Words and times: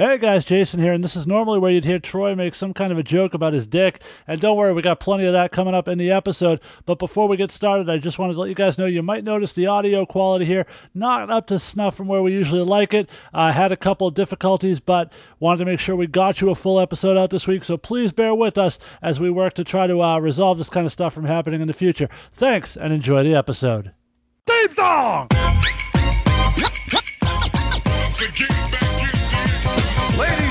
Hey 0.00 0.16
guys, 0.16 0.46
Jason 0.46 0.80
here, 0.80 0.94
and 0.94 1.04
this 1.04 1.14
is 1.14 1.26
normally 1.26 1.58
where 1.58 1.70
you'd 1.70 1.84
hear 1.84 1.98
Troy 1.98 2.34
make 2.34 2.54
some 2.54 2.72
kind 2.72 2.90
of 2.90 2.96
a 2.96 3.02
joke 3.02 3.34
about 3.34 3.52
his 3.52 3.66
dick. 3.66 4.00
And 4.26 4.40
don't 4.40 4.56
worry, 4.56 4.72
we 4.72 4.80
got 4.80 4.98
plenty 4.98 5.26
of 5.26 5.34
that 5.34 5.52
coming 5.52 5.74
up 5.74 5.88
in 5.88 5.98
the 5.98 6.10
episode. 6.10 6.62
But 6.86 6.98
before 6.98 7.28
we 7.28 7.36
get 7.36 7.52
started, 7.52 7.90
I 7.90 7.98
just 7.98 8.18
wanted 8.18 8.32
to 8.32 8.40
let 8.40 8.48
you 8.48 8.54
guys 8.54 8.78
know 8.78 8.86
you 8.86 9.02
might 9.02 9.24
notice 9.24 9.52
the 9.52 9.66
audio 9.66 10.06
quality 10.06 10.46
here 10.46 10.64
not 10.94 11.28
up 11.28 11.48
to 11.48 11.58
snuff 11.58 11.96
from 11.96 12.08
where 12.08 12.22
we 12.22 12.32
usually 12.32 12.62
like 12.62 12.94
it. 12.94 13.10
I 13.34 13.52
had 13.52 13.72
a 13.72 13.76
couple 13.76 14.06
of 14.06 14.14
difficulties, 14.14 14.80
but 14.80 15.12
wanted 15.38 15.58
to 15.58 15.64
make 15.66 15.80
sure 15.80 15.94
we 15.94 16.06
got 16.06 16.40
you 16.40 16.48
a 16.48 16.54
full 16.54 16.80
episode 16.80 17.18
out 17.18 17.28
this 17.28 17.46
week. 17.46 17.62
So 17.62 17.76
please 17.76 18.10
bear 18.10 18.34
with 18.34 18.56
us 18.56 18.78
as 19.02 19.20
we 19.20 19.28
work 19.28 19.52
to 19.52 19.64
try 19.64 19.86
to 19.86 20.02
uh, 20.02 20.18
resolve 20.18 20.56
this 20.56 20.70
kind 20.70 20.86
of 20.86 20.92
stuff 20.92 21.12
from 21.12 21.26
happening 21.26 21.60
in 21.60 21.66
the 21.66 21.74
future. 21.74 22.08
Thanks, 22.32 22.74
and 22.74 22.90
enjoy 22.94 23.22
the 23.22 23.34
episode. 23.34 23.92
Theme 24.46 24.74
song! 24.74 25.28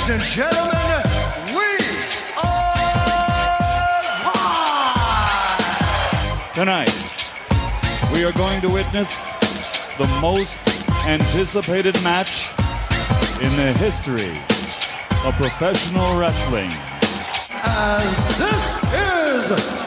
Ladies 0.09 0.23
and 0.23 0.49
gentlemen, 0.49 1.05
we 1.53 1.69
are 2.41 2.81
live! 5.05 5.69
Tonight, 6.55 6.97
we 8.11 8.25
are 8.25 8.31
going 8.31 8.59
to 8.61 8.69
witness 8.69 9.31
the 9.99 10.07
most 10.19 10.57
anticipated 11.05 11.93
match 12.03 12.49
in 13.39 13.55
the 13.55 13.71
history 13.77 14.39
of 15.27 15.35
professional 15.35 16.17
wrestling. 16.19 16.71
As 17.51 18.01
this 18.39 18.65
is 19.53 19.78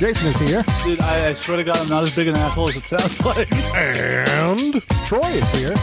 Jason 0.00 0.28
is 0.28 0.38
here. 0.38 0.64
Dude, 0.82 0.98
I, 1.00 1.28
I 1.28 1.32
swear 1.34 1.58
to 1.58 1.62
God, 1.62 1.76
I'm 1.76 1.90
not 1.90 2.02
as 2.02 2.16
big 2.16 2.26
an 2.26 2.34
asshole 2.34 2.70
as 2.70 2.76
it 2.78 2.86
sounds 2.86 3.22
like. 3.26 3.52
And 3.76 4.80
Troy 5.04 5.28
is 5.28 5.50
here. 5.50 5.76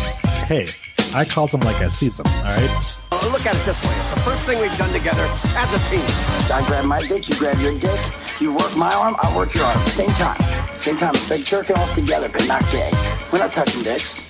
Hey, 0.49 0.65
I 1.13 1.23
call 1.23 1.45
them 1.45 1.61
like 1.61 1.75
I 1.75 1.87
see 1.87 2.09
them, 2.09 2.25
alright? 2.25 3.01
Uh, 3.11 3.29
Look 3.31 3.45
at 3.45 3.53
it 3.53 3.61
this 3.61 3.77
way. 3.85 3.93
It's 3.93 4.13
the 4.15 4.21
first 4.25 4.43
thing 4.47 4.59
we've 4.59 4.75
done 4.75 4.91
together 4.91 5.21
as 5.21 5.69
a 5.69 5.77
team. 5.91 6.01
I 6.49 6.65
grab 6.65 6.85
my 6.85 6.97
dick, 6.97 7.29
you 7.29 7.35
grab 7.35 7.59
your 7.61 7.77
dick. 7.77 7.99
You 8.41 8.55
work 8.55 8.75
my 8.75 8.91
arm, 8.91 9.15
I 9.21 9.37
work 9.37 9.53
your 9.53 9.65
arm. 9.65 9.85
Same 9.85 10.09
time. 10.17 10.41
Same 10.75 10.97
time. 10.97 11.13
It's 11.13 11.29
like 11.29 11.45
jerking 11.45 11.75
off 11.77 11.93
together, 11.93 12.27
but 12.27 12.47
not 12.47 12.63
gay. 12.71 12.89
We're 13.31 13.37
not 13.37 13.53
touching 13.53 13.83
dicks. 13.83 14.25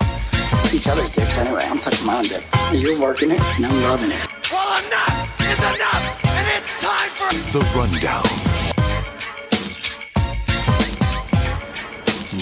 Each 0.73 0.89
other's 0.89 1.11
dicks 1.11 1.37
anyway. 1.37 1.61
I'm 1.63 1.79
touching 1.79 2.05
my 2.05 2.17
own 2.17 2.25
dick. 2.25 2.43
You're 2.73 2.99
working 2.99 3.31
it, 3.31 3.39
and 3.55 3.65
I'm 3.65 3.83
loving 3.83 4.11
it. 4.11 4.27
Well, 4.51 4.67
enough 4.83 5.39
is 5.47 5.59
enough, 5.63 6.25
and 6.27 6.47
it's 6.59 6.75
time 6.83 7.09
for 7.15 7.31
The 7.55 7.63
Rundown. 7.71 8.56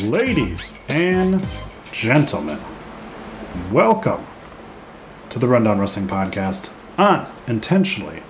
Ladies 0.05 0.77
and 0.87 1.43
gentlemen, 1.91 2.59
welcome 3.71 4.25
to 5.29 5.39
the 5.39 5.47
Rundown 5.47 5.79
Wrestling 5.79 6.07
Podcast, 6.07 6.71
unintentionally 6.97 8.21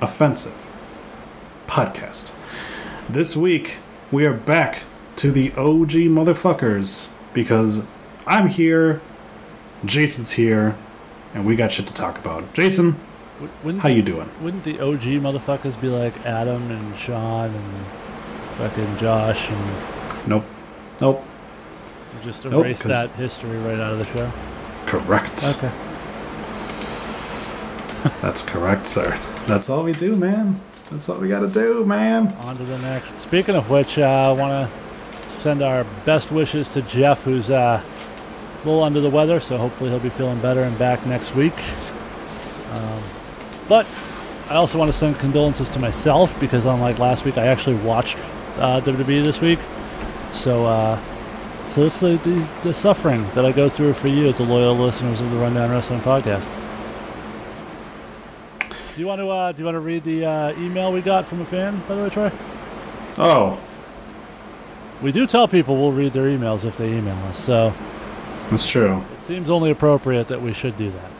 offensive 0.00 0.56
podcast. 1.68 2.32
This 3.08 3.36
week, 3.36 3.76
we 4.10 4.26
are 4.26 4.32
back 4.32 4.82
to 5.16 5.30
the 5.30 5.52
OG 5.52 5.92
motherfuckers 6.10 7.10
because 7.32 7.84
I'm 8.26 8.48
here, 8.48 9.00
Jason's 9.84 10.32
here, 10.32 10.76
and 11.32 11.46
we 11.46 11.54
got 11.54 11.70
shit 11.72 11.86
to 11.86 11.94
talk 11.94 12.18
about. 12.18 12.52
Jason, 12.54 12.98
Wouldn't 13.62 13.82
how 13.82 13.88
you 13.88 14.02
doing? 14.02 14.28
Wouldn't 14.42 14.64
the 14.64 14.80
OG 14.80 15.02
motherfuckers 15.22 15.80
be 15.80 15.88
like 15.88 16.26
Adam 16.26 16.70
and 16.70 16.98
Sean 16.98 17.50
and 17.54 17.86
fucking 18.56 18.96
Josh 18.96 19.48
and 19.48 20.28
Nope. 20.28 20.44
Nope. 21.00 21.24
just 22.22 22.44
Nope, 22.44 22.64
erase 22.66 22.82
'cause- 22.82 22.92
that 22.92 23.10
history 23.10 23.56
right 23.58 23.78
out 23.80 23.92
of 23.92 23.98
the 23.98 24.04
show? 24.04 24.30
Correct. 24.86 25.44
Okay. 25.56 25.70
That's 28.22 28.42
correct, 28.42 28.86
sir. 28.86 29.18
That's 29.46 29.68
all 29.70 29.82
we 29.82 29.92
do, 29.92 30.16
man. 30.16 30.60
That's 30.90 31.08
all 31.08 31.18
we 31.18 31.28
gotta 31.28 31.48
do, 31.48 31.84
man. 31.84 32.32
On 32.42 32.56
to 32.56 32.64
the 32.64 32.78
next. 32.78 33.18
Speaking 33.18 33.54
of 33.54 33.70
which, 33.70 33.98
uh, 33.98 34.02
I 34.02 34.32
want 34.32 34.68
to 34.70 35.30
send 35.30 35.62
our 35.62 35.84
best 36.04 36.32
wishes 36.32 36.66
to 36.68 36.82
Jeff, 36.82 37.22
who's 37.22 37.50
uh, 37.50 37.80
a 37.82 38.66
little 38.66 38.82
under 38.82 39.00
the 39.00 39.10
weather, 39.10 39.38
so 39.40 39.56
hopefully 39.56 39.90
he'll 39.90 39.98
be 40.00 40.08
feeling 40.10 40.38
better 40.40 40.62
and 40.62 40.76
back 40.78 41.04
next 41.06 41.34
week. 41.34 41.54
Um, 42.72 43.02
but 43.68 43.86
I 44.48 44.54
also 44.54 44.78
want 44.78 44.90
to 44.90 44.96
send 44.96 45.18
condolences 45.18 45.68
to 45.70 45.78
myself 45.78 46.38
because, 46.40 46.64
unlike 46.66 46.98
last 46.98 47.24
week, 47.24 47.38
I 47.38 47.46
actually 47.46 47.76
watched 47.76 48.16
uh, 48.58 48.80
WWE 48.80 49.22
this 49.22 49.40
week. 49.40 49.58
So, 50.32 50.66
uh, 50.66 50.98
so 51.68 51.84
it's 51.84 52.00
the, 52.00 52.16
the, 52.18 52.48
the 52.62 52.72
suffering 52.72 53.24
that 53.34 53.44
I 53.44 53.52
go 53.52 53.68
through 53.68 53.92
for 53.94 54.08
you, 54.08 54.32
the 54.32 54.42
loyal 54.44 54.74
listeners 54.74 55.20
of 55.20 55.30
the 55.30 55.36
Rundown 55.38 55.70
Wrestling 55.70 56.00
Podcast. 56.00 56.46
Do 58.94 59.00
you 59.00 59.06
want 59.06 59.20
to 59.20 59.28
uh, 59.28 59.52
do 59.52 59.60
you 59.60 59.64
want 59.64 59.76
to 59.76 59.80
read 59.80 60.04
the 60.04 60.26
uh, 60.26 60.52
email 60.58 60.92
we 60.92 61.00
got 61.00 61.24
from 61.24 61.40
a 61.40 61.46
fan, 61.46 61.80
by 61.88 61.94
the 61.94 62.02
way, 62.02 62.10
Troy? 62.10 62.30
Oh, 63.18 63.58
We 65.00 65.10
do 65.12 65.26
tell 65.26 65.48
people 65.48 65.76
we'll 65.76 65.92
read 65.92 66.12
their 66.12 66.24
emails 66.26 66.64
if 66.64 66.76
they 66.76 66.88
email 66.92 67.16
us, 67.26 67.38
so 67.38 67.72
that's 68.50 68.66
true. 68.66 69.02
it 69.18 69.22
seems 69.22 69.48
only 69.48 69.70
appropriate 69.70 70.28
that 70.28 70.42
we 70.42 70.52
should 70.52 70.76
do 70.76 70.90
that. 70.90 71.10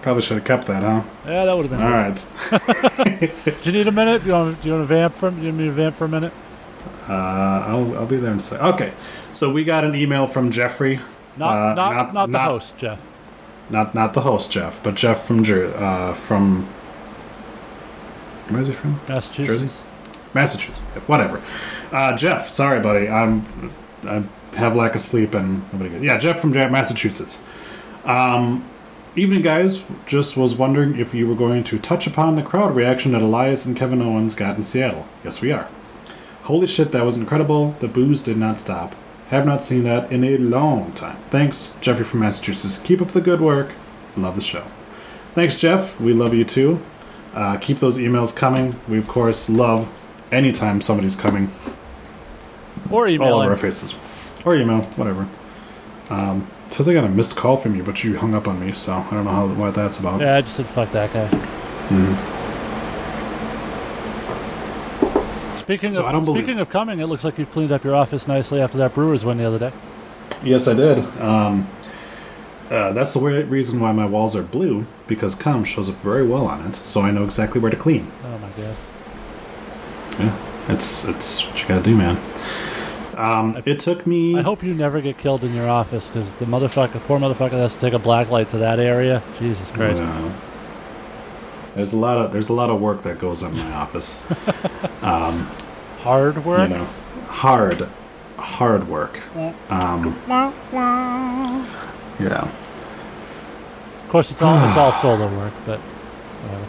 Probably 0.00 0.22
should 0.22 0.36
have 0.38 0.44
kept 0.46 0.66
that, 0.66 0.82
huh? 0.82 1.02
Yeah, 1.26 1.44
that 1.44 1.56
would 1.56 1.66
have 1.66 1.70
been. 1.70 1.82
All 1.82 1.88
good. 1.88 3.32
right. 3.44 3.54
Do 3.62 3.70
you 3.70 3.76
need 3.76 3.86
a 3.86 3.92
minute? 3.92 4.22
Do 4.22 4.28
you 4.28 4.32
want? 4.34 4.60
Do 4.60 4.68
you 4.68 4.74
want 4.74 4.82
to 4.88 4.94
vamp 4.94 5.14
for? 5.14 5.30
Do 5.30 5.40
you 5.42 5.52
me 5.52 5.66
to 5.66 5.70
vamp 5.70 5.94
for 5.94 6.06
a 6.06 6.08
minute? 6.08 6.32
Uh, 7.08 7.12
I'll 7.12 7.98
I'll 7.98 8.06
be 8.06 8.16
there 8.16 8.32
in 8.32 8.38
a 8.38 8.40
second. 8.40 8.66
Okay. 8.74 8.92
So 9.32 9.50
we 9.52 9.64
got 9.64 9.84
an 9.84 9.94
email 9.94 10.26
from 10.26 10.50
Jeffrey. 10.50 11.00
Not, 11.36 11.54
Uh, 11.56 11.74
not, 11.74 11.76
not- 11.94 12.14
not, 12.14 12.26
the 12.26 12.32
not- 12.32 12.50
host, 12.50 12.76
Jeff. 12.78 13.00
Not 13.70 13.94
not 13.94 14.12
the 14.14 14.20
host, 14.22 14.50
Jeff, 14.50 14.82
but 14.82 14.94
Jeff 14.94 15.24
from 15.24 15.42
Jer- 15.44 15.74
uh, 15.76 16.14
from. 16.14 16.66
Where 18.48 18.60
is 18.60 18.68
he 18.68 18.74
from? 18.74 19.00
Massachusetts. 19.08 19.62
Jersey? 19.62 19.78
Massachusetts. 20.34 20.80
Whatever. 21.06 21.40
Uh, 21.90 22.16
Jeff, 22.16 22.50
sorry, 22.50 22.80
buddy. 22.80 23.08
I'm 23.08 23.44
I 24.04 24.24
have 24.56 24.76
lack 24.76 24.94
of 24.94 25.00
sleep 25.00 25.34
and 25.34 25.62
nobody 25.72 25.90
good. 25.90 26.02
Yeah, 26.02 26.18
Jeff 26.18 26.40
from 26.40 26.50
Massachusetts. 26.52 27.38
Um, 28.04 28.64
evening, 29.16 29.42
guys. 29.42 29.82
Just 30.06 30.36
was 30.36 30.54
wondering 30.56 30.98
if 30.98 31.14
you 31.14 31.26
were 31.26 31.34
going 31.36 31.64
to 31.64 31.78
touch 31.78 32.06
upon 32.06 32.36
the 32.36 32.42
crowd 32.42 32.74
reaction 32.74 33.12
that 33.12 33.22
Elias 33.22 33.64
and 33.64 33.76
Kevin 33.76 34.02
Owens 34.02 34.34
got 34.34 34.56
in 34.56 34.62
Seattle. 34.62 35.06
Yes, 35.24 35.40
we 35.40 35.52
are. 35.52 35.68
Holy 36.42 36.66
shit, 36.66 36.92
that 36.92 37.04
was 37.04 37.16
incredible. 37.16 37.72
The 37.80 37.88
booze 37.88 38.20
did 38.20 38.36
not 38.36 38.58
stop. 38.58 38.94
Have 39.28 39.46
not 39.46 39.62
seen 39.64 39.84
that 39.84 40.10
in 40.12 40.24
a 40.24 40.36
long 40.38 40.92
time. 40.92 41.16
Thanks, 41.30 41.74
Jeffrey 41.80 42.04
from 42.04 42.20
Massachusetts. 42.20 42.78
Keep 42.78 43.00
up 43.00 43.08
the 43.12 43.20
good 43.20 43.40
work. 43.40 43.72
Love 44.16 44.34
the 44.34 44.42
show. 44.42 44.64
Thanks, 45.34 45.56
Jeff. 45.56 45.98
We 46.00 46.12
love 46.12 46.34
you 46.34 46.44
too. 46.44 46.80
Uh, 47.34 47.56
keep 47.56 47.78
those 47.78 47.96
emails 47.96 48.34
coming. 48.36 48.74
We, 48.88 48.98
of 48.98 49.08
course, 49.08 49.48
love 49.48 49.88
anytime 50.30 50.80
somebody's 50.82 51.16
coming 51.16 51.50
Or 52.90 53.08
email. 53.08 53.34
all 53.34 53.40
over 53.40 53.50
our 53.52 53.56
faces. 53.56 53.94
Or 54.44 54.54
email, 54.56 54.82
whatever. 54.96 55.26
Um, 56.10 56.46
says 56.68 56.88
I 56.88 56.92
got 56.92 57.04
a 57.04 57.08
missed 57.08 57.36
call 57.36 57.56
from 57.56 57.74
you, 57.76 57.82
but 57.82 58.02
you 58.04 58.18
hung 58.18 58.34
up 58.34 58.46
on 58.48 58.60
me, 58.60 58.72
so 58.72 58.92
I 58.92 59.10
don't 59.10 59.24
know 59.24 59.30
how 59.30 59.46
what 59.46 59.74
that's 59.74 59.98
about. 59.98 60.20
Yeah, 60.20 60.36
I 60.36 60.40
just 60.42 60.56
said 60.56 60.66
fuck 60.66 60.90
that 60.92 61.12
guy. 61.12 62.41
Speaking 65.62 65.92
So 65.92 66.00
of 66.02 66.06
I 66.06 66.12
don't 66.12 66.24
believe- 66.24 66.42
speaking 66.44 66.60
of 66.60 66.68
coming, 66.70 67.00
it 67.00 67.06
looks 67.06 67.24
like 67.24 67.38
you 67.38 67.46
cleaned 67.46 67.72
up 67.72 67.84
your 67.84 67.94
office 67.94 68.26
nicely 68.28 68.60
after 68.60 68.78
that 68.78 68.94
Brewers 68.94 69.24
win 69.24 69.38
the 69.38 69.44
other 69.44 69.58
day. 69.58 69.72
Yes, 70.44 70.66
I 70.66 70.74
did. 70.74 70.98
Um, 71.20 71.68
uh, 72.70 72.92
that's 72.92 73.12
the 73.14 73.20
reason 73.20 73.78
why 73.80 73.92
my 73.92 74.06
walls 74.06 74.34
are 74.34 74.42
blue, 74.42 74.86
because 75.06 75.34
cum 75.34 75.62
shows 75.64 75.88
up 75.88 75.94
very 75.96 76.26
well 76.26 76.46
on 76.46 76.66
it, 76.66 76.76
so 76.76 77.02
I 77.02 77.10
know 77.10 77.22
exactly 77.24 77.60
where 77.60 77.70
to 77.70 77.76
clean. 77.76 78.10
Oh 78.24 78.38
my 78.38 78.48
god. 78.62 78.76
Yeah, 80.18 80.36
it's 80.74 81.04
it's 81.04 81.46
what 81.46 81.62
you 81.62 81.68
gotta 81.68 81.82
do, 81.82 81.96
man. 81.96 82.18
Um, 83.16 83.62
it 83.66 83.78
took 83.78 84.06
me. 84.06 84.36
I 84.38 84.42
hope 84.42 84.62
you 84.62 84.74
never 84.74 85.00
get 85.00 85.16
killed 85.18 85.44
in 85.44 85.54
your 85.54 85.68
office 85.68 86.08
because 86.08 86.32
the 86.34 86.44
motherfucker, 86.46 86.98
poor 87.06 87.18
motherfucker, 87.20 87.52
has 87.52 87.74
to 87.74 87.80
take 87.80 87.92
a 87.92 87.98
black 87.98 88.30
light 88.30 88.48
to 88.50 88.58
that 88.58 88.78
area. 88.80 89.22
Jesus 89.38 89.70
Christ. 89.70 90.02
Uh, 90.02 90.30
there's 91.74 91.92
a 91.92 91.96
lot 91.96 92.18
of 92.18 92.32
there's 92.32 92.48
a 92.48 92.52
lot 92.52 92.70
of 92.70 92.80
work 92.80 93.02
that 93.02 93.18
goes 93.18 93.42
on 93.42 93.52
in 93.52 93.58
my 93.58 93.72
office. 93.72 94.18
um, 95.02 95.46
Hard 96.00 96.44
work. 96.44 96.68
you 96.68 96.76
know, 96.76 96.84
hard, 97.26 97.86
hard 98.36 98.88
work. 98.88 99.20
Um, 99.70 100.16
yeah. 102.18 102.48
Of 104.02 104.08
course, 104.08 104.30
it's 104.30 104.42
all 104.42 104.68
it's 104.68 104.76
all 104.76 104.92
solo 105.02 105.28
work, 105.38 105.52
but 105.64 105.78
whatever. 105.78 106.66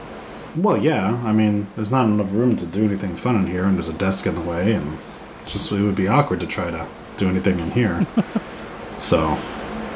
Well, 0.56 0.78
yeah. 0.78 1.20
I 1.26 1.34
mean, 1.34 1.68
there's 1.76 1.90
not 1.90 2.06
enough 2.06 2.32
room 2.32 2.56
to 2.58 2.66
do 2.66 2.86
anything 2.86 3.16
fun 3.16 3.36
in 3.36 3.48
here, 3.48 3.64
and 3.66 3.76
there's 3.76 3.90
a 3.90 3.94
desk 3.94 4.28
in 4.28 4.36
the 4.36 4.42
way, 4.42 4.74
and 4.74 5.00
just 5.46 5.72
it 5.72 5.82
would 5.82 5.96
be 5.96 6.08
awkward 6.08 6.40
to 6.42 6.48
try 6.48 6.70
to 6.70 6.88
do 7.18 7.28
anything 7.28 7.60
in 7.60 7.72
here. 7.72 8.06
so, 9.00 9.40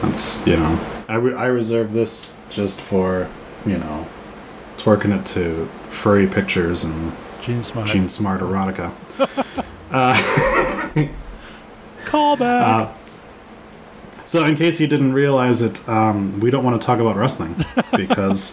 that's 0.01 0.45
you 0.47 0.57
know, 0.57 0.79
I, 1.07 1.15
re- 1.15 1.35
I 1.35 1.45
reserve 1.45 1.93
this 1.93 2.33
just 2.49 2.81
for 2.81 3.29
you 3.65 3.77
know, 3.77 4.07
twerking 4.77 5.17
it 5.17 5.25
to 5.27 5.65
furry 5.89 6.27
pictures 6.27 6.83
and 6.83 7.15
Gene 7.41 7.63
Smart. 7.63 7.87
Gene 7.87 8.09
Smart 8.09 8.41
erotica. 8.41 8.91
uh, 9.91 11.09
Callback. 12.05 12.93
So, 14.25 14.43
in 14.43 14.57
case 14.57 14.81
you 14.81 14.87
didn't 14.87 15.13
realize 15.13 15.61
it, 15.61 15.87
um, 15.87 16.41
we 16.41 16.51
don't 16.51 16.65
want 16.65 16.81
to 16.81 16.85
talk 16.85 16.99
about 16.99 17.15
wrestling 17.15 17.55
because 17.95 18.51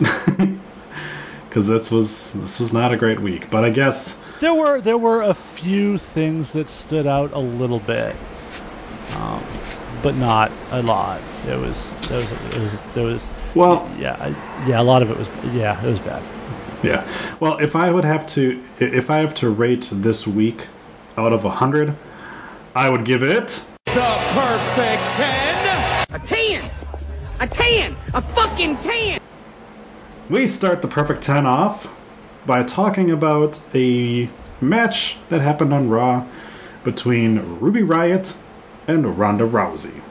because 1.48 1.66
this 1.66 1.90
was 1.90 2.34
this 2.34 2.60
was 2.60 2.72
not 2.72 2.92
a 2.92 2.96
great 2.96 3.18
week. 3.18 3.50
But 3.50 3.64
I 3.64 3.70
guess 3.70 4.20
there 4.38 4.54
were 4.54 4.80
there 4.80 4.96
were 4.96 5.22
a 5.22 5.34
few 5.34 5.98
things 5.98 6.52
that 6.52 6.70
stood 6.70 7.08
out 7.08 7.32
a 7.32 7.40
little 7.40 7.80
bit, 7.80 8.14
um, 9.16 9.42
but 10.00 10.14
not 10.14 10.52
a 10.70 10.80
lot. 10.80 11.20
It 11.48 11.58
was 11.58 11.90
there 12.08 12.18
was 12.18 12.30
it 12.30 12.58
was 12.60 12.72
there 12.94 13.06
was 13.06 13.30
well, 13.54 13.90
yeah 13.98 14.16
I, 14.20 14.66
yeah 14.68 14.80
a 14.80 14.82
lot 14.82 15.02
of 15.02 15.10
it 15.10 15.18
was 15.18 15.28
yeah 15.54 15.82
it 15.84 15.88
was 15.88 16.00
bad. 16.00 16.22
yeah. 16.82 17.06
Well, 17.40 17.58
if 17.58 17.74
I 17.76 17.90
would 17.90 18.04
have 18.04 18.26
to 18.28 18.62
if 18.78 19.10
I 19.10 19.18
have 19.18 19.34
to 19.36 19.50
rate 19.50 19.90
this 19.92 20.26
week 20.26 20.66
out 21.16 21.32
of 21.32 21.44
a 21.44 21.50
hundred, 21.50 21.96
I 22.74 22.90
would 22.90 23.04
give 23.04 23.22
it 23.22 23.64
The 23.86 24.16
perfect 24.32 25.02
10. 25.14 26.06
A 26.10 26.18
10! 26.18 26.70
A 27.40 27.46
10! 27.46 27.96
A 28.14 28.20
fucking 28.20 28.76
10! 28.78 29.20
We 30.30 30.46
start 30.46 30.82
the 30.82 30.88
perfect 30.88 31.22
10 31.22 31.46
off 31.46 31.92
by 32.46 32.62
talking 32.62 33.10
about 33.10 33.62
a 33.74 34.28
match 34.60 35.16
that 35.28 35.40
happened 35.40 35.72
on 35.72 35.88
Raw 35.88 36.26
between 36.82 37.58
Ruby 37.60 37.80
Riott 37.82 38.36
and 38.86 39.18
Ronda 39.18 39.44
Rousey. 39.44 40.02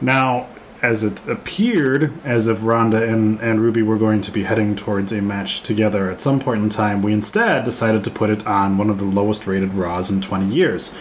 Now, 0.00 0.48
as 0.80 1.02
it 1.02 1.26
appeared 1.26 2.12
as 2.24 2.46
if 2.46 2.62
Ronda 2.62 3.02
and, 3.02 3.40
and 3.40 3.60
Ruby 3.60 3.82
were 3.82 3.98
going 3.98 4.20
to 4.20 4.30
be 4.30 4.44
heading 4.44 4.76
towards 4.76 5.12
a 5.12 5.20
match 5.20 5.62
together 5.62 6.10
at 6.10 6.20
some 6.20 6.38
point 6.38 6.62
in 6.62 6.68
time, 6.68 7.02
we 7.02 7.12
instead 7.12 7.64
decided 7.64 8.04
to 8.04 8.10
put 8.10 8.30
it 8.30 8.46
on 8.46 8.78
one 8.78 8.88
of 8.88 8.98
the 8.98 9.04
lowest 9.04 9.46
rated 9.46 9.74
Raws 9.74 10.10
in 10.10 10.20
20 10.20 10.46
years. 10.46 10.94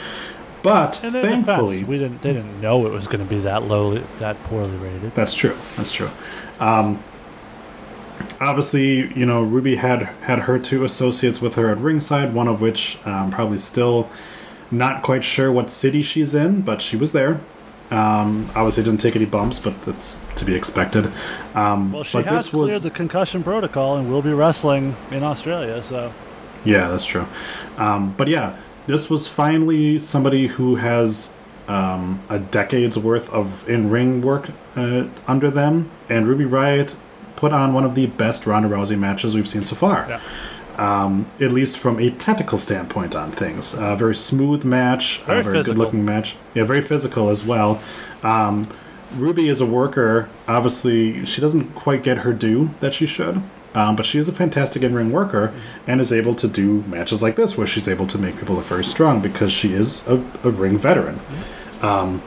But 0.64 1.04
in 1.04 1.14
defense, 1.14 1.46
thankfully, 1.46 1.84
we 1.84 2.00
didn't 2.00 2.24
they 2.24 2.34
didn't 2.34 2.60
know 2.60 2.86
it 2.88 2.92
was 2.92 3.08
going 3.08 3.24
to 3.24 3.30
be 3.30 3.40
that 3.42 3.64
low 3.64 4.00
that 4.20 4.42
poorly 4.44 4.76
rated. 4.78 5.14
That's 5.14 5.34
true. 5.34 5.56
That's 5.76 5.92
true. 5.92 6.10
Um, 6.60 7.02
obviously, 8.42 9.14
you 9.14 9.26
know, 9.26 9.44
Ruby 9.44 9.76
had 9.76 10.04
had 10.24 10.40
her 10.40 10.58
two 10.58 10.84
associates 10.84 11.40
with 11.42 11.56
her 11.56 11.70
at 11.70 11.78
ringside. 11.78 12.34
One 12.34 12.48
of 12.48 12.60
which 12.60 12.98
um, 13.06 13.32
probably 13.32 13.60
still 13.60 14.10
not 14.72 15.04
quite 15.04 15.24
sure 15.24 15.52
what 15.52 15.72
city 15.72 16.02
she's 16.02 16.36
in, 16.36 16.64
but 16.64 16.82
she 16.82 16.98
was 16.98 17.12
there. 17.12 17.40
Um, 17.90 18.50
obviously, 18.56 18.84
didn't 18.84 19.00
take 19.00 19.16
any 19.16 19.26
bumps, 19.26 19.60
but 19.60 19.86
that's 19.86 20.22
to 20.36 20.46
be 20.46 20.56
expected. 20.56 21.12
Um, 21.56 21.94
Well, 21.94 22.04
she 22.04 22.18
but 22.18 22.26
has 22.26 22.44
this 22.46 22.52
cleared 22.52 22.72
was 22.72 22.82
the 22.82 22.92
concussion 22.92 23.44
protocol 23.44 23.96
and 23.96 24.12
will 24.12 24.22
be 24.22 24.34
wrestling 24.34 24.96
in 25.12 25.24
Australia. 25.24 25.82
So 25.84 26.12
Yeah, 26.66 26.90
that's 26.90 27.06
true. 27.06 27.28
Um, 27.78 28.14
but 28.18 28.28
yeah, 28.28 28.58
this 28.88 29.10
was 29.10 29.28
finally 29.28 30.00
somebody 30.00 30.48
who 30.48 30.76
has 30.76 31.34
um, 31.68 32.22
a 32.30 32.40
decade's 32.40 32.98
worth 32.98 33.30
of 33.32 33.68
in 33.70 33.90
ring 33.90 34.22
work 34.22 34.50
uh, 34.76 35.06
under 35.28 35.50
them, 35.50 35.90
and 36.10 36.28
Ruby 36.28 36.46
Riott 36.46 36.96
put 37.36 37.54
on 37.54 37.74
one 37.74 37.84
of 37.84 37.96
the 37.96 38.08
best 38.08 38.46
Ronda 38.46 38.68
Rousey 38.68 38.98
matches 38.98 39.36
we've 39.36 39.48
seen 39.48 39.64
so 39.64 39.76
far. 39.76 40.06
Yeah. 40.10 40.22
Um, 40.78 41.26
at 41.40 41.52
least 41.52 41.80
from 41.80 41.98
a 42.00 42.12
technical 42.12 42.60
standpoint 42.60 43.16
on 43.16 43.32
things. 43.32 43.74
A 43.74 43.96
very 43.96 44.14
smooth 44.14 44.64
match, 44.64 45.22
Very 45.24 45.40
a 45.40 45.44
very 45.44 45.64
good 45.64 45.78
looking 45.78 46.06
match. 46.06 46.36
Yeah, 46.54 46.66
very 46.66 46.82
physical 46.82 47.30
as 47.30 47.44
well. 47.44 47.82
Um, 48.22 48.70
Ruby 49.16 49.50
is 49.50 49.60
a 49.60 49.66
worker. 49.66 50.30
Obviously, 50.48 51.26
she 51.26 51.42
doesn't 51.42 51.74
quite 51.74 52.04
get 52.04 52.20
her 52.20 52.34
due 52.34 52.70
that 52.80 52.94
she 52.94 53.08
should. 53.08 53.42
Um, 53.74 53.96
but 53.96 54.06
she 54.06 54.18
is 54.18 54.28
a 54.28 54.32
fantastic 54.32 54.82
in-ring 54.82 55.12
worker 55.12 55.54
and 55.86 56.02
is 56.02 56.12
able 56.12 56.34
to 56.36 56.48
do 56.48 56.82
matches 56.84 57.22
like 57.22 57.36
this 57.36 57.58
where 57.58 57.68
she's 57.68 57.88
able 57.88 58.08
to 58.08 58.18
make 58.18 58.38
people 58.38 58.56
look 58.56 58.66
very 58.66 58.84
strong 58.84 59.22
because 59.22 59.52
she 59.52 59.74
is 59.74 60.08
a, 60.08 60.16
a 60.44 60.50
ring 60.50 60.78
veteran. 60.80 61.20
Um, 61.82 62.24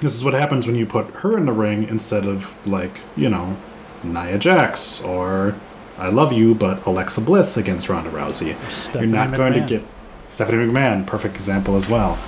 this 0.00 0.14
is 0.14 0.22
what 0.22 0.34
happens 0.34 0.66
when 0.66 0.76
you 0.76 0.86
put 0.86 1.06
her 1.16 1.36
in 1.36 1.46
the 1.46 1.52
ring 1.52 1.88
instead 1.88 2.24
of 2.24 2.54
like 2.66 3.00
you 3.16 3.28
know 3.28 3.56
Nia 4.04 4.38
Jax 4.38 5.00
or 5.02 5.56
I 6.00 6.08
love 6.08 6.32
you 6.32 6.54
but 6.54 6.84
Alexa 6.86 7.20
Bliss 7.20 7.56
against 7.56 7.88
Ronda 7.88 8.10
Rousey. 8.10 8.56
Stephanie 8.70 9.08
You're 9.08 9.16
not 9.16 9.36
going 9.36 9.52
to 9.52 9.60
get 9.60 9.82
Stephanie 10.28 10.66
McMahon, 10.66 11.06
perfect 11.06 11.34
example 11.34 11.76
as 11.76 11.88
well. 11.88 12.18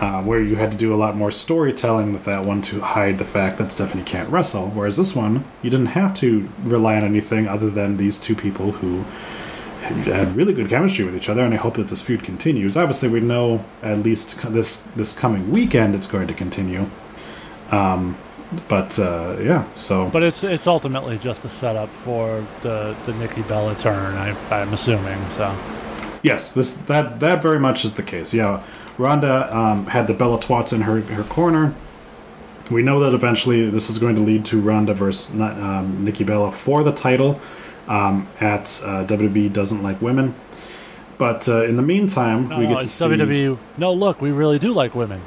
Uh, 0.00 0.22
where 0.22 0.40
you 0.40 0.54
had 0.54 0.70
to 0.70 0.78
do 0.78 0.94
a 0.94 0.96
lot 0.96 1.16
more 1.16 1.32
storytelling 1.32 2.12
with 2.12 2.24
that 2.24 2.44
one 2.44 2.62
to 2.62 2.80
hide 2.80 3.18
the 3.18 3.24
fact 3.24 3.58
that 3.58 3.72
Stephanie 3.72 4.04
can't 4.04 4.28
wrestle. 4.30 4.68
Whereas 4.68 4.96
this 4.96 5.16
one, 5.16 5.44
you 5.60 5.70
didn't 5.70 5.86
have 5.86 6.14
to 6.14 6.48
rely 6.62 6.94
on 6.96 7.02
anything 7.02 7.48
other 7.48 7.68
than 7.68 7.96
these 7.96 8.16
two 8.16 8.36
people 8.36 8.70
who 8.70 9.04
had 9.82 10.36
really 10.36 10.52
good 10.52 10.68
chemistry 10.68 11.04
with 11.04 11.16
each 11.16 11.28
other, 11.28 11.42
and 11.42 11.52
I 11.52 11.56
hope 11.56 11.74
that 11.74 11.88
this 11.88 12.02
feud 12.02 12.22
continues. 12.22 12.76
Obviously, 12.76 13.08
we 13.08 13.20
know 13.20 13.64
at 13.82 13.98
least 14.00 14.40
this 14.52 14.82
this 14.94 15.16
coming 15.16 15.50
weekend 15.50 15.94
it's 15.94 16.06
going 16.06 16.28
to 16.28 16.34
continue. 16.34 16.88
Um, 17.70 18.16
but 18.68 18.98
uh, 18.98 19.36
yeah, 19.40 19.64
so 19.74 20.08
But 20.08 20.22
it's 20.22 20.42
it's 20.42 20.66
ultimately 20.66 21.18
just 21.18 21.44
a 21.44 21.50
setup 21.50 21.88
for 21.88 22.44
the 22.62 22.96
the 23.06 23.12
Nikki 23.14 23.42
Bella 23.42 23.74
turn. 23.74 24.16
I, 24.16 24.34
I'm 24.50 24.72
assuming 24.72 25.18
so. 25.30 25.54
Yes, 26.22 26.52
this 26.52 26.76
that 26.76 27.20
that 27.20 27.42
very 27.42 27.58
much 27.58 27.84
is 27.84 27.94
the 27.94 28.02
case. 28.02 28.32
Yeah, 28.32 28.62
Ronda 28.96 29.54
um, 29.54 29.86
had 29.86 30.06
the 30.06 30.14
Bella 30.14 30.38
Twats 30.38 30.72
in 30.72 30.82
her 30.82 31.00
her 31.00 31.24
corner. 31.24 31.74
We 32.70 32.82
know 32.82 33.00
that 33.00 33.14
eventually 33.14 33.68
this 33.70 33.88
is 33.88 33.98
going 33.98 34.14
to 34.16 34.20
lead 34.20 34.44
to 34.46 34.60
Ronda 34.60 34.92
versus 34.92 35.30
um, 35.40 36.04
Nikki 36.04 36.24
Bella 36.24 36.52
for 36.52 36.82
the 36.82 36.92
title 36.92 37.40
um, 37.86 38.28
at 38.40 38.80
uh, 38.84 39.04
WWE 39.06 39.52
Doesn't 39.52 39.82
Like 39.82 40.02
Women. 40.02 40.34
But 41.16 41.48
uh, 41.48 41.64
in 41.64 41.76
the 41.76 41.82
meantime, 41.82 42.48
No, 42.48 42.58
we 42.58 42.66
no, 42.66 42.74
get 42.74 42.82
to 42.82 42.88
see 42.88 43.04
WWE. 43.04 43.58
No, 43.76 43.92
look, 43.92 44.20
we 44.20 44.30
really 44.30 44.58
do 44.58 44.72
like 44.72 44.94
women. 44.94 45.22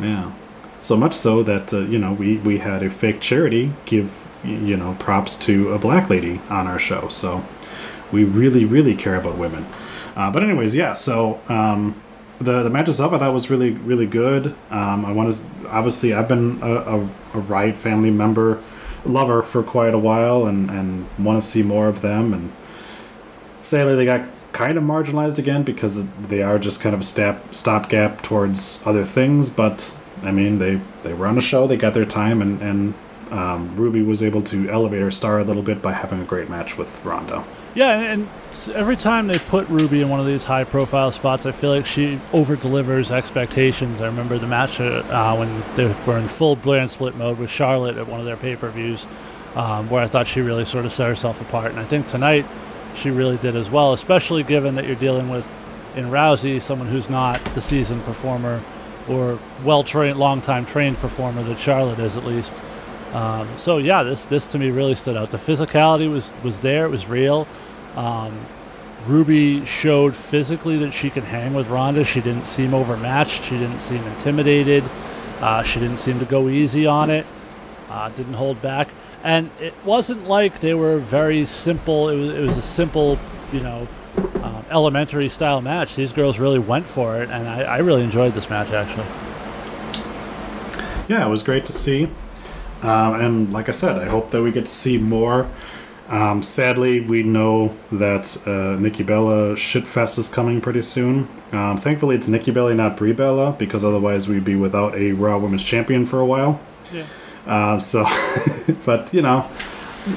Yeah. 0.00 0.32
So 0.80 0.96
much 0.96 1.14
so 1.14 1.42
that 1.42 1.72
uh, 1.72 1.80
you 1.80 1.98
know 1.98 2.12
we 2.12 2.38
we 2.38 2.58
had 2.58 2.82
a 2.82 2.90
fake 2.90 3.20
charity 3.20 3.72
give 3.84 4.26
you 4.42 4.76
know 4.76 4.96
props 4.98 5.36
to 5.36 5.72
a 5.72 5.78
black 5.78 6.10
lady 6.10 6.40
on 6.48 6.66
our 6.66 6.78
show. 6.78 7.08
So 7.08 7.44
we 8.10 8.24
really 8.24 8.64
really 8.64 8.94
care 8.96 9.16
about 9.16 9.36
women. 9.36 9.66
Uh, 10.16 10.30
but 10.30 10.42
anyways, 10.42 10.74
yeah. 10.74 10.94
So 10.94 11.40
um, 11.48 12.00
the 12.38 12.62
the 12.62 12.70
match 12.70 12.88
itself 12.88 13.12
I 13.12 13.18
thought 13.18 13.32
was 13.32 13.50
really 13.50 13.70
really 13.70 14.06
good. 14.06 14.54
Um, 14.70 15.04
I 15.04 15.12
want 15.12 15.34
to 15.34 15.42
obviously 15.68 16.14
I've 16.14 16.28
been 16.28 16.58
a, 16.62 16.74
a, 16.74 17.00
a 17.04 17.42
Riott 17.42 17.76
family 17.76 18.10
member 18.10 18.60
lover 19.04 19.42
for 19.42 19.62
quite 19.62 19.94
a 19.94 19.98
while 19.98 20.46
and 20.46 20.70
and 20.70 21.06
want 21.18 21.40
to 21.40 21.46
see 21.46 21.62
more 21.62 21.88
of 21.88 22.00
them 22.02 22.34
and 22.34 22.52
sadly 23.62 23.94
they 23.94 24.04
got 24.04 24.28
kind 24.52 24.76
of 24.76 24.84
marginalized 24.84 25.38
again 25.38 25.62
because 25.62 26.06
they 26.28 26.42
are 26.42 26.58
just 26.58 26.80
kind 26.80 26.94
of 26.94 27.00
a 27.00 27.04
step 27.04 27.54
stopgap 27.54 28.20
towards 28.20 28.82
other 28.84 29.04
things 29.04 29.48
but 29.48 29.96
i 30.22 30.30
mean 30.30 30.58
they 30.58 30.80
they 31.02 31.12
were 31.12 31.26
on 31.26 31.38
a 31.38 31.40
show 31.40 31.66
they 31.66 31.76
got 31.76 31.94
their 31.94 32.04
time 32.04 32.42
and 32.42 32.60
and 32.62 32.94
um, 33.30 33.76
ruby 33.76 34.02
was 34.02 34.22
able 34.22 34.42
to 34.42 34.68
elevate 34.68 35.00
her 35.00 35.10
star 35.10 35.38
a 35.38 35.44
little 35.44 35.62
bit 35.62 35.80
by 35.80 35.92
having 35.92 36.20
a 36.20 36.24
great 36.24 36.50
match 36.50 36.76
with 36.76 37.04
ronda 37.04 37.44
Yeah, 37.74 38.00
and, 38.00 38.28
and 38.66 38.74
every 38.74 38.96
time 38.96 39.28
they 39.28 39.38
put 39.38 39.68
Ruby 39.68 40.02
in 40.02 40.08
one 40.08 40.18
of 40.18 40.26
these 40.26 40.42
high 40.42 40.64
profile 40.64 41.12
spots, 41.12 41.46
I 41.46 41.52
feel 41.52 41.70
like 41.70 41.86
she 41.86 42.18
over 42.32 42.56
delivers 42.56 43.12
expectations. 43.12 44.00
I 44.00 44.06
remember 44.06 44.38
the 44.38 44.48
match 44.48 44.80
uh, 44.80 45.04
uh, 45.08 45.36
when 45.36 45.62
they 45.76 45.86
were 46.04 46.18
in 46.18 46.26
full 46.26 46.56
brand 46.56 46.90
split 46.90 47.14
mode 47.14 47.38
with 47.38 47.48
Charlotte 47.48 47.96
at 47.96 48.08
one 48.08 48.18
of 48.18 48.26
their 48.26 48.36
pay 48.36 48.56
per 48.56 48.70
views, 48.70 49.06
um, 49.54 49.88
where 49.88 50.02
I 50.02 50.08
thought 50.08 50.26
she 50.26 50.40
really 50.40 50.64
sort 50.64 50.84
of 50.84 50.92
set 50.92 51.06
herself 51.06 51.40
apart. 51.40 51.70
And 51.70 51.78
I 51.78 51.84
think 51.84 52.08
tonight 52.08 52.44
she 52.96 53.10
really 53.10 53.36
did 53.36 53.54
as 53.54 53.70
well, 53.70 53.92
especially 53.92 54.42
given 54.42 54.74
that 54.74 54.84
you're 54.84 54.96
dealing 54.96 55.28
with 55.28 55.46
in 55.94 56.06
Rousey 56.10 56.60
someone 56.60 56.88
who's 56.88 57.08
not 57.08 57.40
the 57.54 57.60
seasoned 57.60 58.02
performer 58.04 58.60
or 59.08 59.38
well 59.64 59.82
trained, 59.82 60.18
long 60.18 60.40
time 60.40 60.66
trained 60.66 60.98
performer 60.98 61.42
that 61.42 61.58
Charlotte 61.58 61.98
is 61.98 62.16
at 62.16 62.24
least. 62.24 62.60
Um, 63.12 63.48
so 63.58 63.78
yeah, 63.78 64.02
this 64.02 64.24
this 64.24 64.46
to 64.48 64.58
me 64.58 64.70
really 64.70 64.94
stood 64.94 65.16
out. 65.16 65.30
The 65.30 65.38
physicality 65.38 66.10
was 66.10 66.32
was 66.42 66.60
there; 66.60 66.84
it 66.84 66.90
was 66.90 67.06
real. 67.06 67.46
Um, 67.96 68.38
Ruby 69.06 69.64
showed 69.64 70.14
physically 70.14 70.76
that 70.78 70.92
she 70.92 71.10
could 71.10 71.24
hang 71.24 71.54
with 71.54 71.68
Ronda. 71.68 72.04
She 72.04 72.20
didn't 72.20 72.44
seem 72.44 72.74
overmatched. 72.74 73.42
She 73.42 73.58
didn't 73.58 73.80
seem 73.80 74.02
intimidated. 74.04 74.84
Uh, 75.40 75.62
she 75.62 75.80
didn't 75.80 75.98
seem 75.98 76.18
to 76.18 76.26
go 76.26 76.48
easy 76.48 76.86
on 76.86 77.10
it. 77.10 77.26
Uh, 77.88 78.10
didn't 78.10 78.34
hold 78.34 78.60
back, 78.62 78.88
and 79.24 79.50
it 79.58 79.74
wasn't 79.84 80.28
like 80.28 80.60
they 80.60 80.74
were 80.74 80.98
very 80.98 81.44
simple. 81.44 82.08
It 82.08 82.16
was 82.16 82.30
it 82.30 82.40
was 82.40 82.56
a 82.56 82.62
simple, 82.62 83.18
you 83.52 83.60
know, 83.60 83.88
um, 84.42 84.64
elementary 84.70 85.28
style 85.28 85.60
match. 85.60 85.94
These 85.96 86.12
girls 86.12 86.38
really 86.38 86.58
went 86.58 86.86
for 86.86 87.16
it, 87.22 87.30
and 87.30 87.48
I, 87.48 87.62
I 87.62 87.78
really 87.78 88.02
enjoyed 88.02 88.34
this 88.34 88.48
match 88.50 88.70
actually. 88.70 89.06
yeah 91.08 91.26
it 91.26 91.28
was 91.28 91.42
great 91.42 91.66
to 91.66 91.72
see 91.72 92.04
um, 92.82 93.14
and 93.14 93.52
like 93.52 93.68
i 93.68 93.72
said 93.72 93.98
i 93.98 94.08
hope 94.08 94.30
that 94.30 94.42
we 94.42 94.52
get 94.52 94.64
to 94.66 94.70
see 94.70 94.96
more 94.96 95.48
um, 96.08 96.42
sadly 96.42 97.00
we 97.00 97.22
know 97.22 97.76
that 97.90 98.36
uh, 98.46 98.78
nikki 98.80 99.02
bella 99.02 99.54
shitfest 99.56 100.18
is 100.18 100.28
coming 100.28 100.60
pretty 100.60 100.82
soon 100.82 101.26
um, 101.52 101.76
thankfully 101.76 102.14
it's 102.14 102.28
nikki 102.28 102.50
bella 102.52 102.74
not 102.74 102.96
brie 102.96 103.12
bella 103.12 103.52
because 103.52 103.84
otherwise 103.84 104.28
we'd 104.28 104.44
be 104.44 104.54
without 104.56 104.94
a 104.94 105.12
raw 105.12 105.36
women's 105.36 105.64
champion 105.64 106.06
for 106.06 106.20
a 106.20 106.26
while 106.26 106.60
Yeah. 106.92 107.04
Um, 107.46 107.80
so, 107.80 108.06
but 108.84 109.12
you 109.14 109.22
know, 109.22 109.48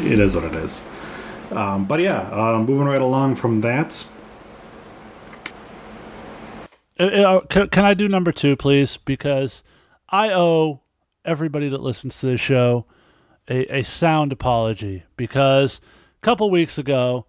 it 0.02 0.20
is 0.20 0.36
what 0.36 0.44
it 0.46 0.54
is. 0.56 0.86
Um, 1.53 1.86
but 1.86 2.00
yeah, 2.00 2.29
uh, 2.31 2.60
moving 2.60 2.86
right 2.86 3.01
along 3.01 3.36
from 3.36 3.62
that. 3.62 4.05
Uh, 7.00 7.03
uh, 7.03 7.39
can, 7.41 7.69
can 7.69 7.86
I 7.86 7.93
do 7.93 8.07
number 8.07 8.31
two, 8.31 8.55
please? 8.55 8.98
Because 8.98 9.63
I 10.10 10.31
owe 10.31 10.81
everybody 11.25 11.69
that 11.69 11.81
listens 11.81 12.19
to 12.19 12.27
this 12.27 12.41
show 12.41 12.86
a, 13.50 13.79
a 13.79 13.83
sound 13.83 14.31
apology. 14.31 15.03
Because 15.17 15.79
a 16.22 16.25
couple 16.25 16.50
weeks 16.50 16.77
ago, 16.77 17.25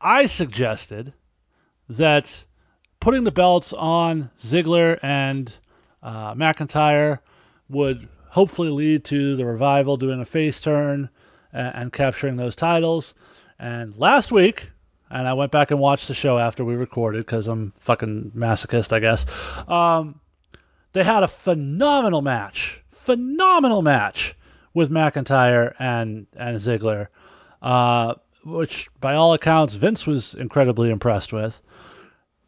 I 0.00 0.26
suggested 0.26 1.12
that 1.88 2.44
putting 3.00 3.24
the 3.24 3.32
belts 3.32 3.72
on 3.72 4.30
Ziggler 4.40 4.98
and 5.02 5.52
uh, 6.02 6.34
McIntyre 6.34 7.18
would 7.68 8.08
hopefully 8.30 8.70
lead 8.70 9.04
to 9.04 9.36
the 9.36 9.44
revival 9.44 9.96
doing 9.96 10.20
a 10.20 10.24
face 10.24 10.60
turn 10.60 11.10
and, 11.52 11.74
and 11.74 11.92
capturing 11.92 12.36
those 12.36 12.56
titles. 12.56 13.14
And 13.60 13.94
last 13.96 14.32
week, 14.32 14.70
and 15.10 15.28
I 15.28 15.34
went 15.34 15.52
back 15.52 15.70
and 15.70 15.78
watched 15.78 16.08
the 16.08 16.14
show 16.14 16.38
after 16.38 16.64
we 16.64 16.74
recorded 16.76 17.26
because 17.26 17.46
I'm 17.46 17.72
fucking 17.78 18.32
masochist, 18.34 18.92
I 18.92 19.00
guess. 19.00 19.26
Um, 19.68 20.20
they 20.92 21.04
had 21.04 21.22
a 21.22 21.28
phenomenal 21.28 22.22
match, 22.22 22.82
phenomenal 22.88 23.82
match 23.82 24.34
with 24.72 24.90
McIntyre 24.90 25.74
and 25.78 26.26
and 26.34 26.56
Ziggler, 26.58 27.08
uh, 27.60 28.14
which 28.44 28.88
by 28.98 29.14
all 29.14 29.34
accounts 29.34 29.74
Vince 29.74 30.06
was 30.06 30.34
incredibly 30.34 30.90
impressed 30.90 31.32
with. 31.32 31.60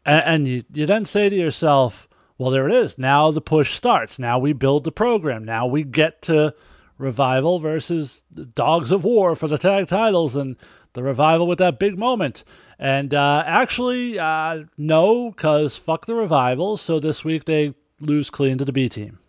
And, 0.05 0.23
and 0.25 0.47
you 0.47 0.63
you 0.73 0.85
then 0.87 1.05
say 1.05 1.29
to 1.29 1.35
yourself, 1.35 2.07
well, 2.37 2.49
there 2.49 2.67
it 2.67 2.73
is. 2.73 2.97
Now 2.97 3.29
the 3.29 3.41
push 3.41 3.75
starts. 3.75 4.17
Now 4.17 4.39
we 4.39 4.51
build 4.53 4.83
the 4.83 4.91
program. 4.91 5.43
Now 5.45 5.67
we 5.67 5.83
get 5.83 6.23
to 6.23 6.55
Revival 6.97 7.59
versus 7.59 8.23
Dogs 8.55 8.91
of 8.91 9.03
War 9.03 9.35
for 9.35 9.47
the 9.47 9.57
tag 9.57 9.87
titles 9.87 10.35
and 10.35 10.55
the 10.93 11.03
Revival 11.03 11.47
with 11.47 11.59
that 11.59 11.79
big 11.79 11.97
moment. 11.97 12.43
And 12.79 13.13
uh, 13.13 13.43
actually, 13.45 14.17
uh, 14.19 14.63
no, 14.77 15.31
because 15.31 15.77
fuck 15.77 16.05
the 16.05 16.15
Revival. 16.15 16.77
So 16.77 16.99
this 16.99 17.23
week 17.23 17.45
they 17.45 17.75
lose 17.99 18.29
clean 18.29 18.57
to 18.57 18.65
the 18.65 18.71
B 18.71 18.89
team. 18.89 19.19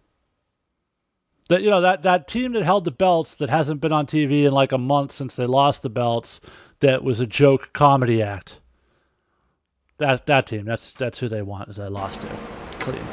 That 1.49 1.63
you 1.63 1.69
know 1.69 1.83
that 1.83 2.03
that 2.05 2.27
team 2.27 2.53
that 2.53 2.63
held 2.63 2.85
the 2.85 2.91
belts 2.91 3.35
that 3.37 3.51
hasn't 3.51 3.81
been 3.81 3.93
on 3.93 4.07
TV 4.07 4.45
in 4.45 4.53
like 4.53 4.73
a 4.73 4.79
month 4.79 5.13
since 5.13 5.37
they 5.37 5.47
lost 5.47 5.83
the 5.83 5.91
belts. 5.91 6.41
That 6.81 7.05
was 7.05 7.21
a 7.21 7.27
joke 7.27 7.73
comedy 7.73 8.23
act. 8.23 8.61
That 9.99 10.25
that 10.27 10.47
team. 10.47 10.65
That's 10.65 10.95
that's 10.95 11.19
who 11.19 11.29
they 11.29 11.43
want. 11.43 11.69
As 11.69 11.77
they 11.77 11.89
lost 11.89 12.23
to. 12.23 12.29
Clean. 12.79 13.05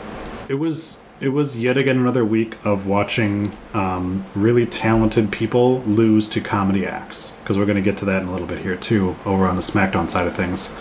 It 0.47 0.55
was 0.55 1.01
it 1.21 1.29
was 1.29 1.61
yet 1.61 1.77
again 1.77 1.97
another 1.97 2.25
week 2.25 2.57
of 2.65 2.87
watching 2.87 3.55
um, 3.75 4.25
really 4.33 4.65
talented 4.65 5.31
people 5.31 5.81
lose 5.81 6.27
to 6.27 6.41
comedy 6.41 6.85
acts 6.85 7.37
because 7.39 7.59
we're 7.59 7.65
going 7.65 7.75
to 7.75 7.81
get 7.81 7.95
to 7.95 8.05
that 8.05 8.23
in 8.23 8.27
a 8.27 8.31
little 8.31 8.47
bit 8.47 8.57
here 8.57 8.75
too 8.75 9.15
over 9.23 9.45
on 9.45 9.55
the 9.55 9.61
SmackDown 9.61 10.09
side 10.09 10.25
of 10.25 10.35
things. 10.35 10.75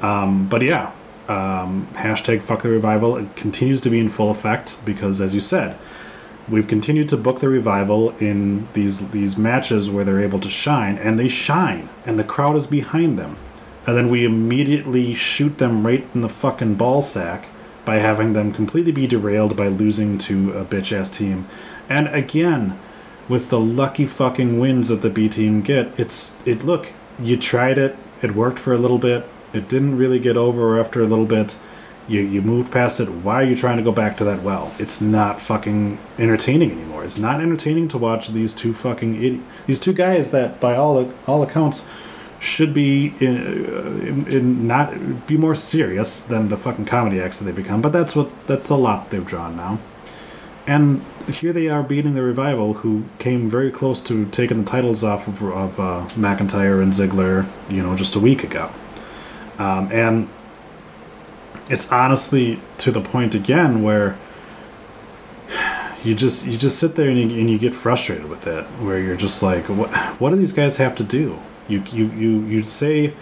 Um, 0.00 0.48
but 0.48 0.62
yeah, 0.62 0.90
um, 1.28 1.86
hashtag 1.92 2.42
fuck 2.42 2.62
the 2.62 2.70
revival 2.70 3.16
it 3.18 3.36
continues 3.36 3.80
to 3.82 3.90
be 3.90 3.98
in 4.00 4.08
full 4.08 4.30
effect 4.30 4.78
because 4.86 5.20
as 5.20 5.34
you 5.34 5.40
said, 5.40 5.76
we've 6.48 6.66
continued 6.66 7.10
to 7.10 7.18
book 7.18 7.40
the 7.40 7.48
revival 7.50 8.10
in 8.18 8.66
these 8.72 9.10
these 9.10 9.36
matches 9.36 9.90
where 9.90 10.04
they're 10.04 10.20
able 10.20 10.40
to 10.40 10.50
shine 10.50 10.96
and 10.96 11.18
they 11.18 11.28
shine 11.28 11.90
and 12.06 12.18
the 12.18 12.24
crowd 12.24 12.56
is 12.56 12.66
behind 12.66 13.18
them, 13.18 13.36
and 13.86 13.98
then 13.98 14.08
we 14.08 14.24
immediately 14.24 15.12
shoot 15.12 15.58
them 15.58 15.86
right 15.86 16.06
in 16.14 16.22
the 16.22 16.28
fucking 16.30 16.74
ball 16.74 17.02
sack 17.02 17.48
by 17.84 17.96
having 17.96 18.32
them 18.32 18.52
completely 18.52 18.92
be 18.92 19.06
derailed 19.06 19.56
by 19.56 19.68
losing 19.68 20.18
to 20.18 20.52
a 20.52 20.64
bitch 20.64 20.96
ass 20.96 21.08
team. 21.08 21.46
And 21.88 22.08
again, 22.08 22.78
with 23.28 23.50
the 23.50 23.60
lucky 23.60 24.06
fucking 24.06 24.58
wins 24.58 24.88
that 24.88 25.02
the 25.02 25.10
B 25.10 25.28
team 25.28 25.62
get, 25.62 25.98
it's 25.98 26.36
it 26.44 26.64
look, 26.64 26.92
you 27.18 27.36
tried 27.36 27.78
it, 27.78 27.96
it 28.22 28.34
worked 28.34 28.58
for 28.58 28.72
a 28.72 28.78
little 28.78 28.98
bit, 28.98 29.26
it 29.52 29.68
didn't 29.68 29.96
really 29.96 30.18
get 30.18 30.36
over 30.36 30.78
after 30.78 31.00
a 31.02 31.06
little 31.06 31.26
bit. 31.26 31.56
You 32.06 32.20
you 32.20 32.42
moved 32.42 32.70
past 32.70 33.00
it. 33.00 33.08
Why 33.08 33.36
are 33.36 33.44
you 33.44 33.56
trying 33.56 33.78
to 33.78 33.82
go 33.82 33.92
back 33.92 34.18
to 34.18 34.24
that 34.24 34.42
well? 34.42 34.74
It's 34.78 35.00
not 35.00 35.40
fucking 35.40 35.98
entertaining 36.18 36.70
anymore. 36.70 37.02
It's 37.02 37.16
not 37.16 37.40
entertaining 37.40 37.88
to 37.88 37.98
watch 37.98 38.28
these 38.28 38.52
two 38.52 38.74
fucking 38.74 39.14
idi- 39.14 39.42
these 39.66 39.78
two 39.78 39.94
guys 39.94 40.30
that 40.30 40.60
by 40.60 40.76
all 40.76 41.10
all 41.26 41.42
accounts 41.42 41.82
should 42.44 42.74
be 42.74 43.14
in, 43.20 43.66
uh, 43.66 43.80
in, 44.06 44.26
in 44.28 44.66
not 44.66 45.26
be 45.26 45.36
more 45.36 45.54
serious 45.54 46.20
than 46.20 46.48
the 46.48 46.56
fucking 46.56 46.84
comedy 46.84 47.20
acts 47.20 47.38
that 47.38 47.44
they 47.44 47.52
become. 47.52 47.80
But 47.80 47.92
that's 47.92 48.14
what 48.14 48.30
that's 48.46 48.68
a 48.68 48.76
lot 48.76 49.10
they've 49.10 49.24
drawn 49.24 49.56
now. 49.56 49.78
And 50.66 51.02
here 51.28 51.52
they 51.52 51.68
are 51.68 51.82
beating 51.82 52.14
the 52.14 52.22
revival, 52.22 52.74
who 52.74 53.04
came 53.18 53.50
very 53.50 53.70
close 53.70 54.00
to 54.02 54.26
taking 54.26 54.64
the 54.64 54.70
titles 54.70 55.04
off 55.04 55.28
of, 55.28 55.42
of 55.42 55.78
uh, 55.78 56.06
McIntyre 56.14 56.82
and 56.82 56.92
Ziggler, 56.92 57.46
you 57.68 57.82
know, 57.82 57.94
just 57.96 58.14
a 58.14 58.20
week 58.20 58.42
ago. 58.42 58.70
Um, 59.58 59.92
and 59.92 60.28
it's 61.68 61.90
honestly 61.92 62.60
to 62.78 62.90
the 62.90 63.00
point 63.00 63.34
again 63.34 63.82
where 63.82 64.18
you 66.04 66.14
just 66.14 66.46
you 66.46 66.56
just 66.56 66.78
sit 66.78 66.94
there 66.94 67.08
and 67.08 67.18
you, 67.18 67.40
and 67.40 67.50
you 67.50 67.58
get 67.58 67.74
frustrated 67.74 68.26
with 68.26 68.46
it, 68.46 68.64
where 68.80 68.98
you're 68.98 69.16
just 69.16 69.42
like, 69.42 69.64
what 69.68 69.90
what 70.20 70.30
do 70.30 70.36
these 70.36 70.52
guys 70.52 70.76
have 70.76 70.94
to 70.96 71.04
do? 71.04 71.38
You 71.68 71.82
you 71.92 72.06
you 72.06 72.40
you 72.46 72.64
say, 72.64 73.14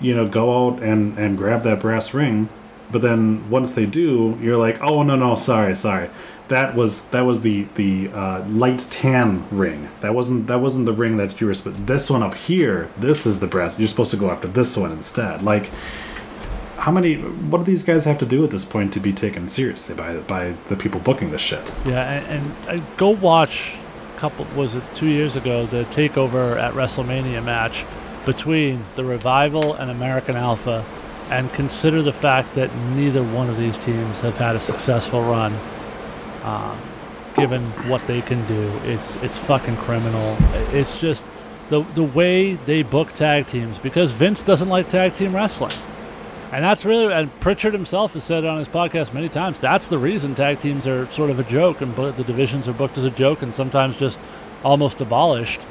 you 0.00 0.14
know, 0.14 0.26
go 0.26 0.66
out 0.66 0.82
and 0.82 1.18
and 1.18 1.36
grab 1.36 1.62
that 1.62 1.80
brass 1.80 2.14
ring, 2.14 2.48
but 2.90 3.02
then 3.02 3.48
once 3.50 3.72
they 3.72 3.86
do, 3.86 4.38
you're 4.40 4.58
like, 4.58 4.82
oh 4.82 5.02
no 5.02 5.16
no 5.16 5.34
sorry 5.34 5.74
sorry, 5.74 6.10
that 6.48 6.74
was 6.74 7.02
that 7.06 7.22
was 7.22 7.42
the 7.42 7.66
the 7.76 8.08
uh, 8.08 8.46
light 8.48 8.86
tan 8.90 9.44
ring. 9.50 9.88
That 10.00 10.14
wasn't 10.14 10.46
that 10.48 10.60
wasn't 10.60 10.86
the 10.86 10.92
ring 10.92 11.16
that 11.16 11.40
you 11.40 11.46
were. 11.46 11.54
supposed. 11.54 11.86
This 11.86 12.10
one 12.10 12.22
up 12.22 12.34
here, 12.34 12.88
this 12.98 13.26
is 13.26 13.40
the 13.40 13.46
brass. 13.46 13.78
You're 13.78 13.88
supposed 13.88 14.10
to 14.10 14.16
go 14.16 14.30
after 14.30 14.48
this 14.48 14.76
one 14.76 14.92
instead. 14.92 15.42
Like, 15.42 15.70
how 16.76 16.92
many? 16.92 17.16
What 17.16 17.58
do 17.58 17.64
these 17.64 17.82
guys 17.82 18.04
have 18.04 18.18
to 18.18 18.26
do 18.26 18.44
at 18.44 18.50
this 18.50 18.64
point 18.64 18.92
to 18.94 19.00
be 19.00 19.12
taken 19.12 19.48
seriously 19.48 19.94
by 19.94 20.16
by 20.18 20.54
the 20.68 20.76
people 20.76 21.00
booking 21.00 21.30
this 21.30 21.40
shit? 21.40 21.72
Yeah, 21.86 22.10
and, 22.10 22.44
and 22.68 22.80
uh, 22.80 22.84
go 22.96 23.10
watch 23.10 23.76
couple. 24.22 24.46
Was 24.54 24.76
it 24.76 24.84
two 24.94 25.08
years 25.08 25.34
ago? 25.34 25.66
The 25.66 25.82
takeover 25.86 26.56
at 26.56 26.74
WrestleMania 26.74 27.44
match 27.44 27.84
between 28.24 28.84
the 28.94 29.02
Revival 29.02 29.74
and 29.74 29.90
American 29.90 30.36
Alpha, 30.36 30.84
and 31.28 31.52
consider 31.52 32.02
the 32.02 32.12
fact 32.12 32.54
that 32.54 32.72
neither 32.94 33.24
one 33.24 33.50
of 33.50 33.58
these 33.58 33.76
teams 33.78 34.20
have 34.20 34.36
had 34.36 34.54
a 34.54 34.60
successful 34.60 35.20
run. 35.22 35.52
Um, 36.44 36.78
given 37.34 37.62
what 37.90 38.06
they 38.06 38.20
can 38.22 38.46
do, 38.46 38.70
it's 38.84 39.16
it's 39.24 39.36
fucking 39.38 39.76
criminal. 39.78 40.36
It's 40.70 41.00
just 41.00 41.24
the 41.68 41.82
the 41.94 42.04
way 42.04 42.54
they 42.54 42.84
book 42.84 43.12
tag 43.14 43.48
teams 43.48 43.76
because 43.78 44.12
Vince 44.12 44.44
doesn't 44.44 44.68
like 44.68 44.88
tag 44.88 45.14
team 45.14 45.34
wrestling. 45.34 45.72
And 46.52 46.62
that's 46.62 46.84
really, 46.84 47.10
and 47.12 47.40
Prichard 47.40 47.72
himself 47.72 48.12
has 48.12 48.24
said 48.24 48.44
on 48.44 48.58
his 48.58 48.68
podcast 48.68 49.14
many 49.14 49.30
times. 49.30 49.58
That's 49.58 49.86
the 49.86 49.96
reason 49.96 50.34
tag 50.34 50.60
teams 50.60 50.86
are 50.86 51.06
sort 51.06 51.30
of 51.30 51.40
a 51.40 51.44
joke, 51.44 51.80
and 51.80 51.96
the 51.96 52.24
divisions 52.24 52.68
are 52.68 52.74
booked 52.74 52.98
as 52.98 53.04
a 53.04 53.10
joke, 53.10 53.40
and 53.40 53.54
sometimes 53.54 53.96
just 53.96 54.18
almost 54.62 55.00
abolished. 55.00 55.62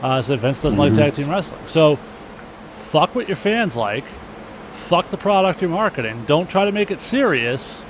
Uh, 0.00 0.22
so 0.22 0.36
Vince 0.36 0.60
doesn't 0.60 0.78
like 0.78 0.94
tag 0.94 1.14
team 1.14 1.28
wrestling. 1.28 1.66
So, 1.66 1.96
fuck 2.90 3.16
what 3.16 3.26
your 3.26 3.36
fans 3.36 3.74
like. 3.76 4.04
Fuck 4.74 5.10
the 5.10 5.16
product 5.16 5.60
you're 5.60 5.70
marketing. 5.70 6.24
Don't 6.26 6.48
try 6.48 6.64
to 6.64 6.72
make 6.72 6.92
it 6.92 7.00
serious. 7.00 7.84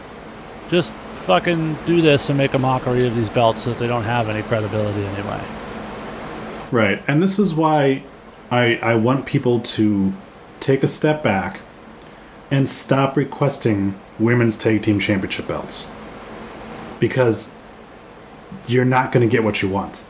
Just 0.70 0.90
fucking 1.26 1.76
do 1.84 2.00
this 2.00 2.30
and 2.30 2.38
make 2.38 2.54
a 2.54 2.58
mockery 2.58 3.06
of 3.06 3.14
these 3.14 3.28
belts 3.28 3.64
so 3.64 3.70
that 3.70 3.78
they 3.78 3.86
don't 3.86 4.04
have 4.04 4.30
any 4.30 4.42
credibility 4.42 5.04
anyway. 5.04 5.40
Right, 6.70 7.02
and 7.06 7.22
this 7.22 7.38
is 7.38 7.54
why 7.54 8.04
I 8.50 8.76
I 8.76 8.94
want 8.94 9.26
people 9.26 9.60
to 9.60 10.14
take 10.60 10.82
a 10.82 10.88
step 10.88 11.22
back 11.22 11.60
and 12.50 12.68
stop 12.68 13.16
requesting 13.16 13.98
women's 14.18 14.56
tag 14.56 14.82
team 14.82 14.98
championship 14.98 15.46
belts 15.46 15.90
because 16.98 17.56
you're 18.66 18.84
not 18.84 19.12
going 19.12 19.28
to 19.28 19.30
get 19.30 19.44
what 19.44 19.62
you 19.62 19.68
want. 19.68 20.04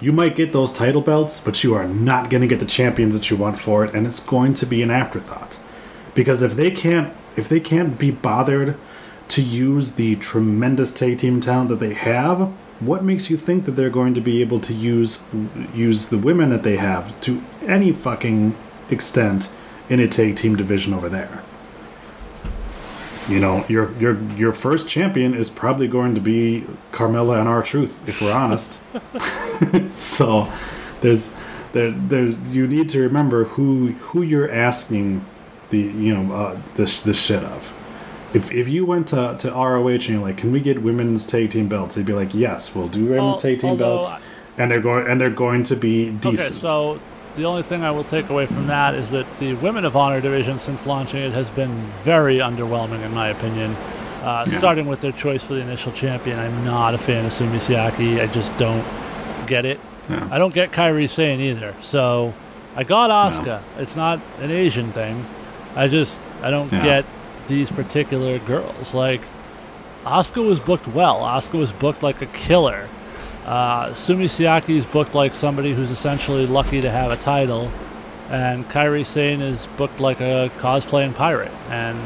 You 0.00 0.12
might 0.12 0.36
get 0.36 0.52
those 0.52 0.72
title 0.72 1.00
belts, 1.00 1.40
but 1.40 1.64
you 1.64 1.74
are 1.74 1.88
not 1.88 2.28
going 2.28 2.42
to 2.42 2.46
get 2.46 2.60
the 2.60 2.66
champions 2.66 3.14
that 3.14 3.30
you 3.30 3.36
want 3.36 3.58
for 3.58 3.84
it, 3.84 3.94
and 3.94 4.06
it's 4.06 4.20
going 4.20 4.52
to 4.54 4.66
be 4.66 4.82
an 4.82 4.90
afterthought. 4.90 5.58
Because 6.14 6.42
if 6.42 6.54
they 6.54 6.70
can't 6.70 7.14
if 7.36 7.48
they 7.48 7.60
can't 7.60 7.98
be 7.98 8.10
bothered 8.10 8.76
to 9.28 9.42
use 9.42 9.92
the 9.92 10.16
tremendous 10.16 10.90
tag 10.90 11.18
team 11.18 11.40
talent 11.40 11.68
that 11.68 11.80
they 11.80 11.92
have, 11.92 12.52
what 12.80 13.04
makes 13.04 13.28
you 13.30 13.36
think 13.36 13.64
that 13.64 13.72
they're 13.72 13.90
going 13.90 14.14
to 14.14 14.20
be 14.20 14.40
able 14.40 14.60
to 14.60 14.74
use 14.74 15.22
use 15.74 16.08
the 16.08 16.18
women 16.18 16.50
that 16.50 16.62
they 16.62 16.76
have 16.76 17.18
to 17.22 17.42
any 17.62 17.92
fucking 17.92 18.56
extent 18.90 19.50
in 19.88 20.00
a 20.00 20.08
tag 20.08 20.36
team 20.36 20.56
division 20.56 20.92
over 20.92 21.08
there? 21.08 21.42
You 23.28 23.40
know, 23.40 23.64
your 23.68 23.92
your 23.98 24.20
your 24.34 24.52
first 24.52 24.88
champion 24.88 25.34
is 25.34 25.50
probably 25.50 25.88
going 25.88 26.14
to 26.14 26.20
be 26.20 26.64
Carmella 26.92 27.40
and 27.40 27.48
R-Truth, 27.48 28.08
if 28.08 28.22
we're 28.22 28.32
honest. 28.32 28.78
so 29.96 30.50
there's 31.00 31.34
there 31.72 31.90
there 31.90 32.26
you 32.26 32.66
need 32.66 32.88
to 32.90 33.00
remember 33.02 33.44
who 33.44 33.88
who 33.92 34.22
you're 34.22 34.50
asking 34.50 35.24
the 35.70 35.78
you 35.78 36.14
know 36.14 36.34
uh, 36.34 36.60
this 36.76 37.00
this 37.02 37.20
shit 37.20 37.42
of. 37.42 37.72
If, 38.34 38.52
if 38.52 38.68
you 38.68 38.84
went 38.84 39.08
to, 39.08 39.36
to 39.38 39.50
ROH 39.50 39.86
and 39.88 40.08
you're 40.08 40.20
like, 40.20 40.36
can 40.36 40.52
we 40.52 40.60
get 40.60 40.82
women's 40.82 41.26
tag 41.26 41.52
team 41.52 41.68
belts? 41.68 41.94
They'd 41.94 42.04
be 42.04 42.12
like, 42.12 42.34
yes, 42.34 42.74
we'll 42.74 42.88
do 42.88 43.04
women's 43.06 43.20
Al- 43.20 43.38
tag 43.38 43.60
team 43.60 43.76
belts, 43.78 44.08
I- 44.10 44.20
and 44.58 44.70
they're 44.70 44.80
going 44.80 45.06
and 45.06 45.20
they're 45.20 45.30
going 45.30 45.62
to 45.64 45.76
be 45.76 46.10
decent. 46.10 46.50
Okay, 46.50 46.54
so 46.54 47.00
the 47.36 47.44
only 47.44 47.62
thing 47.62 47.84
I 47.84 47.90
will 47.90 48.04
take 48.04 48.28
away 48.30 48.46
from 48.46 48.66
that 48.66 48.94
is 48.94 49.10
that 49.10 49.26
the 49.38 49.54
Women 49.54 49.84
of 49.84 49.96
Honor 49.96 50.20
division, 50.20 50.58
since 50.58 50.86
launching 50.86 51.22
it, 51.22 51.32
has 51.32 51.50
been 51.50 51.70
very 52.02 52.38
underwhelming, 52.38 53.02
in 53.04 53.12
my 53.14 53.28
opinion. 53.28 53.76
Uh, 54.22 54.44
Starting 54.46 54.86
with 54.86 55.00
their 55.00 55.12
choice 55.12 55.44
for 55.44 55.54
the 55.54 55.60
initial 55.60 55.92
champion, 55.92 56.38
I'm 56.38 56.64
not 56.64 56.94
a 56.94 56.98
fan 56.98 57.24
of 57.26 57.32
Sumie 57.32 57.60
Sakai. 57.60 58.20
I 58.20 58.26
just 58.26 58.56
don't 58.58 58.84
get 59.46 59.64
it. 59.64 59.78
Yeah. 60.10 60.26
I 60.32 60.38
don't 60.38 60.52
get 60.54 60.72
Kairi 60.72 61.08
Sane 61.08 61.40
either. 61.40 61.74
So 61.80 62.34
I 62.74 62.82
got 62.82 63.10
Asuka. 63.10 63.60
It's 63.78 63.94
not 63.94 64.20
an 64.40 64.50
Asian 64.50 64.90
thing. 64.92 65.24
I 65.76 65.86
just 65.88 66.18
I 66.42 66.50
don't 66.50 66.72
Yeah. 66.72 66.82
get 66.84 67.04
these 67.46 67.70
particular 67.70 68.38
girls. 68.40 68.94
Like 68.94 69.20
Asuka 70.04 70.44
was 70.44 70.58
booked 70.58 70.88
well. 70.88 71.20
Asuka 71.20 71.58
was 71.58 71.72
booked 71.72 72.02
like 72.02 72.20
a 72.22 72.26
killer. 72.26 72.88
Uh, 73.46 73.90
Sumie 73.90 74.28
Sakai 74.28 74.76
is 74.76 74.84
booked 74.84 75.14
like 75.14 75.34
somebody 75.34 75.72
who's 75.72 75.90
essentially 75.92 76.46
lucky 76.46 76.80
to 76.80 76.90
have 76.90 77.12
a 77.12 77.16
title, 77.16 77.70
and 78.28 78.68
Kairi 78.68 79.06
Sane 79.06 79.40
is 79.40 79.66
booked 79.78 80.00
like 80.00 80.20
a 80.20 80.50
cosplaying 80.58 81.14
pirate. 81.14 81.52
And 81.70 81.96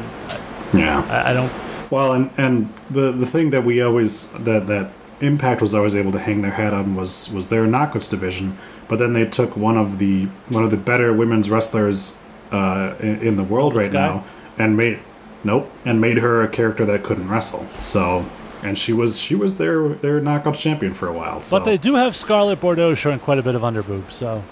Yeah. 0.73 1.03
I, 1.09 1.31
I 1.31 1.33
don't. 1.33 1.51
Well, 1.89 2.13
and 2.13 2.29
and 2.37 2.71
the 2.89 3.11
the 3.11 3.25
thing 3.25 3.49
that 3.49 3.63
we 3.65 3.81
always 3.81 4.29
that 4.29 4.67
that 4.67 4.91
Impact 5.19 5.61
was 5.61 5.75
always 5.75 5.95
able 5.95 6.11
to 6.13 6.19
hang 6.19 6.41
their 6.41 6.51
hat 6.51 6.73
on 6.73 6.95
was 6.95 7.29
was 7.31 7.49
their 7.49 7.65
knockouts 7.65 8.09
division, 8.09 8.57
but 8.87 8.97
then 8.99 9.13
they 9.13 9.25
took 9.25 9.55
one 9.57 9.77
of 9.77 9.97
the 9.99 10.25
one 10.49 10.63
of 10.63 10.71
the 10.71 10.77
better 10.77 11.11
women's 11.13 11.49
wrestlers 11.49 12.17
uh, 12.51 12.95
in, 12.99 13.19
in 13.21 13.35
the 13.35 13.43
world 13.43 13.75
right 13.75 13.91
Sky? 13.91 13.93
now 13.93 14.23
and 14.57 14.75
made 14.77 14.99
nope 15.43 15.71
and 15.85 15.99
made 16.01 16.17
her 16.17 16.41
a 16.41 16.47
character 16.47 16.85
that 16.85 17.03
couldn't 17.03 17.27
wrestle. 17.29 17.67
So 17.77 18.25
and 18.63 18.77
she 18.77 18.93
was 18.93 19.17
she 19.17 19.35
was 19.35 19.57
their 19.57 19.89
their 19.89 20.19
knockout 20.19 20.55
champion 20.57 20.93
for 20.93 21.07
a 21.07 21.13
while. 21.13 21.41
So. 21.41 21.57
But 21.57 21.65
they 21.65 21.77
do 21.77 21.95
have 21.95 22.15
Scarlett 22.15 22.59
Bordeaux 22.61 22.95
showing 22.95 23.19
quite 23.19 23.37
a 23.39 23.43
bit 23.43 23.55
of 23.55 23.61
underboob. 23.61 24.11
So 24.11 24.43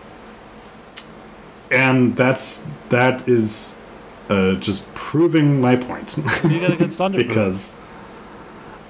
and 1.72 2.16
that's 2.16 2.68
that 2.90 3.28
is 3.28 3.82
uh, 4.30 4.56
just 4.56 4.92
proving 4.94 5.60
my 5.62 5.76
point. 5.76 6.18
you 6.44 6.60
got 6.60 6.72
against 6.72 7.00
underboob. 7.00 7.18
because 7.18 7.76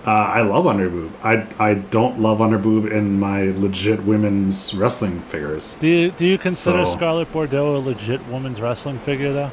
uh, 0.05 0.11
I 0.11 0.41
love 0.41 0.65
underboob. 0.65 1.11
I 1.23 1.45
I 1.63 1.73
don't 1.75 2.19
love 2.19 2.39
underboob 2.39 2.89
in 2.91 3.19
my 3.19 3.43
legit 3.51 4.03
women's 4.03 4.73
wrestling 4.73 5.19
figures. 5.19 5.75
do 5.75 5.87
you 5.87 6.11
do 6.11 6.25
you 6.25 6.37
consider 6.37 6.85
So- 6.85 6.95
Scarlett 6.95 7.31
Bordeaux 7.31 7.75
a 7.75 7.79
legit 7.79 8.25
women's 8.27 8.61
wrestling 8.61 8.99
figure 8.99 9.33
though? 9.33 9.51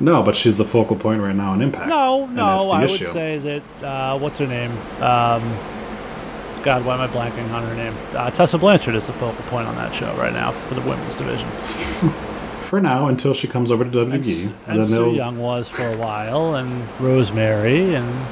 No, 0.00 0.22
but 0.22 0.34
she's 0.34 0.58
the 0.58 0.64
focal 0.64 0.96
point 0.96 1.20
right 1.22 1.34
now 1.34 1.54
in 1.54 1.62
Impact. 1.62 1.88
No, 1.88 2.26
no. 2.26 2.70
I 2.70 2.84
issue. 2.84 3.04
would 3.04 3.12
say 3.12 3.38
that 3.38 3.82
uh, 3.82 4.18
what's 4.18 4.38
her 4.38 4.46
name? 4.46 4.72
Um, 5.00 5.42
God, 6.64 6.84
why 6.84 6.94
am 6.94 7.00
I 7.00 7.08
blanking 7.08 7.50
on 7.52 7.62
her 7.62 7.74
name? 7.74 7.94
Uh, 8.14 8.30
Tessa 8.30 8.58
Blanchard 8.58 8.94
is 8.94 9.06
the 9.06 9.12
focal 9.12 9.44
point 9.44 9.68
on 9.68 9.74
that 9.76 9.94
show 9.94 10.12
right 10.16 10.32
now 10.32 10.50
for 10.50 10.74
the 10.74 10.80
women's 10.80 11.14
division. 11.14 11.48
for 12.62 12.80
now 12.80 13.06
until 13.06 13.34
she 13.34 13.46
comes 13.46 13.70
over 13.70 13.84
to 13.84 13.90
WWE. 13.90 14.06
And, 14.06 14.14
and 14.16 14.54
and 14.66 14.78
then 14.80 14.86
Sue 14.86 14.94
they'll- 14.94 15.14
Young 15.14 15.38
was 15.38 15.68
for 15.68 15.86
a 15.86 15.96
while, 15.96 16.56
and 16.56 16.88
Rosemary, 16.98 17.94
and 17.94 18.26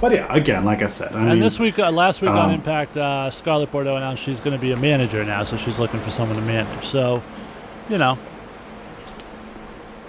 But 0.00 0.12
yeah, 0.12 0.26
again, 0.28 0.64
like 0.64 0.82
I 0.82 0.86
said, 0.86 1.12
I 1.14 1.20
mean, 1.20 1.28
and 1.30 1.42
this 1.42 1.58
week, 1.58 1.78
uh, 1.78 1.90
last 1.90 2.20
week 2.20 2.30
on 2.30 2.50
um, 2.50 2.50
Impact, 2.50 2.96
uh, 2.96 3.30
Scarlett 3.30 3.72
Bordeaux 3.72 3.96
announced 3.96 4.22
she's 4.22 4.40
going 4.40 4.54
to 4.54 4.60
be 4.60 4.72
a 4.72 4.76
manager 4.76 5.24
now, 5.24 5.44
so 5.44 5.56
she's 5.56 5.78
looking 5.78 6.00
for 6.00 6.10
someone 6.10 6.36
to 6.36 6.42
manage. 6.42 6.84
So, 6.84 7.22
you 7.88 7.96
know, 7.96 8.18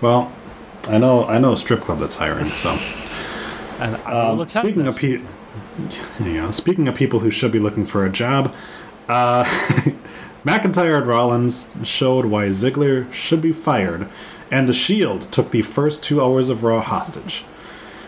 well, 0.02 0.32
I 0.88 0.98
know 0.98 1.26
I 1.26 1.38
know 1.40 1.54
a 1.54 1.58
strip 1.58 1.82
club 1.82 2.00
that's 2.00 2.16
hiring. 2.16 2.46
So 2.46 2.70
and 3.80 3.96
um, 4.06 4.40
attempt 4.42 4.52
speaking 4.52 4.88
of 4.88 4.96
this. 5.00 5.02
pe- 5.02 6.26
you 6.26 6.42
know, 6.42 6.52
speaking 6.52 6.88
of 6.88 6.96
people 6.96 7.20
who 7.20 7.30
should 7.32 7.52
be 7.52 7.60
looking 7.60 7.86
for 7.86 8.06
a 8.06 8.10
job, 8.10 8.54
uh, 9.10 9.44
McIntyre 10.46 10.98
and 11.00 11.08
Rollins 11.08 11.74
showed 11.84 12.26
why 12.28 12.48
Ziggler 12.48 13.12
should 13.12 13.42
be 13.42 13.52
fired, 13.52 14.08
and 14.52 14.70
the 14.70 14.74
Shield 14.74 15.24
took 15.32 15.52
the 15.52 15.64
first 15.64 16.04
two 16.04 16.22
hours 16.24 16.50
of 16.50 16.64
Raw 16.64 16.82
hostage. 16.82 17.44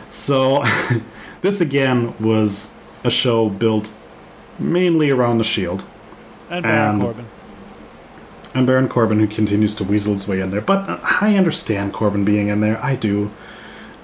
So, 0.10 0.64
this 1.42 1.60
again 1.60 2.16
was 2.20 2.74
a 3.04 3.10
show 3.12 3.50
built 3.50 3.92
mainly 4.60 5.10
around 5.12 5.38
the 5.40 5.44
Shield 5.44 5.84
and 6.50 6.64
Baron 6.64 6.90
and- 6.96 7.02
Corbin. 7.02 7.26
And 8.58 8.66
Baron 8.66 8.90
Corbin, 8.90 9.20
who 9.20 9.28
continues 9.28 9.76
to 9.76 9.84
weasel 9.84 10.14
his 10.14 10.28
way 10.28 10.42
in 10.42 10.50
there. 10.50 10.62
But 10.62 10.90
uh, 10.90 11.00
I 11.22 11.36
understand 11.38 11.94
Corbin 11.94 12.26
being 12.26 12.48
in 12.48 12.60
there. 12.60 12.84
I 12.84 12.96
do. 12.96 13.32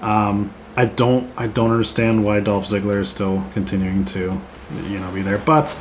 Um, 0.00 0.54
I 0.76 0.84
don't. 0.84 1.32
I 1.36 1.48
don't 1.48 1.72
understand 1.72 2.24
why 2.24 2.38
Dolph 2.38 2.66
Ziggler 2.66 3.00
is 3.00 3.08
still 3.08 3.44
continuing 3.52 4.04
to, 4.06 4.40
you 4.88 5.00
know, 5.00 5.10
be 5.12 5.22
there. 5.22 5.38
But 5.38 5.76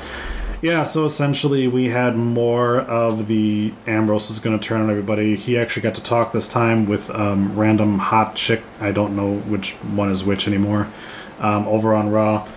yeah, 0.64 0.82
so 0.82 1.06
essentially 1.06 1.68
we 1.68 1.90
had 1.90 2.16
more 2.16 2.80
of 2.80 3.28
the 3.28 3.74
Ambrose 3.86 4.32
is 4.32 4.40
going 4.40 4.58
to 4.58 4.68
turn 4.68 4.82
on 4.82 4.90
everybody. 4.90 5.36
He 5.36 5.56
actually 5.56 5.84
got 5.84 5.94
to 5.94 6.04
talk 6.04 6.32
this 6.32 6.48
time 6.48 6.88
with 6.88 7.12
um, 7.12 7.56
random 7.56 8.00
hot 8.00 8.36
chick. 8.36 8.64
I 8.80 8.92
don't 8.92 9.16
know 9.16 9.36
which 9.36 9.74
one 9.74 10.10
is 10.12 10.26
which 10.26 10.48
anymore. 10.48 10.88
Um, 11.40 11.68
over 11.68 11.94
on 11.94 12.10
Raw. 12.10 12.48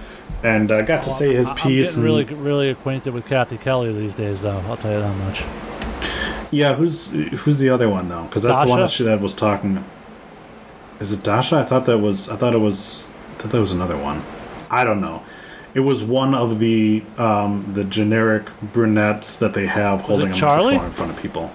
And 0.43 0.71
uh, 0.71 0.81
got 0.83 1.03
to 1.03 1.11
say 1.11 1.35
his 1.35 1.51
piece. 1.51 1.99
I'm 1.99 2.05
getting 2.05 2.25
and- 2.25 2.35
really, 2.37 2.51
really 2.51 2.71
acquainted 2.71 3.13
with 3.13 3.27
Cathy 3.27 3.59
Kelley 3.59 3.93
these 3.93 4.15
days, 4.15 4.41
though. 4.41 4.63
I'll 4.67 4.79
tell 4.79 4.93
you 4.93 5.01
that 5.01 5.17
much. 5.17 5.45
Yeah, 6.57 6.75
who's 6.75 7.11
who's 7.11 7.59
the 7.59 7.69
other 7.69 7.89
one 7.89 8.09
though? 8.09 8.25
Because 8.25 8.43
that's 8.43 8.63
the 8.63 8.69
one 8.69 8.81
that 8.81 8.91
she 8.91 9.05
that 9.05 9.21
was 9.21 9.35
talking. 9.35 9.85
Is 11.01 11.13
it 11.13 11.23
Dasha? 11.23 11.57
I 11.59 11.65
thought 11.65 11.85
that 11.85 11.99
was. 11.99 12.31
I 12.31 12.37
thought 12.37 12.55
it 12.55 12.59
was. 12.61 13.09
I 13.35 13.43
thought 13.43 13.53
that 13.53 13.61
was 13.61 13.73
another 13.73 13.99
one. 13.99 14.23
I 14.71 14.83
don't 14.85 15.03
know. 15.03 15.23
It 15.75 15.81
was 15.81 16.03
one 16.03 16.35
of 16.35 16.59
the 16.59 17.03
um, 17.19 17.71
the 17.75 17.85
generic 17.85 18.49
brunettes 18.73 19.37
that 19.37 19.53
they 19.53 19.67
have 19.67 20.01
holding 20.01 20.31
a 20.31 20.35
Charlie? 20.35 20.77
microphone 20.79 20.87
in 20.87 20.93
front 20.93 21.11
of 21.13 21.21
people. 21.21 21.53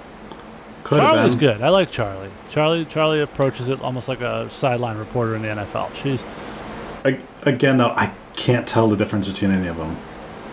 Could 0.84 1.00
Charlie's 1.00 1.34
been. 1.34 1.40
good. 1.58 1.62
I 1.64 1.70
like 1.70 1.90
Charlie. 1.90 2.30
Charlie, 2.50 2.86
Charlie 2.86 3.22
approaches 3.22 3.70
it 3.70 3.82
almost 3.82 4.08
like 4.08 4.22
a 4.22 4.50
sideline 4.52 4.98
reporter 4.98 5.36
in 5.36 5.42
the 5.42 5.48
NFL. 5.48 5.96
She's 5.96 6.22
A- 7.06 7.20
Again, 7.50 7.78
though, 7.78 7.90
I 7.90 8.12
can't 8.36 8.68
tell 8.68 8.88
the 8.88 8.98
difference 8.98 9.28
between 9.28 9.50
any 9.50 9.68
of 9.68 9.78
them. 9.78 9.98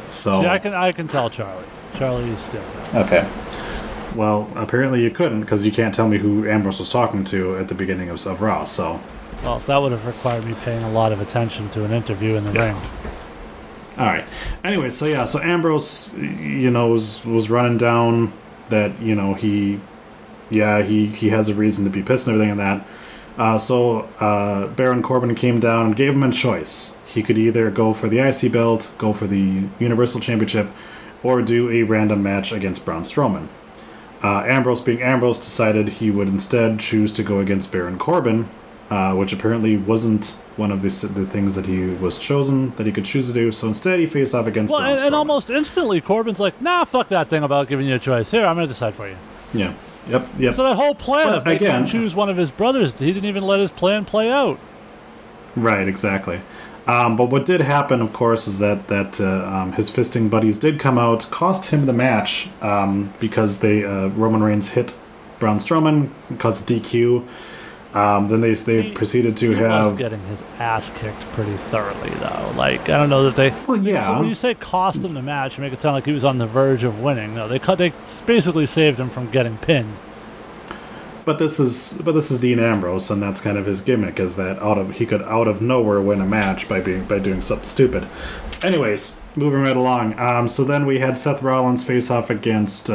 So 0.07 0.41
see, 0.41 0.47
I 0.47 0.59
can, 0.59 0.73
I 0.73 0.93
can 0.93 1.07
tell 1.09 1.29
Charlie. 1.29 1.67
Charlie 1.97 2.35
stands 2.37 2.75
out. 2.95 3.07
okay. 3.07 3.29
Well, 4.15 4.51
apparently 4.57 5.03
you 5.03 5.11
couldn't 5.11 5.41
because 5.43 5.65
you 5.67 5.73
can't 5.73 5.95
tell 5.95 6.09
me 6.09 6.19
who 6.19 6.49
Ambrose 6.49 6.79
was 6.79 6.89
talking 6.89 7.25
to 7.25 7.57
at 7.57 7.69
the 7.69 7.75
beginning 7.75 8.09
of, 8.09 8.25
of 8.27 8.41
Raw. 8.41 8.65
So 8.65 9.01
Well, 9.43 9.59
that 9.61 9.77
would 9.79 9.93
have 9.93 10.07
required 10.07 10.45
me 10.45 10.55
paying 10.65 10.83
a 10.83 10.91
lot 10.91 11.13
of 11.13 11.21
attention 11.21 11.69
to 11.71 11.85
an 11.85 11.93
interview 11.93 12.35
in 12.37 12.45
the 12.45 12.53
Yeah. 12.53 12.67
ring. 12.67 12.77
All 13.99 14.07
right. 14.07 14.25
Anyway, 14.65 14.91
so 14.91 15.07
yeah, 15.07 15.25
so 15.25 15.41
Ambrose, 15.41 16.15
you 16.17 16.71
know, 16.71 16.89
was 16.89 17.25
was 17.25 17.51
running 17.51 17.77
down 17.79 18.33
that 18.69 19.01
you 19.01 19.15
know 19.15 19.35
he, 19.35 19.81
yeah, 20.51 20.83
he 20.83 21.07
he 21.07 21.31
has 21.31 21.49
a 21.49 21.55
reason 21.55 21.85
to 21.85 21.91
be 21.91 22.03
pissed 22.03 22.27
and 22.27 22.35
everything 22.35 22.53
and 22.53 22.61
that. 22.61 22.87
Uh, 23.37 23.59
so 23.59 24.01
uh, 24.21 24.67
Baron 24.69 25.03
Corbin 25.03 25.35
came 25.35 25.59
down 25.61 25.87
and 25.87 25.97
gave 25.97 26.13
him 26.13 26.23
a 26.23 26.31
choice. 26.33 26.97
He 27.07 27.23
could 27.23 27.39
either 27.39 27.71
go 27.71 27.93
for 27.93 28.09
the 28.09 28.19
IC 28.19 28.53
belt, 28.53 28.91
go 28.99 29.13
for 29.13 29.27
the 29.27 29.65
Universal 29.79 30.21
Championship, 30.21 30.69
or 31.23 31.41
do 31.43 31.71
a 31.71 31.83
random 31.85 32.23
match 32.23 32.53
against 32.53 32.85
Braun 32.85 33.03
Strowman. 33.05 33.49
Uh, 34.23 34.41
Ambrose, 34.47 34.81
being 34.81 35.03
Ambrose, 35.03 35.39
decided 35.39 35.89
he 35.89 36.11
would 36.11 36.29
instead 36.29 36.81
choose 36.81 37.13
to 37.13 37.23
go 37.23 37.39
against 37.41 37.71
Baron 37.71 37.99
Corbin, 37.99 38.49
uh, 38.91 39.15
which 39.15 39.33
apparently 39.33 39.77
wasn't 39.77 40.37
one 40.57 40.73
of 40.73 40.83
the, 40.83 40.89
the 41.07 41.25
things 41.25 41.55
that 41.55 41.67
he 41.67 41.87
was 41.87 42.19
chosen 42.19 42.71
that 42.77 42.85
he 42.87 42.91
could 42.93 43.05
choose 43.05 43.29
to 43.29 43.33
do. 43.33 43.53
So 43.53 43.69
instead, 43.69 44.01
he 44.01 44.07
faced 44.07 44.35
off 44.35 44.47
against 44.47 44.73
Well, 44.73 44.83
and, 44.83 45.01
and 45.01 45.15
almost 45.15 45.51
instantly, 45.51 46.01
Corbin's 46.01 46.41
like, 46.41 46.61
"Nah, 46.61 46.85
fuck 46.85 47.09
that 47.09 47.29
thing 47.29 47.45
about 47.45 47.69
giving 47.69 47.87
you 47.87 47.95
a 47.95 47.99
choice. 48.01 48.31
Here, 48.33 48.45
I'm 48.45 48.57
going 48.57 48.67
to 48.67 48.73
decide 48.73 48.95
for 48.95 49.09
you." 49.09 49.17
yeah, 49.55 49.73
yep, 50.09 50.27
yep. 50.37 50.55
So 50.55 50.65
that 50.65 50.75
whole 50.75 50.95
plan 50.97 51.29
But 51.29 51.35
of 51.39 51.45
making 51.47 51.69
again- 51.69 51.83
him 51.83 51.87
choose 51.87 52.15
one 52.15 52.29
of 52.29 52.37
his 52.37 52.51
brothers, 52.51 52.93
he 52.99 53.13
didn't 53.13 53.27
even 53.27 53.45
let 53.45 53.61
his 53.61 53.71
plan 53.71 54.05
play 54.05 54.31
out. 54.31 54.59
Right, 55.57 55.87
exactly. 55.89 56.41
Um, 56.87 57.17
but 57.17 57.29
what 57.31 57.45
did 57.45 57.61
happen, 57.61 58.01
of 58.01 58.13
course, 58.15 58.47
is 58.49 58.59
that 58.61 58.89
that 58.89 59.21
uh, 59.21 59.45
um, 59.47 59.73
his 59.73 59.91
fisting 59.91 60.31
buddies 60.31 60.57
did 60.57 60.81
come 60.81 60.99
out, 60.99 61.31
cost 61.31 61.67
him 61.71 61.85
the 61.87 61.93
match 61.93 62.49
um, 62.63 63.13
because 63.21 63.59
they 63.59 63.85
uh, 63.85 64.09
Roman 64.09 64.43
Reigns 64.43 64.71
hit 64.71 64.99
Braun 65.39 65.59
Strowman, 65.59 66.11
caused 66.39 66.69
a 66.71 66.75
DQ. 66.81 67.27
Um, 67.95 68.29
then 68.29 68.41
they 68.43 68.55
they 68.55 68.83
He- 68.83 68.93
proceeded 68.93 69.37
to 69.39 69.51
he 69.51 69.63
was 69.63 69.71
have 69.71 69.99
getting 69.99 70.21
his 70.27 70.43
ass 70.59 70.91
kicked 70.91 71.21
pretty 71.33 71.57
thoroughly, 71.71 72.11
though. 72.21 72.53
Like 72.57 72.83
I 72.89 72.99
don't 72.99 73.11
know 73.11 73.25
that 73.25 73.37
they. 73.37 73.51
well, 73.67 73.77
yeah, 73.79 74.07
So 74.07 74.21
when 74.21 74.29
you 74.29 74.35
say 74.35 74.55
cost 74.55 75.03
him 75.03 75.15
the 75.15 75.23
match, 75.23 75.57
you 75.59 75.63
make 75.63 75.73
it 75.73 75.81
sound 75.83 75.95
like 75.95 76.05
he 76.07 76.13
was 76.13 76.25
on 76.25 76.39
the 76.39 76.47
verge 76.47 76.85
of 76.85 77.01
winning. 77.03 77.35
No, 77.35 77.49
they 77.49 77.59
cut. 77.59 77.77
They 77.79 77.93
basically 78.27 78.67
saved 78.67 78.99
him 79.01 79.09
from 79.11 79.31
getting 79.31 79.57
pinned. 79.59 79.95
But 81.29 81.39
this 81.39 81.61
is 81.61 82.01
but 82.03 82.13
this 82.13 82.31
is 82.31 82.39
Dean 82.39 82.59
Ambrose, 82.59 83.11
and 83.11 83.23
that's 83.23 83.43
kind 83.43 83.59
of 83.59 83.67
his 83.67 83.83
gimmick 83.83 84.19
is 84.19 84.37
that 84.37 84.59
out 84.63 84.79
of 84.79 84.93
he 84.93 85.05
could 85.05 85.21
out 85.23 85.47
of 85.47 85.61
nowhere 85.61 86.01
win 86.01 86.23
a 86.23 86.27
match 86.27 86.67
by 86.71 86.81
being 86.81 87.05
by 87.05 87.19
doing 87.19 87.43
something 87.43 87.67
stupid. 87.67 88.09
Anyways, 88.63 89.15
moving 89.37 89.61
right 89.61 89.77
along. 89.77 90.19
Um, 90.19 90.49
so 90.49 90.65
then 90.65 90.87
we 90.87 91.01
had 91.01 91.19
Seth 91.19 91.43
Rollins 91.43 91.85
face 91.85 92.11
off 92.11 92.31
against 92.31 92.89
uh, 92.89 92.95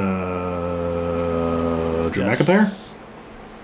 Drew 2.09 2.23
Yes. 2.23 2.39
McIntyre. 2.41 2.79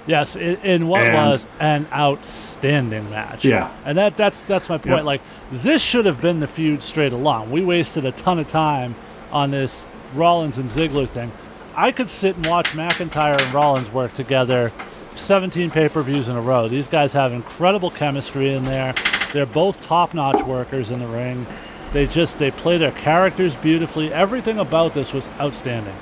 Yes, 0.05 0.35
in, 0.35 0.55
in 0.57 0.87
what 0.87 1.01
And- 1.01 1.15
was 1.15 1.47
an 1.59 1.87
outstanding 1.91 3.09
match. 3.09 3.43
Yeah. 3.45 3.71
and 3.85 3.97
that 3.97 4.17
that's 4.17 4.41
that's 4.41 4.69
my 4.69 4.77
point. 4.77 4.97
Yep. 4.97 5.03
Like 5.05 5.21
this 5.51 5.81
should 5.81 6.05
have 6.05 6.21
been 6.21 6.39
the 6.41 6.47
feud 6.47 6.83
straight 6.83 7.11
along. 7.13 7.49
We 7.49 7.65
wasted 7.65 8.05
a 8.05 8.11
ton 8.11 8.37
of 8.37 8.47
time 8.47 8.93
on 9.31 9.49
this 9.51 9.87
Rollins 10.13 10.59
and 10.59 10.69
Ziggler 10.69 11.09
thing. 11.09 11.31
I 11.79 11.93
could 11.93 12.09
sit 12.09 12.35
and 12.35 12.45
watch 12.45 12.71
McIntyre 12.71 13.41
and 13.41 13.53
Rollins 13.53 13.89
work 13.89 14.13
together 14.13 14.73
17 15.15 15.71
pay 15.71 15.87
per 15.87 16.01
views 16.01 16.27
in 16.27 16.35
a 16.35 16.41
row. 16.41 16.67
These 16.67 16.89
guys 16.89 17.13
have 17.13 17.31
incredible 17.31 17.89
chemistry 17.89 18.53
in 18.53 18.65
there. 18.65 18.93
They're 19.31 19.45
both 19.45 19.79
top 19.79 20.13
notch 20.13 20.43
workers 20.45 20.91
in 20.91 20.99
the 20.99 21.07
ring. 21.07 21.47
They 21.93 22.05
just 22.05 22.37
they 22.37 22.51
play 22.51 22.77
their 22.77 22.91
characters 22.91 23.55
beautifully. 23.55 24.11
Everything 24.11 24.59
about 24.59 24.93
this 24.93 25.13
was 25.13 25.29
outstanding, 25.39 25.95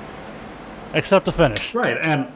except 0.94 1.26
the 1.26 1.32
finish. 1.32 1.72
Right, 1.72 1.96
and 1.96 2.26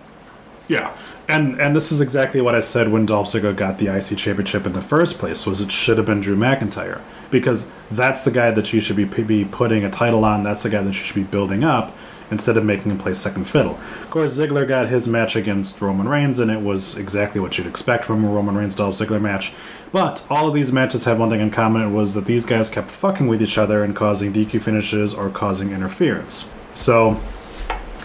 yeah, 0.69 0.97
and 1.27 1.61
and 1.61 1.75
this 1.75 1.91
is 1.91 2.01
exactly 2.01 2.41
what 2.41 2.55
I 2.55 2.61
said 2.61 2.93
when 2.93 3.07
Dolph 3.07 3.27
Ziggler 3.27 3.57
got 3.57 3.79
the 3.79 3.89
IC 3.89 4.19
Championship 4.19 4.67
in 4.67 4.73
the 4.73 4.81
first 4.81 5.19
place. 5.19 5.47
Was 5.47 5.61
it 5.61 5.73
should 5.73 5.97
have 5.97 6.07
been 6.07 6.21
Drew 6.21 6.37
McIntyre 6.37 7.01
because 7.33 7.73
that's 7.91 8.25
the 8.25 8.31
guy 8.31 8.53
that 8.53 8.73
you 8.73 8.81
should 8.81 8.95
be 8.95 9.05
be 9.05 9.45
putting 9.45 9.85
a 9.85 9.91
title 9.91 10.25
on. 10.25 10.45
That's 10.45 10.63
the 10.63 10.71
guy 10.71 10.81
that 10.81 10.91
you 10.91 11.05
should 11.05 11.17
be 11.17 11.25
building 11.25 11.65
up 11.65 11.93
instead 12.33 12.57
of 12.57 12.65
making 12.65 12.91
him 12.91 12.99
play 12.99 13.13
second 13.13 13.45
fiddle. 13.45 13.79
Of 14.03 14.11
course, 14.11 14.37
Ziggler 14.37 14.67
got 14.67 14.89
his 14.89 15.07
match 15.07 15.37
against 15.37 15.81
Roman 15.81 16.09
Reigns, 16.09 16.39
and 16.39 16.51
it 16.51 16.63
was 16.63 16.97
exactly 16.97 17.41
what 17.41 17.59
you'd 17.59 17.67
expect 17.67 18.07
from 18.07 18.25
a 18.25 18.29
Roman 18.29 18.57
Reigns 18.57 18.75
Dolph 18.75 18.97
Ziggler 18.97 19.21
match. 19.21 19.53
But 19.93 20.27
all 20.31 20.49
of 20.49 20.55
these 20.55 20.73
matches 20.73 21.05
have 21.05 21.21
one 21.21 21.29
thing 21.29 21.41
in 21.41 21.51
common: 21.51 21.83
it 21.83 21.91
was 21.91 22.15
that 22.15 22.25
these 22.25 22.47
guys 22.47 22.71
kept 22.71 22.91
fucking 22.91 23.27
with 23.29 23.43
each 23.43 23.59
other 23.59 23.85
and 23.85 23.95
causing 23.95 24.33
DQ 24.33 24.63
finishes 24.63 25.13
or 25.13 25.29
causing 25.29 25.73
interference. 25.73 26.51
So, 26.73 27.21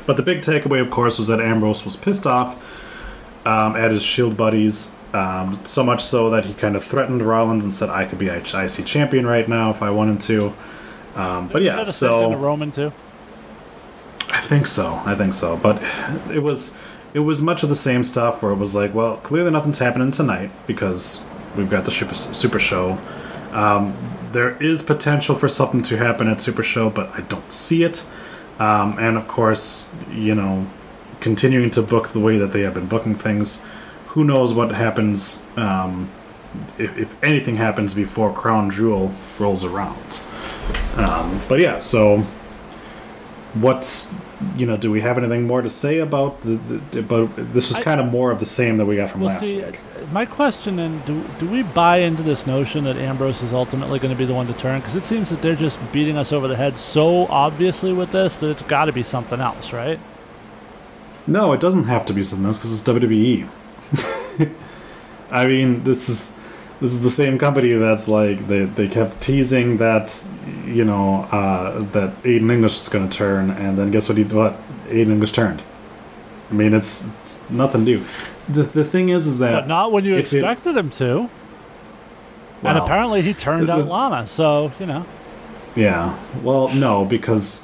but 0.06 0.18
the 0.18 0.24
big 0.24 0.42
takeaway, 0.42 0.82
of 0.82 0.92
course, 0.92 1.18
was 1.18 1.28
that 1.28 1.40
Ambrose 1.40 1.86
was 1.86 1.96
pissed 1.96 2.28
off 2.28 2.62
um, 3.48 3.78
at 3.78 3.92
his 3.92 4.04
Shield 4.04 4.36
buddies. 4.36 4.94
Um, 5.13 5.62
so 5.63 5.86
much 5.86 6.04
so 6.04 6.30
that 6.32 6.44
he 6.44 6.54
kind 6.54 6.76
of 6.76 6.84
threatened 6.84 7.22
Rollins 7.22 7.63
and 7.63 7.74
said, 7.74 7.90
"I 7.90 8.06
could 8.06 8.20
be 8.20 8.28
IC 8.28 8.86
champion 8.86 9.26
right 9.26 9.48
now 9.48 9.72
if 9.72 9.82
I 9.82 9.90
wanted 9.90 10.20
to." 10.22 10.54
Um, 11.16 11.48
but 11.48 11.63
yeah, 11.63 11.86
so 11.86 12.36
Roman 12.36 12.74
too. 12.74 12.92
I 14.30 14.42
think 14.42 14.68
so. 14.68 15.02
I 15.06 15.16
think 15.16 15.34
so. 15.34 15.58
But 15.58 15.82
it 16.32 16.40
was 16.40 16.78
it 17.13 17.20
was 17.20 17.42
much 17.42 17.63
of 17.63 17.70
the 17.70 17.76
same 17.76 18.04
stuff 18.04 18.44
where 18.44 18.52
it 18.52 18.58
was 18.58 18.76
like, 18.76 18.94
well, 18.94 19.18
clearly 19.18 19.52
nothing's 19.52 19.80
happening 19.80 20.12
tonight 20.12 20.52
because 20.68 21.24
we've 21.56 21.70
got 21.70 21.86
the 21.86 21.92
Super, 21.92 22.13
super 22.13 22.60
Show. 22.60 22.98
Um, 23.52 23.96
there 24.32 24.62
is 24.62 24.82
potential 24.82 25.36
for 25.36 25.48
something 25.48 25.82
to 25.84 25.98
happen 25.98 26.28
at 26.28 26.42
Super 26.42 26.63
Show, 26.63 26.90
but 26.90 27.10
I 27.16 27.22
don't 27.22 27.52
see 27.52 27.84
it. 27.84 28.06
Um, 28.60 28.98
and 29.00 29.18
of 29.18 29.28
course, 29.28 29.92
you 30.12 30.36
know, 30.36 30.68
continuing 31.22 31.72
to 31.72 31.82
book 31.82 32.10
the 32.10 32.20
way 32.20 32.38
that 32.38 32.52
they 32.52 32.62
have 32.62 32.74
been 32.74 32.88
booking 32.88 33.16
things, 33.16 33.63
who 34.08 34.24
knows 34.24 34.54
what 34.54 34.72
happens 34.72 35.46
um, 35.56 36.10
if, 36.78 36.98
if 36.98 37.24
anything 37.24 37.56
happens 37.56 37.94
before 37.94 38.34
Crown 38.34 38.70
Jewel 38.70 39.12
rolls 39.40 39.63
around. 39.63 40.22
Um, 40.96 41.42
but 41.48 41.60
yeah, 41.60 41.80
so 41.80 42.24
what's 43.62 44.13
you 44.56 44.65
know 44.65 44.78
do 44.78 44.91
we 44.91 45.02
have 45.02 45.17
anything 45.17 45.43
more 45.48 45.62
to 45.62 45.70
say 45.70 46.00
about 46.00 46.41
the, 46.41 46.56
the 46.91 47.00
about 47.00 47.30
this 47.54 47.70
was 47.70 47.80
kind 47.80 48.00
of 48.00 48.08
more 48.08 48.32
of 48.32 48.39
the 48.39 48.46
same 48.46 48.78
that 48.78 48.86
we 48.86 48.96
got 48.96 49.10
from 49.10 49.22
Well, 49.22 49.34
last 49.34 49.46
see, 49.46 49.58
week 49.58 49.80
uh, 49.96 50.06
my 50.12 50.26
question 50.26 50.80
and 50.80 51.06
do 51.06 51.24
do 51.39 51.48
we 51.48 51.63
buy 51.63 51.98
into 51.98 52.24
this 52.24 52.46
notion 52.46 52.84
that 52.84 52.98
Ambrose 52.98 53.41
is 53.41 53.54
ultimately 53.54 54.00
going 54.00 54.13
to 54.13 54.17
be 54.17 54.26
the 54.26 54.34
one 54.34 54.48
to 54.48 54.54
turn? 54.54 54.80
Because 54.80 54.96
it 54.96 55.06
seems 55.06 55.30
that 55.30 55.41
they're 55.41 55.56
just 55.56 55.80
beating 55.91 56.17
us 56.17 56.32
over 56.32 56.48
the 56.48 56.56
head 56.56 56.78
so 56.78 57.26
obviously 57.28 57.93
with 57.93 58.12
this 58.12 58.36
that 58.38 58.50
it's 58.50 58.63
got 58.63 58.86
to 58.86 58.91
be 58.91 59.04
something 59.04 59.39
else, 59.39 59.74
right? 59.74 60.00
no 61.28 61.52
it 61.52 61.60
doesn't 61.60 61.84
have 61.84 62.06
to 62.06 62.13
be 62.13 62.24
something 62.24 62.46
else 62.46 62.58
because 62.58 62.72
it's 62.72 62.88
wwe 62.88 63.48
i 65.32 65.46
mean 65.46 65.84
this 65.84 66.08
is 66.08 66.37
this 66.80 66.92
is 66.92 67.02
the 67.02 67.10
same 67.10 67.38
company 67.40 67.72
that's 67.74 68.08
like 68.08 68.48
they, 68.48 68.66
they 68.66 68.88
kept 68.88 69.20
teasing 69.22 69.78
that 69.78 70.24
you 70.66 70.86
know 70.86 71.24
uh, 71.32 71.80
that 71.92 72.10
aiden 72.24 72.52
english 72.52 72.76
is 72.80 72.88
going 72.90 73.08
to 73.10 73.18
turn 73.18 73.50
and 73.52 73.78
then 73.78 73.92
guess 73.92 74.08
what 74.10 74.18
he 74.18 74.24
what 74.26 74.54
aiden 74.88 75.10
english 75.12 75.32
turned 75.32 75.62
i 76.52 76.54
mean 76.54 76.74
it's, 76.74 77.08
it's 77.20 77.40
nothing 77.50 77.84
new 77.84 78.04
the, 78.50 78.63
the 78.63 78.86
thing 78.86 79.10
is 79.10 79.28
is 79.28 79.40
that 79.40 79.52
But 79.62 79.68
not 79.68 79.92
when 79.92 80.06
you 80.06 80.16
if 80.16 80.32
it- 80.34 80.38
expected 80.38 80.78
him 80.78 80.90
to. 80.92 81.30
and 82.63 82.78
apparently 82.78 83.22
he 83.22 83.34
turned 83.34 83.68
the- 83.68 83.74
out 83.74 83.88
Lana, 83.88 84.26
so 84.28 84.72
you 84.80 84.86
know. 84.86 85.06
Yeah. 85.76 86.18
Well, 86.42 86.70
no, 86.74 87.06
because 87.06 87.63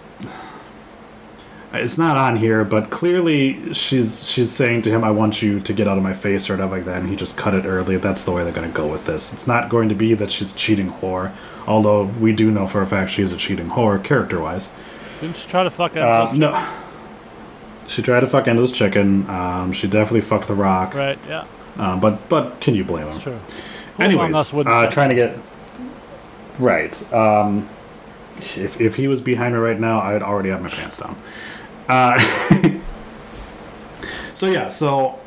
it's 1.73 1.97
not 1.97 2.17
on 2.17 2.35
here, 2.35 2.63
but 2.63 2.89
clearly 2.89 3.73
she's 3.73 4.29
she's 4.29 4.51
saying 4.51 4.83
to 4.83 4.89
him, 4.89 5.03
"I 5.03 5.11
want 5.11 5.41
you 5.41 5.59
to 5.59 5.73
get 5.73 5.87
out 5.87 5.97
of 5.97 6.03
my 6.03 6.13
face" 6.13 6.49
or 6.49 6.53
whatever 6.53 6.75
like 6.75 6.85
that, 6.85 7.01
and 7.01 7.09
he 7.09 7.15
just 7.15 7.35
cut 7.37 7.53
it 7.53 7.65
early. 7.65 7.97
That's 7.97 8.23
the 8.25 8.31
way 8.31 8.43
they're 8.43 8.53
going 8.53 8.69
to 8.69 8.75
go 8.75 8.87
with 8.87 9.05
this. 9.05 9.33
It's 9.33 9.47
not 9.47 9.69
going 9.69 9.89
to 9.89 9.95
be 9.95 10.13
that 10.13 10.31
she's 10.31 10.53
cheating 10.53 10.91
whore, 10.91 11.31
although 11.67 12.03
we 12.03 12.33
do 12.33 12.51
know 12.51 12.67
for 12.67 12.81
a 12.81 12.85
fact 12.85 13.11
she 13.11 13.21
is 13.23 13.33
a 13.33 13.37
cheating 13.37 13.69
whore 13.69 14.03
character-wise. 14.03 14.71
Didn't 15.21 15.37
you 15.43 15.49
try 15.49 15.63
to 15.63 15.69
fuck 15.71 15.95
Uh, 15.97 16.27
Ambrose? 16.31 16.37
no. 16.39 16.67
She 17.87 18.01
tried 18.01 18.21
to 18.21 18.27
fuck 18.27 18.47
Endless 18.47 18.71
Chicken. 18.71 19.29
Um, 19.29 19.73
she 19.73 19.87
definitely 19.87 20.21
fucked 20.21 20.47
The 20.47 20.53
Rock. 20.55 20.95
Right, 20.95 21.19
yeah, 21.27 21.43
Um, 21.77 21.99
but 21.99 22.29
but 22.29 22.59
can 22.61 22.75
you 22.75 22.83
blame 22.83 23.07
him? 23.07 23.21
among 23.21 23.39
Anyways, 23.99 24.53
uh, 24.53 24.89
trying 24.89 25.09
to 25.09 25.15
get 25.15 25.37
right. 26.59 27.13
Um, 27.13 27.67
if 28.55 28.79
if 28.79 28.95
he 28.95 29.07
was 29.07 29.21
behind 29.21 29.53
me 29.53 29.59
right 29.59 29.79
now, 29.79 29.99
I'd 30.01 30.21
already 30.23 30.49
have 30.49 30.61
my 30.61 30.69
pants 30.69 30.97
down. 30.97 31.15
Uh, 31.87 32.17
so 34.33 34.47
yeah, 34.47 34.67
so 34.67 35.19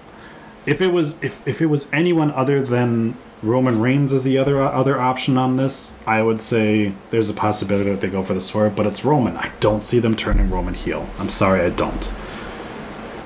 if 0.64 0.80
it 0.80 0.88
was 0.92 1.22
if 1.22 1.46
if 1.46 1.60
it 1.60 1.66
was 1.66 1.90
anyone 1.92 2.30
other 2.32 2.62
than 2.62 3.16
Roman 3.42 3.80
Reigns 3.80 4.12
as 4.12 4.24
the 4.24 4.38
other 4.38 4.60
other 4.60 4.98
option 5.00 5.36
on 5.38 5.56
this, 5.56 5.96
I 6.06 6.22
would 6.22 6.40
say 6.40 6.92
there's 7.10 7.30
a 7.30 7.34
possibility 7.34 7.90
that 7.90 8.00
they 8.00 8.08
go 8.08 8.22
for 8.24 8.34
the 8.34 8.40
sword, 8.40 8.74
but 8.74 8.86
it's 8.86 9.04
Roman. 9.04 9.36
I 9.36 9.52
don't 9.60 9.84
see 9.84 9.98
them 9.98 10.16
turning 10.16 10.50
Roman 10.50 10.74
heel. 10.74 11.08
I'm 11.18 11.28
sorry, 11.28 11.60
I 11.60 11.70
don't. 11.70 12.12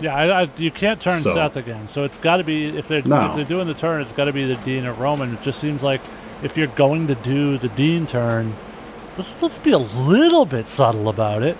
Yeah, 0.00 0.14
I, 0.14 0.42
I, 0.44 0.50
you 0.56 0.70
can't 0.70 1.00
turn 1.00 1.18
So- 1.18 1.34
Seth 1.34 1.56
again. 1.56 1.86
So 1.88 2.04
it's 2.04 2.16
got 2.18 2.38
to 2.38 2.44
be 2.44 2.66
if 2.66 2.88
they're 2.88 3.02
No. 3.02 3.30
if 3.30 3.36
they're 3.36 3.44
doing 3.44 3.66
the 3.66 3.74
turn, 3.74 4.00
it's 4.02 4.12
got 4.12 4.24
to 4.24 4.32
be 4.32 4.44
the 4.46 4.56
Dean 4.62 4.86
or 4.86 4.92
Roman. 4.94 5.34
It 5.34 5.42
just 5.42 5.60
seems 5.60 5.82
like 5.82 6.00
if 6.42 6.56
you're 6.56 6.66
going 6.68 7.06
to 7.08 7.14
do 7.16 7.58
the 7.58 7.68
Dean 7.68 8.06
turn, 8.06 8.54
let's 9.16 9.40
let's 9.42 9.58
be 9.58 9.72
a 9.72 9.78
little 9.78 10.46
bit 10.46 10.66
subtle 10.68 11.08
about 11.08 11.42
it. 11.42 11.56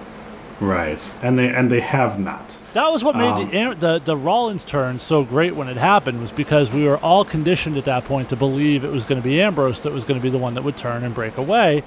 Right, 0.61 1.15
and 1.23 1.39
they 1.39 1.49
and 1.49 1.71
they 1.71 1.81
have 1.81 2.19
not. 2.21 2.59
That 2.75 2.93
was 2.93 3.03
what 3.03 3.17
made 3.17 3.31
Um, 3.31 3.51
the, 3.51 3.75
the 3.75 3.99
the 4.05 4.17
Rollins 4.17 4.65
turn 4.65 5.01
so 5.01 5.25
great 5.25 5.57
when 5.57 5.69
it 5.69 5.79
happened 5.79 6.21
was 6.21 6.31
because 6.33 6.71
we 6.71 6.85
were 6.85 6.99
all 6.99 7.25
conditioned 7.25 7.77
at 7.79 7.87
that 7.87 8.05
point 8.05 8.29
to 8.29 8.37
believe 8.37 8.85
it 8.85 8.93
was 8.93 9.05
going 9.05 9.21
to 9.21 9.27
be 9.27 9.41
Ambrose 9.41 9.81
that 9.81 9.93
was 9.93 10.05
going 10.05 10.21
to 10.21 10.23
be 10.23 10.29
the 10.31 10.39
one 10.39 10.55
that 10.55 10.63
would 10.63 10.77
turn 10.77 11.03
and 11.03 11.15
break 11.15 11.39
away, 11.39 11.83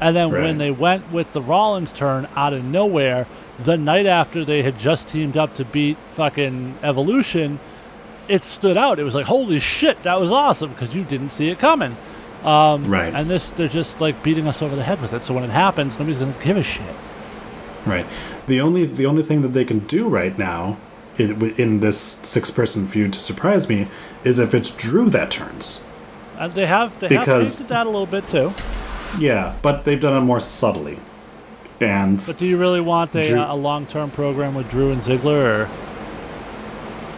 and 0.00 0.16
then 0.16 0.30
when 0.42 0.58
they 0.58 0.70
went 0.70 1.12
with 1.12 1.32
the 1.34 1.42
Rollins 1.42 1.92
turn 1.92 2.26
out 2.34 2.54
of 2.54 2.64
nowhere, 2.64 3.26
the 3.62 3.76
night 3.76 4.06
after 4.06 4.44
they 4.44 4.62
had 4.62 4.78
just 4.78 5.08
teamed 5.08 5.36
up 5.36 5.54
to 5.56 5.64
beat 5.64 5.98
fucking 6.14 6.76
Evolution, 6.82 7.60
it 8.26 8.42
stood 8.42 8.78
out. 8.78 8.98
It 8.98 9.04
was 9.04 9.14
like 9.14 9.26
holy 9.26 9.60
shit, 9.60 10.02
that 10.02 10.18
was 10.18 10.30
awesome 10.32 10.70
because 10.70 10.94
you 10.94 11.04
didn't 11.04 11.28
see 11.28 11.50
it 11.50 11.58
coming. 11.58 11.94
Um, 12.42 12.84
Right, 12.84 13.12
And 13.14 13.28
this, 13.28 13.50
they're 13.52 13.68
just 13.68 14.00
like 14.00 14.22
beating 14.22 14.46
us 14.46 14.60
over 14.62 14.76
the 14.76 14.82
head 14.82 15.00
with 15.00 15.12
it. 15.12 15.24
So 15.24 15.32
when 15.34 15.44
it 15.44 15.50
happens, 15.50 15.98
nobody's 15.98 16.18
going 16.18 16.34
to 16.34 16.44
give 16.44 16.56
a 16.56 16.62
shit. 16.62 16.82
Right. 17.86 18.06
The 18.46 18.60
only 18.60 18.86
the 18.86 19.06
only 19.06 19.22
thing 19.22 19.42
that 19.42 19.48
they 19.48 19.64
can 19.64 19.80
do 19.80 20.08
right 20.08 20.36
now 20.38 20.76
in, 21.18 21.50
in 21.58 21.80
this 21.80 21.98
six 22.22 22.50
person 22.50 22.88
feud 22.88 23.12
to 23.12 23.20
surprise 23.20 23.68
me 23.68 23.86
is 24.24 24.38
if 24.38 24.54
it's 24.54 24.70
Drew 24.70 25.10
that 25.10 25.30
turns. 25.30 25.82
And 26.38 26.52
they 26.54 26.66
have 26.66 26.98
they 27.00 27.08
Because- 27.08 27.58
have 27.58 27.68
that 27.68 27.86
a 27.86 27.90
little 27.90 28.06
bit 28.06 28.28
too. 28.28 28.52
Yeah, 29.18 29.54
but 29.62 29.84
they've 29.84 30.00
done 30.00 30.16
it 30.16 30.24
more 30.24 30.40
subtly. 30.40 30.98
And 31.80 32.22
But 32.26 32.38
do 32.38 32.46
you 32.46 32.56
really 32.56 32.80
want 32.80 33.14
a, 33.14 33.22
Drew- 33.28 33.38
uh, 33.38 33.52
a 33.52 33.56
long 33.56 33.86
term 33.86 34.10
program 34.10 34.54
with 34.54 34.68
Drew 34.70 34.90
and 34.92 35.00
Ziggler? 35.02 35.68
Or 35.68 35.68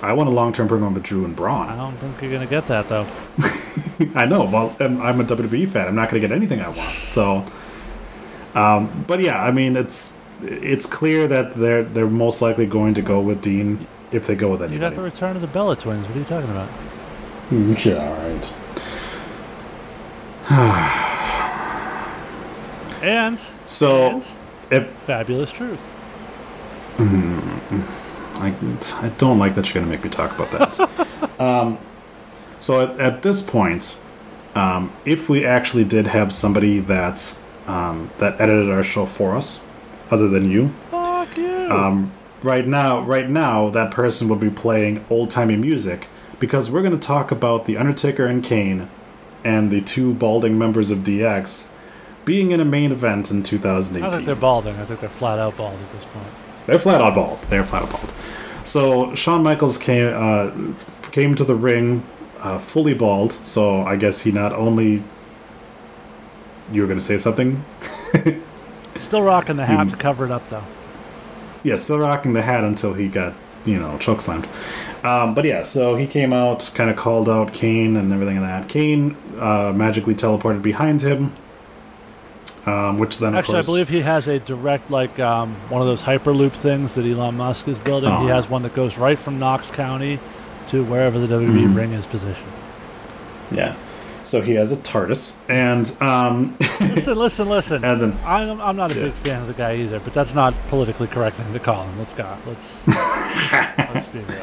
I 0.02 0.12
want 0.12 0.28
a 0.28 0.32
long 0.32 0.52
term 0.52 0.68
program 0.68 0.94
with 0.94 1.02
Drew 1.04 1.24
and 1.24 1.34
Braun. 1.34 1.68
I 1.68 1.76
don't 1.76 1.96
think 1.96 2.20
you're 2.20 2.30
gonna 2.32 2.46
get 2.46 2.66
that 2.68 2.88
though. 2.88 3.06
I 4.14 4.26
know. 4.26 4.44
Well, 4.44 4.76
I'm, 4.80 5.00
I'm 5.00 5.20
a 5.20 5.24
WWE 5.24 5.68
fan. 5.68 5.88
I'm 5.88 5.94
not 5.94 6.10
going 6.10 6.20
to 6.20 6.28
get 6.28 6.34
anything 6.36 6.60
I 6.60 6.66
want. 6.68 6.78
So, 6.78 7.46
um, 8.54 9.04
but 9.06 9.20
yeah, 9.22 9.42
I 9.42 9.50
mean, 9.52 9.74
it's 9.76 10.14
it's 10.42 10.86
clear 10.86 11.26
that 11.28 11.54
they're 11.54 11.82
they're 11.84 12.06
most 12.06 12.42
likely 12.42 12.66
going 12.66 12.94
to 12.94 13.02
go 13.02 13.20
with 13.20 13.42
Dean 13.42 13.86
if 14.12 14.26
they 14.26 14.34
go 14.34 14.50
with 14.50 14.62
anybody. 14.62 14.74
You 14.74 14.80
got 14.80 14.94
the 14.94 15.02
return 15.02 15.36
of 15.36 15.42
the 15.42 15.48
Bella 15.48 15.76
Twins. 15.76 16.06
What 16.06 16.16
are 16.16 16.18
you 16.18 16.24
talking 16.24 16.50
about? 16.50 16.68
yeah, 17.84 18.08
all 18.08 18.16
right. 18.28 18.52
And 23.02 23.38
So, 23.66 24.08
And? 24.08 24.26
if 24.70 24.88
fabulous 24.88 25.52
truth. 25.52 25.78
I, 26.98 28.54
I 28.92 29.08
don't 29.18 29.38
like 29.38 29.54
that 29.54 29.66
you're 29.66 29.74
going 29.74 29.86
to 29.86 29.90
make 29.90 30.04
me 30.04 30.10
talk 30.10 30.38
about 30.38 30.50
that. 30.76 31.40
um, 31.40 31.78
so 32.58 32.80
at, 32.80 32.98
at 33.00 33.22
this 33.22 33.42
point, 33.42 33.98
um, 34.54 34.92
if 35.04 35.28
we 35.28 35.44
actually 35.44 35.84
did 35.84 36.06
have 36.08 36.32
somebody 36.32 36.80
that 36.80 37.38
um, 37.66 38.10
that 38.18 38.40
edited 38.40 38.70
our 38.70 38.82
show 38.82 39.06
for 39.06 39.36
us, 39.36 39.64
other 40.10 40.28
than 40.28 40.50
you, 40.50 40.68
Fuck 40.90 41.36
you. 41.36 41.68
um, 41.70 42.12
right 42.42 42.66
now, 42.66 43.00
right 43.00 43.28
now, 43.28 43.70
that 43.70 43.90
person 43.90 44.28
would 44.28 44.40
be 44.40 44.50
playing 44.50 45.04
old 45.10 45.30
timey 45.30 45.56
music 45.56 46.08
because 46.38 46.70
we're 46.70 46.82
going 46.82 46.98
to 46.98 47.06
talk 47.06 47.30
about 47.32 47.64
the 47.66 47.76
Undertaker 47.76 48.26
and 48.26 48.44
Kane, 48.44 48.88
and 49.44 49.70
the 49.70 49.80
two 49.80 50.12
balding 50.14 50.58
members 50.58 50.90
of 50.90 50.98
DX 50.98 51.68
being 52.24 52.50
in 52.50 52.60
a 52.60 52.64
main 52.64 52.90
event 52.92 53.30
in 53.30 53.42
2018. 53.42 54.02
I 54.04 54.10
think 54.12 54.24
2018. 54.24 54.26
they're 54.26 54.34
balding. 54.34 54.76
I 54.76 54.84
think 54.84 55.00
they're 55.00 55.08
flat 55.08 55.38
out 55.38 55.56
bald 55.56 55.74
at 55.74 55.92
this 55.92 56.04
point. 56.04 56.26
They're 56.66 56.78
flat 56.80 57.00
out 57.00 57.14
bald. 57.14 57.42
They're 57.44 57.64
flat 57.64 57.82
out 57.84 57.90
bald. 57.92 58.12
So 58.64 59.14
Shawn 59.14 59.44
Michaels 59.44 59.78
came 59.78 60.12
uh, 60.12 60.50
came 61.12 61.36
to 61.36 61.44
the 61.44 61.54
ring 61.54 62.04
uh, 62.40 62.58
fully 62.58 62.94
bald. 62.94 63.32
So 63.46 63.82
I 63.82 63.96
guess 63.96 64.20
he 64.22 64.32
not 64.32 64.52
only. 64.52 65.02
You 66.72 66.80
were 66.82 66.88
going 66.88 66.98
to 66.98 67.04
say 67.04 67.16
something? 67.18 67.64
Still 69.00 69.22
rocking 69.22 69.56
the 69.56 69.66
hat 69.66 69.84
Hmm. 69.86 69.90
to 69.90 69.96
cover 69.96 70.24
it 70.24 70.30
up, 70.30 70.48
though. 70.50 70.62
yeah, 71.62 71.76
still 71.76 71.98
rocking 71.98 72.32
the 72.32 72.42
hat 72.42 72.64
until 72.64 72.94
he 72.94 73.08
got, 73.08 73.34
you 73.64 73.78
know, 73.78 73.96
chokeslammed. 73.98 74.46
Um, 75.04 75.34
but 75.34 75.44
yeah, 75.44 75.62
so 75.62 75.94
he 75.96 76.06
came 76.06 76.32
out, 76.32 76.70
kind 76.74 76.90
of 76.90 76.96
called 76.96 77.28
out 77.28 77.52
Kane 77.52 77.96
and 77.96 78.12
everything 78.12 78.40
like 78.40 78.48
that. 78.62 78.68
Kane 78.68 79.16
uh, 79.38 79.72
magically 79.74 80.14
teleported 80.14 80.62
behind 80.62 81.02
him, 81.02 81.32
um, 82.66 82.98
which 82.98 83.18
then, 83.18 83.34
of 83.34 83.38
Actually, 83.38 83.58
I 83.58 83.62
believe 83.62 83.88
he 83.88 84.00
has 84.00 84.26
a 84.26 84.38
direct, 84.40 84.90
like, 84.90 85.18
um, 85.20 85.54
one 85.68 85.80
of 85.80 85.86
those 85.86 86.02
Hyperloop 86.02 86.52
things 86.52 86.94
that 86.94 87.04
Elon 87.04 87.36
Musk 87.36 87.68
is 87.68 87.78
building. 87.78 88.10
He 88.10 88.24
Oh. 88.24 88.28
has 88.28 88.48
one 88.50 88.62
that 88.62 88.74
goes 88.74 88.98
right 88.98 89.18
from 89.18 89.38
Knox 89.38 89.70
County 89.70 90.18
to 90.68 90.82
wherever 90.84 91.18
the 91.18 91.28
WWE 91.28 91.62
Mm-hmm. 91.64 91.76
ring 91.76 91.92
is 91.92 92.06
positioned. 92.06 92.50
yeah. 93.52 93.74
So 94.26 94.40
he 94.42 94.54
has 94.54 94.72
a 94.72 94.76
TARDIS, 94.76 95.36
and 95.48 95.86
um, 96.02 96.56
Listen, 96.80 97.16
listen, 97.16 97.48
listen. 97.48 97.84
and 97.84 98.00
then 98.00 98.18
I'm, 98.24 98.60
I'm 98.60 98.76
not 98.76 98.90
a 98.90 98.94
Yeah. 98.96 99.02
big 99.04 99.12
fan 99.12 99.40
of 99.42 99.46
the 99.46 99.54
guy 99.54 99.76
either, 99.76 100.00
but 100.00 100.12
that's 100.14 100.34
not 100.34 100.52
politically 100.68 101.06
correct 101.06 101.36
thing 101.36 101.52
to 101.52 101.60
call 101.60 101.84
him. 101.84 101.96
Let's 101.96 102.12
go. 102.12 102.36
Let's 102.44 102.84
let's 103.94 104.08
be 104.08 104.18
real. 104.18 104.42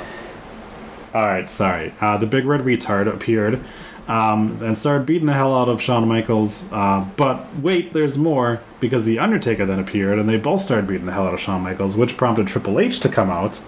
All 1.13 1.25
right, 1.25 1.49
sorry. 1.49 1.93
Uh, 1.99 2.15
the 2.17 2.25
big 2.25 2.45
red 2.45 2.61
retard 2.61 3.13
appeared 3.13 3.59
um, 4.07 4.57
and 4.63 4.77
started 4.77 5.05
beating 5.05 5.25
the 5.27 5.33
hell 5.33 5.53
out 5.53 5.67
of 5.67 5.81
Shawn 5.81 6.07
Michaels. 6.07 6.71
Uh, 6.71 7.05
but 7.17 7.45
wait, 7.57 7.91
there's 7.91 8.17
more 8.17 8.61
because 8.79 9.03
the 9.05 9.19
Undertaker 9.19 9.65
then 9.65 9.79
appeared 9.79 10.17
and 10.17 10.29
they 10.29 10.37
both 10.37 10.61
started 10.61 10.87
beating 10.87 11.05
the 11.07 11.11
hell 11.11 11.27
out 11.27 11.33
of 11.33 11.41
Shawn 11.41 11.61
Michaels, 11.61 11.97
which 11.97 12.15
prompted 12.15 12.47
Triple 12.47 12.79
H 12.79 13.01
to 13.01 13.09
come 13.09 13.29
out. 13.29 13.59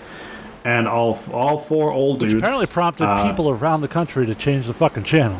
And 0.64 0.88
all 0.88 1.20
all 1.34 1.58
four 1.58 1.92
old 1.92 2.22
dudes 2.22 2.36
Apparently 2.36 2.66
prompted 2.68 3.06
uh, 3.06 3.30
people 3.30 3.50
around 3.50 3.82
the 3.82 3.88
country 3.90 4.26
to 4.26 4.34
change 4.34 4.66
the 4.66 4.74
fucking 4.74 5.04
channel. 5.04 5.40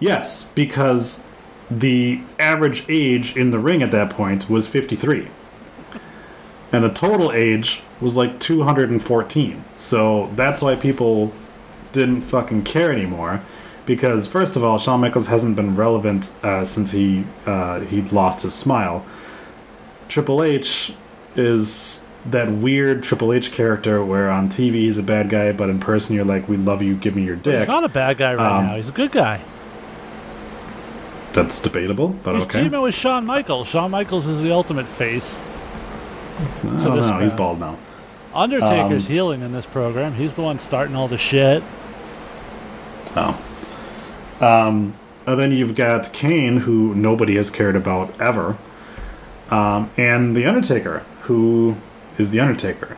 Yes, 0.00 0.44
because 0.54 1.26
the 1.70 2.20
average 2.38 2.84
age 2.88 3.36
in 3.36 3.50
the 3.50 3.58
ring 3.58 3.82
at 3.82 3.90
that 3.90 4.10
point 4.10 4.48
was 4.48 4.66
53. 4.66 5.28
And 6.72 6.84
the 6.84 6.90
total 6.90 7.32
age 7.32 7.82
was 8.00 8.16
like 8.16 8.38
214. 8.40 9.64
So 9.76 10.30
that's 10.34 10.62
why 10.62 10.74
people 10.76 11.32
didn't 11.92 12.22
fucking 12.22 12.64
care 12.64 12.92
anymore. 12.92 13.42
Because 13.86 14.26
first 14.26 14.56
of 14.56 14.64
all, 14.64 14.78
Shawn 14.78 15.00
Michaels 15.00 15.28
hasn't 15.28 15.54
been 15.56 15.76
relevant 15.76 16.30
uh, 16.42 16.64
since 16.64 16.90
he 16.90 17.24
uh, 17.46 17.80
he 17.80 18.02
lost 18.02 18.42
his 18.42 18.52
smile. 18.52 19.06
Triple 20.08 20.42
H 20.42 20.92
is 21.36 22.04
that 22.26 22.50
weird 22.50 23.04
Triple 23.04 23.32
H 23.32 23.52
character 23.52 24.04
where 24.04 24.28
on 24.28 24.48
TV 24.48 24.72
he's 24.74 24.98
a 24.98 25.04
bad 25.04 25.28
guy, 25.28 25.52
but 25.52 25.70
in 25.70 25.78
person 25.78 26.16
you're 26.16 26.24
like, 26.24 26.48
"We 26.48 26.56
love 26.56 26.82
you, 26.82 26.96
give 26.96 27.14
me 27.14 27.22
your 27.22 27.36
dick." 27.36 27.60
He's 27.60 27.68
not 27.68 27.84
a 27.84 27.88
bad 27.88 28.18
guy 28.18 28.34
right 28.34 28.58
Um, 28.58 28.66
now. 28.66 28.76
He's 28.76 28.88
a 28.88 28.92
good 28.92 29.12
guy. 29.12 29.40
That's 31.36 31.60
debatable, 31.60 32.08
but 32.08 32.34
He's 32.34 32.44
okay. 32.44 32.62
teaming 32.64 32.80
with 32.80 32.94
Shawn 32.94 33.24
Michaels. 33.26 33.68
Shawn 33.68 33.90
Michaels 33.90 34.26
is 34.26 34.42
the 34.42 34.52
ultimate 34.52 34.86
face. 34.86 35.40
Don't 36.62 36.82
know. 36.82 37.18
He's 37.20 37.32
bald 37.32 37.60
now. 37.60 37.76
Undertaker's 38.34 39.06
Um, 39.06 39.12
healing 39.12 39.40
in 39.42 39.52
this 39.52 39.66
program. 39.66 40.14
He's 40.14 40.34
the 40.34 40.42
one 40.42 40.58
starting 40.58 40.96
all 40.96 41.08
the 41.08 41.18
shit. 41.18 41.62
Oh. 43.16 43.38
Um, 44.40 44.94
and 45.26 45.38
then 45.40 45.52
you've 45.52 45.74
got 45.74 46.12
Kane, 46.12 46.58
who 46.58 46.94
nobody 46.94 47.36
has 47.36 47.50
cared 47.50 47.76
about 47.76 48.20
ever, 48.20 48.56
um, 49.50 49.90
and 49.96 50.36
the 50.36 50.44
Undertaker, 50.46 51.04
who 51.22 51.76
is 52.18 52.30
the 52.30 52.40
Undertaker. 52.40 52.96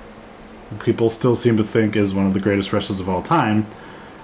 People 0.80 1.08
still 1.08 1.36
seem 1.36 1.56
to 1.56 1.64
think 1.64 1.96
is 1.96 2.14
one 2.14 2.26
of 2.26 2.34
the 2.34 2.40
greatest 2.40 2.72
wrestlers 2.72 3.00
of 3.00 3.08
all 3.08 3.22
time, 3.22 3.66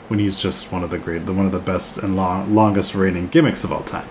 when 0.09 0.19
he's 0.19 0.37
just 0.37 0.71
one 0.71 0.83
of 0.83 0.91
the 0.91 0.99
great, 0.99 1.27
the 1.27 1.33
one 1.33 1.47
of 1.47 1.53
the 1.53 1.59
best 1.59 1.99
and 1.99 2.17
long, 2.17 2.55
longest 2.55 2.95
reigning 2.95 3.29
gimmicks 3.29 3.65
of 3.65 3.73
all 3.73 3.83
time. 3.83 4.07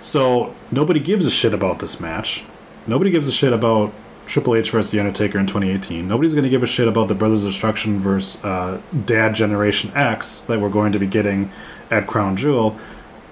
So 0.00 0.54
nobody 0.70 1.00
gives 1.00 1.26
a 1.26 1.30
shit 1.30 1.54
about 1.54 1.78
this 1.78 2.00
match. 2.00 2.44
Nobody 2.86 3.10
gives 3.10 3.26
a 3.26 3.32
shit 3.32 3.52
about 3.52 3.92
Triple 4.26 4.56
H 4.56 4.70
versus 4.70 4.90
The 4.90 5.00
Undertaker 5.00 5.38
in 5.38 5.46
2018. 5.46 6.06
Nobody's 6.06 6.32
going 6.32 6.44
to 6.44 6.50
give 6.50 6.62
a 6.62 6.66
shit 6.66 6.88
about 6.88 7.08
the 7.08 7.14
Brothers 7.14 7.44
of 7.44 7.50
Destruction 7.50 8.00
versus 8.00 8.44
uh, 8.44 8.80
Dad 9.04 9.34
Generation 9.34 9.92
X 9.94 10.40
that 10.40 10.60
we're 10.60 10.68
going 10.68 10.92
to 10.92 10.98
be 10.98 11.06
getting 11.06 11.50
at 11.90 12.06
Crown 12.06 12.36
Jewel, 12.36 12.76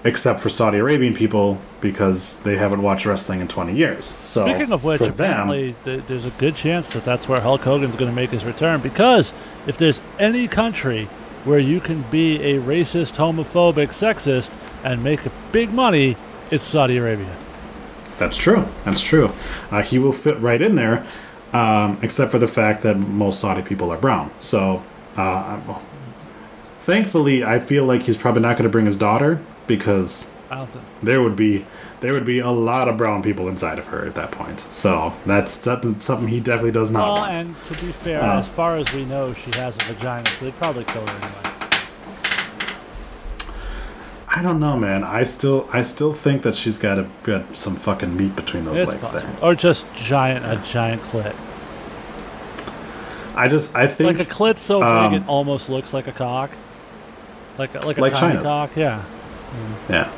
except 0.04 0.40
for 0.40 0.48
Saudi 0.48 0.78
Arabian 0.78 1.14
people 1.14 1.60
because 1.80 2.40
they 2.40 2.56
haven't 2.56 2.82
watched 2.82 3.06
wrestling 3.06 3.40
in 3.40 3.48
20 3.48 3.74
years. 3.74 4.06
So 4.06 4.46
Speaking 4.46 4.72
of 4.72 4.84
which, 4.84 4.98
for 4.98 5.08
them, 5.08 5.48
th- 5.48 5.74
there's 6.06 6.24
a 6.24 6.30
good 6.30 6.54
chance 6.54 6.92
that 6.92 7.04
that's 7.04 7.28
where 7.28 7.40
Hulk 7.40 7.62
Hogan's 7.62 7.96
going 7.96 8.10
to 8.10 8.14
make 8.14 8.30
his 8.30 8.44
return. 8.44 8.80
Because 8.80 9.32
if 9.66 9.76
there's 9.76 10.00
any 10.18 10.46
country 10.46 11.08
where 11.44 11.58
you 11.58 11.80
can 11.80 12.02
be 12.10 12.40
a 12.42 12.60
racist, 12.60 13.16
homophobic, 13.16 13.88
sexist, 13.88 14.56
and 14.82 15.02
make 15.02 15.20
big 15.52 15.72
money, 15.72 16.16
it's 16.50 16.64
Saudi 16.64 16.96
Arabia. 16.96 17.36
That's 18.18 18.36
true. 18.36 18.66
That's 18.84 19.00
true. 19.00 19.32
Uh, 19.70 19.82
he 19.82 19.98
will 19.98 20.12
fit 20.12 20.38
right 20.40 20.60
in 20.60 20.76
there, 20.76 21.04
um, 21.52 21.98
except 22.02 22.30
for 22.30 22.38
the 22.38 22.48
fact 22.48 22.82
that 22.82 22.96
most 22.96 23.40
Saudi 23.40 23.62
people 23.62 23.90
are 23.90 23.98
brown. 23.98 24.30
So, 24.38 24.84
uh, 25.16 25.60
thankfully, 26.80 27.44
I 27.44 27.58
feel 27.58 27.84
like 27.84 28.02
he's 28.02 28.16
probably 28.16 28.42
not 28.42 28.56
going 28.56 28.64
to 28.64 28.70
bring 28.70 28.86
his 28.86 28.96
daughter 28.96 29.42
because 29.66 30.30
I 30.50 30.56
don't 30.56 30.70
think. 30.70 30.84
there 31.02 31.22
would 31.22 31.36
be 31.36 31.66
there 32.04 32.12
would 32.12 32.26
be 32.26 32.38
a 32.38 32.50
lot 32.50 32.86
of 32.86 32.98
brown 32.98 33.22
people 33.22 33.48
inside 33.48 33.78
of 33.78 33.86
her 33.86 34.04
at 34.06 34.14
that 34.14 34.30
point. 34.30 34.60
So 34.70 35.14
that's 35.24 35.52
something, 35.52 35.98
something 36.00 36.28
he 36.28 36.38
definitely 36.38 36.72
does 36.72 36.90
not 36.90 37.04
Well, 37.08 37.16
want. 37.22 37.36
and 37.38 37.56
to 37.64 37.72
be 37.82 37.92
fair, 37.92 38.22
Uh, 38.22 38.40
as 38.40 38.48
far 38.48 38.76
as 38.76 38.92
we 38.92 39.06
know, 39.06 39.32
she 39.32 39.50
has 39.58 39.74
a 39.74 39.84
vagina, 39.94 40.26
so 40.28 40.44
they'd 40.44 40.56
probably 40.58 40.84
kill 40.84 41.00
her 41.00 41.16
anyway. 41.16 41.30
I 44.28 44.42
don't 44.42 44.60
know, 44.60 44.76
man. 44.76 45.02
I 45.02 45.22
still 45.22 45.66
I 45.72 45.80
still 45.82 46.12
think 46.12 46.42
that 46.42 46.54
she's 46.56 46.76
got 46.76 46.98
a 46.98 47.06
got 47.22 47.56
some 47.56 47.74
fucking 47.76 48.14
meat 48.16 48.36
between 48.36 48.64
those 48.66 48.80
It's 48.80 48.90
legs 48.92 49.00
possible. 49.08 49.32
there. 49.40 49.48
Or 49.50 49.54
just 49.54 49.86
giant, 49.94 50.44
a 50.44 50.56
giant 50.70 51.00
clit. 51.04 51.34
I 53.36 53.48
just 53.48 53.74
I 53.74 53.86
think 53.86 54.18
Like 54.18 54.28
a 54.28 54.30
clit 54.30 54.58
so 54.58 54.82
um, 54.82 55.12
big 55.12 55.22
it 55.22 55.28
almost 55.28 55.70
looks 55.70 55.94
like 55.94 56.06
a 56.08 56.12
cock. 56.12 56.50
Like 57.58 57.74
a, 57.76 57.86
like 57.86 57.96
a 57.96 58.00
Like 58.00 58.12
tiny 58.14 58.32
China's. 58.34 58.46
cock, 58.46 58.70
yeah. 58.76 59.02
Yeah, 59.88 60.10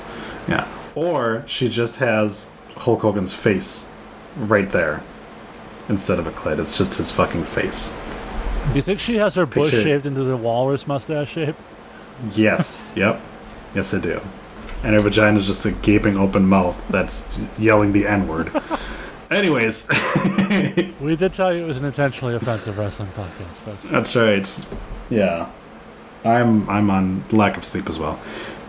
yeah. 0.49 0.66
Or 0.97 1.45
she 1.47 1.69
just 1.69 1.97
has 1.97 2.51
Hulk 2.77 3.03
Hogan's 3.03 3.33
face 3.33 3.89
right 4.37 4.71
there 4.73 5.03
instead 5.89 6.19
of 6.19 6.27
a 6.27 6.33
clit. 6.33 6.59
It's 6.59 6.77
just 6.77 6.95
his 6.97 7.13
fucking 7.13 7.45
face. 7.45 7.97
Do 8.71 8.75
you 8.75 8.83
think 8.83 8.99
she 8.99 9.17
has 9.17 9.37
her 9.37 9.47
bush 9.47 9.71
Picture- 9.71 9.83
shaved 9.83 10.07
into 10.07 10.25
the 10.25 10.37
walrus 10.37 10.87
mustache 10.89 11.31
shape? 11.31 11.55
Yes. 12.33 12.91
yep. 12.97 13.21
Yes, 13.75 13.95
I 13.95 14.01
do. 14.01 14.21
And 14.83 14.95
her 14.95 15.01
vagina 15.01 15.39
is 15.39 15.47
just 15.47 15.65
a 15.67 15.73
gaping 15.73 16.17
open 16.17 16.47
mouth 16.47 16.83
that's 16.91 17.39
yelling 17.59 17.93
the 17.93 18.07
N 18.07 18.27
word. 18.27 18.51
Anyways, 19.31 19.89
We 21.01 21.17
did 21.17 21.33
tell 21.33 21.53
you 21.55 21.65
it 21.65 21.67
was 21.67 21.77
an 21.77 21.85
intentionally 21.85 22.35
offensive 22.37 22.79
wrestling 22.79 23.09
podcast, 23.11 23.57
folks. 23.65 23.89
that's 23.89 24.15
right. 24.15 24.69
Yeah, 25.11 25.51
I'm 26.25 26.69
I'm 26.71 26.91
on 26.91 27.25
lack 27.33 27.57
of 27.57 27.65
sleep 27.65 27.89
as 27.89 27.99
well. 27.99 28.21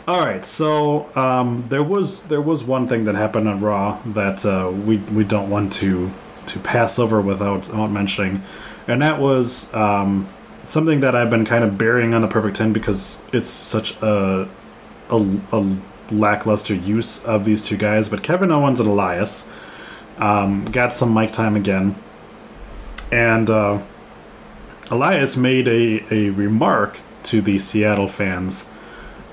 All 0.08 0.22
right, 0.22 0.46
so 0.46 1.13
um, 1.17 1.65
there 1.67 1.84
was 1.84 2.24
there 2.24 2.39
was 2.39 2.63
one 2.63 2.88
thing 2.88 3.04
that 3.06 3.15
happened 3.15 3.46
on 3.50 3.60
Raw 3.60 4.00
that 4.06 4.46
uh, 4.46 4.72
we 4.72 5.00
we 5.00 5.26
don't 5.26 5.50
want 5.50 5.74
to 5.74 6.10
to 6.46 6.60
pass 6.60 6.98
over 6.98 7.20
without, 7.20 7.67
without 7.67 7.88
mentioning, 7.88 8.41
and 8.88 9.02
that 9.02 9.20
was 9.20 9.74
um, 9.74 10.30
something 10.65 11.02
that 11.02 11.13
I've 11.13 11.30
been 11.30 11.43
kind 11.43 11.65
of 11.65 11.78
burying 11.78 12.13
on 12.13 12.22
the 12.22 12.30
Perfect 12.30 12.56
Ten 12.56 12.72
because 12.72 13.22
it's 13.34 13.50
such 13.50 14.02
a, 14.02 14.48
a 15.10 15.38
a 15.52 15.78
lackluster 16.10 16.74
use 16.74 17.22
of 17.26 17.43
these 17.43 17.62
two 17.62 17.76
guys. 17.76 18.08
But 18.08 18.24
Kevin 18.24 18.50
Owens 18.50 18.80
and 18.80 18.88
Elias 18.88 19.50
um, 20.20 20.63
got 20.72 20.93
some 20.93 21.13
mic 21.13 21.34
time 21.34 21.58
again, 21.58 21.98
and 23.12 23.50
uh, 23.50 23.82
Elias 24.89 25.36
made 25.36 25.67
a, 25.67 26.06
a 26.13 26.30
remark 26.30 26.98
to 27.24 27.41
the 27.41 27.60
Seattle 27.60 28.08
fans 28.08 28.70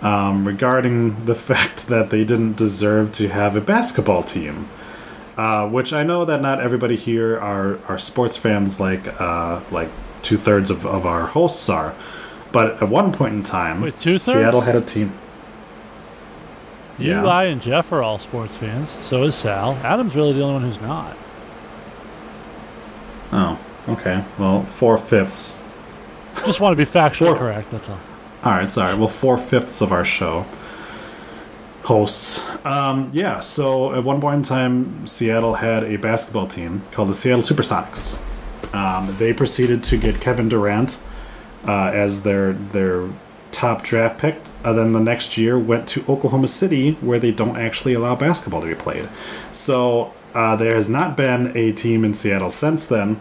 um, 0.05 0.47
regarding 0.47 1.25
the 1.25 1.35
fact 1.51 1.89
that 1.89 2.11
they 2.11 2.25
didn't 2.25 2.57
deserve 2.57 3.11
to 3.13 3.29
have 3.29 3.57
a 3.57 3.61
basketball 3.61 4.23
team. 4.23 4.69
Uh, 5.37 5.69
which 5.69 5.93
I 5.93 6.05
know 6.05 6.25
that 6.27 6.41
not 6.41 6.61
everybody 6.61 6.95
here 6.95 7.37
are, 7.41 7.81
are 7.89 7.99
sports 7.99 8.37
fans 8.37 8.79
like 8.79 9.21
uh, 9.21 9.61
like 9.73 9.89
two 10.23 10.37
thirds 10.37 10.71
of, 10.71 10.87
of 10.87 11.05
our 11.07 11.27
hosts 11.27 11.69
are. 11.69 11.93
But 12.53 12.81
at 12.81 12.89
one 12.89 13.11
point 13.13 13.35
in 13.35 13.43
time, 13.43 13.81
Wait. 13.81 14.01
Seattle 14.01 14.61
had 14.61 14.77
a 14.77 14.81
team. 14.81 15.13
You, 16.99 17.11
Yeah. 17.11 17.27
I, 17.27 17.45
and 17.47 17.61
Jeff 17.61 17.91
are 17.91 18.01
all 18.01 18.21
sports 18.21 18.57
fans. 18.57 18.95
So 19.03 19.25
is 19.25 19.35
Sal. 19.35 19.75
Adam's 19.83 20.15
really 20.15 20.35
the 20.35 20.43
only 20.43 20.55
one 20.55 20.63
who's 20.63 20.81
not. 20.81 21.17
Oh, 23.33 23.59
okay. 23.89 24.25
Well, 24.39 24.63
four 24.63 24.97
fifths. 24.97 25.61
Just 26.47 26.61
want 26.61 26.77
to 26.77 26.85
be 26.85 26.89
factually 26.89 27.37
correct, 27.37 27.73
that's 27.73 27.89
all. 27.89 27.99
All 28.45 28.53
right, 28.53 28.71
sorry. 28.71 28.95
Well, 28.95 29.09
four 29.09 29.39
fifths 29.39 29.81
of 29.81 29.91
our 29.91 30.05
show 30.05 30.45
hosts. 31.85 32.43
Um, 32.67 33.11
yeah, 33.15 33.41
so 33.41 33.95
at 33.95 34.05
one 34.05 34.21
point 34.21 34.37
in 34.37 34.43
time, 34.43 35.07
Seattle 35.07 35.55
had 35.55 35.83
a 35.83 35.97
basketball 35.97 36.47
team 36.47 36.83
called 36.91 37.09
the 37.09 37.15
Seattle 37.15 37.43
Supersonics. 37.43 38.21
Um, 38.75 39.17
they 39.19 39.33
proceeded 39.33 39.83
to 39.85 39.97
get 39.97 40.21
Kevin 40.21 40.51
Durant 40.51 41.03
uh, 41.67 41.87
as 41.87 42.23
their 42.23 42.53
their 42.53 43.09
top 43.51 43.83
draft 43.83 44.19
pick. 44.19 44.37
Uh, 44.63 44.75
then 44.75 44.93
the 44.93 45.01
next 45.01 45.39
year 45.39 45.59
went 45.59 45.89
to 45.89 46.05
Oklahoma 46.07 46.49
City, 46.49 46.93
where 47.01 47.19
they 47.19 47.33
don't 47.33 47.57
actually 47.57 47.95
allow 47.95 48.15
basketball 48.15 48.61
to 48.61 48.67
be 48.67 48.75
played. 48.75 49.09
So 49.53 50.13
uh, 50.35 50.55
there 50.57 50.75
has 50.75 50.91
not 50.91 51.17
been 51.17 51.57
a 51.57 51.73
team 51.73 52.05
in 52.05 52.13
Seattle 52.13 52.51
since 52.51 52.87
then. 52.87 53.21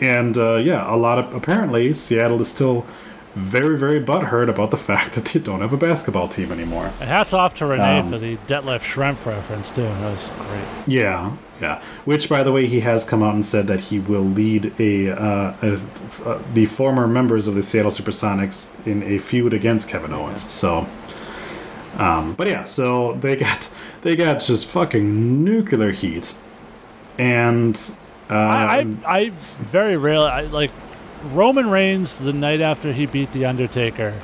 And 0.00 0.38
uh, 0.38 0.56
yeah, 0.56 0.90
a 0.92 0.96
lot 0.96 1.18
of 1.18 1.34
apparently 1.34 1.92
Seattle 1.92 2.40
is 2.40 2.48
still 2.48 2.86
very 3.34 3.76
very 3.76 4.00
butthurt 4.00 4.48
about 4.48 4.70
the 4.70 4.76
fact 4.90 5.14
that 5.14 5.26
they 5.26 5.40
don't 5.40 5.60
have 5.60 5.72
a 5.72 5.76
basketball 5.76 6.28
team 6.28 6.52
anymore. 6.52 6.92
And 7.00 7.08
hats 7.08 7.32
off 7.32 7.54
to 7.56 7.66
Renee 7.66 8.00
Um, 8.00 8.10
for 8.10 8.18
the 8.18 8.36
Detlef 8.46 8.80
Schrempf 8.80 9.26
reference 9.26 9.70
too. 9.70 9.82
That 9.82 10.10
was 10.12 10.30
great. 10.38 10.64
Yeah, 10.86 11.36
yeah. 11.60 11.82
Which, 12.04 12.28
by 12.28 12.42
the 12.42 12.52
way, 12.52 12.66
he 12.66 12.80
has 12.80 13.04
come 13.04 13.22
out 13.22 13.34
and 13.34 13.44
said 13.44 13.66
that 13.66 13.80
he 13.80 13.98
will 13.98 14.22
lead 14.22 14.72
a, 14.78 15.10
uh, 15.10 15.54
a 15.62 15.80
uh, 16.24 16.42
the 16.52 16.66
former 16.66 17.06
members 17.06 17.46
of 17.46 17.54
the 17.54 17.62
Seattle 17.62 17.90
SuperSonics 17.90 18.74
in 18.86 19.02
a 19.02 19.18
feud 19.18 19.52
against 19.52 19.88
Kevin 19.88 20.12
Owens. 20.12 20.50
So, 20.50 20.86
um, 21.96 22.34
but 22.34 22.46
yeah, 22.46 22.64
so 22.64 23.14
they 23.14 23.36
got 23.36 23.72
they 24.02 24.16
got 24.16 24.40
just 24.40 24.68
fucking 24.68 25.44
nuclear 25.44 25.90
heat, 25.90 26.34
and 27.18 27.74
uh, 28.30 28.34
I, 28.34 28.86
I, 29.04 29.16
I 29.18 29.30
very 29.30 29.96
rarely 29.96 30.28
I, 30.28 30.42
like 30.42 30.70
Roman 31.32 31.70
Reigns 31.70 32.18
the 32.18 32.32
night 32.32 32.60
after 32.60 32.92
he 32.92 33.06
beat 33.06 33.32
the 33.32 33.46
Undertaker 33.46 34.14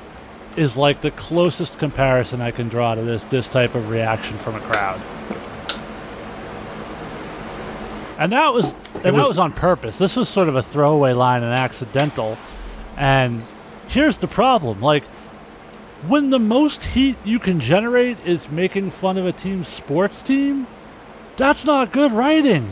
is 0.56 0.76
like 0.76 1.00
the 1.00 1.10
closest 1.12 1.78
comparison 1.78 2.40
I 2.40 2.50
can 2.50 2.68
draw 2.68 2.94
to 2.94 3.02
this 3.02 3.24
this 3.24 3.48
type 3.48 3.74
of 3.74 3.88
reaction 3.88 4.36
from 4.38 4.56
a 4.56 4.60
crowd. 4.60 5.00
And 8.18 8.32
that 8.32 8.52
was 8.52 8.74
and 8.94 9.02
that 9.02 9.14
was- 9.14 9.28
was 9.28 9.38
on 9.38 9.52
purpose. 9.52 9.96
This 9.96 10.16
was 10.16 10.28
sort 10.28 10.48
of 10.48 10.56
a 10.56 10.62
throwaway 10.62 11.14
line 11.14 11.42
and 11.42 11.54
accidental. 11.54 12.36
And 12.96 13.42
here's 13.88 14.18
the 14.18 14.26
problem: 14.28 14.82
like 14.82 15.04
when 16.06 16.30
the 16.30 16.38
most 16.38 16.82
heat 16.84 17.16
you 17.24 17.38
can 17.38 17.60
generate 17.60 18.18
is 18.26 18.50
making 18.50 18.90
fun 18.90 19.16
of 19.16 19.24
a 19.26 19.32
team's 19.32 19.68
sports 19.68 20.20
team, 20.20 20.66
that's 21.36 21.64
not 21.64 21.92
good 21.92 22.12
writing. 22.12 22.68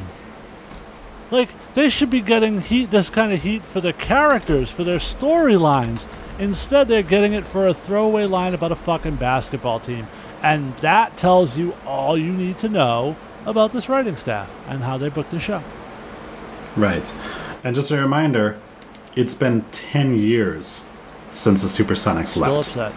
Like 1.30 1.50
they 1.74 1.88
should 1.90 2.10
be 2.10 2.20
getting 2.20 2.60
heat, 2.60 2.90
this 2.90 3.10
kind 3.10 3.32
of 3.32 3.42
heat 3.42 3.62
for 3.62 3.80
their 3.80 3.92
characters, 3.92 4.70
for 4.70 4.84
their 4.84 4.98
storylines. 4.98 6.06
Instead, 6.38 6.88
they're 6.88 7.02
getting 7.02 7.32
it 7.32 7.44
for 7.44 7.66
a 7.66 7.74
throwaway 7.74 8.24
line 8.24 8.54
about 8.54 8.70
a 8.72 8.76
fucking 8.76 9.16
basketball 9.16 9.80
team, 9.80 10.06
and 10.42 10.74
that 10.78 11.16
tells 11.16 11.56
you 11.56 11.74
all 11.84 12.16
you 12.16 12.32
need 12.32 12.58
to 12.58 12.68
know 12.68 13.16
about 13.44 13.72
this 13.72 13.88
writing 13.88 14.16
staff 14.16 14.48
and 14.68 14.82
how 14.84 14.96
they 14.96 15.08
book 15.08 15.28
the 15.30 15.40
show. 15.40 15.62
right. 16.76 17.14
And 17.64 17.74
just 17.74 17.90
a 17.90 17.98
reminder, 17.98 18.56
it's 19.16 19.34
been 19.34 19.64
ten 19.72 20.16
years 20.16 20.84
since 21.32 21.62
the 21.62 21.68
SuperSonics 21.84 22.28
Still 22.28 22.42
left. 22.52 22.68
upset. 22.68 22.92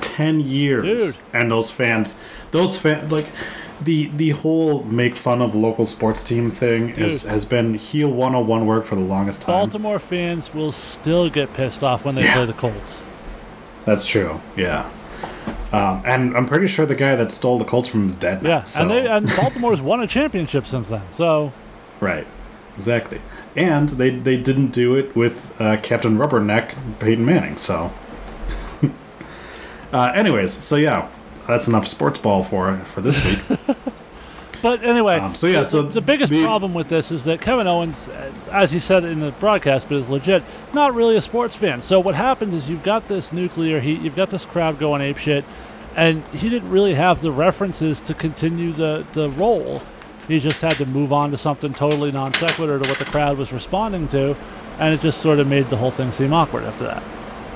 10 0.00 0.40
years 0.40 1.16
Dude. 1.16 1.24
and 1.32 1.50
those 1.50 1.70
fans 1.70 2.18
those 2.50 2.76
fans, 2.78 3.10
like 3.10 3.26
the 3.84 4.06
the 4.16 4.30
whole 4.30 4.82
make 4.84 5.16
fun 5.16 5.40
of 5.42 5.54
local 5.54 5.86
sports 5.86 6.22
team 6.24 6.50
thing 6.50 6.90
is, 6.90 7.22
has 7.22 7.44
been 7.44 7.74
heel 7.74 8.08
101 8.10 8.66
work 8.66 8.84
for 8.84 8.94
the 8.94 9.00
longest 9.00 9.42
time 9.42 9.52
Baltimore 9.54 9.98
fans 9.98 10.52
will 10.54 10.72
still 10.72 11.28
get 11.30 11.52
pissed 11.54 11.82
off 11.82 12.04
when 12.04 12.14
they 12.14 12.22
Yeah. 12.24 12.34
play 12.34 12.46
the 12.46 12.52
Colts. 12.52 13.02
that's 13.84 14.06
true 14.06 14.40
yeah 14.56 14.88
um, 15.72 16.02
and 16.04 16.36
i'm 16.36 16.46
pretty 16.46 16.66
sure 16.66 16.84
the 16.86 16.94
guy 16.94 17.16
that 17.16 17.32
stole 17.32 17.58
the 17.58 17.64
colts 17.64 17.88
from 17.88 18.02
him 18.02 18.08
is 18.08 18.14
dead 18.14 18.42
now, 18.42 18.48
Yeah, 18.48 18.64
so- 18.64 18.82
and 18.82 18.90
they 18.90 19.06
and 19.06 19.26
Baltimore's 19.36 19.80
won 19.80 20.00
a 20.00 20.06
championship 20.06 20.66
since 20.66 20.88
then. 20.88 21.02
So 21.10 21.52
right 22.00 22.26
exactly 22.76 23.20
and 23.56 23.88
they 23.90 24.10
they 24.10 24.36
didn't 24.36 24.68
do 24.68 24.94
it 24.96 25.14
with 25.16 25.50
uh, 25.60 25.76
captain 25.82 26.16
rubberneck 26.18 26.74
peyton 27.00 27.24
manning 27.24 27.56
so 27.56 27.92
uh, 29.92 30.12
anyways 30.14 30.52
so 30.64 30.76
yeah 30.76 31.08
that's 31.46 31.68
enough 31.68 31.86
sports 31.86 32.18
ball 32.18 32.44
for 32.44 32.76
for 32.78 33.00
this 33.00 33.24
week 33.24 33.58
But 34.62 34.84
anyway, 34.84 35.18
Um, 35.18 35.34
so 35.34 35.48
yeah, 35.48 35.58
the, 35.58 35.64
so 35.64 35.82
the 35.82 36.00
biggest 36.00 36.30
the- 36.30 36.44
problem 36.44 36.72
with 36.72 36.88
this 36.88 37.10
is 37.10 37.24
that 37.24 37.40
Kevin 37.40 37.66
Owens, 37.66 38.08
as 38.52 38.70
he 38.70 38.78
said 38.78 39.02
in 39.02 39.18
the 39.18 39.32
broadcast, 39.32 39.88
but 39.88 39.96
is 39.96 40.08
legit, 40.08 40.44
not 40.72 40.94
really 40.94 41.16
a 41.16 41.20
sports 41.20 41.56
fan. 41.56 41.82
So 41.82 41.98
what 41.98 42.14
happened 42.14 42.54
is 42.54 42.68
you've 42.68 42.84
got 42.84 43.08
this 43.08 43.32
nuclear 43.32 43.80
heat, 43.80 44.00
you've 44.02 44.14
got 44.14 44.30
this 44.30 44.44
crowd 44.44 44.78
going 44.78 45.02
ape 45.02 45.16
shit, 45.18 45.44
and 45.96 46.24
he 46.28 46.48
didn't 46.48 46.70
really 46.70 46.94
have 46.94 47.22
the 47.22 47.32
references 47.32 48.00
to 48.02 48.14
continue 48.14 48.70
the 48.72 49.04
the 49.14 49.30
role. 49.30 49.82
He 50.28 50.38
just 50.38 50.60
had 50.60 50.74
to 50.74 50.86
move 50.86 51.12
on 51.12 51.32
to 51.32 51.36
something 51.36 51.74
totally 51.74 52.12
non 52.12 52.32
sequitur 52.32 52.78
to 52.78 52.88
what 52.88 53.00
the 53.00 53.04
crowd 53.06 53.38
was 53.38 53.52
responding 53.52 54.06
to, 54.08 54.36
and 54.78 54.94
it 54.94 55.00
just 55.00 55.20
sort 55.20 55.40
of 55.40 55.48
made 55.48 55.70
the 55.70 55.76
whole 55.78 55.90
thing 55.90 56.12
seem 56.12 56.32
awkward 56.32 56.62
after 56.62 56.84
that. 56.84 57.02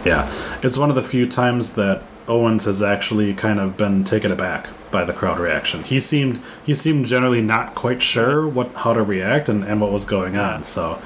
Yeah, 0.05 0.29
it's 0.61 0.77
one 0.77 0.89
of 0.91 0.97
the 0.97 1.05
few 1.05 1.29
times 1.29 1.75
that 1.75 2.03
Owens 2.29 2.65
has 2.65 2.83
actually 2.83 3.35
kind 3.35 3.61
of 3.61 3.77
been 3.77 4.05
taken 4.05 4.33
aback 4.33 4.69
by 4.91 5.05
the 5.05 5.13
crowd 5.13 5.39
reaction. 5.39 5.83
He 5.83 6.01
seemed 6.01 6.41
he 6.65 6.75
seemed 6.75 7.07
generally 7.07 7.43
not 7.43 7.75
quite 7.75 8.03
sure 8.03 8.47
what 8.47 8.73
how 8.75 8.93
to 8.93 9.03
react 9.03 9.49
and, 9.49 9.65
and 9.65 9.81
what 9.81 9.93
was 9.93 10.05
going 10.05 10.37
on. 10.37 10.65
So, 10.65 11.01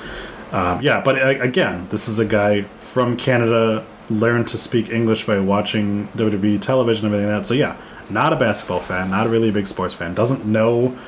um, 0.52 0.80
yeah, 0.83 1.00
but 1.00 1.16
again, 1.40 1.88
this 1.90 2.09
is 2.09 2.18
a 2.18 2.26
guy 2.26 2.62
from 2.62 3.16
Canada 3.16 3.87
learned 4.09 4.48
to 4.48 4.59
speak 4.59 4.90
English 4.90 5.26
by 5.26 5.38
watching 5.38 6.09
WWE 6.16 6.61
television 6.61 7.06
and 7.06 7.14
everything 7.14 7.33
like 7.33 7.42
that. 7.42 7.46
So 7.46 7.54
yeah, 7.54 7.76
not 8.09 8.33
a 8.33 8.37
basketball 8.37 8.80
fan, 8.80 9.11
not 9.11 9.26
a 9.26 9.30
really 9.30 9.50
big 9.50 9.66
sports 9.66 9.94
fan, 9.94 10.14
doesn't 10.14 10.44
know 10.44 10.98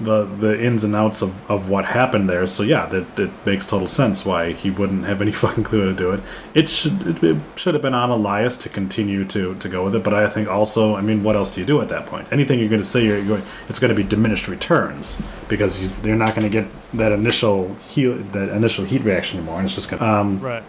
the 0.00 0.24
the 0.24 0.60
ins 0.60 0.82
and 0.82 0.96
outs 0.96 1.22
of, 1.22 1.50
of 1.50 1.68
what 1.68 1.84
happened 1.84 2.28
there. 2.28 2.46
So 2.46 2.62
yeah, 2.62 2.86
that 2.86 3.18
it 3.18 3.30
makes 3.44 3.66
total 3.66 3.86
sense 3.86 4.24
why 4.24 4.52
he 4.52 4.70
wouldn't 4.70 5.04
have 5.04 5.20
any 5.20 5.32
fucking 5.42 5.64
clue 5.64 5.80
how 5.80 5.86
to 5.86 5.94
do 5.94 6.12
it. 6.12 6.20
It 6.54 6.70
should 6.70 7.06
it, 7.06 7.22
it 7.22 7.36
should 7.56 7.74
have 7.74 7.82
been 7.82 7.94
on 7.94 8.10
Elias 8.10 8.56
to 8.58 8.68
continue 8.68 9.24
to, 9.26 9.54
to 9.54 9.68
go 9.68 9.84
with 9.84 9.94
it. 9.94 10.02
But 10.02 10.14
I 10.14 10.28
think 10.28 10.48
also, 10.48 10.96
I 10.96 11.00
mean, 11.00 11.22
what 11.22 11.36
else 11.36 11.50
do 11.50 11.60
you 11.60 11.66
do 11.66 11.80
at 11.80 11.88
that 11.90 12.06
point? 12.06 12.28
Anything 12.32 12.58
you're 12.58 12.68
going 12.68 12.82
to 12.82 12.88
say, 12.88 13.04
you're 13.04 13.24
going, 13.24 13.42
it's 13.68 13.78
going 13.78 13.94
to 13.94 13.94
be 13.94 14.08
diminished 14.08 14.48
returns 14.48 15.22
because 15.48 15.80
you, 15.80 15.88
they're 16.02 16.16
not 16.16 16.34
going 16.34 16.50
to 16.50 16.60
get 16.60 16.66
that 16.94 17.12
initial 17.12 17.74
heat 17.74 18.32
that 18.32 18.48
initial 18.48 18.84
heat 18.84 19.02
reaction 19.02 19.38
anymore, 19.38 19.58
and 19.58 19.66
it's 19.66 19.74
just 19.74 19.90
going. 19.90 20.00
to... 20.00 20.08
Um, 20.08 20.40
Right. 20.40 20.62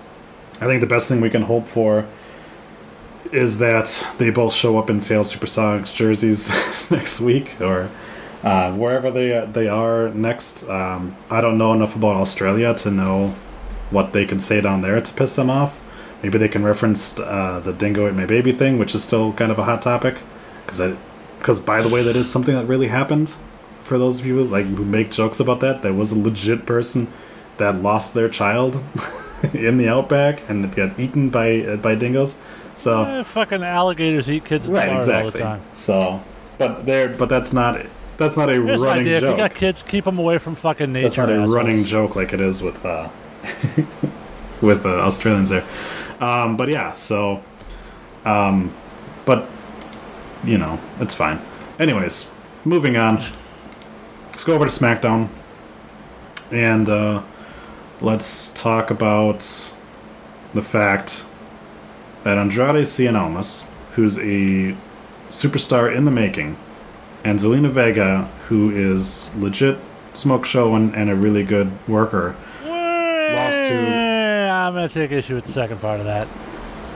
I 0.59 0.65
think 0.65 0.81
the 0.81 0.87
best 0.87 1.09
thing 1.09 1.21
we 1.21 1.29
can 1.31 1.41
hope 1.41 1.67
for 1.67 2.07
is 3.31 3.57
that 3.57 4.07
they 4.19 4.29
both 4.29 4.53
show 4.53 4.77
up 4.77 4.89
in 4.89 4.99
Seattle 4.99 5.23
Supersonics 5.23 5.93
jerseys 5.93 6.51
next 6.91 7.19
week 7.19 7.59
or 7.59 7.89
uh, 8.43 8.71
wherever 8.73 9.11
they 9.11 9.45
they 9.51 9.67
are 9.67 10.09
next. 10.09 10.67
Um, 10.69 11.15
I 11.29 11.41
don't 11.41 11.57
know 11.57 11.73
enough 11.73 11.95
about 11.95 12.15
Australia 12.15 12.73
to 12.75 12.91
know 12.91 13.35
what 13.89 14.13
they 14.13 14.25
can 14.25 14.39
say 14.39 14.61
down 14.61 14.81
there 14.81 14.99
to 15.01 15.13
piss 15.13 15.35
them 15.35 15.49
off. 15.49 15.77
Maybe 16.23 16.37
they 16.37 16.47
can 16.47 16.63
reference 16.63 17.19
uh, 17.19 17.61
the 17.63 17.73
"Dingo 17.73 18.07
ate 18.07 18.13
my 18.15 18.25
baby" 18.25 18.51
thing, 18.51 18.77
which 18.79 18.93
is 18.95 19.03
still 19.03 19.33
kind 19.33 19.51
of 19.51 19.59
a 19.59 19.63
hot 19.63 19.81
topic. 19.81 20.15
Because 20.65 20.95
because 21.39 21.59
by 21.59 21.81
the 21.81 21.89
way, 21.89 22.03
that 22.03 22.15
is 22.15 22.29
something 22.31 22.55
that 22.55 22.65
really 22.65 22.87
happened. 22.87 23.35
For 23.83 23.97
those 23.97 24.19
of 24.19 24.25
you 24.25 24.43
like 24.43 24.65
who 24.65 24.85
make 24.85 25.11
jokes 25.11 25.39
about 25.39 25.59
that, 25.61 25.81
there 25.81 25.93
was 25.93 26.11
a 26.11 26.19
legit 26.19 26.65
person 26.65 27.07
that 27.57 27.75
lost 27.81 28.13
their 28.13 28.29
child 28.29 28.81
in 29.53 29.77
the 29.77 29.89
outback 29.89 30.47
and 30.49 30.63
it 30.65 30.75
got 30.75 30.97
eaten 30.99 31.29
by 31.29 31.61
uh, 31.61 31.75
by 31.75 31.95
dingoes. 31.95 32.37
So 32.73 33.03
Eh, 33.03 33.23
fucking 33.23 33.63
alligators 33.63 34.29
eat 34.29 34.45
kids 34.45 34.67
right, 34.67 34.85
Florida 34.85 34.93
all 34.93 35.01
the 35.23 35.27
exactly. 35.27 35.41
time. 35.41 35.61
So, 35.73 36.21
but 36.57 36.85
there, 36.85 37.09
but 37.09 37.27
that's 37.27 37.51
not 37.51 37.81
that's 38.17 38.37
not 38.37 38.49
a 38.49 38.53
Here's 38.53 38.81
running 38.81 39.01
idea: 39.01 39.17
if 39.17 39.23
you 39.23 39.37
got 39.37 39.53
kids, 39.53 39.83
keep 39.83 40.05
them 40.05 40.19
away 40.19 40.37
from 40.37 40.55
fucking 40.55 40.91
nature. 40.91 41.07
That's 41.07 41.17
not 41.17 41.29
a 41.29 41.33
assholes. 41.33 41.51
running 41.51 41.83
joke 41.83 42.15
like 42.15 42.33
it 42.33 42.41
is 42.41 42.61
with 42.61 42.83
uh, 42.85 43.09
with 44.61 44.85
uh, 44.85 44.99
Australians 44.99 45.49
there. 45.49 45.65
Um, 46.19 46.55
but 46.55 46.69
yeah, 46.69 46.91
so, 46.91 47.43
um, 48.25 48.73
but 49.25 49.49
you 50.43 50.57
know, 50.57 50.79
it's 50.99 51.15
fine. 51.15 51.41
Anyways, 51.79 52.29
moving 52.65 52.97
on. 52.97 53.23
Let's 54.25 54.43
go 54.43 54.53
over 54.53 54.65
to 54.65 54.71
SmackDown, 54.71 55.29
and 56.51 56.87
uh, 56.87 57.23
let's 57.99 58.49
talk 58.49 58.91
about 58.91 59.73
the 60.53 60.61
fact 60.61 61.25
that 62.23 62.37
Andrade 62.37 62.85
Cien 62.85 63.19
Almas, 63.19 63.67
who's 63.95 64.17
a 64.19 64.75
superstar 65.29 65.93
in 65.93 66.05
the 66.05 66.11
making, 66.11 66.57
and 67.23 67.39
Zelina 67.39 67.69
Vega, 67.69 68.29
who 68.47 68.69
is 68.71 69.33
legit 69.35 69.77
smoke 70.13 70.45
show 70.45 70.75
and, 70.75 70.93
and 70.95 71.09
a 71.09 71.15
really 71.15 71.43
good 71.43 71.71
worker, 71.87 72.35
Lost 72.63 73.63
to- 73.69 73.77
I'm 74.51 74.73
gonna 74.73 74.89
take 74.89 75.11
issue 75.11 75.35
with 75.35 75.45
the 75.45 75.51
second 75.51 75.79
part 75.79 75.99
of 75.99 76.05
that. 76.05 76.27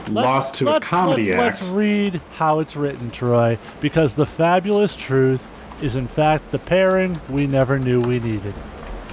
Let's- 0.08 0.24
lost 0.26 0.54
to 0.56 0.68
a 0.68 0.70
let's- 0.72 0.86
comedy 0.88 1.30
let's, 1.34 1.56
act. 1.56 1.62
Let's 1.62 1.68
read 1.70 2.20
how 2.36 2.60
it's 2.60 2.76
written, 2.76 3.10
Troy, 3.10 3.58
because 3.80 4.14
the 4.14 4.26
fabulous 4.26 4.94
truth 4.94 5.42
is, 5.82 5.96
in 5.96 6.06
fact, 6.08 6.50
the 6.52 6.58
pairing 6.58 7.18
we 7.30 7.46
never 7.46 7.78
knew 7.78 8.00
we 8.00 8.20
needed 8.20 8.54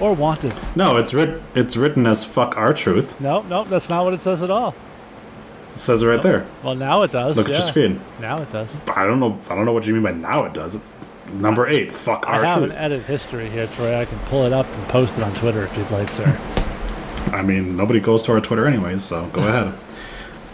or 0.00 0.12
wanted. 0.12 0.54
no, 0.76 0.96
it's 0.96 1.12
writ- 1.14 1.42
it's 1.54 1.76
written 1.76 2.06
as 2.06 2.24
"fuck 2.24 2.56
our 2.56 2.72
truth." 2.74 3.18
No, 3.20 3.42
no, 3.48 3.64
that's 3.64 3.88
not 3.88 4.04
what 4.04 4.12
it 4.14 4.22
says 4.22 4.42
at 4.42 4.50
all. 4.50 4.74
It 5.74 5.80
says 5.80 6.02
it 6.02 6.06
right 6.06 6.22
there. 6.22 6.46
Well, 6.62 6.76
now 6.76 7.02
it 7.02 7.10
does. 7.10 7.36
Look 7.36 7.48
yeah. 7.48 7.56
at 7.56 7.60
your 7.60 7.68
screen. 7.68 8.00
Now 8.20 8.40
it 8.40 8.52
does. 8.52 8.68
I 8.94 9.04
don't 9.06 9.18
know. 9.18 9.40
I 9.50 9.56
don't 9.56 9.64
know 9.64 9.72
what 9.72 9.86
you 9.86 9.92
mean 9.92 10.04
by 10.04 10.12
now. 10.12 10.44
It 10.44 10.54
does. 10.54 10.76
It's 10.76 10.92
number 11.32 11.66
eight. 11.66 11.92
Fuck 11.92 12.26
I 12.28 12.38
our 12.38 12.44
have 12.44 12.58
truth. 12.58 12.70
an 12.72 12.78
edit 12.78 13.02
history 13.02 13.50
here, 13.50 13.66
Troy. 13.66 14.00
I 14.00 14.04
can 14.04 14.18
pull 14.20 14.44
it 14.44 14.52
up 14.52 14.66
and 14.66 14.88
post 14.88 15.18
it 15.18 15.24
on 15.24 15.32
Twitter 15.34 15.64
if 15.64 15.76
you'd 15.76 15.90
like, 15.90 16.08
sir. 16.08 16.38
I 17.32 17.42
mean, 17.42 17.76
nobody 17.76 17.98
goes 17.98 18.22
to 18.22 18.32
our 18.32 18.40
Twitter 18.40 18.66
anyways, 18.66 19.02
so 19.02 19.26
go 19.28 19.40
ahead. 19.48 19.74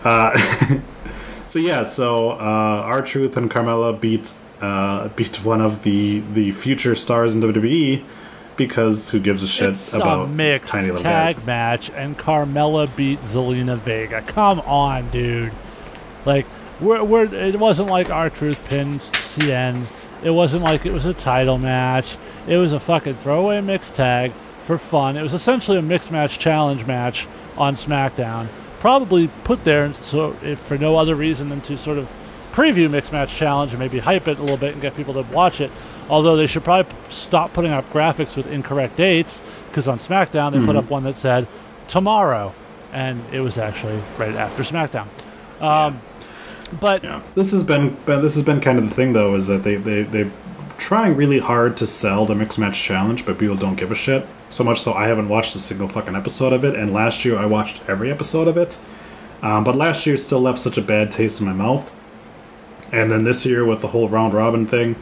Uh, 0.04 0.80
so 1.46 1.58
yeah, 1.58 1.82
so 1.82 2.30
uh, 2.30 2.82
R-Truth 2.86 3.36
and 3.36 3.50
Carmella 3.50 4.00
beat 4.00 4.34
uh, 4.62 5.08
beat 5.08 5.44
one 5.44 5.60
of 5.60 5.82
the 5.82 6.20
the 6.32 6.52
future 6.52 6.94
stars 6.94 7.34
in 7.34 7.42
WWE 7.42 8.04
because 8.60 9.08
who 9.08 9.18
gives 9.18 9.42
a 9.42 9.48
shit 9.48 9.70
it's 9.70 9.94
about 9.94 10.26
a 10.26 10.28
mixed 10.28 10.70
tiny 10.70 10.88
little 10.88 11.02
tag 11.02 11.36
guys? 11.36 11.46
match, 11.46 11.90
and 11.90 12.18
Carmella 12.18 12.94
beat 12.94 13.18
Zelina 13.20 13.78
Vega. 13.78 14.20
Come 14.20 14.60
on, 14.60 15.08
dude. 15.08 15.52
Like, 16.26 16.44
we're, 16.78 17.02
we're, 17.02 17.34
it 17.34 17.56
wasn't 17.56 17.88
like 17.88 18.10
R-Truth 18.10 18.62
pinned 18.66 19.00
Cien. 19.00 19.84
It 20.22 20.30
wasn't 20.30 20.62
like 20.62 20.84
it 20.84 20.92
was 20.92 21.06
a 21.06 21.14
title 21.14 21.56
match. 21.56 22.18
It 22.46 22.58
was 22.58 22.74
a 22.74 22.80
fucking 22.80 23.14
throwaway 23.14 23.62
mixed 23.62 23.94
tag 23.94 24.32
for 24.64 24.76
fun. 24.76 25.16
It 25.16 25.22
was 25.22 25.32
essentially 25.32 25.78
a 25.78 25.82
mixed 25.82 26.12
match 26.12 26.38
challenge 26.38 26.86
match 26.86 27.26
on 27.56 27.76
SmackDown. 27.76 28.48
Probably 28.78 29.28
put 29.44 29.64
there 29.64 29.92
so 29.94 30.36
if 30.42 30.58
for 30.58 30.76
no 30.76 30.96
other 30.96 31.14
reason 31.14 31.48
than 31.48 31.62
to 31.62 31.78
sort 31.78 31.96
of 31.96 32.10
preview 32.52 32.90
mixed 32.90 33.12
match 33.12 33.34
challenge 33.34 33.72
and 33.72 33.78
maybe 33.78 33.98
hype 33.98 34.28
it 34.28 34.38
a 34.38 34.42
little 34.42 34.58
bit 34.58 34.74
and 34.74 34.82
get 34.82 34.94
people 34.94 35.14
to 35.14 35.22
watch 35.32 35.62
it. 35.62 35.70
Although 36.10 36.36
they 36.36 36.46
should 36.48 36.64
probably 36.64 36.92
stop 37.08 37.52
putting 37.52 37.70
up 37.70 37.90
graphics 37.92 38.36
with 38.36 38.46
incorrect 38.50 38.96
dates 38.96 39.40
because 39.68 39.86
on 39.88 39.98
SmackDown 39.98 40.52
they 40.52 40.64
put 40.66 40.74
up 40.76 40.90
one 40.90 41.04
that 41.04 41.16
said 41.16 41.46
tomorrow, 41.86 42.52
and 42.92 43.22
it 43.32 43.40
was 43.40 43.56
actually 43.56 43.98
right 44.18 44.34
after 44.34 44.62
SmackDown. 44.62 45.06
Um, 45.60 46.00
But 46.80 47.02
Yeah, 47.02 47.20
this 47.34 47.52
has 47.52 47.62
been 47.64 47.96
this 48.06 48.34
has 48.34 48.42
been 48.42 48.60
kind 48.60 48.78
of 48.78 48.88
the 48.88 48.94
thing 48.94 49.12
though 49.12 49.34
is 49.34 49.46
that 49.46 49.62
they 49.62 49.76
they 49.76 50.02
they 50.02 50.30
trying 50.78 51.14
really 51.14 51.38
hard 51.38 51.76
to 51.76 51.86
sell 51.86 52.24
the 52.26 52.34
mixed 52.34 52.58
match 52.58 52.82
challenge, 52.82 53.24
but 53.26 53.38
people 53.38 53.56
don't 53.56 53.76
give 53.76 53.90
a 53.90 53.94
shit. 53.94 54.26
So 54.48 54.64
much 54.64 54.80
so 54.80 54.94
I 54.94 55.06
haven't 55.06 55.28
watched 55.28 55.54
a 55.54 55.58
single 55.58 55.88
fucking 55.88 56.16
episode 56.16 56.52
of 56.52 56.64
it, 56.64 56.74
and 56.74 56.92
last 56.92 57.24
year 57.24 57.38
I 57.38 57.46
watched 57.46 57.80
every 57.88 58.10
episode 58.10 58.48
of 58.48 58.56
it. 58.56 58.78
Um, 59.42 59.62
but 59.64 59.76
last 59.76 60.06
year 60.06 60.16
still 60.16 60.40
left 60.40 60.58
such 60.58 60.76
a 60.78 60.82
bad 60.82 61.10
taste 61.12 61.40
in 61.40 61.46
my 61.46 61.52
mouth. 61.52 61.92
And 62.92 63.10
then 63.12 63.24
this 63.24 63.46
year 63.46 63.64
with 63.64 63.80
the 63.80 63.88
whole 63.88 64.08
round 64.08 64.34
robin 64.34 64.66
thing, 64.66 64.96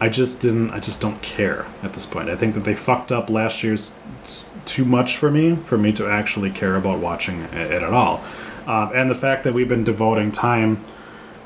I 0.00 0.08
just 0.08 0.40
didn't. 0.40 0.70
I 0.70 0.80
just 0.80 1.00
don't 1.00 1.20
care 1.22 1.66
at 1.82 1.92
this 1.92 2.06
point. 2.06 2.28
I 2.28 2.36
think 2.36 2.54
that 2.54 2.64
they 2.64 2.74
fucked 2.74 3.12
up 3.12 3.28
last 3.28 3.62
year's 3.62 3.96
too 4.64 4.84
much 4.84 5.16
for 5.16 5.30
me 5.30 5.56
for 5.56 5.76
me 5.76 5.92
to 5.92 6.08
actually 6.08 6.50
care 6.50 6.74
about 6.74 6.98
watching 6.98 7.40
it 7.40 7.82
at 7.82 7.82
all. 7.84 8.22
Um, 8.66 8.92
and 8.94 9.10
the 9.10 9.14
fact 9.14 9.44
that 9.44 9.54
we've 9.54 9.68
been 9.68 9.84
devoting 9.84 10.32
time 10.32 10.84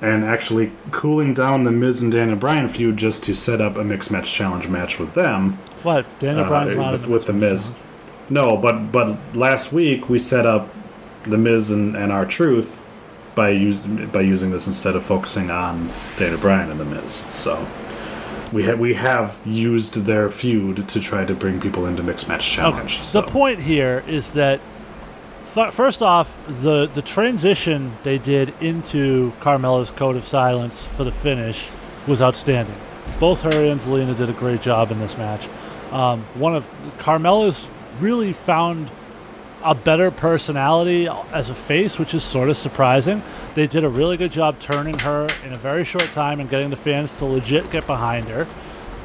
and 0.00 0.24
actually 0.24 0.72
cooling 0.90 1.32
down 1.32 1.64
the 1.64 1.72
Miz 1.72 2.02
and 2.02 2.12
Daniel 2.12 2.36
Bryan 2.36 2.68
feud 2.68 2.96
just 2.96 3.24
to 3.24 3.34
set 3.34 3.61
up 3.61 3.76
a 3.76 3.84
mixed 3.84 4.11
match 4.11 4.32
challenge 4.32 4.68
match 4.68 4.98
with 4.98 5.14
them 5.14 5.59
what? 5.84 6.07
Daniel 6.18 6.52
uh, 6.52 6.92
with, 6.92 7.07
with 7.07 7.26
the 7.26 7.32
Miz. 7.32 7.76
No, 8.30 8.57
but 8.57 8.90
but 8.90 9.16
last 9.34 9.72
week 9.72 10.09
we 10.09 10.18
set 10.18 10.46
up 10.46 10.68
the 11.24 11.38
Miz 11.38 11.70
and, 11.70 11.94
and 11.94 12.11
R-Truth 12.11 12.82
by 13.34 13.50
use, 13.50 13.80
by 13.80 14.20
using 14.20 14.50
this 14.50 14.66
instead 14.66 14.96
of 14.96 15.05
focusing 15.05 15.50
on 15.50 15.90
Daniel 16.16 16.40
Bryan 16.40 16.70
and 16.70 16.80
the 16.80 16.84
Miz. 16.84 17.26
So 17.32 17.66
we 18.55 18.62
have 18.62 18.78
we 18.78 18.94
have 18.94 19.36
used 19.44 19.94
their 20.05 20.30
feud 20.30 20.88
to 20.88 21.00
try 21.00 21.24
to 21.24 21.34
bring 21.34 21.61
people 21.61 21.86
into 21.86 22.02
mixed 22.02 22.28
match 22.28 22.48
challenge. 22.48 23.02
so. 23.02 23.20
The 23.20 23.26
point 23.26 23.59
here 23.59 24.05
is 24.07 24.30
that 24.30 24.61
th- 25.55 25.72
first 25.72 26.00
off, 26.02 26.34
the 26.46 26.86
the 26.86 27.02
transition 27.02 27.96
they 28.05 28.16
did 28.16 28.55
into 28.62 29.32
Carmella's 29.40 29.90
Code 29.90 30.14
of 30.16 30.24
Silence 30.26 30.86
for 30.86 31.02
the 31.02 31.12
finish 31.12 31.68
was 32.07 32.22
outstanding. 32.22 32.76
Both 33.18 33.42
her 33.42 33.50
and 33.50 33.80
Zelina 33.80 34.16
did 34.16 34.30
a 34.30 34.34
great 34.34 34.62
job 34.62 34.92
in 34.92 35.00
this 35.00 35.18
match. 35.18 35.48
Um, 35.90 36.22
one 36.34 36.55
of 36.55 36.68
Carmella's 36.98 37.66
really 38.00 38.32
found 38.32 38.88
a 39.65 39.75
better 39.75 40.11
personality 40.11 41.09
as 41.33 41.49
a 41.51 41.55
face, 41.55 41.99
which 41.99 42.12
is 42.15 42.23
sort 42.23 42.51
of 42.51 42.57
surprising. 42.57 43.23
They 43.55 43.67
did 43.67 43.83
a 43.85 43.89
really 43.89 44.17
good 44.17 44.31
job 44.31 44.59
turning 44.59 44.99
her 45.01 45.27
in 45.45 45.53
a 45.53 45.57
very 45.57 45.85
short 45.85 46.05
time 46.12 46.39
and 46.41 46.51
getting 46.51 46.71
the 46.71 46.77
fans 46.77 47.17
to 47.19 47.25
legit 47.25 47.71
get 47.71 47.87
behind 47.87 48.27
her. 48.29 48.47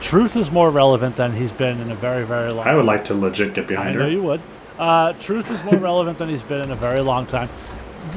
Truth 0.01 0.35
is 0.35 0.51
more 0.51 0.69
relevant 0.69 1.15
than 1.15 1.33
he's 1.33 1.51
been 1.51 1.79
in 1.81 1.91
a 1.91 1.95
very, 1.95 2.25
very 2.25 2.51
long 2.51 2.67
I 2.67 2.75
would 2.75 2.85
like 2.85 3.05
to 3.05 3.13
legit 3.13 3.53
get 3.53 3.67
behind 3.67 3.89
I 3.89 3.93
behind 3.93 3.99
know 3.99 4.05
her. 4.05 4.11
you 4.11 4.23
would. 4.23 4.41
Uh, 4.77 5.13
Truth 5.13 5.51
is 5.51 5.63
more 5.63 5.77
relevant 5.77 6.17
than 6.17 6.29
he's 6.29 6.43
been 6.43 6.61
in 6.61 6.71
a 6.71 6.75
very 6.75 7.01
long 7.01 7.25
time. 7.25 7.49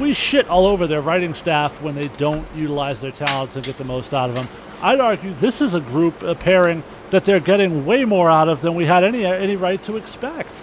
We 0.01 0.12
shit 0.12 0.49
all 0.49 0.66
over 0.66 0.86
their 0.86 1.01
writing 1.01 1.34
staff 1.34 1.82
when 1.82 1.95
they 1.97 2.09
don't 2.09 2.47
utilize 2.55 3.01
their 3.01 3.11
talents 3.11 3.57
and 3.57 3.64
get 3.64 3.78
the 3.78 3.84
most 3.84 4.14
out 4.14 4.30
of 4.30 4.36
them. 4.36 4.47
I'd 4.80 5.01
argue 5.01 5.32
this 5.34 5.61
is 5.61 5.74
a 5.74 5.80
group, 5.80 6.22
a 6.22 6.34
pairing 6.36 6.82
that 7.11 7.24
they're 7.24 7.40
getting 7.40 7.84
way 7.84 8.05
more 8.05 8.30
out 8.30 8.49
of 8.49 8.62
than 8.62 8.74
we 8.74 8.86
had 8.86 9.03
any 9.05 9.24
any 9.24 9.55
right 9.57 9.82
to 9.84 9.97
expect. 9.97 10.62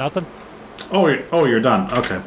Nothing. 0.00 0.24
Oh, 0.90 1.08
you're, 1.08 1.22
oh, 1.30 1.44
you're 1.44 1.60
done. 1.60 1.92
Okay. 1.92 2.22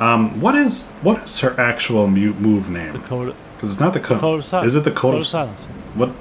Um, 0.00 0.40
what 0.40 0.54
is 0.54 0.88
what 1.02 1.22
is 1.24 1.38
her 1.40 1.52
actual 1.60 2.06
mu- 2.08 2.32
move 2.32 2.68
The 2.68 2.72
name? 2.72 3.02
code, 3.02 3.34
Because 3.56 3.72
it's 3.72 3.78
not 3.80 3.92
the 3.92 4.00
code. 4.00 4.20
code 4.20 4.38
of 4.38 4.44
silence. 4.46 4.70
Is 4.70 4.76
it 4.76 4.84
the 4.84 4.90
code, 4.90 5.16
of 5.16 5.26
silence? 5.26 5.64
What 5.94 6.12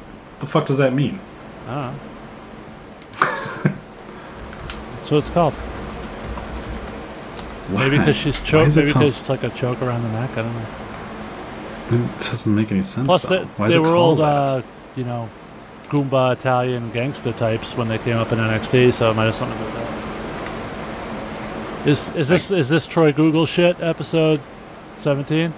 the 0.41 0.45
fuck 0.45 0.65
does 0.65 0.77
that 0.79 0.91
mean? 0.93 1.21
I. 1.69 1.93
That's 3.63 5.09
what 5.09 5.17
it's 5.19 5.29
called. 5.29 5.53
Maybe 7.69 7.97
because 7.97 8.17
she's 8.17 8.37
choked. 8.41 8.75
Maybe 8.75 8.87
because 8.91 9.17
it's 9.17 9.29
like 9.29 9.43
a 9.43 9.49
choke 9.51 9.81
around 9.81 10.03
the 10.03 10.09
neck. 10.09 10.31
I 10.31 10.41
don't 10.41 10.53
know. 10.53 10.65
It 11.91 12.19
doesn't 12.19 12.53
make 12.53 12.73
any 12.73 12.83
sense. 12.83 13.05
Plus, 13.07 13.21
though. 13.23 13.39
they, 13.39 13.43
Why 13.45 13.67
is 13.67 13.73
they 13.73 13.79
it 13.79 13.81
were 13.83 13.95
old, 13.95 14.19
uh, 14.19 14.61
you 14.97 15.05
know, 15.05 15.29
Goomba 15.87 16.33
Italian 16.33 16.91
gangster 16.91 17.31
types 17.31 17.77
when 17.77 17.87
they 17.87 17.99
came 17.99 18.17
up 18.17 18.33
in 18.33 18.39
NXT, 18.39 18.91
so 18.93 19.09
it 19.11 19.13
might 19.13 19.25
have 19.25 19.35
something 19.35 19.57
to 19.57 19.63
do 19.63 19.69
with 19.71 19.75
that. 19.87 19.98
Is 21.85 22.13
is 22.15 22.27
this 22.27 22.51
is 22.51 22.69
this 22.69 22.85
Troy 22.85 23.11
Google 23.11 23.45
shit 23.45 23.79
episode 23.81 24.41
seventeen? 24.97 25.53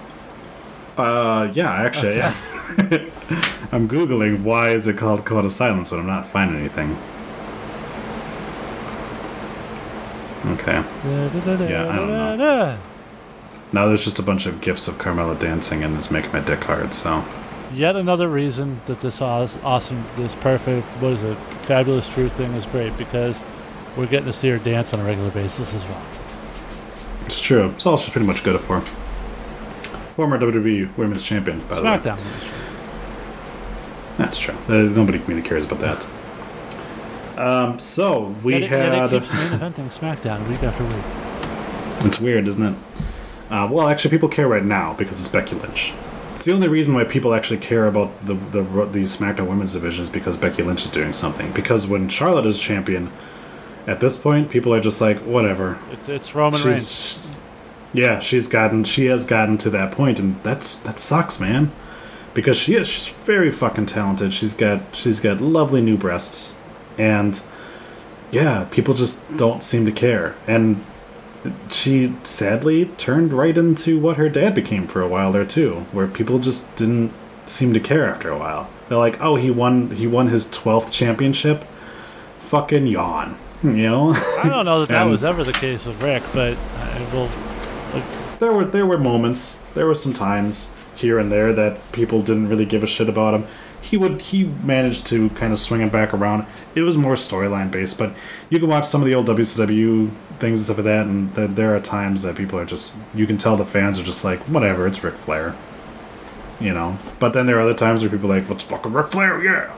Uh, 0.97 1.49
yeah, 1.53 1.71
actually, 1.71 2.17
yeah. 2.17 2.35
I'm 3.71 3.87
googling 3.87 4.43
why 4.43 4.69
is 4.69 4.87
it 4.87 4.97
called 4.97 5.25
Code 5.25 5.45
of 5.45 5.53
Silence, 5.53 5.89
when 5.89 5.99
I'm 5.99 6.07
not 6.07 6.25
finding 6.25 6.59
anything. 6.59 6.97
Okay. 10.45 10.83
Yeah, 11.05 11.87
I 11.89 11.95
don't 11.95 12.37
know. 12.37 12.77
Now 13.73 13.85
there's 13.85 14.03
just 14.03 14.19
a 14.19 14.23
bunch 14.23 14.45
of 14.45 14.59
gifs 14.59 14.87
of 14.87 14.95
Carmella 14.95 15.39
dancing, 15.39 15.83
and 15.83 15.95
it's 15.95 16.11
making 16.11 16.31
my 16.31 16.41
dick 16.41 16.63
hard. 16.63 16.93
So 16.93 17.23
Yet 17.73 17.95
another 17.95 18.27
reason 18.27 18.81
that 18.87 18.99
this 18.99 19.21
awesome, 19.21 20.05
this 20.17 20.35
perfect, 20.35 20.85
what 20.99 21.13
is 21.13 21.23
it, 21.23 21.37
fabulous 21.63 22.05
truth 22.07 22.33
thing 22.33 22.51
is 22.53 22.65
great 22.65 22.97
because 22.97 23.41
we're 23.97 24.07
getting 24.07 24.25
to 24.27 24.33
see 24.33 24.49
her 24.49 24.57
dance 24.59 24.93
on 24.93 24.99
a 24.99 25.03
regular 25.03 25.31
basis 25.31 25.73
as 25.73 25.83
well. 25.85 26.01
it's 27.25 27.39
true. 27.39 27.69
It's 27.69 27.85
all 27.85 27.97
she's 27.97 28.09
pretty 28.11 28.27
much 28.27 28.43
good 28.43 28.59
for. 28.61 28.81
Former 30.15 30.37
WWE 30.37 30.95
Women's 30.97 31.23
Champion, 31.23 31.59
by 31.67 31.75
the 31.75 31.83
way. 31.83 31.97
SmackDown. 31.97 32.19
That's 34.17 34.37
true. 34.37 34.55
Uh, 34.67 34.83
nobody 34.83 35.17
really 35.19 35.41
cares 35.41 35.65
about 35.65 35.79
that. 35.79 36.07
Um, 37.37 37.79
so 37.79 38.35
we 38.43 38.53
Yet 38.53 38.63
it, 38.63 38.69
yet 38.71 38.93
had. 38.93 39.13
it 39.13 39.23
keeps 39.23 39.33
main 39.33 39.59
eventing 39.59 39.87
SmackDown 39.89 40.47
week 40.47 40.61
after 40.63 40.83
week. 40.83 42.05
It's 42.05 42.19
weird, 42.19 42.47
isn't 42.47 42.61
it? 42.63 42.75
Uh, 43.49 43.67
well, 43.71 43.87
actually, 43.87 44.11
people 44.11 44.29
care 44.29 44.47
right 44.47 44.63
now 44.63 44.93
because 44.93 45.19
it's 45.19 45.27
Becky 45.27 45.55
Lynch. 45.55 45.93
It's 46.35 46.45
the 46.45 46.53
only 46.53 46.67
reason 46.67 46.93
why 46.93 47.03
people 47.03 47.33
actually 47.33 47.59
care 47.59 47.87
about 47.87 48.25
the 48.25 48.33
the, 48.35 48.61
the 48.63 48.99
SmackDown 49.05 49.47
Women's 49.47 49.73
division 49.73 50.03
is 50.03 50.09
because 50.09 50.37
Becky 50.37 50.61
Lynch 50.63 50.83
is 50.83 50.89
doing 50.91 51.13
something. 51.13 51.51
Because 51.53 51.87
when 51.87 52.09
Charlotte 52.09 52.45
is 52.45 52.59
champion, 52.59 53.11
at 53.87 53.99
this 53.99 54.17
point, 54.17 54.49
people 54.49 54.73
are 54.73 54.79
just 54.79 55.01
like, 55.01 55.17
whatever. 55.19 55.79
It's, 55.91 56.09
it's 56.09 56.35
Roman 56.35 56.61
Reigns. 56.61 57.19
Yeah, 57.93 58.19
she's 58.19 58.47
gotten, 58.47 58.83
she 58.83 59.07
has 59.07 59.23
gotten 59.23 59.57
to 59.59 59.69
that 59.71 59.91
point, 59.91 60.19
and 60.19 60.41
that's 60.43 60.75
that 60.79 60.97
sucks, 60.97 61.39
man. 61.39 61.71
Because 62.33 62.55
she 62.57 62.75
is, 62.75 62.87
she's 62.87 63.09
very 63.09 63.51
fucking 63.51 63.87
talented. 63.87 64.33
She's 64.33 64.53
got, 64.53 64.95
she's 64.95 65.19
got 65.19 65.41
lovely 65.41 65.81
new 65.81 65.97
breasts, 65.97 66.57
and 66.97 67.41
yeah, 68.31 68.65
people 68.71 68.93
just 68.93 69.19
don't 69.35 69.61
seem 69.61 69.85
to 69.85 69.91
care. 69.91 70.35
And 70.47 70.85
she 71.69 72.15
sadly 72.23 72.85
turned 72.97 73.33
right 73.33 73.57
into 73.57 73.99
what 73.99 74.17
her 74.17 74.29
dad 74.29 74.55
became 74.55 74.87
for 74.87 75.01
a 75.01 75.07
while 75.07 75.31
there 75.31 75.45
too, 75.45 75.85
where 75.91 76.07
people 76.07 76.39
just 76.39 76.73
didn't 76.75 77.11
seem 77.45 77.73
to 77.73 77.79
care 77.79 78.07
after 78.07 78.29
a 78.29 78.37
while. 78.37 78.69
They're 78.87 78.97
like, 78.97 79.21
"Oh, 79.21 79.35
he 79.35 79.51
won 79.51 79.91
he 79.91 80.07
won 80.07 80.27
his 80.27 80.45
12th 80.45 80.91
championship." 80.91 81.65
Fucking 82.39 82.87
yawn. 82.87 83.37
You 83.63 83.71
know? 83.73 84.13
I 84.13 84.49
don't 84.49 84.65
know 84.65 84.79
that 84.79 84.89
that 84.89 85.03
was 85.09 85.23
ever 85.23 85.43
the 85.43 85.53
case 85.53 85.85
with 85.85 86.01
Ric, 86.01 86.23
but 86.33 86.57
uh, 86.57 86.59
I 86.79 87.13
will. 87.13 87.29
there 88.39 88.51
were 88.51 88.65
there 88.65 88.85
were 88.85 88.97
moments, 88.97 89.63
there 89.75 89.85
were 89.85 89.95
some 89.95 90.13
times 90.13 90.73
here 90.95 91.19
and 91.19 91.31
there 91.31 91.53
that 91.53 91.91
people 91.91 92.21
didn't 92.21 92.49
really 92.49 92.65
give 92.65 92.83
a 92.83 92.87
shit 92.87 93.07
about 93.09 93.33
him. 93.33 93.47
He 93.81 93.97
would 93.97 94.21
he 94.21 94.43
managed 94.45 95.05
to 95.07 95.29
kind 95.31 95.51
of 95.53 95.59
swing 95.59 95.81
it 95.81 95.91
back 95.91 96.13
around. 96.13 96.45
It 96.75 96.81
was 96.81 96.97
more 96.97 97.13
storyline 97.15 97.71
based, 97.71 97.97
but 97.97 98.15
you 98.49 98.59
can 98.59 98.69
watch 98.69 98.85
some 98.85 99.01
of 99.01 99.07
the 99.07 99.15
old 99.15 99.27
WCW 99.27 100.09
things 100.39 100.59
and 100.59 100.65
stuff 100.65 100.77
like 100.77 100.85
that, 100.85 101.05
and 101.05 101.33
th- 101.35 101.51
there 101.51 101.75
are 101.75 101.79
times 101.79 102.23
that 102.23 102.35
people 102.35 102.57
are 102.59 102.65
just 102.65 102.97
you 103.13 103.27
can 103.27 103.37
tell 103.37 103.57
the 103.57 103.65
fans 103.65 103.99
are 103.99 104.03
just 104.03 104.23
like 104.23 104.39
whatever, 104.41 104.87
it's 104.87 105.03
Ric 105.03 105.15
Flair, 105.15 105.55
you 106.59 106.73
know. 106.73 106.97
But 107.19 107.33
then 107.33 107.45
there 107.45 107.57
are 107.57 107.61
other 107.61 107.73
times 107.75 108.01
where 108.01 108.09
people 108.09 108.31
are 108.31 108.39
like, 108.39 108.49
"What's 108.49 108.63
fucking 108.63 108.93
Ric 108.93 109.11
Flair?" 109.11 109.43
Yeah. 109.43 109.73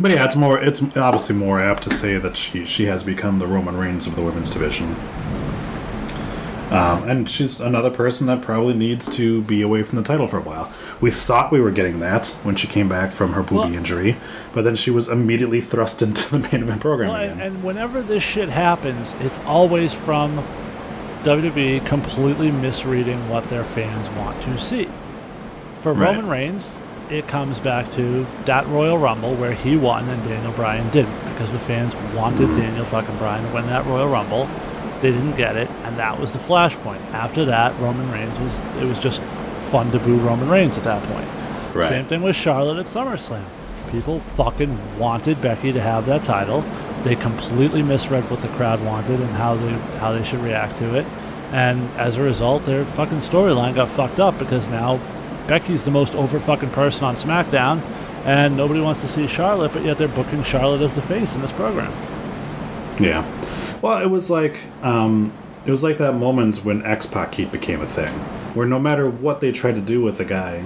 But 0.00 0.10
yeah, 0.12 0.24
it's 0.24 0.36
more. 0.36 0.58
It's 0.60 0.82
obviously 0.96 1.34
more 1.36 1.60
apt 1.60 1.82
to 1.84 1.90
say 1.90 2.18
that 2.18 2.36
she 2.36 2.64
she 2.66 2.84
has 2.86 3.02
become 3.02 3.38
the 3.40 3.46
Roman 3.46 3.76
Reigns 3.76 4.06
of 4.06 4.14
the 4.16 4.22
women's 4.22 4.50
division. 4.50 4.94
Um, 6.70 7.08
and 7.08 7.30
she's 7.30 7.60
another 7.62 7.88
person 7.90 8.26
that 8.26 8.42
probably 8.42 8.74
needs 8.74 9.08
to 9.16 9.40
be 9.44 9.62
away 9.62 9.82
from 9.82 9.96
the 9.96 10.02
title 10.04 10.28
for 10.28 10.36
a 10.36 10.42
while. 10.42 10.70
We 11.00 11.10
thought 11.10 11.50
we 11.50 11.62
were 11.62 11.70
getting 11.70 12.00
that 12.00 12.26
when 12.42 12.56
she 12.56 12.66
came 12.66 12.90
back 12.90 13.12
from 13.12 13.32
her 13.32 13.42
booby 13.42 13.54
Well- 13.70 13.72
injury, 13.74 14.16
but 14.52 14.64
then 14.64 14.76
she 14.76 14.90
was 14.90 15.08
immediately 15.08 15.62
thrust 15.62 16.02
into 16.02 16.30
the 16.30 16.38
main 16.40 16.62
event 16.62 16.82
program 16.82 17.08
Well, 17.10 17.22
again. 17.22 17.40
and, 17.40 17.64
whenever 17.64 18.02
this 18.02 18.22
shit 18.22 18.50
happens, 18.50 19.14
it's 19.20 19.38
always 19.46 19.94
from 19.94 20.44
WWE 21.22 21.86
completely 21.86 22.50
misreading 22.50 23.30
what 23.30 23.48
their 23.48 23.64
fans 23.64 24.10
want 24.10 24.40
to 24.42 24.58
see. 24.58 24.88
For 25.80 25.94
Right. 25.94 26.16
Roman 26.16 26.28
Reigns, 26.28 26.76
it 27.10 27.26
comes 27.26 27.60
back 27.60 27.90
to 27.92 28.26
that 28.44 28.66
Royal 28.66 28.98
Rumble 28.98 29.34
where 29.34 29.52
he 29.52 29.76
won 29.76 30.08
and 30.08 30.22
Daniel 30.24 30.52
Bryan 30.52 30.88
didn't 30.90 31.18
because 31.30 31.52
the 31.52 31.58
fans 31.58 31.96
wanted 32.14 32.46
Daniel 32.56 32.84
fucking 32.84 33.16
Bryan 33.18 33.46
to 33.46 33.54
win 33.54 33.66
that 33.66 33.86
Royal 33.86 34.08
Rumble. 34.08 34.48
They 35.00 35.12
didn't 35.12 35.36
get 35.36 35.56
it, 35.56 35.70
and 35.84 35.96
that 35.96 36.18
was 36.18 36.32
the 36.32 36.38
flashpoint. 36.40 37.00
After 37.12 37.44
that, 37.44 37.78
Roman 37.80 38.10
Reigns 38.10 38.38
was 38.38 38.58
it 38.82 38.84
was 38.84 38.98
just 38.98 39.22
fun 39.70 39.90
to 39.92 39.98
boo 40.00 40.18
Roman 40.18 40.48
Reigns 40.48 40.76
at 40.76 40.84
that 40.84 41.02
point. 41.04 41.28
Right. 41.74 41.88
Same 41.88 42.04
thing 42.06 42.22
with 42.22 42.34
Charlotte 42.34 42.78
at 42.78 42.86
SummerSlam. 42.86 43.44
People 43.90 44.20
fucking 44.20 44.98
wanted 44.98 45.40
Becky 45.40 45.72
to 45.72 45.80
have 45.80 46.06
that 46.06 46.24
title. 46.24 46.62
They 47.04 47.14
completely 47.14 47.82
misread 47.82 48.28
what 48.30 48.42
the 48.42 48.48
crowd 48.48 48.84
wanted 48.84 49.20
and 49.20 49.30
how 49.30 49.54
they 49.54 49.72
how 49.98 50.12
they 50.12 50.24
should 50.24 50.40
react 50.40 50.76
to 50.78 50.98
it. 50.98 51.06
And 51.52 51.88
as 51.96 52.16
a 52.16 52.22
result, 52.22 52.64
their 52.66 52.84
fucking 52.84 53.18
storyline 53.18 53.74
got 53.76 53.88
fucked 53.88 54.20
up 54.20 54.38
because 54.38 54.68
now 54.68 55.00
Becky's 55.48 55.84
the 55.84 55.90
most 55.90 56.14
over 56.14 56.38
fucking 56.38 56.70
person 56.70 57.04
on 57.04 57.16
SmackDown, 57.16 57.80
and 58.24 58.56
nobody 58.56 58.80
wants 58.80 59.00
to 59.00 59.08
see 59.08 59.26
Charlotte, 59.26 59.72
but 59.72 59.82
yet 59.84 59.98
they're 59.98 60.06
booking 60.08 60.42
Charlotte 60.44 60.82
as 60.82 60.94
the 60.94 61.02
face 61.02 61.34
in 61.34 61.40
this 61.40 61.52
program. 61.52 61.90
Yeah. 63.00 63.24
Well, 63.80 64.02
it 64.02 64.06
was 64.10 64.28
like 64.30 64.60
um, 64.82 65.32
it 65.66 65.70
was 65.70 65.82
like 65.82 65.98
that 65.98 66.12
moment 66.14 66.58
when 66.64 66.84
X 66.84 67.06
Pac 67.06 67.34
Heat 67.34 67.50
became 67.50 67.80
a 67.80 67.86
thing, 67.86 68.12
where 68.54 68.66
no 68.66 68.78
matter 68.78 69.08
what 69.08 69.40
they 69.40 69.50
tried 69.52 69.74
to 69.76 69.80
do 69.80 70.02
with 70.02 70.18
the 70.18 70.24
guy, 70.24 70.64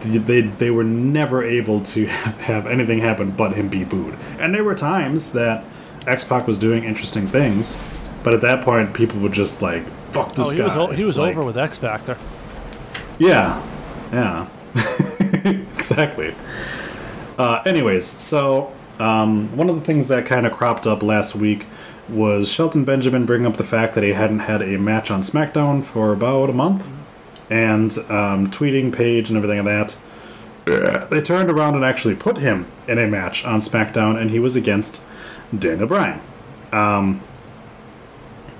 they 0.00 0.40
they 0.42 0.70
were 0.70 0.84
never 0.84 1.44
able 1.44 1.80
to 1.82 2.06
have, 2.08 2.38
have 2.40 2.66
anything 2.66 2.98
happen 2.98 3.30
but 3.30 3.52
him 3.54 3.68
be 3.68 3.84
booed. 3.84 4.16
And 4.38 4.54
there 4.54 4.64
were 4.64 4.74
times 4.74 5.32
that 5.32 5.62
X 6.06 6.24
Pac 6.24 6.46
was 6.46 6.58
doing 6.58 6.84
interesting 6.84 7.28
things, 7.28 7.78
but 8.22 8.34
at 8.34 8.40
that 8.40 8.64
point, 8.64 8.94
people 8.94 9.20
would 9.20 9.32
just 9.32 9.62
like 9.62 9.84
fuck 10.12 10.34
this 10.34 10.48
oh, 10.48 10.50
he 10.50 10.58
guy. 10.58 10.64
was 10.64 10.76
o- 10.76 10.90
he 10.90 11.04
was 11.04 11.18
Like, 11.18 11.36
over 11.36 11.44
with 11.44 11.56
X 11.58 11.78
Factor. 11.78 12.16
Yeah, 13.18 13.62
yeah, 14.14 14.46
exactly. 15.74 16.34
Uh, 17.36 17.62
anyways, 17.66 18.06
so 18.06 18.72
um, 19.00 19.54
one 19.56 19.68
of 19.68 19.74
the 19.74 19.80
things 19.80 20.08
that 20.08 20.24
kind 20.24 20.46
of 20.46 20.52
cropped 20.52 20.86
up 20.86 21.02
last 21.02 21.34
week 21.34 21.66
was 22.08 22.50
Shelton 22.50 22.84
Benjamin 22.84 23.26
bringing 23.26 23.46
up 23.46 23.56
the 23.56 23.64
fact 23.64 23.94
that 23.94 24.04
he 24.04 24.12
hadn't 24.12 24.40
had 24.40 24.62
a 24.62 24.78
match 24.78 25.10
on 25.10 25.22
SmackDown 25.22 25.84
for 25.84 26.12
about 26.12 26.50
a 26.50 26.52
month, 26.52 26.86
and 27.50 27.90
um, 28.08 28.50
tweeting 28.50 28.92
Paige 28.92 29.30
and 29.30 29.36
everything 29.36 29.64
like 29.64 29.96
that. 30.64 31.10
They 31.10 31.20
turned 31.20 31.50
around 31.50 31.74
and 31.74 31.84
actually 31.84 32.14
put 32.14 32.38
him 32.38 32.66
in 32.86 32.98
a 32.98 33.06
match 33.06 33.44
on 33.44 33.60
SmackDown, 33.60 34.18
and 34.20 34.30
he 34.30 34.38
was 34.38 34.54
against 34.56 35.02
Daniel 35.56 35.88
Bryan. 35.88 36.20
Um, 36.72 37.20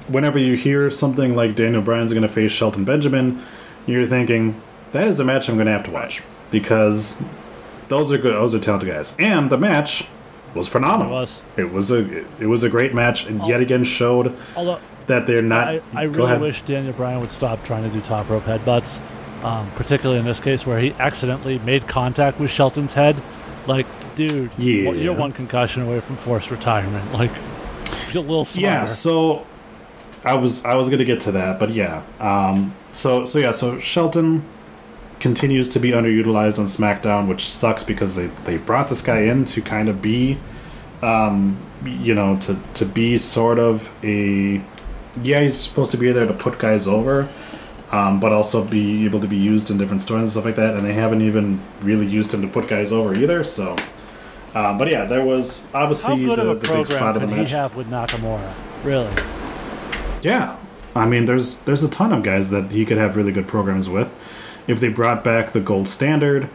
whenever 0.09 0.39
you 0.39 0.55
hear 0.55 0.91
something 0.91 1.35
like 1.35 1.55
Daniel 1.55 1.81
Bryan's 1.81 2.13
going 2.13 2.23
to 2.23 2.29
face 2.29 2.53
Shelton 2.53 2.85
Benjamin, 2.85 3.43
you're 3.87 4.07
thinking 4.07 4.61
that 4.95 5.07
is 5.07 5.21
a 5.21 5.25
match 5.25 5.49
I'm 5.49 5.57
going 5.57 5.67
to 5.67 5.73
have 5.73 5.85
to 5.85 5.91
watch 5.91 6.23
because 6.51 7.23
those 7.89 8.11
are 8.13 8.19
good. 8.19 8.35
Those 8.35 8.55
are 8.55 8.59
talented 8.61 8.89
guys, 8.89 9.15
and 9.19 9.51
the 9.51 9.59
match 9.59 10.07
was 10.55 10.69
phenomenal. 10.69 11.13
It 11.13 11.21
was. 11.21 11.41
It 11.57 11.73
was 11.73 11.91
a. 11.91 12.21
It 12.41 12.47
was 12.47 12.63
a 12.63 12.71
great 12.71 12.95
match, 12.95 13.27
and 13.27 13.47
yet 13.47 13.61
again 13.61 13.85
showed 13.85 14.35
Although 14.57 14.81
that 15.07 15.27
they're 15.27 15.43
not. 15.43 15.69
I, 15.69 15.81
I 15.95 16.03
really 16.05 16.25
ahead. 16.25 16.41
wish 16.41 16.63
Daniel 16.63 16.93
Bryan 16.95 17.21
would 17.21 17.31
stop 17.33 17.63
trying 17.65 17.83
to 17.83 17.91
do 17.91 18.01
top 18.01 18.29
rope 18.31 18.45
headbutts, 18.45 19.01
um, 19.45 19.71
particularly 19.73 20.19
in 20.19 20.25
this 20.25 20.41
case 20.41 20.65
where 20.67 20.79
he 20.81 20.93
accidentally 20.95 21.59
made 21.61 21.87
contact 21.87 22.41
with 22.41 22.51
Shelton's 22.51 22.93
head. 22.93 23.17
Like, 23.67 23.87
dude, 24.15 24.51
Yeah. 24.59 24.91
you're 24.93 25.15
one 25.15 25.33
concussion 25.33 25.83
away 25.83 26.01
from 26.01 26.17
forced 26.17 26.51
retirement. 26.51 27.13
Like, 27.13 27.33
be 28.13 28.19
a 28.19 28.21
little 28.21 28.45
smarter. 28.45 28.67
Yeah, 28.67 28.85
so 28.87 29.47
I 30.25 30.35
was 30.35 30.65
I 30.65 30.75
was 30.75 30.89
gonna 30.89 31.05
get 31.05 31.21
to 31.21 31.33
that, 31.33 31.59
but 31.59 31.71
yeah. 31.71 32.03
Um, 32.21 32.75
so 32.93 33.25
so 33.27 33.39
yeah, 33.39 33.51
so 33.51 33.79
Shelton 33.79 34.43
continues 35.21 35.69
to 35.71 35.79
be 35.79 35.91
underutilized 35.91 36.59
on 36.59 36.67
SmackDown, 36.67 37.29
which 37.29 37.49
sucks 37.49 37.83
because 37.83 38.17
they 38.17 38.27
they 38.45 38.57
brought 38.59 38.89
this 38.89 39.01
guy 39.01 39.21
in 39.21 39.45
to 39.47 39.63
kind 39.63 39.89
of 39.89 40.03
be, 40.03 40.39
um, 41.03 41.57
you 41.85 42.15
know, 42.15 42.37
to 42.39 42.59
to 42.75 42.85
be 42.85 43.19
sort 43.19 43.59
of 43.59 43.91
a 44.03 44.63
yeah, 45.23 45.41
he's 45.41 45.57
supposed 45.57 45.91
to 45.93 45.97
be 45.97 46.11
there 46.13 46.27
to 46.27 46.35
put 46.35 46.59
guys 46.59 46.89
over. 46.89 47.29
Um, 47.93 48.19
but 48.19 48.33
also 48.33 48.65
be 48.65 49.05
able 49.05 49.21
to 49.21 49.29
be 49.29 49.37
used 49.37 49.71
in 49.71 49.79
different 49.79 50.03
stories 50.03 50.23
and 50.23 50.31
stuff 50.31 50.47
like 50.47 50.57
that, 50.57 50.75
and 50.75 50.85
they 50.85 50.95
haven't 50.95 51.21
even 51.21 51.61
really 51.81 52.07
used 52.07 52.35
him 52.35 52.43
to 52.43 52.49
put 52.49 52.67
guys 52.67 52.91
over 52.93 53.15
either. 53.15 53.45
So, 53.45 53.77
um, 54.53 54.79
but 54.79 54.89
yeah, 54.91 55.05
there 55.05 55.25
was 55.25 55.73
obviously 55.73 56.25
good 56.25 56.41
the, 56.41 56.51
of 56.51 56.57
a 56.57 56.61
the 56.61 56.75
big 56.75 56.87
spot 56.89 57.15
of 57.15 57.23
the 57.23 57.29
match. 57.29 57.51
have 57.51 57.77
with 57.77 57.89
Nakamura? 57.89 58.53
Really? 58.83 59.15
Yeah, 60.23 60.57
I 60.97 61.07
mean, 61.07 61.27
there's 61.27 61.57
there's 61.61 61.83
a 61.85 61.89
ton 61.89 62.13
of 62.13 62.23
guys 62.23 62.51
that 62.51 62.73
he 62.73 62.85
could 62.85 62.99
have 62.99 63.17
really 63.17 63.33
good 63.33 63.47
programs 63.47 63.89
with. 63.89 64.13
If 64.67 64.81
they 64.81 64.89
brought 64.89 65.23
back 65.23 65.53
the 65.53 65.61
gold 65.61 65.89
standard, 65.89 66.49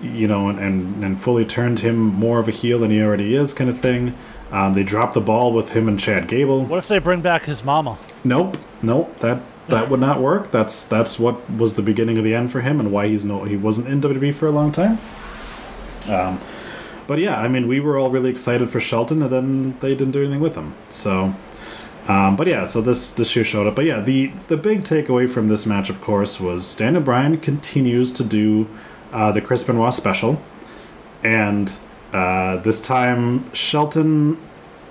you 0.00 0.28
know, 0.28 0.48
and 0.48 0.58
and, 0.58 1.04
and 1.04 1.20
fully 1.20 1.44
turned 1.44 1.80
him 1.80 1.98
more 1.98 2.38
of 2.38 2.48
a 2.48 2.52
heel 2.52 2.78
than 2.78 2.90
he 2.90 3.02
already 3.02 3.34
is, 3.34 3.52
kind 3.52 3.70
of 3.70 3.80
thing. 3.80 4.16
Um, 4.52 4.74
they 4.74 4.84
dropped 4.84 5.14
the 5.14 5.20
ball 5.20 5.52
with 5.52 5.70
him 5.70 5.88
and 5.88 5.98
Chad 5.98 6.28
Gable. 6.28 6.64
What 6.64 6.78
if 6.78 6.88
they 6.88 6.98
bring 6.98 7.20
back 7.20 7.44
his 7.44 7.64
mama? 7.64 7.98
Nope, 8.22 8.56
nope, 8.82 9.18
that 9.20 9.40
that 9.66 9.90
would 9.90 10.00
not 10.00 10.20
work. 10.20 10.50
That's 10.50 10.84
that's 10.84 11.18
what 11.18 11.50
was 11.50 11.76
the 11.76 11.82
beginning 11.82 12.18
of 12.18 12.24
the 12.24 12.34
end 12.34 12.52
for 12.52 12.60
him, 12.60 12.78
and 12.78 12.92
why 12.92 13.08
he's 13.08 13.24
no 13.24 13.44
he 13.44 13.56
wasn't 13.56 13.88
in 13.88 14.00
WWE 14.00 14.34
for 14.34 14.46
a 14.46 14.52
long 14.52 14.70
time. 14.72 14.98
Um, 16.08 16.40
but 17.06 17.18
yeah, 17.18 17.40
I 17.40 17.48
mean, 17.48 17.68
we 17.68 17.80
were 17.80 17.98
all 17.98 18.10
really 18.10 18.30
excited 18.30 18.68
for 18.70 18.80
Shelton, 18.80 19.22
and 19.22 19.32
then 19.32 19.78
they 19.78 19.90
didn't 19.94 20.12
do 20.12 20.22
anything 20.22 20.40
with 20.40 20.54
him. 20.54 20.74
So, 20.88 21.34
um, 22.08 22.36
but 22.36 22.46
yeah, 22.46 22.66
so 22.66 22.80
this 22.80 23.10
this 23.10 23.34
year 23.34 23.44
showed 23.44 23.66
up. 23.66 23.74
But 23.74 23.84
yeah, 23.84 24.00
the 24.00 24.32
the 24.48 24.56
big 24.56 24.82
takeaway 24.84 25.28
from 25.30 25.48
this 25.48 25.66
match, 25.66 25.90
of 25.90 26.00
course, 26.00 26.40
was 26.40 26.74
Daniel 26.74 27.02
Bryan 27.02 27.38
continues 27.38 28.12
to 28.12 28.24
do 28.24 28.68
uh, 29.12 29.32
the 29.32 29.40
Chris 29.40 29.64
Benoit 29.64 29.92
special, 29.94 30.40
and 31.24 31.72
uh, 32.12 32.56
this 32.58 32.80
time 32.80 33.52
Shelton 33.52 34.38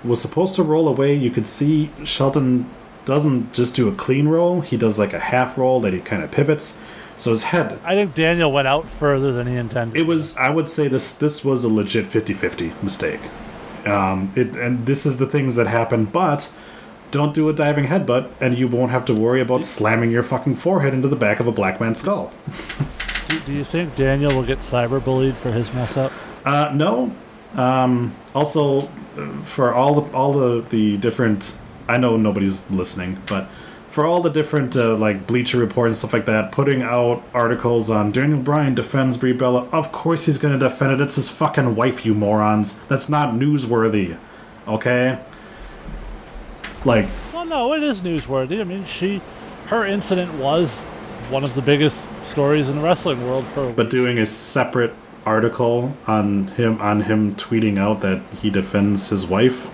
was 0.04 0.20
supposed 0.20 0.54
to 0.56 0.62
roll 0.62 0.88
away. 0.88 1.14
You 1.14 1.30
could 1.30 1.46
see 1.46 1.90
Shelton 2.04 2.68
doesn't 3.04 3.52
just 3.54 3.74
do 3.74 3.88
a 3.88 3.94
clean 3.94 4.28
roll; 4.28 4.60
he 4.60 4.76
does 4.76 4.98
like 4.98 5.12
a 5.12 5.20
half 5.20 5.56
roll 5.56 5.80
that 5.80 5.92
he 5.92 6.00
kind 6.00 6.22
of 6.22 6.30
pivots. 6.30 6.78
So 7.18 7.30
his 7.30 7.44
head 7.44 7.78
I 7.82 7.94
think 7.94 8.14
Daniel 8.14 8.52
went 8.52 8.68
out 8.68 8.86
further 8.90 9.32
than 9.32 9.46
he 9.46 9.56
intended. 9.56 9.98
it 9.98 10.06
was 10.06 10.36
i 10.36 10.50
would 10.50 10.68
say 10.68 10.86
this 10.86 11.14
this 11.14 11.42
was 11.42 11.64
a 11.64 11.68
legit 11.68 12.04
50-50 12.04 12.82
mistake 12.82 13.20
um 13.86 14.30
it 14.36 14.54
and 14.54 14.84
this 14.84 15.06
is 15.06 15.16
the 15.16 15.24
things 15.24 15.56
that 15.56 15.66
happen 15.66 16.04
but 16.04 16.52
don't 17.10 17.34
do 17.34 17.48
a 17.48 17.52
diving 17.52 17.86
headbutt 17.86 18.30
and 18.40 18.56
you 18.58 18.68
won't 18.68 18.90
have 18.90 19.04
to 19.04 19.14
worry 19.14 19.40
about 19.40 19.64
slamming 19.64 20.10
your 20.10 20.22
fucking 20.22 20.54
forehead 20.54 20.92
into 20.94 21.08
the 21.08 21.16
back 21.16 21.40
of 21.40 21.46
a 21.46 21.52
black 21.52 21.80
man's 21.80 22.00
skull 22.00 22.32
do, 23.28 23.40
do 23.40 23.52
you 23.52 23.64
think 23.64 23.94
Daniel 23.96 24.34
will 24.34 24.46
get 24.46 24.58
cyberbullied 24.58 25.34
for 25.34 25.52
his 25.52 25.72
mess 25.74 25.96
up? 25.96 26.12
uh 26.44 26.70
no 26.74 27.14
um 27.54 28.14
also 28.34 28.80
uh, 29.16 29.42
for 29.44 29.72
all 29.74 30.00
the 30.00 30.16
all 30.16 30.32
the 30.32 30.62
the 30.68 30.96
different 30.98 31.56
i 31.88 31.96
know 31.96 32.16
nobody's 32.16 32.68
listening 32.70 33.20
but 33.26 33.48
for 33.96 34.04
all 34.04 34.20
the 34.20 34.28
different 34.28 34.76
uh, 34.76 34.94
like 34.94 35.26
Bleacher 35.26 35.56
Report 35.56 35.88
and 35.88 35.96
stuff 35.96 36.12
like 36.12 36.26
that, 36.26 36.52
putting 36.52 36.82
out 36.82 37.22
articles 37.32 37.88
on 37.88 38.12
Daniel 38.12 38.38
Bryan 38.38 38.74
defends 38.74 39.16
Brie 39.16 39.32
Bella. 39.32 39.66
Of 39.72 39.90
course 39.90 40.26
he's 40.26 40.36
going 40.36 40.52
to 40.52 40.58
defend 40.58 40.92
it. 40.92 41.00
It's 41.00 41.16
his 41.16 41.30
fucking 41.30 41.76
wife, 41.76 42.04
you 42.04 42.12
morons. 42.12 42.78
That's 42.88 43.08
not 43.08 43.32
newsworthy. 43.36 44.18
Okay? 44.68 45.18
Like, 46.84 47.06
Well, 47.32 47.44
no, 47.46 47.72
it 47.74 47.82
is 47.82 48.00
newsworthy. 48.00 48.60
I 48.60 48.64
mean, 48.64 48.84
she, 48.84 49.20
her 49.66 49.84
incident 49.84 50.34
was 50.34 50.82
one 51.30 51.42
of 51.42 51.54
the 51.54 51.62
biggest 51.62 52.06
stories 52.24 52.68
in 52.68 52.76
the 52.76 52.82
wrestling 52.82 53.26
world 53.26 53.44
for. 53.46 53.72
but 53.72 53.90
doing 53.90 54.18
a 54.18 54.26
separate 54.26 54.92
article 55.24 55.96
on 56.06 56.46
him 56.48 56.80
on 56.80 57.00
him 57.00 57.34
tweeting 57.34 57.78
out 57.78 58.00
that 58.00 58.22
he 58.40 58.48
defends 58.48 59.08
his 59.08 59.26
wife 59.26 59.68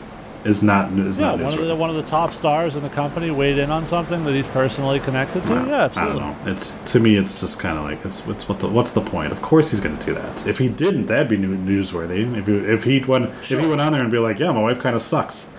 is 0.46 0.62
not 0.62 0.90
is 0.92 1.18
yeah, 1.18 1.26
not 1.26 1.38
one 1.40 1.52
of 1.52 1.60
newsworthy. 1.60 1.68
the 1.68 1.76
one 1.76 1.90
of 1.90 1.96
the 1.96 2.02
top 2.04 2.32
stars 2.32 2.74
in 2.74 2.82
the 2.82 2.88
company 2.88 3.30
weighed 3.30 3.58
in 3.58 3.70
on 3.70 3.86
something 3.86 4.24
that 4.24 4.32
he's 4.32 4.48
personally 4.48 4.98
connected 5.00 5.42
to. 5.44 5.52
Yeah, 5.52 5.76
I 5.76 5.80
absolutely. 5.84 6.20
don't 6.20 6.46
know. 6.46 6.50
It's 6.52 6.70
to 6.92 7.00
me, 7.00 7.16
it's 7.16 7.38
just 7.40 7.60
kind 7.60 7.76
of 7.76 7.84
like 7.84 8.02
it's, 8.04 8.26
it's 8.26 8.48
what 8.48 8.60
the, 8.60 8.68
what's 8.68 8.92
the 8.92 9.02
point? 9.02 9.30
Of 9.30 9.42
course 9.42 9.70
he's 9.70 9.80
going 9.80 9.98
to 9.98 10.06
do 10.06 10.14
that. 10.14 10.46
If 10.46 10.56
he 10.58 10.68
didn't, 10.70 11.06
that'd 11.06 11.28
be 11.28 11.36
newsworthy. 11.36 12.34
If 12.38 12.46
he, 12.46 12.56
if 12.56 12.84
he 12.84 12.98
went 13.00 13.26
if 13.50 13.60
he 13.60 13.66
went 13.66 13.80
on 13.82 13.92
there 13.92 14.00
and 14.02 14.10
be 14.10 14.18
like, 14.18 14.38
yeah, 14.38 14.50
my 14.52 14.62
wife 14.62 14.80
kind 14.80 14.96
of 14.96 15.02
sucks, 15.02 15.50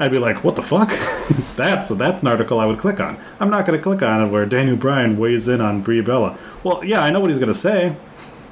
I'd 0.00 0.12
be 0.12 0.18
like, 0.18 0.44
what 0.44 0.54
the 0.56 0.62
fuck? 0.62 0.88
that's 1.56 1.88
that's 1.88 2.22
an 2.22 2.28
article 2.28 2.60
I 2.60 2.66
would 2.66 2.78
click 2.78 3.00
on. 3.00 3.18
I'm 3.40 3.50
not 3.50 3.66
going 3.66 3.78
to 3.78 3.82
click 3.82 4.02
on 4.02 4.26
it 4.26 4.30
where 4.30 4.46
Daniel 4.46 4.76
Bryan 4.76 5.18
weighs 5.18 5.48
in 5.48 5.60
on 5.60 5.82
Brie 5.82 6.00
Bella. 6.00 6.38
Well, 6.62 6.84
yeah, 6.84 7.02
I 7.02 7.10
know 7.10 7.20
what 7.20 7.30
he's 7.30 7.38
going 7.38 7.52
to 7.52 7.54
say. 7.54 7.96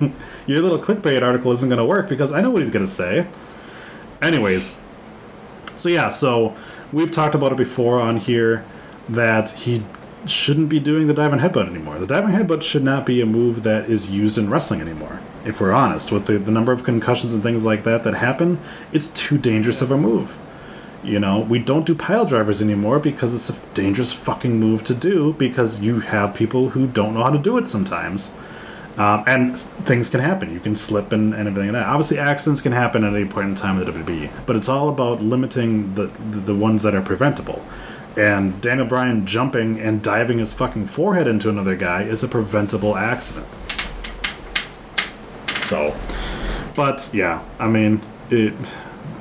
Your 0.46 0.60
little 0.62 0.78
clickbait 0.78 1.22
article 1.22 1.52
isn't 1.52 1.68
going 1.68 1.78
to 1.78 1.84
work 1.84 2.08
because 2.08 2.32
I 2.32 2.40
know 2.40 2.50
what 2.50 2.62
he's 2.62 2.70
going 2.70 2.84
to 2.84 2.90
say. 2.90 3.26
anyways, 4.20 4.72
so 5.76 5.88
yeah, 5.88 6.08
so 6.08 6.56
we've 6.92 7.10
talked 7.10 7.34
about 7.34 7.52
it 7.52 7.58
before 7.58 8.00
on 8.00 8.18
here 8.18 8.64
that 9.08 9.50
he 9.50 9.84
shouldn't 10.26 10.68
be 10.68 10.80
doing 10.80 11.06
the 11.06 11.14
diving 11.14 11.38
headbutt 11.38 11.68
anymore. 11.68 11.98
The 11.98 12.06
diving 12.06 12.30
headbutt 12.30 12.62
should 12.62 12.82
not 12.82 13.06
be 13.06 13.20
a 13.20 13.26
move 13.26 13.62
that 13.62 13.88
is 13.88 14.10
used 14.10 14.36
in 14.38 14.50
wrestling 14.50 14.80
anymore. 14.80 15.20
If 15.44 15.60
we're 15.60 15.72
honest, 15.72 16.10
with 16.10 16.26
the, 16.26 16.38
the 16.38 16.50
number 16.50 16.72
of 16.72 16.82
concussions 16.82 17.32
and 17.34 17.42
things 17.42 17.64
like 17.64 17.84
that 17.84 18.02
that 18.02 18.14
happen, 18.14 18.58
it's 18.92 19.08
too 19.08 19.38
dangerous 19.38 19.80
of 19.80 19.92
a 19.92 19.96
move. 19.96 20.36
You 21.04 21.20
know, 21.20 21.40
we 21.40 21.58
don't 21.58 21.86
do 21.86 21.94
pile 21.94 22.24
drivers 22.24 22.60
anymore 22.60 22.98
because 22.98 23.34
it's 23.34 23.50
a 23.50 23.66
dangerous 23.74 24.12
fucking 24.12 24.58
move 24.58 24.82
to 24.84 24.94
do 24.94 25.34
because 25.34 25.82
you 25.82 26.00
have 26.00 26.34
people 26.34 26.70
who 26.70 26.86
don't 26.86 27.14
know 27.14 27.22
how 27.22 27.30
to 27.30 27.38
do 27.38 27.58
it 27.58 27.68
sometimes. 27.68 28.32
Um, 28.96 29.24
and 29.26 29.58
things 29.58 30.08
can 30.08 30.20
happen. 30.20 30.52
You 30.52 30.58
can 30.58 30.74
slip 30.74 31.12
and, 31.12 31.34
and 31.34 31.46
everything 31.46 31.72
like 31.72 31.82
that. 31.82 31.86
Obviously, 31.86 32.18
accidents 32.18 32.62
can 32.62 32.72
happen 32.72 33.04
at 33.04 33.14
any 33.14 33.26
point 33.26 33.48
in 33.48 33.54
time 33.54 33.78
the 33.78 33.84
WWE, 33.84 34.30
but 34.46 34.56
it's 34.56 34.70
all 34.70 34.88
about 34.88 35.20
limiting 35.20 35.94
the, 35.94 36.06
the, 36.30 36.40
the 36.40 36.54
ones 36.54 36.82
that 36.82 36.94
are 36.94 37.02
preventable. 37.02 37.62
And 38.16 38.58
Daniel 38.62 38.86
Bryan 38.86 39.26
jumping 39.26 39.78
and 39.78 40.02
diving 40.02 40.38
his 40.38 40.54
fucking 40.54 40.86
forehead 40.86 41.26
into 41.28 41.50
another 41.50 41.76
guy 41.76 42.04
is 42.04 42.22
a 42.22 42.28
preventable 42.28 42.96
accident. 42.96 43.46
So, 45.58 45.94
but 46.74 47.10
yeah, 47.12 47.42
I 47.58 47.68
mean, 47.68 48.00
it. 48.30 48.54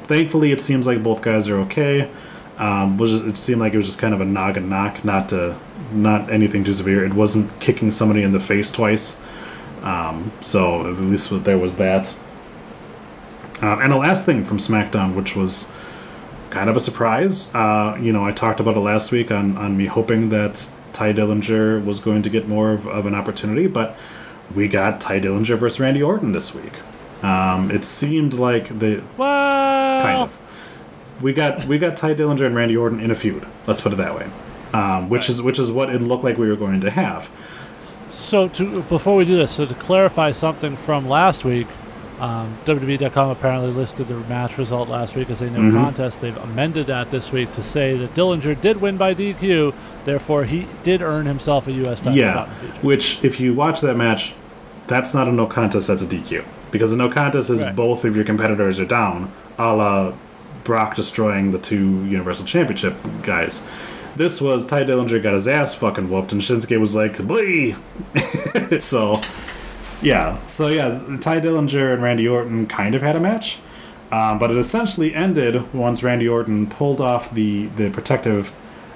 Thankfully, 0.07 0.51
it 0.51 0.61
seems 0.61 0.85
like 0.85 1.01
both 1.01 1.21
guys 1.21 1.47
are 1.49 1.57
okay. 1.61 2.09
Um, 2.57 2.97
was 2.97 3.13
it 3.13 3.37
seemed 3.37 3.59
like 3.59 3.73
it 3.73 3.77
was 3.77 3.85
just 3.87 3.99
kind 3.99 4.13
of 4.13 4.21
a 4.21 4.25
noggin 4.25 4.69
knock, 4.69 5.03
not 5.03 5.29
to, 5.29 5.57
not 5.91 6.29
anything 6.29 6.63
too 6.63 6.73
severe. 6.73 7.03
It 7.03 7.13
wasn't 7.13 7.59
kicking 7.59 7.91
somebody 7.91 8.23
in 8.23 8.31
the 8.31 8.39
face 8.39 8.71
twice. 8.71 9.19
Um, 9.81 10.31
so 10.41 10.89
at 10.89 10.99
least 10.99 11.43
there 11.43 11.57
was 11.57 11.75
that. 11.75 12.15
Um, 13.61 13.81
and 13.81 13.91
the 13.91 13.97
last 13.97 14.25
thing 14.25 14.43
from 14.45 14.57
SmackDown, 14.57 15.15
which 15.15 15.35
was 15.35 15.71
kind 16.49 16.69
of 16.69 16.77
a 16.77 16.79
surprise. 16.79 17.53
Uh, 17.53 17.97
you 17.99 18.13
know, 18.13 18.25
I 18.25 18.31
talked 18.31 18.59
about 18.59 18.77
it 18.77 18.79
last 18.79 19.11
week 19.11 19.31
on, 19.31 19.57
on 19.57 19.75
me 19.75 19.87
hoping 19.87 20.29
that 20.29 20.69
Tye 20.93 21.13
Dillinger 21.13 21.83
was 21.83 21.99
going 21.99 22.21
to 22.21 22.29
get 22.29 22.47
more 22.47 22.71
of, 22.71 22.87
of 22.87 23.05
an 23.05 23.13
opportunity, 23.13 23.67
but 23.67 23.97
we 24.53 24.67
got 24.67 25.01
Tye 25.01 25.19
Dillinger 25.19 25.57
versus 25.57 25.79
Randy 25.79 26.01
Orton 26.01 26.31
this 26.31 26.53
week. 26.53 26.73
Um, 27.25 27.71
it 27.71 27.83
seemed 27.85 28.33
like 28.33 28.67
the 28.79 29.01
Well, 29.17 30.03
kind 30.03 30.17
of 30.21 30.39
we 31.21 31.33
got 31.33 31.65
we 31.65 31.77
got 31.77 31.95
Tye 31.97 32.13
Dillinger 32.13 32.45
and 32.45 32.55
Randy 32.55 32.75
Orton 32.77 32.99
in 32.99 33.09
a 33.11 33.15
feud. 33.15 33.45
Let's 33.67 33.81
put 33.81 33.93
it 33.93 33.95
that 33.97 34.15
way. 34.15 34.27
Um, 34.73 35.09
which 35.09 35.29
is 35.29 35.41
which 35.41 35.57
is 35.59 35.71
what 35.71 35.89
it 35.89 36.01
looked 36.01 36.23
like 36.23 36.37
we 36.37 36.47
were 36.49 36.55
going 36.57 36.81
to 36.81 36.89
have. 36.91 37.29
So 38.09 38.47
to 38.49 38.81
before 38.83 39.15
we 39.15 39.25
do 39.25 39.37
this, 39.37 39.51
so 39.53 39.65
to 39.65 39.73
clarify 39.75 40.31
something 40.33 40.75
from 40.75 41.07
last 41.07 41.43
week, 41.45 41.67
um, 42.19 42.57
WWE.com 42.65 43.29
apparently 43.29 43.71
listed 43.71 44.07
the 44.09 44.15
match 44.27 44.57
result 44.57 44.89
last 44.89 45.15
week 45.15 45.29
as 45.29 45.41
a 45.41 45.49
no 45.49 45.59
Mm-hmm. 45.59 45.77
contest. 45.77 46.21
They've 46.21 46.37
amended 46.37 46.87
that 46.87 47.11
this 47.11 47.31
week 47.31 47.51
to 47.53 47.63
say 47.63 47.97
that 47.97 48.13
Dillinger 48.13 48.59
did 48.59 48.81
win 48.81 48.97
by 48.97 49.15
DQ, 49.15 49.73
therefore 50.05 50.43
he 50.45 50.67
did 50.83 51.01
earn 51.01 51.25
himself 51.25 51.67
a 51.67 51.71
U.S. 51.71 51.99
title 52.01 52.17
Yeah, 52.17 52.33
shot 52.33 52.47
in 52.49 52.53
the 52.53 52.59
future. 52.73 52.85
which 52.87 53.23
if 53.23 53.39
you 53.39 53.53
watch 53.53 53.81
that 53.81 53.95
match, 53.95 54.33
that's 54.87 55.13
not 55.13 55.27
a 55.27 55.31
no 55.31 55.45
contest. 55.47 55.87
That's 55.87 56.03
a 56.03 56.07
DQ 56.07 56.43
because 56.75 56.91
the 56.91 56.97
no 56.97 57.09
contest 57.09 57.49
is 57.49 57.63
Right. 57.63 57.75
both 57.75 58.05
of 58.05 58.15
your 58.15 58.25
competitors 58.25 58.79
are 58.79 58.85
down, 58.85 59.31
a 59.57 59.73
la 59.73 60.13
Brock 60.63 60.95
destroying 60.95 61.51
the 61.51 61.59
two 61.59 62.03
Universal 62.05 62.45
Championship 62.45 62.95
guys. 63.21 63.63
This 64.15 64.41
was 64.41 64.65
Tye 64.65 64.83
Dillinger 64.83 65.21
got 65.21 65.33
his 65.33 65.47
ass 65.47 65.73
fucking 65.75 66.09
whooped, 66.09 66.31
and 66.31 66.41
Shinsuke 66.41 66.79
was 66.79 66.95
like, 66.95 67.17
"Blee." 67.27 67.75
so, 68.79 69.21
yeah, 70.01 70.37
so 70.47 70.67
yeah, 70.67 70.89
Tye 71.21 71.39
Dillinger 71.39 71.93
and 71.93 72.01
Randy 72.01 72.27
Orton 72.27 72.65
kind 72.67 72.95
of 72.95 73.01
had 73.01 73.15
a 73.15 73.19
match, 73.19 73.59
um, 74.11 74.39
but 74.39 74.49
it 74.51 74.57
essentially 74.57 75.13
ended 75.13 75.71
once 75.73 76.01
Randy 76.03 76.27
Orton 76.27 76.67
pulled 76.67 77.01
off 77.01 77.31
the 77.33 77.67
the 77.77 77.89
protective 77.89 78.51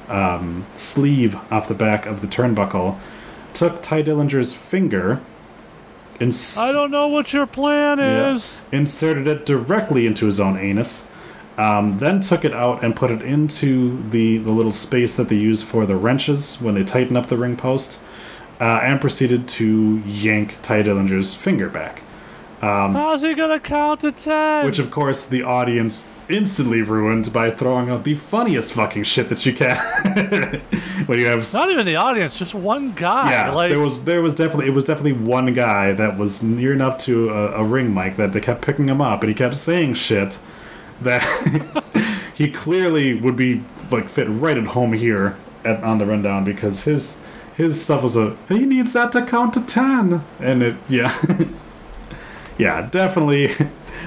um, 0.07 0.65
sleeve 0.75 1.35
off 1.51 1.67
the 1.67 1.75
back 1.75 2.05
of 2.05 2.21
the 2.21 2.27
turnbuckle, 2.27 2.97
took 3.53 3.81
Tye 3.83 4.01
Dillinger's 4.01 4.53
finger, 4.53 5.21
ins- 6.19 6.57
I 6.57 6.71
don't 6.71 6.91
know 6.91 7.07
what 7.07 7.33
your 7.33 7.47
plan 7.47 7.97
yeah, 7.97 8.33
is. 8.33 8.61
inserted 8.71 9.27
it 9.27 9.45
directly 9.45 10.05
into 10.05 10.25
his 10.25 10.39
own 10.39 10.57
anus, 10.57 11.07
um, 11.57 11.97
then 11.99 12.19
took 12.19 12.45
it 12.45 12.53
out 12.53 12.83
and 12.83 12.95
put 12.95 13.11
it 13.11 13.21
into 13.21 14.01
the, 14.09 14.37
the 14.37 14.51
little 14.51 14.71
space 14.71 15.15
that 15.17 15.29
they 15.29 15.35
use 15.35 15.61
for 15.61 15.85
the 15.85 15.95
wrenches 15.95 16.61
when 16.61 16.75
they 16.75 16.83
tighten 16.83 17.17
up 17.17 17.27
the 17.27 17.37
ring 17.37 17.55
post, 17.55 18.01
uh, 18.59 18.79
and 18.83 18.99
proceeded 19.01 19.47
to 19.47 19.99
yank 20.05 20.57
Tye 20.61 20.83
Dillinger's 20.83 21.33
finger 21.33 21.69
back. 21.69 22.03
How's 22.61 23.21
he 23.21 23.33
gonna 23.33 23.59
count 23.59 24.01
to 24.01 24.11
ten? 24.11 24.65
Which, 24.65 24.79
of 24.79 24.91
course, 24.91 25.25
the 25.25 25.43
audience 25.43 26.09
instantly 26.29 26.81
ruined 26.81 27.33
by 27.33 27.51
throwing 27.51 27.89
out 27.89 28.03
the 28.03 28.15
funniest 28.15 28.73
fucking 28.73 29.03
shit 29.03 29.29
that 29.29 29.45
you 29.45 29.53
can. 29.53 29.75
when 31.07 31.17
you 31.17 31.25
have 31.25 31.53
not 31.53 31.69
even 31.71 31.85
the 31.85 31.95
audience, 31.95 32.37
just 32.37 32.53
one 32.53 32.93
guy. 32.93 33.31
yeah, 33.31 33.51
like 33.51 33.69
there 33.69 33.79
was 33.79 34.03
there 34.05 34.21
was 34.21 34.35
definitely 34.35 34.67
it 34.67 34.73
was 34.73 34.85
definitely 34.85 35.13
one 35.13 35.53
guy 35.53 35.91
that 35.93 36.17
was 36.17 36.43
near 36.43 36.73
enough 36.73 36.97
to 36.99 37.29
a, 37.29 37.61
a 37.61 37.63
ring 37.63 37.93
mic 37.93 38.15
that 38.17 38.33
they 38.33 38.39
kept 38.39 38.61
picking 38.61 38.87
him 38.87 39.01
up 39.01 39.21
and 39.21 39.29
he 39.29 39.35
kept 39.35 39.57
saying 39.57 39.93
shit 39.93 40.39
that 41.01 41.23
he 42.35 42.49
clearly 42.49 43.13
would 43.13 43.35
be 43.35 43.63
like 43.91 44.09
fit 44.09 44.27
right 44.29 44.57
at 44.57 44.67
home 44.67 44.93
here 44.93 45.37
at 45.65 45.83
on 45.83 45.97
the 45.97 46.05
rundown 46.05 46.43
because 46.43 46.83
his 46.83 47.19
his 47.55 47.81
stuff 47.81 48.03
was 48.03 48.15
a 48.15 48.37
he 48.47 48.65
needs 48.65 48.93
that 48.93 49.11
to 49.11 49.25
count 49.25 49.53
to 49.53 49.61
ten 49.61 50.23
and 50.39 50.63
it 50.63 50.75
yeah 50.87 51.13
yeah 52.57 52.87
definitely 52.89 53.49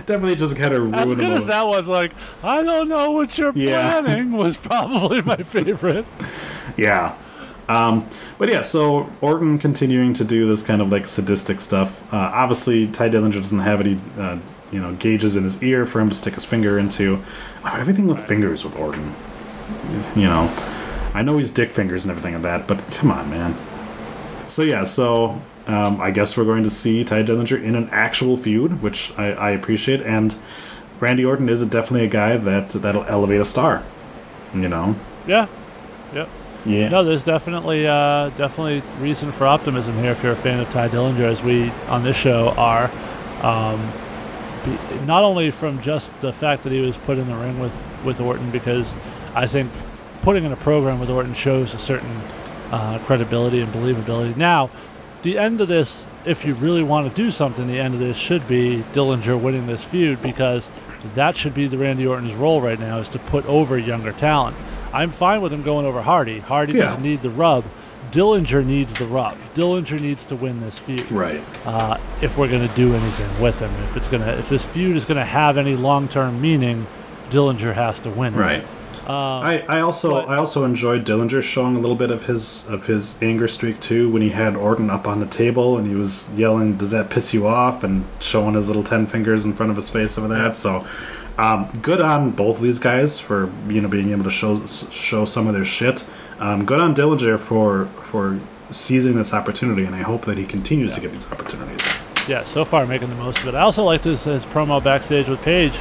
definitely 0.06 0.36
just 0.36 0.56
kind 0.56 0.72
of 0.74 0.80
ruined 0.82 0.96
as 0.96 1.14
good 1.14 1.32
as 1.32 1.46
that 1.46 1.66
was, 1.66 1.86
like 1.88 2.12
I 2.42 2.62
don't 2.62 2.88
know 2.88 3.10
what 3.12 3.36
you're 3.38 3.52
Yeah. 3.54 4.00
planning 4.00 4.32
was 4.32 4.56
probably 4.56 5.20
my 5.22 5.36
favorite. 5.42 6.06
Yeah. 6.76 7.14
Um, 7.68 8.08
but 8.38 8.50
yeah, 8.50 8.60
so 8.62 9.08
Orton 9.20 9.58
continuing 9.58 10.12
to 10.14 10.24
do 10.24 10.46
this 10.48 10.62
kind 10.62 10.82
of 10.82 10.90
like 10.90 11.06
sadistic 11.06 11.60
stuff. 11.60 12.02
Uh, 12.12 12.16
obviously, 12.34 12.86
Tye 12.88 13.08
Dillinger 13.08 13.34
doesn't 13.34 13.60
have 13.60 13.80
any, 13.80 13.98
uh, 14.18 14.38
you 14.72 14.80
know, 14.80 14.92
gauges 14.94 15.36
in 15.36 15.44
his 15.44 15.62
ear 15.62 15.86
for 15.86 16.00
him 16.00 16.08
to 16.08 16.14
stick 16.14 16.34
his 16.34 16.44
finger 16.44 16.78
into. 16.78 17.22
Oh, 17.64 17.76
everything 17.78 18.08
with 18.08 18.18
fingers 18.26 18.64
with 18.64 18.76
Orton. 18.76 19.14
You 20.16 20.22
know, 20.24 20.50
I 21.14 21.22
know 21.22 21.38
he's 21.38 21.50
dick 21.50 21.70
fingers 21.70 22.04
and 22.04 22.10
everything 22.10 22.34
like 22.34 22.42
that, 22.42 22.66
but 22.66 22.78
come 22.94 23.10
on, 23.10 23.30
man. 23.30 23.54
So 24.48 24.62
yeah, 24.62 24.82
so 24.82 25.40
um, 25.66 26.00
I 26.00 26.10
guess 26.10 26.36
we're 26.36 26.44
going 26.44 26.64
to 26.64 26.70
see 26.70 27.04
Tye 27.04 27.22
Dillinger 27.22 27.62
in 27.62 27.74
an 27.74 27.88
actual 27.90 28.36
feud, 28.36 28.82
which 28.82 29.12
I, 29.16 29.32
I 29.32 29.50
appreciate, 29.50 30.02
and 30.02 30.34
Randy 31.00 31.24
Orton 31.24 31.48
is 31.48 31.64
definitely 31.66 32.04
a 32.04 32.10
guy 32.10 32.36
that 32.36 32.70
that'll 32.70 33.04
elevate 33.04 33.40
a 33.40 33.44
star. 33.44 33.82
You 34.54 34.68
know, 34.68 34.96
Yeah. 35.26 35.46
Yep. 36.14 36.28
yeah. 36.66 36.88
No, 36.90 37.02
there's 37.04 37.24
definitely 37.24 37.86
uh, 37.86 38.28
definitely 38.30 38.82
reason 39.00 39.32
for 39.32 39.46
optimism 39.46 39.94
here 39.94 40.10
if 40.10 40.22
you're 40.22 40.32
a 40.32 40.36
fan 40.36 40.60
of 40.60 40.70
Tye 40.70 40.88
Dillinger, 40.88 41.20
as 41.20 41.42
we 41.42 41.70
on 41.88 42.02
this 42.02 42.16
show 42.16 42.50
are. 42.50 42.90
Um, 43.42 43.80
be, 44.64 44.78
not 45.06 45.24
only 45.24 45.50
from 45.50 45.80
just 45.82 46.18
the 46.20 46.32
fact 46.32 46.62
that 46.64 46.72
he 46.72 46.80
was 46.80 46.96
put 46.98 47.18
in 47.18 47.26
the 47.26 47.34
ring 47.34 47.58
with 47.58 47.72
with 48.04 48.20
Orton, 48.20 48.50
because 48.50 48.94
I 49.34 49.46
think 49.46 49.70
putting 50.22 50.44
in 50.44 50.52
a 50.52 50.56
program 50.56 51.00
with 51.00 51.10
Orton 51.10 51.34
shows 51.34 51.74
a 51.74 51.78
certain 51.78 52.14
uh, 52.70 52.98
credibility 53.00 53.60
and 53.60 53.72
believability. 53.72 54.36
Now, 54.36 54.70
the 55.22 55.38
end 55.38 55.60
of 55.60 55.68
this, 55.68 56.04
if 56.24 56.44
you 56.44 56.54
really 56.54 56.82
want 56.82 57.08
to 57.08 57.14
do 57.14 57.30
something, 57.30 57.66
the 57.66 57.78
end 57.80 57.94
of 57.94 58.00
this 58.00 58.16
should 58.16 58.46
be 58.48 58.84
Dillinger 58.92 59.40
winning 59.40 59.66
this 59.66 59.84
feud 59.84 60.20
because 60.22 60.68
that 61.14 61.36
should 61.36 61.54
be 61.54 61.66
the 61.66 61.78
Randy 61.78 62.06
Orton's 62.06 62.34
role 62.34 62.60
right 62.60 62.78
now 62.78 62.98
is 62.98 63.08
to 63.10 63.18
put 63.18 63.44
over 63.46 63.78
younger 63.78 64.12
talent. 64.12 64.56
I'm 64.92 65.10
fine 65.10 65.40
with 65.42 65.52
him 65.52 65.62
going 65.62 65.86
over 65.86 66.02
Hardy. 66.02 66.38
Hardy 66.40 66.74
Yeah. 66.74 66.84
doesn't 66.86 67.02
need 67.02 67.22
the 67.22 67.30
rub. 67.30 67.64
Dillinger 68.10 68.64
needs 68.64 68.92
the 68.94 69.06
rub. 69.06 69.36
Dillinger 69.54 69.98
needs 70.00 70.26
to 70.26 70.36
win 70.36 70.60
this 70.60 70.78
feud 70.78 71.10
Right. 71.10 71.40
uh, 71.64 71.96
if 72.20 72.36
we're 72.36 72.48
going 72.48 72.68
to 72.68 72.74
do 72.74 72.92
anything 72.94 73.40
with 73.42 73.58
him. 73.58 73.70
If 73.90 73.96
it's 73.96 74.08
going 74.08 74.22
to, 74.22 74.38
if 74.38 74.48
this 74.50 74.64
feud 74.64 74.96
is 74.96 75.04
going 75.06 75.16
to 75.18 75.24
have 75.24 75.56
any 75.56 75.76
long-term 75.76 76.40
meaning, 76.40 76.86
Dillinger 77.30 77.72
has 77.74 78.00
to 78.00 78.10
win. 78.10 78.34
it. 78.34 78.38
Right. 79.08 79.64
I, 79.68 79.78
I 79.78 79.80
also 79.80 80.10
but- 80.10 80.28
I 80.28 80.36
also 80.36 80.64
enjoyed 80.64 81.04
Dillinger 81.04 81.42
showing 81.42 81.76
a 81.76 81.80
little 81.80 81.96
bit 81.96 82.10
of 82.10 82.26
his 82.26 82.66
of 82.68 82.86
his 82.86 83.20
anger 83.22 83.48
streak 83.48 83.80
too 83.80 84.10
when 84.10 84.22
he 84.22 84.30
had 84.30 84.56
Orton 84.56 84.90
up 84.90 85.06
on 85.06 85.20
the 85.20 85.26
table 85.26 85.76
and 85.76 85.86
he 85.86 85.94
was 85.94 86.32
yelling, 86.34 86.76
"Does 86.76 86.90
that 86.92 87.10
piss 87.10 87.34
you 87.34 87.46
off?" 87.46 87.82
and 87.84 88.04
showing 88.20 88.54
his 88.54 88.68
little 88.68 88.84
ten 88.84 89.06
fingers 89.06 89.44
in 89.44 89.52
front 89.54 89.70
of 89.70 89.76
his 89.76 89.88
face 89.88 90.16
over 90.18 90.28
that. 90.28 90.56
So, 90.56 90.86
um, 91.38 91.68
good 91.82 92.00
on 92.00 92.30
both 92.30 92.56
of 92.58 92.62
these 92.62 92.78
guys 92.78 93.18
for 93.18 93.50
you 93.68 93.80
know 93.80 93.88
being 93.88 94.10
able 94.12 94.24
to 94.24 94.30
show 94.30 94.64
show 94.66 95.24
some 95.24 95.46
of 95.46 95.54
their 95.54 95.64
shit. 95.64 96.04
Um, 96.38 96.64
good 96.64 96.80
on 96.80 96.94
Dillinger 96.94 97.38
for 97.38 97.86
for 98.02 98.38
seizing 98.70 99.16
this 99.16 99.34
opportunity, 99.34 99.84
and 99.84 99.94
I 99.94 100.02
hope 100.02 100.24
that 100.24 100.38
he 100.38 100.46
continues 100.46 100.92
to 100.94 101.00
get 101.00 101.12
these 101.12 101.30
opportunities. 101.30 101.80
Yeah, 102.28 102.44
so 102.44 102.64
far 102.64 102.86
making 102.86 103.10
the 103.10 103.16
most 103.16 103.40
of 103.42 103.48
it. 103.48 103.54
I 103.54 103.60
also 103.62 103.82
liked 103.82 104.04
his, 104.04 104.22
his 104.24 104.46
promo 104.46 104.82
backstage 104.82 105.26
with 105.28 105.42
Paige, 105.42 105.74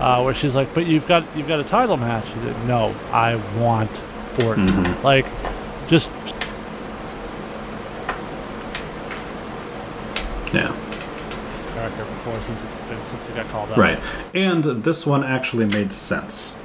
uh, 0.00 0.22
where 0.22 0.34
she's 0.34 0.54
like, 0.54 0.72
"But 0.74 0.86
you've 0.86 1.06
got 1.06 1.24
you've 1.36 1.48
got 1.48 1.60
a 1.60 1.64
title 1.64 1.96
match." 1.96 2.26
He's 2.28 2.36
like, 2.44 2.64
no, 2.64 2.94
I 3.12 3.36
want 3.58 3.90
Orton. 4.44 4.66
Mm-hmm. 4.66 5.02
Like, 5.04 5.26
just 5.88 6.10
Yeah. 10.52 10.72
character 11.74 12.04
before 12.04 12.40
since 12.42 12.62
it's 12.62 12.74
been, 12.88 12.98
since 13.10 13.26
he 13.26 13.34
got 13.34 13.48
called 13.48 13.70
up. 13.72 13.76
Right. 13.76 13.98
And 14.34 14.62
this 14.64 15.04
one 15.06 15.24
actually 15.24 15.66
made 15.66 15.92
sense. 15.92 16.56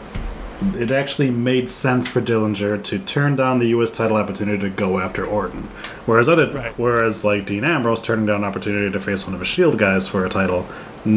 It 0.77 0.91
actually 0.91 1.31
made 1.31 1.69
sense 1.69 2.05
for 2.07 2.21
Dillinger 2.21 2.83
to 2.83 2.99
turn 2.99 3.35
down 3.37 3.59
the 3.59 3.67
U.S. 3.69 3.89
title 3.89 4.17
opportunity 4.17 4.59
to 4.59 4.69
go 4.69 4.99
after 4.99 5.25
Orton, 5.25 5.63
whereas 6.05 6.27
other, 6.27 6.51
Right. 6.51 6.73
whereas 6.77 7.23
like 7.23 7.45
Dean 7.45 7.63
Ambrose 7.63 8.01
turning 8.01 8.25
down 8.25 8.37
an 8.37 8.43
opportunity 8.43 8.91
to 8.91 8.99
face 8.99 9.25
one 9.25 9.33
of 9.33 9.39
his 9.39 9.47
Shield 9.47 9.77
guys 9.77 10.07
for 10.07 10.25
a 10.25 10.29
title 10.29 10.67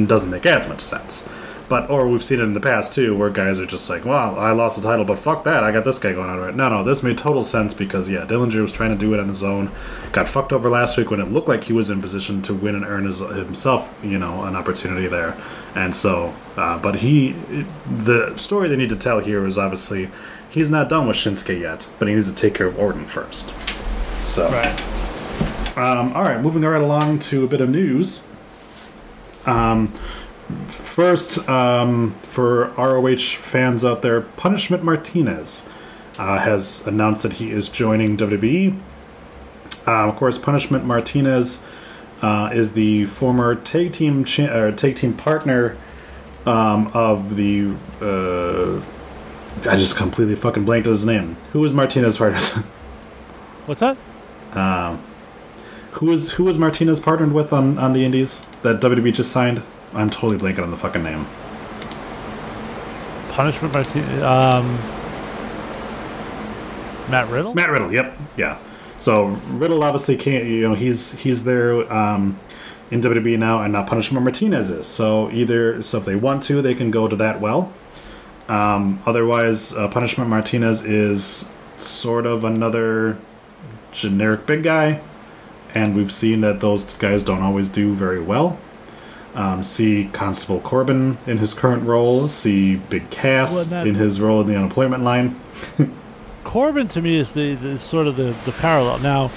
doesn't 0.07 0.31
make 0.31 0.47
as 0.47 0.69
much 0.69 0.81
sense. 0.81 1.25
But 1.73 1.89
or 1.89 2.07
we've 2.07 2.23
seen 2.23 2.39
it 2.39 2.43
in 2.43 2.53
the 2.53 2.61
past 2.61 2.93
too, 2.93 3.17
where 3.17 3.31
guys 3.31 3.59
are 3.59 3.65
just 3.65 3.89
like, 3.89 4.05
"Well, 4.05 4.39
I 4.39 4.51
lost 4.51 4.77
the 4.77 4.87
title, 4.87 5.07
but 5.07 5.19
fuck 5.19 5.45
that, 5.45 5.65
I 5.65 5.73
got 5.73 5.85
this 5.87 5.99
guy 5.99 6.13
going 6.13 6.29
on 6.29 6.39
right." 6.39 6.55
No, 6.55 6.69
no, 6.69 6.85
this 6.85 7.03
made 7.03 7.17
total 7.17 7.43
sense 7.43 7.73
because 7.73 8.11
yeah, 8.11 8.27
Dillinger 8.27 8.61
was 8.61 8.73
trying 8.73 8.91
to 8.91 8.97
do 8.99 9.15
it 9.15 9.21
on 9.21 9.27
his 9.27 9.43
own, 9.43 9.71
got 10.13 10.29
fucked 10.29 10.53
over 10.53 10.69
last 10.69 10.99
week 10.99 11.11
when 11.11 11.19
it 11.19 11.33
looked 11.33 11.49
like 11.49 11.65
he 11.65 11.73
was 11.73 11.89
in 11.89 12.03
position 12.03 12.43
to 12.43 12.53
win 12.53 12.75
and 12.75 12.85
earn 12.85 13.07
his, 13.07 13.21
himself, 13.21 13.91
you 14.03 14.19
know, 14.19 14.45
an 14.45 14.55
opportunity 14.55 15.07
there, 15.07 15.35
and 15.75 15.97
so, 15.97 16.35
uh, 16.59 16.77
but 16.79 16.97
he, 16.97 17.35
the 18.05 18.37
story 18.37 18.69
they 18.69 18.77
need 18.77 18.91
to 18.91 18.97
tell 18.97 19.21
here 19.21 19.47
is 19.47 19.57
obviously 19.57 20.11
he's 20.51 20.71
not 20.71 20.91
done 20.91 21.09
with 21.09 21.17
Shinsuke 21.17 21.59
yet, 21.59 21.89
but 21.99 22.07
he 22.07 22.15
needs 22.15 22.29
to 22.31 22.37
take 22.37 22.53
care 22.53 22.67
of 22.67 22.79
Orton 22.79 23.07
first. 23.07 23.51
So, 24.27 24.47
Right. 24.51 25.79
um, 25.79 26.13
all 26.13 26.23
right, 26.25 26.39
moving 26.39 26.61
right 26.65 26.83
along 26.83 27.21
to 27.31 27.45
a 27.45 27.49
bit 27.49 27.63
of 27.63 27.71
news. 27.71 28.25
Um, 29.47 29.93
first, 30.71 31.49
um, 31.49 32.15
for 32.23 32.69
ROH 32.79 33.39
fans 33.41 33.85
out 33.85 34.03
there, 34.03 34.21
Punishment 34.21 34.83
Martinez 34.83 35.69
uh, 36.19 36.39
has 36.39 36.87
announced 36.87 37.23
that 37.23 37.35
he 37.35 37.51
is 37.51 37.69
joining 37.69 38.17
WWE. 38.17 38.79
Uh, 39.87 40.09
of 40.09 40.17
course, 40.17 40.39
Punishment 40.39 40.85
Martinez 40.85 41.63
uh, 42.21 42.51
is 42.53 42.73
the 42.75 43.07
former 43.07 43.55
tag 43.55 43.93
team 43.93 44.25
cha- 44.25 44.55
or 44.55 44.73
tag 44.73 44.97
team 44.97 45.15
partner 45.15 45.77
um, 46.47 46.89
of 46.95 47.37
the. 47.37 47.75
Uh, 48.01 48.83
I 49.69 49.77
just 49.77 49.97
completely 49.97 50.35
fucking 50.35 50.65
blanked 50.65 50.87
on 50.87 50.93
his 50.93 51.05
name. 51.05 51.37
Who 51.53 51.61
was 51.61 51.75
Martinez 51.75 52.19
partner? 52.19 52.39
What's 53.67 53.81
that? 53.81 53.97
Who 55.93 56.07
was 56.07 56.33
who 56.33 56.45
was 56.45 56.59
Martinez 56.59 57.01
partnered 57.01 57.33
with 57.33 57.53
on, 57.53 57.79
on 57.79 57.93
the 57.93 58.05
Indies 58.05 58.47
that 58.63 58.81
WWE 58.81 59.13
just 59.13 59.31
signed? 59.31 59.63
I'm 59.95 60.11
totally 60.11 60.39
blanking 60.39 60.63
on 60.63 60.71
the 60.71 60.77
fucking 60.77 61.03
name. 61.03 61.27
Punishment 63.31 63.73
Martin. 63.73 64.23
Um, 64.23 64.79
Matt 67.11 67.29
Riddle. 67.29 67.55
Matt 67.55 67.71
Riddle. 67.71 67.93
Yep. 67.93 68.17
Yeah. 68.37 68.59
So 68.99 69.27
Riddle 69.49 69.83
obviously 69.83 70.17
can't. 70.17 70.45
You 70.45 70.69
know 70.69 70.75
he's 70.75 71.19
he's 71.19 71.45
there 71.45 71.91
um, 71.93 72.39
in 72.91 73.01
WWE 73.01 73.39
now, 73.39 73.63
and 73.63 73.73
not 73.73 73.87
Punishment 73.87 74.25
Martinez 74.25 74.71
is. 74.71 74.87
So 74.87 75.31
either 75.31 75.83
so 75.83 75.99
if 75.99 76.05
they 76.05 76.15
want 76.15 76.43
to, 76.45 76.63
they 76.63 76.75
can 76.75 76.91
go 76.91 77.09
to 77.09 77.17
that 77.17 77.41
well. 77.41 77.73
Um, 78.49 79.03
otherwise, 79.07 79.73
uh, 79.73 79.89
Punishment 79.89 80.29
Martinez 80.29 80.85
is 80.85 81.49
sort 81.79 82.27
of 82.27 82.45
another 82.45 83.19
generic 83.93 84.47
big 84.47 84.63
guy, 84.63 85.01
and 85.75 85.97
we've 85.97 86.13
seen 86.13 86.41
that 86.43 86.61
those 86.61 86.93
guys 86.95 87.23
don't 87.23 87.43
always 87.43 87.69
do 87.69 87.95
very 87.95 88.21
well. 88.21 88.59
Um, 89.35 89.65
see 89.65 90.11
Constable 90.13 90.61
Corbin 90.61 91.17
in 91.27 91.39
his 91.39 91.55
current 91.55 91.85
role. 91.85 92.29
See 92.29 92.77
Big 92.77 93.09
Cass 93.11 93.55
Well, 93.55 93.65
that- 93.67 93.87
in 93.87 93.95
his 93.95 94.21
role 94.21 94.43
in 94.43 94.47
the 94.47 94.57
unemployment 94.57 95.03
line. 95.05 95.41
Corbin 96.45 96.89
to 96.89 97.01
me 97.01 97.17
is 97.17 97.33
the, 97.33 97.55
the 97.55 97.79
sort 97.79 98.07
of 98.07 98.17
the, 98.17 98.35
the 98.45 98.53
parallel. 98.53 98.99
Now, 98.99 99.31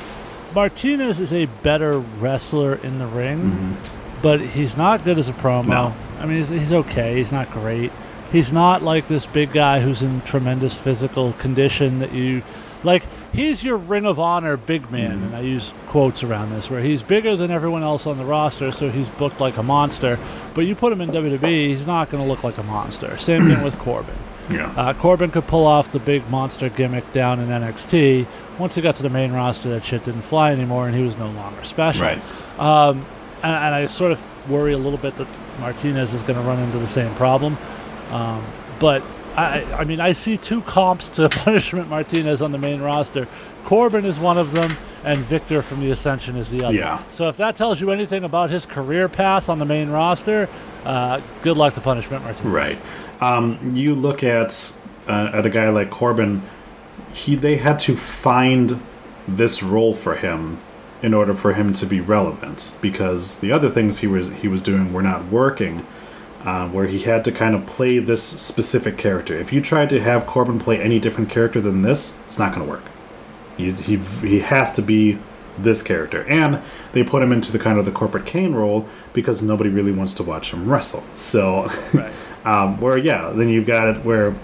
Martinez 0.53 1.19
is 1.19 1.31
a 1.31 1.45
better 1.63 1.99
wrestler 1.99 2.75
in 2.75 2.97
the 2.99 3.05
ring, 3.07 3.77
but 4.21 4.41
he's 4.41 4.75
not 4.75 5.03
good 5.03 5.17
as 5.19 5.29
a 5.29 5.33
promo. 5.33 5.63
Mm-hmm. 5.65 5.69
No. 5.69 5.93
I 6.19 6.25
mean, 6.25 6.37
he's, 6.37 6.49
he's 6.49 6.73
okay. 6.73 7.15
He's 7.17 7.31
not 7.31 7.51
great. 7.51 7.91
He's 8.31 8.51
not 8.51 8.81
like 8.81 9.07
this 9.07 9.25
big 9.25 9.51
guy 9.53 9.81
who's 9.81 10.01
in 10.01 10.21
tremendous 10.21 10.73
physical 10.73 11.33
condition 11.33 11.99
that 11.99 12.11
you 12.13 12.41
like. 12.83 13.03
He's 13.35 13.63
your 13.63 13.77
Ring 13.77 14.05
of 14.05 14.19
Honor 14.19 14.55
big 14.55 14.89
man, 14.91 15.23
and 15.23 15.35
I 15.35 15.41
use 15.41 15.73
quotes 15.87 16.23
around 16.23 16.51
this, 16.51 16.69
where 16.69 16.81
he's 16.81 17.03
bigger 17.03 17.35
than 17.35 17.51
everyone 17.51 17.83
else 17.83 18.07
on 18.07 18.17
the 18.17 18.25
roster, 18.25 18.71
so 18.71 18.89
he's 18.89 19.09
booked 19.09 19.39
like 19.41 19.57
a 19.57 19.63
monster. 19.63 20.17
But 20.53 20.61
you 20.61 20.75
put 20.75 20.93
him 20.93 21.01
in 21.01 21.09
WWE, 21.09 21.67
he's 21.67 21.85
not 21.85 22.09
going 22.09 22.23
to 22.23 22.29
look 22.29 22.43
like 22.43 22.57
a 22.57 22.63
monster. 22.63 23.17
Same 23.17 23.41
thing 23.43 23.61
with 23.63 23.77
Corbin. 23.79 24.15
Yeah. 24.47 24.71
Uh, 24.77 24.93
Corbin 24.93 25.31
could 25.31 25.47
pull 25.47 25.65
off 25.65 25.91
the 25.91 25.97
big 25.97 26.29
monster 26.29 26.69
gimmick 26.69 27.11
down 27.13 27.39
in 27.39 27.47
NXT. 27.47 28.27
Once 28.59 28.75
he 28.75 28.81
got 28.83 28.95
to 28.97 29.01
the 29.01 29.09
main 29.09 29.31
roster, 29.31 29.69
that 29.69 29.83
shit 29.83 30.05
didn't 30.05 30.21
fly 30.21 30.51
anymore, 30.51 30.85
and 30.85 30.95
he 30.95 31.01
was 31.01 31.17
no 31.17 31.31
longer 31.31 31.63
special. 31.63 32.03
Right. 32.03 32.19
Um, 32.59 33.03
and, 33.41 33.55
and 33.55 33.73
I 33.73 33.87
sort 33.87 34.11
of 34.11 34.47
worry 34.47 34.73
a 34.73 34.77
little 34.77 34.99
bit 34.99 35.17
that 35.17 35.27
Martinez 35.59 36.13
is 36.13 36.21
going 36.21 36.37
to 36.37 36.45
run 36.47 36.59
into 36.59 36.77
the 36.77 36.85
same 36.85 37.11
problem. 37.15 37.57
Um, 38.11 38.45
but 38.79 39.01
I, 39.37 39.63
I 39.73 39.83
mean, 39.83 39.99
I 39.99 40.13
see 40.13 40.37
two 40.37 40.61
comps 40.61 41.09
to 41.11 41.29
Punishment 41.29 41.89
Martinez 41.89 42.41
on 42.41 42.51
the 42.51 42.57
main 42.57 42.81
roster. 42.81 43.27
Corbin 43.65 44.05
is 44.05 44.19
one 44.19 44.37
of 44.37 44.51
them, 44.51 44.77
and 45.03 45.19
Viktor 45.19 45.61
from 45.61 45.79
the 45.79 45.91
Ascension 45.91 46.35
is 46.35 46.51
the 46.51 46.65
other. 46.65 46.75
Yeah. 46.75 47.03
So 47.11 47.29
if 47.29 47.37
that 47.37 47.55
tells 47.55 47.81
you 47.81 47.91
anything 47.91 48.23
about 48.23 48.49
his 48.49 48.65
career 48.65 49.09
path 49.09 49.49
on 49.49 49.59
the 49.59 49.65
main 49.65 49.89
roster, 49.89 50.47
uh, 50.85 51.19
good 51.41 51.57
luck 51.57 51.73
to 51.73 51.81
Punishment 51.81 52.23
Martinez. 52.23 52.45
Right. 52.45 52.77
Um, 53.21 53.75
you 53.75 53.95
look 53.95 54.23
at 54.23 54.73
uh, 55.07 55.31
at 55.33 55.45
a 55.45 55.49
guy 55.49 55.69
like 55.69 55.89
Corbin. 55.89 56.43
He 57.13 57.35
they 57.35 57.57
had 57.57 57.79
to 57.79 57.95
find 57.95 58.81
this 59.27 59.63
role 59.63 59.93
for 59.93 60.15
him 60.15 60.59
in 61.01 61.13
order 61.13 61.33
for 61.33 61.53
him 61.53 61.73
to 61.73 61.85
be 61.85 61.99
relevant 61.99 62.75
because 62.81 63.39
the 63.39 63.51
other 63.51 63.69
things 63.69 63.99
he 63.99 64.07
was 64.07 64.29
he 64.29 64.47
was 64.47 64.61
doing 64.61 64.93
were 64.93 65.01
not 65.01 65.25
working. 65.25 65.85
Uh, 66.45 66.67
where 66.69 66.85
he 66.85 66.99
had 66.99 67.25
to 67.25 67.31
kind 67.31 67.55
of 67.55 67.65
play 67.65 67.97
this 67.97 68.21
specific 68.21 68.99
character. 68.99 69.35
If 69.35 69.51
you 69.51 69.61
tried 69.61 69.89
to 69.89 69.99
have 69.99 70.27
Corbin 70.27 70.59
play 70.59 70.79
any 70.79 70.99
different 70.99 71.29
character 71.31 71.59
than 71.59 71.81
this, 71.81 72.19
it's 72.25 72.37
not 72.37 72.53
going 72.53 72.63
to 72.63 72.71
work. 72.71 72.83
He, 73.57 73.71
he, 73.71 73.97
he 73.97 74.39
has 74.41 74.71
to 74.73 74.83
be 74.83 75.17
this 75.57 75.81
character. 75.81 76.23
And 76.27 76.61
they 76.91 77.03
put 77.03 77.23
him 77.23 77.31
into 77.31 77.51
the 77.51 77.57
kind 77.57 77.79
of 77.79 77.85
the 77.85 77.91
corporate 77.91 78.27
Kane 78.27 78.53
role 78.53 78.87
because 79.11 79.41
nobody 79.41 79.71
really 79.71 79.91
wants 79.91 80.13
to 80.15 80.23
watch 80.23 80.51
him 80.53 80.69
wrestle. 80.69 81.03
So, 81.15 81.67
Right. 81.93 82.13
um, 82.45 82.79
where, 82.79 82.97
yeah, 82.97 83.31
then 83.31 83.49
you've 83.49 83.65
got 83.65 83.87
it 83.87 84.05
where 84.05 84.35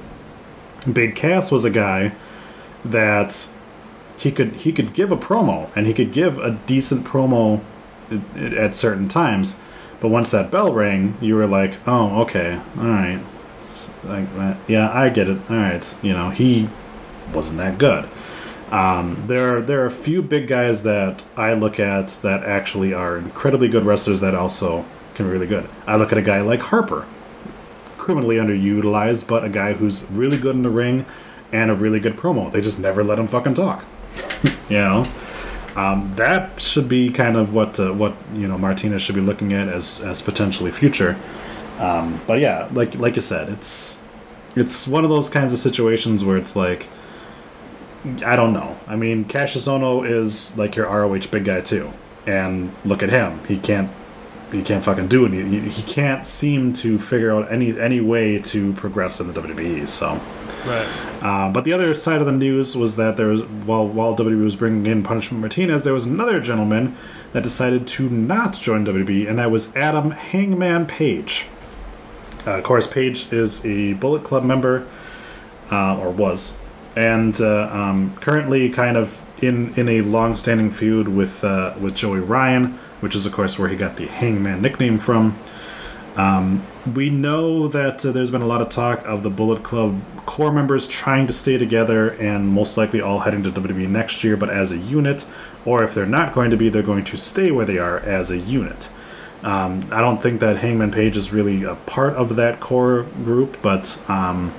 Big 0.92 1.16
Cass 1.16 1.52
was 1.52 1.66
a 1.66 1.70
guy 1.70 2.14
that 2.84 3.48
he 4.18 4.32
could 4.32 4.54
he 4.56 4.72
could 4.72 4.94
give 4.94 5.12
a 5.12 5.18
promo 5.18 5.70
and 5.76 5.86
he 5.86 5.94
could 5.94 6.12
give 6.14 6.40
a 6.40 6.52
decent 6.66 7.06
promo 7.06 7.62
at- 8.36 8.54
at 8.54 8.76
certain 8.76 9.08
times. 9.08 9.60
But 10.02 10.10
once 10.10 10.32
that 10.32 10.52
bell 10.52 10.74
rang, 10.74 11.16
you 11.22 11.36
were 11.36 11.48
like, 11.48 11.78
"Oh, 11.88 12.22
okay, 12.24 12.60
all 12.78 12.84
right, 12.84 13.22
like, 14.04 14.28
uh, 14.38 14.56
yeah, 14.68 14.92
I 14.92 15.08
get 15.10 15.30
it. 15.30 15.38
All 15.50 15.56
right, 15.56 15.96
you 16.02 16.12
know, 16.12 16.32
he 16.32 16.68
wasn't 17.34 17.60
that 17.60 17.78
good." 17.78 18.10
Um, 18.72 19.26
there, 19.28 19.58
are, 19.58 19.62
there 19.62 19.82
are 19.84 19.86
a 19.86 19.92
few 19.92 20.22
big 20.22 20.48
guys 20.48 20.84
that 20.84 21.24
I 21.36 21.54
look 21.54 21.80
at 21.80 22.18
that 22.22 22.44
actually 22.44 22.94
are 22.94 23.18
incredibly 23.18 23.68
good 23.68 23.86
wrestlers 23.86 24.22
that 24.22 24.34
also 24.34 24.86
can 25.14 25.26
be 25.26 25.32
really 25.32 25.48
good. 25.48 25.68
I 25.86 25.98
look 25.98 26.14
at 26.14 26.18
a 26.18 26.22
guy 26.22 26.40
like 26.40 26.62
Harper, 26.62 27.06
criminally 27.98 28.38
underutilized, 28.38 29.28
but 29.28 29.44
a 29.44 29.50
guy 29.50 29.74
who's 29.74 30.04
really 30.10 30.38
good 30.38 30.56
in 30.56 30.64
the 30.64 30.70
ring 30.70 31.06
and 31.52 31.70
a 31.70 31.76
really 31.76 32.00
good 32.00 32.16
promo. 32.16 32.50
They 32.50 32.62
just 32.62 32.80
never 32.80 33.04
let 33.04 33.20
him 33.20 33.28
fucking 33.28 33.56
talk. 33.56 33.86
you 34.70 34.78
know, 34.78 35.06
um, 35.76 36.14
that 36.16 36.60
should 36.60 36.90
be 36.90 37.10
kind 37.10 37.38
of 37.38 37.54
what 37.54 37.80
uh, 37.80 37.94
what 37.94 38.14
you 38.34 38.48
know 38.48 38.58
Martinez 38.58 39.02
should 39.02 39.16
be 39.16 39.22
looking 39.22 39.54
at 39.54 39.70
as 39.70 40.02
as 40.02 40.22
potentially 40.22 40.72
future. 40.72 41.18
Um, 41.80 42.20
but 42.28 42.40
yeah, 42.40 42.68
like 42.74 42.96
like 42.96 43.16
you 43.16 43.22
said, 43.22 43.50
it's 43.50 44.06
it's 44.56 44.88
one 44.88 45.04
of 45.04 45.10
those 45.10 45.30
kinds 45.30 45.54
of 45.54 45.60
situations 45.60 46.24
where 46.24 46.38
it's 46.38 46.56
like 46.56 46.88
I 48.26 48.36
don't 48.36 48.54
know. 48.54 48.78
I 48.88 48.96
mean, 48.96 49.26
Cassius 49.26 49.68
Ohno 49.68 50.08
is 50.10 50.58
like 50.58 50.76
your 50.76 50.88
ROH 50.88 51.28
big 51.32 51.46
guy 51.46 51.62
too, 51.62 51.92
and 52.28 52.74
look 52.84 53.02
at 53.04 53.10
him. 53.10 53.40
He 53.48 53.58
can't 53.58 53.90
he 54.52 54.62
can't 54.62 54.84
fucking 54.84 55.08
do 55.08 55.26
anything. 55.26 55.70
He 55.70 55.84
can't 55.84 56.26
seem 56.26 56.74
to 56.74 57.00
figure 57.00 57.32
out 57.32 57.52
any 57.52 57.80
any 57.80 58.02
way 58.02 58.40
to 58.40 58.74
progress 58.74 59.20
in 59.20 59.32
the 59.32 59.42
WWE. 59.42 59.88
So. 59.88 60.20
Right. 60.66 60.88
Uh, 61.22 61.50
but 61.52 61.64
the 61.64 61.74
other 61.74 61.94
side 61.94 62.20
of 62.20 62.26
the 62.26 62.32
news 62.32 62.76
was 62.76 62.96
that 62.96 63.18
there 63.18 63.28
was 63.28 63.42
while 63.42 63.88
while 63.88 64.16
WWE 64.16 64.44
was 64.44 64.56
bringing 64.56 64.86
in 64.86 65.04
Punishment 65.04 65.42
Martinez, 65.42 65.84
there 65.84 65.94
was 65.94 66.06
another 66.06 66.40
gentleman 66.40 66.96
that 67.34 67.44
decided 67.44 67.88
to 67.88 68.10
not 68.10 68.54
join 68.54 68.86
WWE, 68.86 69.28
and 69.28 69.40
that 69.40 69.50
was 69.50 69.76
Adam 69.76 70.12
Hangman 70.12 70.86
Page. 70.86 71.48
Uh, 72.46 72.58
of 72.58 72.64
course, 72.64 72.88
Page 72.88 73.32
is 73.32 73.66
a 73.66 73.94
Bullet 73.94 74.24
Club 74.24 74.44
member, 74.44 74.88
uh, 75.72 75.98
or 76.00 76.10
was, 76.10 76.58
and 76.96 77.40
uh, 77.40 77.70
um, 77.72 78.16
currently 78.18 78.70
kind 78.70 78.98
of 78.98 79.22
in 79.42 79.74
in 79.76 79.90
a 79.90 80.02
long-standing 80.02 80.72
feud 80.72 81.08
with 81.08 81.44
uh, 81.44 81.74
with 81.80 81.96
Joey 81.96 82.20
Ryan, 82.20 82.80
which 83.00 83.16
is 83.16 83.26
of 83.26 83.34
course 83.34 83.58
where 83.58 83.68
he 83.68 83.76
got 83.76 83.98
the 83.98 84.08
Hangman 84.08 84.62
nickname 84.62 85.00
from. 85.00 85.38
Um, 86.22 86.64
we 86.96 87.10
know 87.10 87.68
that 87.68 88.06
uh, 88.06 88.12
there's 88.12 88.32
been 88.32 88.42
a 88.42 88.48
lot 88.48 88.62
of 88.62 88.70
talk 88.70 89.06
of 89.06 89.24
the 89.24 89.30
Bullet 89.30 89.64
Club 89.64 90.02
core 90.26 90.52
members 90.52 90.86
trying 90.88 91.26
to 91.28 91.34
stay 91.34 91.58
together 91.58 92.10
and 92.12 92.48
most 92.48 92.78
likely 92.78 93.02
all 93.02 93.20
heading 93.20 93.44
to 93.44 93.52
WWE 93.52 93.90
next 93.90 94.24
year, 94.24 94.38
but 94.38 94.50
as 94.50 94.72
a 94.72 94.78
unit. 94.78 95.26
Or 95.66 95.84
if 95.84 95.94
they're 95.94 96.06
not 96.06 96.34
going 96.34 96.52
to 96.52 96.58
be, 96.58 96.70
they're 96.70 96.84
going 96.84 97.04
to 97.06 97.18
stay 97.18 97.52
where 97.52 97.66
they 97.66 97.78
are 97.78 98.00
as 98.00 98.30
a 98.32 98.38
unit. 98.38 98.90
Um, 99.44 99.88
I 99.92 100.02
don't 100.02 100.22
think 100.22 100.40
that 100.42 100.58
Hangman 100.58 100.92
Page 100.92 101.18
is 101.18 101.34
really 101.34 101.64
a 101.64 101.76
part 101.76 102.14
of 102.14 102.36
that 102.36 102.60
core 102.60 103.04
group, 103.24 103.58
but 103.64 104.04
um, 104.08 104.54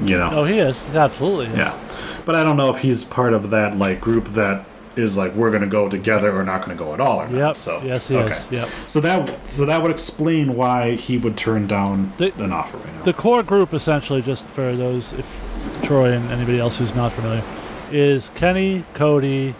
you 0.00 0.16
know, 0.16 0.30
Oh, 0.32 0.44
he 0.44 0.58
is. 0.58 0.82
He's 0.86 0.96
absolutely 0.96 1.46
is. 1.46 1.56
yeah. 1.58 1.78
But 2.24 2.34
I 2.34 2.42
don't 2.42 2.56
know 2.56 2.70
if 2.74 2.78
he's 2.80 3.04
part 3.04 3.32
of 3.34 3.50
that 3.50 3.78
like 3.78 4.00
group 4.00 4.26
that 4.34 4.64
is 4.96 5.16
like 5.16 5.34
we're 5.34 5.50
gonna 5.50 5.66
go 5.66 5.88
together 5.88 6.36
or 6.38 6.44
not 6.44 6.62
gonna 6.62 6.74
go 6.74 6.94
at 6.94 7.00
all 7.00 7.20
or 7.20 7.28
not. 7.28 7.38
Yep. 7.38 7.56
So 7.56 7.80
Yes, 7.84 8.08
he 8.08 8.16
is. 8.16 8.44
Yep. 8.50 8.68
So 8.86 9.00
that 9.00 9.50
so 9.50 9.64
that 9.64 9.82
would 9.82 9.90
explain 9.90 10.56
why 10.56 10.94
he 10.94 11.18
would 11.18 11.36
turn 11.36 11.66
down 11.66 12.12
The- 12.16 12.32
an 12.42 12.52
offer 12.52 12.76
right 12.78 12.94
now. 12.94 13.02
The 13.02 13.12
core 13.12 13.42
group, 13.42 13.74
essentially, 13.74 14.22
just 14.22 14.46
for 14.46 14.74
those, 14.74 15.12
if 15.14 15.80
Troy 15.82 16.12
and 16.12 16.30
anybody 16.30 16.58
else 16.60 16.78
who's 16.78 16.94
not 16.94 17.12
familiar, 17.12 17.42
is 17.90 18.30
Kenny, 18.34 18.84
Cody, 18.94 19.54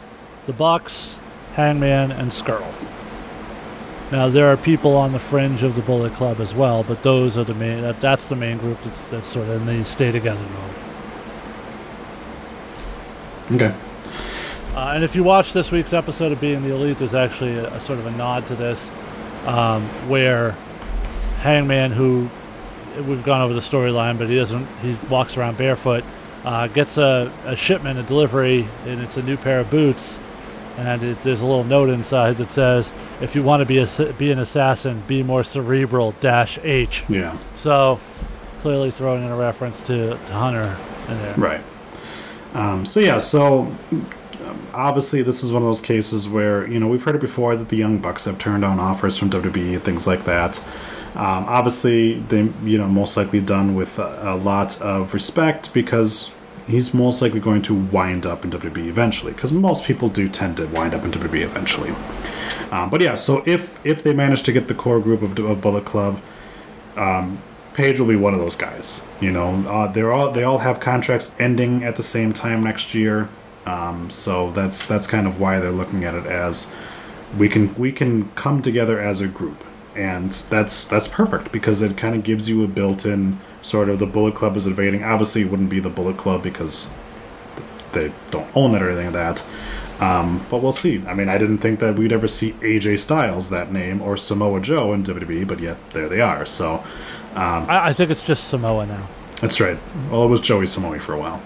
the 0.46 0.52
Bucks, 0.52 1.18
Hangman, 1.54 2.12
and 2.12 2.30
Scurll. 2.30 2.72
Now 4.12 4.28
there 4.28 4.46
are 4.52 4.56
people 4.56 4.96
on 4.96 5.12
the 5.12 5.18
fringe 5.18 5.62
of 5.62 5.74
the 5.74 5.82
Bullet 5.82 6.12
Club 6.14 6.40
as 6.40 6.54
well, 6.54 6.82
but 6.82 7.02
those 7.02 7.36
are 7.36 7.44
the 7.44 7.54
main. 7.54 7.82
That, 7.82 8.00
that's 8.00 8.26
the 8.26 8.36
main 8.36 8.58
group. 8.58 8.82
That's, 8.84 9.04
that's 9.06 9.28
sort 9.28 9.48
of 9.48 9.68
in 9.68 9.78
the 9.78 9.84
stay 9.84 10.12
together 10.12 10.40
okay. 13.52 13.74
Uh, 14.74 14.92
and 14.94 15.04
if 15.04 15.14
you 15.14 15.22
watch 15.22 15.52
this 15.52 15.70
week's 15.70 15.92
episode 15.92 16.32
of 16.32 16.40
Being 16.40 16.62
the 16.62 16.74
Elite, 16.74 16.98
there's 16.98 17.14
actually 17.14 17.56
a, 17.56 17.72
a 17.72 17.80
sort 17.80 18.00
of 18.00 18.06
a 18.06 18.10
nod 18.12 18.46
to 18.48 18.56
this, 18.56 18.90
um, 19.46 19.82
where 20.08 20.52
Hangman, 21.38 21.92
who 21.92 22.28
we've 23.06 23.22
gone 23.22 23.40
over 23.40 23.54
the 23.54 23.60
storyline, 23.60 24.18
but 24.18 24.28
he 24.28 24.34
doesn't, 24.34 24.66
he 24.82 24.96
walks 25.08 25.36
around 25.36 25.56
barefoot, 25.58 26.02
uh, 26.44 26.66
gets 26.66 26.98
a, 26.98 27.32
a 27.44 27.54
shipment, 27.54 28.00
a 28.00 28.02
delivery, 28.02 28.66
and 28.86 29.00
it's 29.00 29.16
a 29.16 29.22
new 29.22 29.36
pair 29.36 29.60
of 29.60 29.70
boots. 29.70 30.18
And 30.76 31.04
it, 31.04 31.22
there's 31.22 31.40
a 31.40 31.46
little 31.46 31.62
note 31.62 31.88
inside 31.88 32.36
that 32.38 32.50
says, 32.50 32.92
"If 33.20 33.36
you 33.36 33.44
want 33.44 33.60
to 33.60 33.64
be 33.64 33.78
a, 33.78 34.12
be 34.14 34.32
an 34.32 34.40
assassin, 34.40 35.04
be 35.06 35.22
more 35.22 35.44
cerebral." 35.44 36.16
Dash 36.20 36.58
H. 36.64 37.04
Yeah. 37.08 37.38
So 37.54 38.00
clearly 38.58 38.90
throwing 38.90 39.24
in 39.24 39.30
a 39.30 39.36
reference 39.36 39.80
to, 39.82 40.10
to 40.10 40.32
Hunter 40.32 40.76
in 41.08 41.18
there. 41.18 41.34
Right. 41.36 41.60
Um, 42.54 42.84
so 42.86 42.98
yeah, 42.98 43.18
so 43.18 43.72
obviously 44.74 45.22
this 45.22 45.42
is 45.42 45.52
one 45.52 45.62
of 45.62 45.66
those 45.66 45.80
cases 45.80 46.28
where 46.28 46.66
you 46.66 46.78
know 46.78 46.88
we've 46.88 47.02
heard 47.02 47.14
it 47.16 47.20
before 47.20 47.56
that 47.56 47.68
the 47.68 47.76
Young 47.76 47.98
Bucks 47.98 48.24
have 48.24 48.38
turned 48.38 48.62
down 48.62 48.80
offers 48.80 49.16
from 49.18 49.30
WWE 49.30 49.74
and 49.74 49.84
things 49.84 50.06
like 50.06 50.24
that. 50.24 50.58
Um, 51.14 51.44
obviously, 51.46 52.20
they 52.20 52.48
you 52.64 52.78
know 52.78 52.88
most 52.88 53.16
likely 53.16 53.40
done 53.40 53.74
with 53.74 53.98
a, 53.98 54.34
a 54.34 54.36
lot 54.36 54.80
of 54.80 55.14
respect 55.14 55.72
because 55.72 56.34
he's 56.66 56.94
most 56.94 57.20
likely 57.22 57.40
going 57.40 57.62
to 57.62 57.74
wind 57.74 58.26
up 58.26 58.44
in 58.44 58.50
WWE 58.50 58.86
eventually 58.86 59.32
because 59.32 59.52
most 59.52 59.84
people 59.84 60.08
do 60.08 60.28
tend 60.28 60.56
to 60.56 60.66
wind 60.66 60.94
up 60.94 61.04
in 61.04 61.12
WWE 61.12 61.42
eventually. 61.42 61.90
Um, 62.70 62.90
but 62.90 63.00
yeah, 63.00 63.14
so 63.14 63.42
if 63.46 63.84
if 63.86 64.02
they 64.02 64.12
manage 64.12 64.42
to 64.44 64.52
get 64.52 64.68
the 64.68 64.74
core 64.74 65.00
group 65.00 65.22
of, 65.22 65.38
of 65.38 65.60
Bullet 65.60 65.84
Club, 65.84 66.20
Page 67.74 67.98
will 67.98 68.06
be 68.06 68.14
one 68.14 68.34
of 68.34 68.40
those 68.40 68.54
guys. 68.54 69.02
You 69.20 69.32
know, 69.32 69.64
uh, 69.68 69.88
they're 69.88 70.12
all 70.12 70.30
they 70.30 70.44
all 70.44 70.58
have 70.58 70.78
contracts 70.78 71.34
ending 71.40 71.82
at 71.82 71.96
the 71.96 72.04
same 72.04 72.32
time 72.32 72.62
next 72.62 72.94
year, 72.94 73.28
um, 73.66 74.10
so 74.10 74.50
that's 74.52 74.84
that's 74.84 75.06
kind 75.06 75.26
of 75.26 75.40
why 75.40 75.58
they're 75.58 75.70
looking 75.70 76.04
at 76.04 76.14
it 76.14 76.26
as 76.26 76.72
we 77.36 77.48
can 77.48 77.74
we 77.76 77.92
can 77.92 78.30
come 78.32 78.62
together 78.62 79.00
as 79.00 79.20
a 79.20 79.28
group, 79.28 79.64
and 79.94 80.32
that's 80.50 80.84
that's 80.84 81.08
perfect 81.08 81.52
because 81.52 81.82
it 81.82 81.96
kind 81.96 82.14
of 82.14 82.22
gives 82.22 82.48
you 82.48 82.62
a 82.64 82.68
built-in 82.68 83.40
sort 83.62 83.88
of 83.88 83.98
the 83.98 84.06
Bullet 84.06 84.34
Club 84.34 84.56
is 84.56 84.66
invading. 84.66 85.02
Obviously, 85.02 85.42
it 85.42 85.50
wouldn't 85.50 85.70
be 85.70 85.80
the 85.80 85.88
Bullet 85.90 86.16
Club 86.16 86.42
because 86.42 86.90
they 87.92 88.12
don't 88.30 88.48
own 88.54 88.74
it 88.74 88.82
or 88.82 88.90
anything 88.90 89.12
like 89.12 89.14
that. 89.14 89.46
Um, 90.00 90.44
but 90.50 90.60
we'll 90.60 90.72
see. 90.72 91.02
I 91.06 91.14
mean, 91.14 91.28
I 91.28 91.38
didn't 91.38 91.58
think 91.58 91.78
that 91.78 91.96
we'd 91.96 92.12
ever 92.12 92.26
see 92.26 92.52
AJ 92.54 92.98
Styles 92.98 93.48
that 93.50 93.72
name 93.72 94.02
or 94.02 94.16
Samoa 94.16 94.60
Joe 94.60 94.92
in 94.92 95.04
WWE, 95.04 95.46
but 95.46 95.60
yet 95.60 95.78
there 95.92 96.08
they 96.08 96.20
are. 96.20 96.44
So 96.44 96.84
I, 97.36 97.90
I 97.90 97.92
think 97.92 98.10
it's 98.10 98.24
just 98.26 98.48
Samoa 98.48 98.86
now. 98.86 99.08
that's 99.40 99.60
right. 99.60 99.78
Well, 100.10 100.24
it 100.24 100.28
was 100.28 100.40
Joey 100.40 100.66
Samoa 100.66 100.98
for 101.00 101.14
a 101.14 101.18
while. 101.18 101.40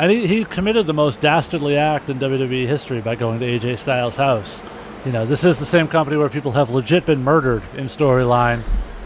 And 0.00 0.10
he, 0.10 0.26
he 0.26 0.44
committed 0.46 0.86
the 0.86 0.94
most 0.94 1.20
dastardly 1.20 1.76
act 1.76 2.08
in 2.08 2.18
WWE 2.18 2.66
history 2.66 3.00
by 3.02 3.16
going 3.16 3.38
to 3.40 3.46
AJ 3.46 3.78
Styles' 3.80 4.16
house. 4.16 4.62
You 5.04 5.12
know, 5.12 5.26
this 5.26 5.44
is 5.44 5.58
the 5.58 5.66
same 5.66 5.88
company 5.88 6.16
where 6.16 6.28
people 6.30 6.52
have 6.52 6.70
legit 6.70 7.04
been 7.04 7.22
murdered 7.22 7.62
in 7.76 7.84
storyline 7.84 8.62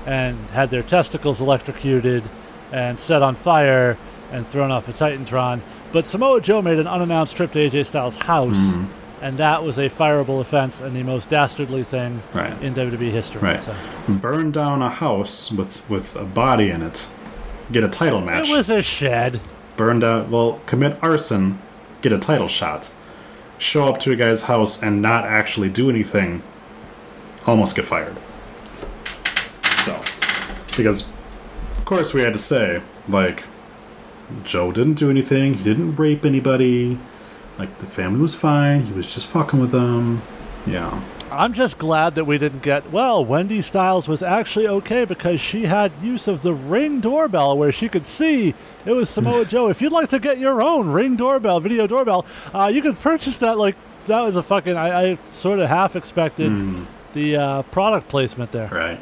and 0.07 0.39
had 0.53 0.71
their 0.71 0.83
testicles 0.85 1.41
electrocuted 1.41 2.23
and 2.71 2.99
set 3.01 3.23
on 3.23 3.35
fire 3.35 3.97
and 4.31 4.47
thrown 4.49 4.71
off 4.71 4.89
a 4.89 4.93
Titantron. 4.93 5.61
But 5.93 6.07
Samoa 6.07 6.41
Joe 6.41 6.63
made 6.63 6.79
an 6.79 6.87
unannounced 6.87 7.37
trip 7.37 7.51
to 7.53 7.59
AJ 7.59 7.87
Styles' 7.87 8.15
house, 8.23 8.57
Mm-hmm. 8.57 8.85
and 9.25 9.39
that 9.39 9.65
was 9.65 9.79
a 9.79 9.89
fireable 9.91 10.41
offense 10.41 10.81
and 10.81 10.95
the 10.95 11.03
most 11.03 11.29
dastardly 11.29 11.83
thing 11.85 12.23
Right. 12.33 12.53
in 12.63 12.75
WWE 12.75 13.11
history. 13.11 13.41
Right. 13.41 13.63
So, 13.65 13.75
Burn 14.09 14.53
down 14.53 14.81
a 14.83 14.91
house 14.91 15.51
with 15.51 15.89
with 15.91 16.15
a 16.17 16.25
body 16.25 16.71
in 16.71 16.83
it. 16.83 17.09
Get 17.73 17.83
a 17.83 17.89
title 17.89 18.21
match. 18.21 18.49
it 18.51 18.57
was 18.57 18.71
a 18.71 18.81
shed. 18.83 19.41
Burn 19.77 20.01
down. 20.01 20.31
Well, 20.31 20.61
commit 20.67 21.03
arson. 21.03 21.59
Get 22.03 22.13
a 22.13 22.19
title 22.19 22.49
shot. 22.49 22.93
Show 23.59 23.89
up 23.89 23.99
to 24.01 24.13
a 24.13 24.17
guy's 24.17 24.43
house 24.43 24.83
and 24.83 25.01
not 25.01 25.25
actually 25.25 25.69
do 25.69 25.89
anything. 25.89 26.43
Almost 27.47 27.77
get 27.77 27.87
fired. 27.87 28.17
So, 29.85 30.01
because 30.77 31.09
of 31.77 31.85
course 31.85 32.15
we 32.15 32.23
had 32.23 32.33
to 32.33 32.39
say 32.39 32.83
like, 33.09 33.45
Joe 34.43 34.73
didn't 34.73 34.95
do 34.95 35.11
anything. 35.11 35.55
He 35.55 35.65
didn't 35.65 35.97
rape 35.97 36.25
anybody. 36.25 36.99
Like 37.59 37.79
the 37.79 37.87
family 37.87 38.21
was 38.21 38.35
fine. 38.35 38.83
He 38.83 38.93
was 38.93 39.13
just 39.13 39.27
fucking 39.27 39.61
with 39.61 39.71
them. 39.71 40.23
Yeah. 40.67 41.03
I'm 41.37 41.53
just 41.53 41.79
glad 41.79 42.15
that 42.15 42.25
we 42.25 42.39
didn't 42.39 42.63
get. 42.63 42.91
Well, 42.91 43.25
Wendy 43.25 43.61
Styles 43.63 44.09
was 44.09 44.23
actually 44.23 44.67
okay 44.69 45.05
because 45.05 45.41
she 45.41 45.67
had 45.67 45.93
use 46.03 46.29
of 46.29 46.43
the 46.43 46.53
ring 46.55 47.01
doorbell 47.01 47.57
where 47.59 47.73
she 47.73 47.89
could 47.89 48.07
see 48.07 48.55
it 48.85 48.93
was 48.93 49.11
Samoa 49.11 49.45
Joe. 49.47 49.69
If 49.69 49.83
you'd 49.83 49.93
like 49.93 50.09
to 50.11 50.19
get 50.19 50.39
your 50.39 50.63
own 50.63 50.91
ring 50.91 51.17
doorbell, 51.17 51.61
video 51.61 51.87
doorbell, 51.87 52.25
uh, 52.53 52.71
you 52.73 52.83
could 52.83 52.99
purchase 53.01 53.37
that. 53.39 53.59
Like 53.59 53.77
that 54.07 54.21
was 54.21 54.37
a 54.37 54.43
fucking. 54.43 54.77
I, 54.77 55.13
I 55.13 55.15
sort 55.25 55.59
of 55.59 55.69
half 55.69 55.97
expected 55.97 56.87
the 57.15 57.37
uh, 57.37 57.63
product 57.63 58.09
placement 58.09 58.53
there. 58.53 58.69
Right. 58.69 59.01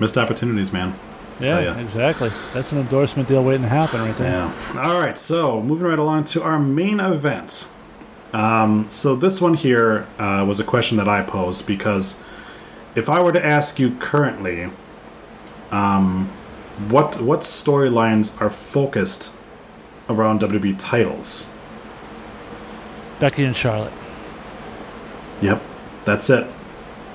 Missed 0.00 0.18
opportunities, 0.18 0.72
man. 0.72 0.98
Yeah, 1.40 1.78
exactly. 1.78 2.30
That's 2.54 2.72
an 2.72 2.78
endorsement 2.78 3.28
deal 3.28 3.42
waiting 3.42 3.62
to 3.62 3.68
happen 3.68 4.00
right 4.00 4.16
there. 4.16 4.30
Yeah. 4.30 4.82
All 4.82 5.00
right. 5.00 5.18
So 5.18 5.60
moving 5.62 5.86
right 5.86 5.98
along 5.98 6.24
to 6.24 6.42
our 6.42 6.58
main 6.58 7.00
event. 7.00 7.68
Um, 8.32 8.86
so 8.90 9.14
this 9.14 9.40
one 9.40 9.54
here 9.54 10.06
uh, 10.18 10.44
was 10.46 10.58
a 10.58 10.64
question 10.64 10.96
that 10.96 11.08
I 11.08 11.22
posed 11.22 11.66
because 11.66 12.22
if 12.94 13.08
I 13.08 13.20
were 13.20 13.32
to 13.32 13.44
ask 13.44 13.78
you 13.78 13.94
currently, 13.96 14.70
um, 15.70 16.30
what 16.88 17.20
what 17.20 17.40
storylines 17.40 18.40
are 18.40 18.50
focused 18.50 19.34
around 20.08 20.40
WWE 20.40 20.76
titles? 20.78 21.48
Becky 23.20 23.44
and 23.44 23.54
Charlotte, 23.54 23.92
Yep, 25.42 25.60
that's 26.04 26.30
it. 26.30 26.46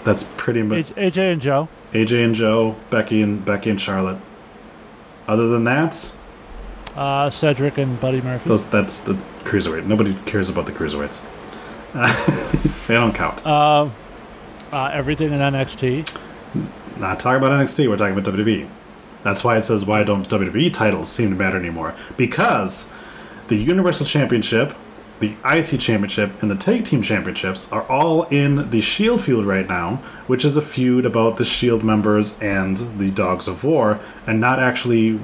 That's 0.04 0.24
pretty 0.36 0.62
much 0.62 0.88
AJ 0.96 1.34
and 1.34 1.42
Joe. 1.42 1.70
AJ 1.94 2.26
and 2.26 2.36
Joe, 2.36 2.76
Becky 2.90 3.22
and 3.22 3.44
Becky 3.44 3.70
and 3.70 3.80
Charlotte. 3.80 4.20
Other 5.28 5.48
than 5.48 5.64
that, 5.64 6.14
Uh, 6.98 7.30
Cedric 7.30 7.78
and 7.78 8.00
Buddy 8.00 8.22
Murphy. 8.22 8.50
those 8.50 8.68
that's 8.70 9.02
the 9.02 9.14
cruiserweight. 9.44 9.86
Nobody 9.86 10.16
cares 10.26 10.50
about 10.50 10.66
the 10.66 10.72
cruiserweights. 10.72 11.22
they 12.88 12.96
don't 12.96 13.14
count. 13.14 13.46
uh, 13.46 13.90
everything 14.94 15.32
in 15.32 15.40
NXT. 15.40 16.16
Not 16.98 17.20
talking 17.20 17.38
about 17.38 17.52
NXT, 17.52 17.88
we're 17.88 17.98
talking 17.98 18.18
about 18.18 18.34
WWE. 18.34 18.68
That's 19.24 19.44
why 19.44 19.58
it 19.58 19.64
says 19.64 19.86
why 19.86 20.04
don't 20.04 20.28
WWE 20.28 20.74
titles 20.74 21.10
seem 21.10 21.30
to 21.30 21.36
matter 21.36 21.58
anymore? 21.58 21.94
Because 22.18 22.90
the 23.48 23.56
Universal 23.56 24.06
Championship, 24.06 24.74
the 25.20 25.36
IC 25.46 25.80
Championship, 25.80 26.42
and 26.42 26.50
the 26.52 26.56
Tag 26.56 26.86
Team 26.86 27.02
Championships 27.02 27.72
are 27.72 27.84
all 27.84 28.24
in 28.24 28.70
the 28.70 28.82
Shield 28.82 29.24
feud 29.24 29.46
right 29.46 29.68
now, 29.68 29.96
which 30.28 30.44
is 30.46 30.58
a 30.58 30.62
feud 30.62 31.06
about 31.06 31.38
the 31.38 31.46
Shield 31.46 31.84
members 31.84 32.40
and 32.40 32.78
the 33.00 33.12
Dogs 33.12 33.48
of 33.48 33.64
War, 33.64 34.00
and 34.26 34.40
not 34.40 34.60
actually 34.60 35.20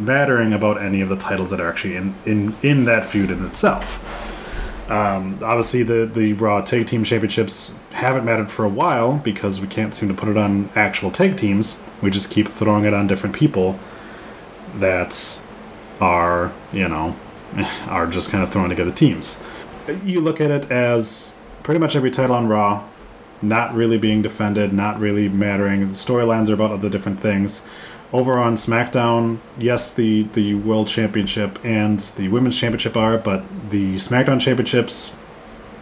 mattering 0.00 0.52
about 0.52 0.80
any 0.80 1.00
of 1.00 1.08
the 1.08 1.16
titles 1.16 1.50
that 1.50 1.60
are 1.60 1.68
actually 1.68 1.96
in, 1.96 2.14
in, 2.24 2.56
in 2.62 2.84
that 2.86 3.06
feud 3.08 3.30
in 3.30 3.44
itself. 3.44 3.98
Um, 4.90 5.38
obviously, 5.42 5.84
the, 5.84 6.04
the 6.06 6.32
Raw 6.32 6.62
Tag 6.62 6.86
Team 6.86 7.04
Championships 7.04 7.74
haven't 7.92 8.24
mattered 8.24 8.50
for 8.50 8.64
a 8.64 8.68
while 8.68 9.18
because 9.18 9.60
we 9.60 9.68
can't 9.68 9.94
seem 9.94 10.08
to 10.08 10.14
put 10.14 10.28
it 10.28 10.36
on 10.36 10.68
actual 10.74 11.10
tag 11.12 11.36
teams. 11.36 11.80
We 12.02 12.10
just 12.10 12.30
keep 12.30 12.48
throwing 12.48 12.84
it 12.84 12.92
on 12.92 13.06
different 13.06 13.36
people 13.36 13.78
that 14.76 15.40
are, 16.00 16.52
you 16.72 16.88
know, 16.88 17.14
are 17.86 18.06
just 18.08 18.30
kind 18.30 18.42
of 18.42 18.50
throwing 18.50 18.70
together 18.70 18.90
teams. 18.90 19.40
You 20.04 20.20
look 20.20 20.40
at 20.40 20.50
it 20.50 20.70
as 20.70 21.36
pretty 21.62 21.78
much 21.78 21.94
every 21.94 22.10
title 22.10 22.34
on 22.34 22.48
Raw 22.48 22.84
not 23.42 23.74
really 23.74 23.98
being 23.98 24.22
defended, 24.22 24.72
not 24.72 24.98
really 25.00 25.28
mattering. 25.28 25.80
The 25.80 25.94
storylines 25.94 26.50
are 26.50 26.54
about 26.54 26.72
other 26.72 26.88
different 26.88 27.20
things. 27.20 27.66
Over 28.12 28.38
on 28.38 28.56
SmackDown, 28.56 29.38
yes, 29.56 29.92
the, 29.92 30.24
the 30.32 30.54
World 30.54 30.88
Championship 30.88 31.58
and 31.64 32.00
the 32.00 32.26
Women's 32.28 32.58
Championship 32.58 32.96
are, 32.96 33.16
but 33.16 33.44
the 33.70 33.96
SmackDown 33.96 34.40
Championships 34.40 35.14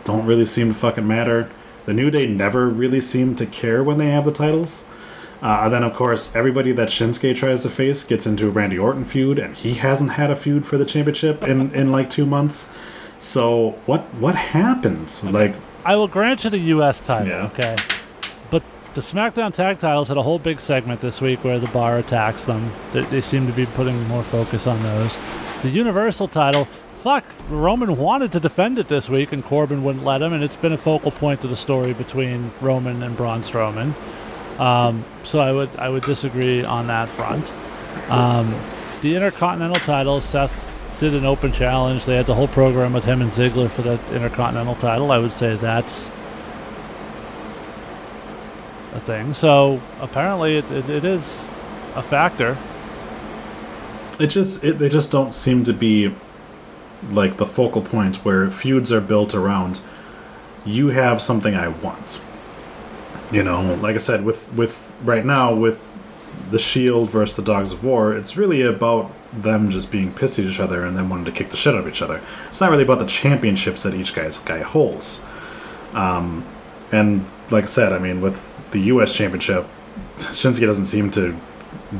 don't 0.04 0.26
really 0.26 0.44
seem 0.44 0.68
to 0.68 0.74
fucking 0.78 1.06
matter. 1.08 1.50
The 1.86 1.94
New 1.94 2.10
Day 2.10 2.26
never 2.26 2.68
really 2.68 3.00
seem 3.00 3.34
to 3.36 3.46
care 3.46 3.82
when 3.82 3.96
they 3.96 4.10
have 4.10 4.26
the 4.26 4.32
titles. 4.32 4.84
Uh, 5.40 5.60
and 5.64 5.72
then, 5.72 5.82
of 5.82 5.94
course, 5.94 6.34
everybody 6.36 6.72
that 6.72 6.88
Shinsuke 6.88 7.34
tries 7.36 7.62
to 7.62 7.70
face 7.70 8.04
gets 8.04 8.26
into 8.26 8.48
a 8.48 8.50
Randy 8.50 8.76
Orton 8.76 9.04
feud, 9.06 9.38
and 9.38 9.56
he 9.56 9.74
hasn't 9.74 10.10
had 10.12 10.30
a 10.30 10.36
feud 10.36 10.66
for 10.66 10.76
the 10.76 10.84
championship 10.84 11.42
in, 11.44 11.74
in 11.74 11.90
like 11.92 12.10
two 12.10 12.26
months. 12.26 12.70
So 13.20 13.70
what 13.86 14.02
what 14.16 14.34
happened? 14.34 15.18
Like, 15.24 15.54
I 15.84 15.96
will 15.96 16.08
grant 16.08 16.44
you 16.44 16.50
the 16.50 16.58
U.S. 16.58 17.00
title, 17.00 17.28
Yeah. 17.28 17.46
okay? 17.46 17.76
The 18.94 19.00
SmackDown 19.02 19.52
tag 19.52 19.78
titles 19.78 20.08
had 20.08 20.16
a 20.16 20.22
whole 20.22 20.38
big 20.38 20.60
segment 20.60 21.00
this 21.00 21.20
week 21.20 21.44
where 21.44 21.58
the 21.58 21.68
bar 21.68 21.98
attacks 21.98 22.46
them. 22.46 22.72
They, 22.92 23.02
they 23.04 23.20
seem 23.20 23.46
to 23.46 23.52
be 23.52 23.66
putting 23.66 24.02
more 24.08 24.24
focus 24.24 24.66
on 24.66 24.82
those. 24.82 25.16
The 25.62 25.68
Universal 25.68 26.28
title, 26.28 26.64
fuck, 27.02 27.24
Roman 27.48 27.96
wanted 27.96 28.32
to 28.32 28.40
defend 28.40 28.78
it 28.78 28.88
this 28.88 29.08
week 29.08 29.32
and 29.32 29.44
Corbin 29.44 29.84
wouldn't 29.84 30.04
let 30.04 30.22
him, 30.22 30.32
and 30.32 30.42
it's 30.42 30.56
been 30.56 30.72
a 30.72 30.78
focal 30.78 31.10
point 31.10 31.44
of 31.44 31.50
the 31.50 31.56
story 31.56 31.92
between 31.92 32.50
Roman 32.60 33.02
and 33.02 33.16
Braun 33.16 33.42
Strowman. 33.42 33.94
Um, 34.58 35.04
so 35.22 35.38
I 35.38 35.52
would 35.52 35.70
I 35.76 35.88
would 35.88 36.02
disagree 36.02 36.64
on 36.64 36.88
that 36.88 37.08
front. 37.08 37.52
Um, 38.10 38.52
the 39.02 39.14
Intercontinental 39.14 39.80
title, 39.80 40.20
Seth 40.20 40.52
did 40.98 41.14
an 41.14 41.24
open 41.24 41.52
challenge. 41.52 42.04
They 42.04 42.16
had 42.16 42.26
the 42.26 42.34
whole 42.34 42.48
program 42.48 42.92
with 42.92 43.04
him 43.04 43.22
and 43.22 43.30
Ziggler 43.30 43.70
for 43.70 43.82
the 43.82 44.00
Intercontinental 44.12 44.74
title. 44.76 45.12
I 45.12 45.18
would 45.18 45.32
say 45.32 45.54
that's 45.54 46.10
a 48.98 49.00
thing. 49.00 49.34
So 49.34 49.80
apparently 50.00 50.58
it, 50.58 50.70
it, 50.70 50.88
it 50.90 51.04
is 51.04 51.22
a 51.94 52.02
factor. 52.02 52.56
it 54.20 54.28
just 54.28 54.64
it, 54.64 54.78
they 54.78 54.88
just 54.88 55.10
don't 55.10 55.32
seem 55.32 55.62
to 55.64 55.72
be 55.72 56.12
like 57.10 57.36
the 57.36 57.46
focal 57.46 57.82
point 57.82 58.16
where 58.24 58.50
feuds 58.50 58.90
are 58.92 59.00
built 59.00 59.34
around 59.34 59.80
you 60.66 60.88
have 60.88 61.22
something 61.22 61.54
i 61.54 61.68
want 61.68 62.20
you 63.30 63.42
know 63.42 63.74
like 63.76 63.94
i 63.94 63.98
said 63.98 64.24
with 64.24 64.52
with 64.54 64.90
right 65.04 65.24
now 65.24 65.54
with 65.54 65.78
the 66.50 66.58
shield 66.58 67.08
versus 67.10 67.36
the 67.36 67.42
dogs 67.42 67.72
of 67.72 67.84
war 67.84 68.12
it's 68.16 68.36
really 68.36 68.62
about 68.62 69.12
them 69.32 69.70
just 69.70 69.92
being 69.92 70.12
pissed 70.12 70.38
at 70.40 70.44
each 70.44 70.58
other 70.60 70.84
and 70.84 70.96
then 70.96 71.08
wanting 71.08 71.24
to 71.24 71.32
kick 71.32 71.50
the 71.50 71.56
shit 71.56 71.74
out 71.74 71.80
of 71.80 71.88
each 71.88 72.02
other 72.02 72.20
it's 72.50 72.60
not 72.60 72.70
really 72.70 72.82
about 72.82 72.98
the 72.98 73.06
championships 73.06 73.84
that 73.84 73.94
each 73.94 74.12
guy's 74.14 74.38
guy 74.38 74.58
holds 74.60 75.22
um, 75.94 76.44
and 76.90 77.24
like 77.50 77.64
i 77.64 77.66
said 77.68 77.92
i 77.92 77.98
mean 77.98 78.20
with 78.20 78.47
the 78.72 78.80
us 78.80 79.14
championship 79.14 79.66
shinsuke 80.18 80.66
doesn't 80.66 80.86
seem 80.86 81.10
to 81.12 81.36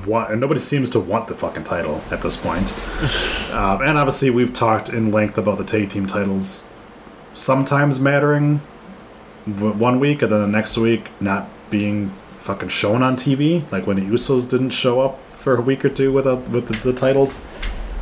want, 0.06 0.30
and 0.30 0.40
nobody 0.40 0.60
seems 0.60 0.90
to 0.90 1.00
want 1.00 1.28
the 1.28 1.34
fucking 1.34 1.64
title 1.64 2.02
at 2.10 2.22
this 2.22 2.36
point. 2.36 2.72
um, 3.52 3.82
and 3.82 3.98
obviously, 3.98 4.30
we've 4.30 4.52
talked 4.52 4.88
in 4.88 5.12
length 5.12 5.38
about 5.38 5.58
the 5.58 5.64
tag 5.64 5.90
team 5.90 6.06
titles 6.06 6.68
sometimes 7.34 8.00
mattering 8.00 8.58
one 9.46 10.00
week, 10.00 10.22
and 10.22 10.32
then 10.32 10.40
the 10.40 10.48
next 10.48 10.76
week 10.76 11.08
not 11.20 11.48
being 11.70 12.10
fucking 12.38 12.68
shown 12.68 13.02
on 13.02 13.16
TV, 13.16 13.70
like 13.70 13.86
when 13.86 13.96
the 13.96 14.02
Usos 14.02 14.48
didn't 14.48 14.70
show 14.70 15.00
up 15.00 15.18
for 15.32 15.56
a 15.56 15.60
week 15.60 15.84
or 15.84 15.88
two 15.88 16.12
with 16.12 16.26
a, 16.26 16.36
with 16.36 16.68
the, 16.68 16.92
the 16.92 16.98
titles. 16.98 17.44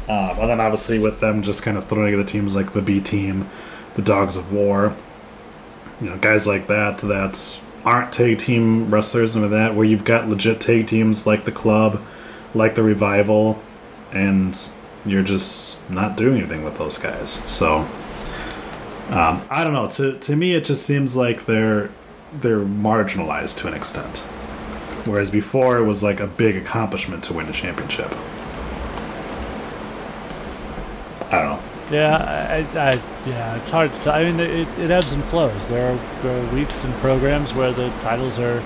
Um, 0.09 0.39
and 0.39 0.51
then 0.51 0.61
obviously 0.61 1.01
with 1.01 1.19
them 1.19 1.43
just 1.43 1.63
kind 1.65 1.77
of 1.77 1.87
throwing 1.87 2.17
the 2.17 2.25
teams 2.25 2.55
like 2.55 2.73
the 2.73 2.83
B 2.83 3.01
Team, 3.01 3.49
the 3.97 4.03
Dogs 4.03 4.37
of 4.37 4.53
War, 4.53 4.95
you 6.01 6.11
know, 6.11 6.17
guys 6.19 6.47
like 6.47 6.69
that 6.69 6.99
that 6.99 7.59
aren't 7.87 8.13
tag 8.13 8.39
team 8.39 8.91
wrestlers 8.91 9.37
and 9.37 9.51
that, 9.53 9.77
where 9.77 9.87
you've 9.87 10.05
got 10.05 10.29
legit 10.29 10.61
tag 10.61 10.89
teams 10.89 11.27
like 11.27 11.45
the 11.45 11.53
Club, 11.53 12.03
like 12.53 12.75
the 12.75 12.83
Revival, 12.83 13.63
and 14.13 14.59
you're 15.07 15.23
just 15.23 15.89
not 15.89 16.17
doing 16.17 16.39
anything 16.39 16.65
with 16.65 16.79
those 16.79 16.99
guys. 16.99 17.31
So, 17.49 17.89
um, 19.11 19.41
I 19.49 19.63
don't 19.63 19.73
know. 19.73 19.89
To 19.89 20.19
to 20.19 20.37
me, 20.37 20.55
it 20.55 20.65
just 20.65 20.85
seems 20.85 21.15
like 21.17 21.47
they're 21.47 21.91
they're 22.33 22.59
marginalized 22.59 23.59
to 23.59 23.69
an 23.69 23.75
extent, 23.75 24.19
whereas 25.07 25.31
before 25.31 25.79
it 25.79 25.85
was 25.85 26.03
like 26.03 26.19
a 26.19 26.27
big 26.27 26.57
accomplishment 26.57 27.23
to 27.25 27.35
win 27.35 27.47
a 27.47 27.53
championship. 27.53 28.13
I 31.31 31.43
don't 31.43 31.51
know. 31.51 31.66
Yeah, 31.91 32.17
I, 32.17 32.57
I, 32.79 32.93
yeah, 33.29 33.57
it's 33.57 33.71
hard 33.71 33.93
to 33.93 33.99
tell. 34.01 34.15
I 34.15 34.25
mean, 34.25 34.41
it, 34.41 34.67
it 34.79 34.91
ebbs 34.91 35.13
and 35.13 35.23
flows. 35.25 35.67
There 35.69 35.93
are, 35.93 36.23
there 36.23 36.43
are 36.43 36.55
weeks 36.55 36.83
and 36.83 36.93
programs 36.95 37.55
where 37.55 37.73
the 37.73 37.91
titles 38.03 38.39
are 38.39 38.61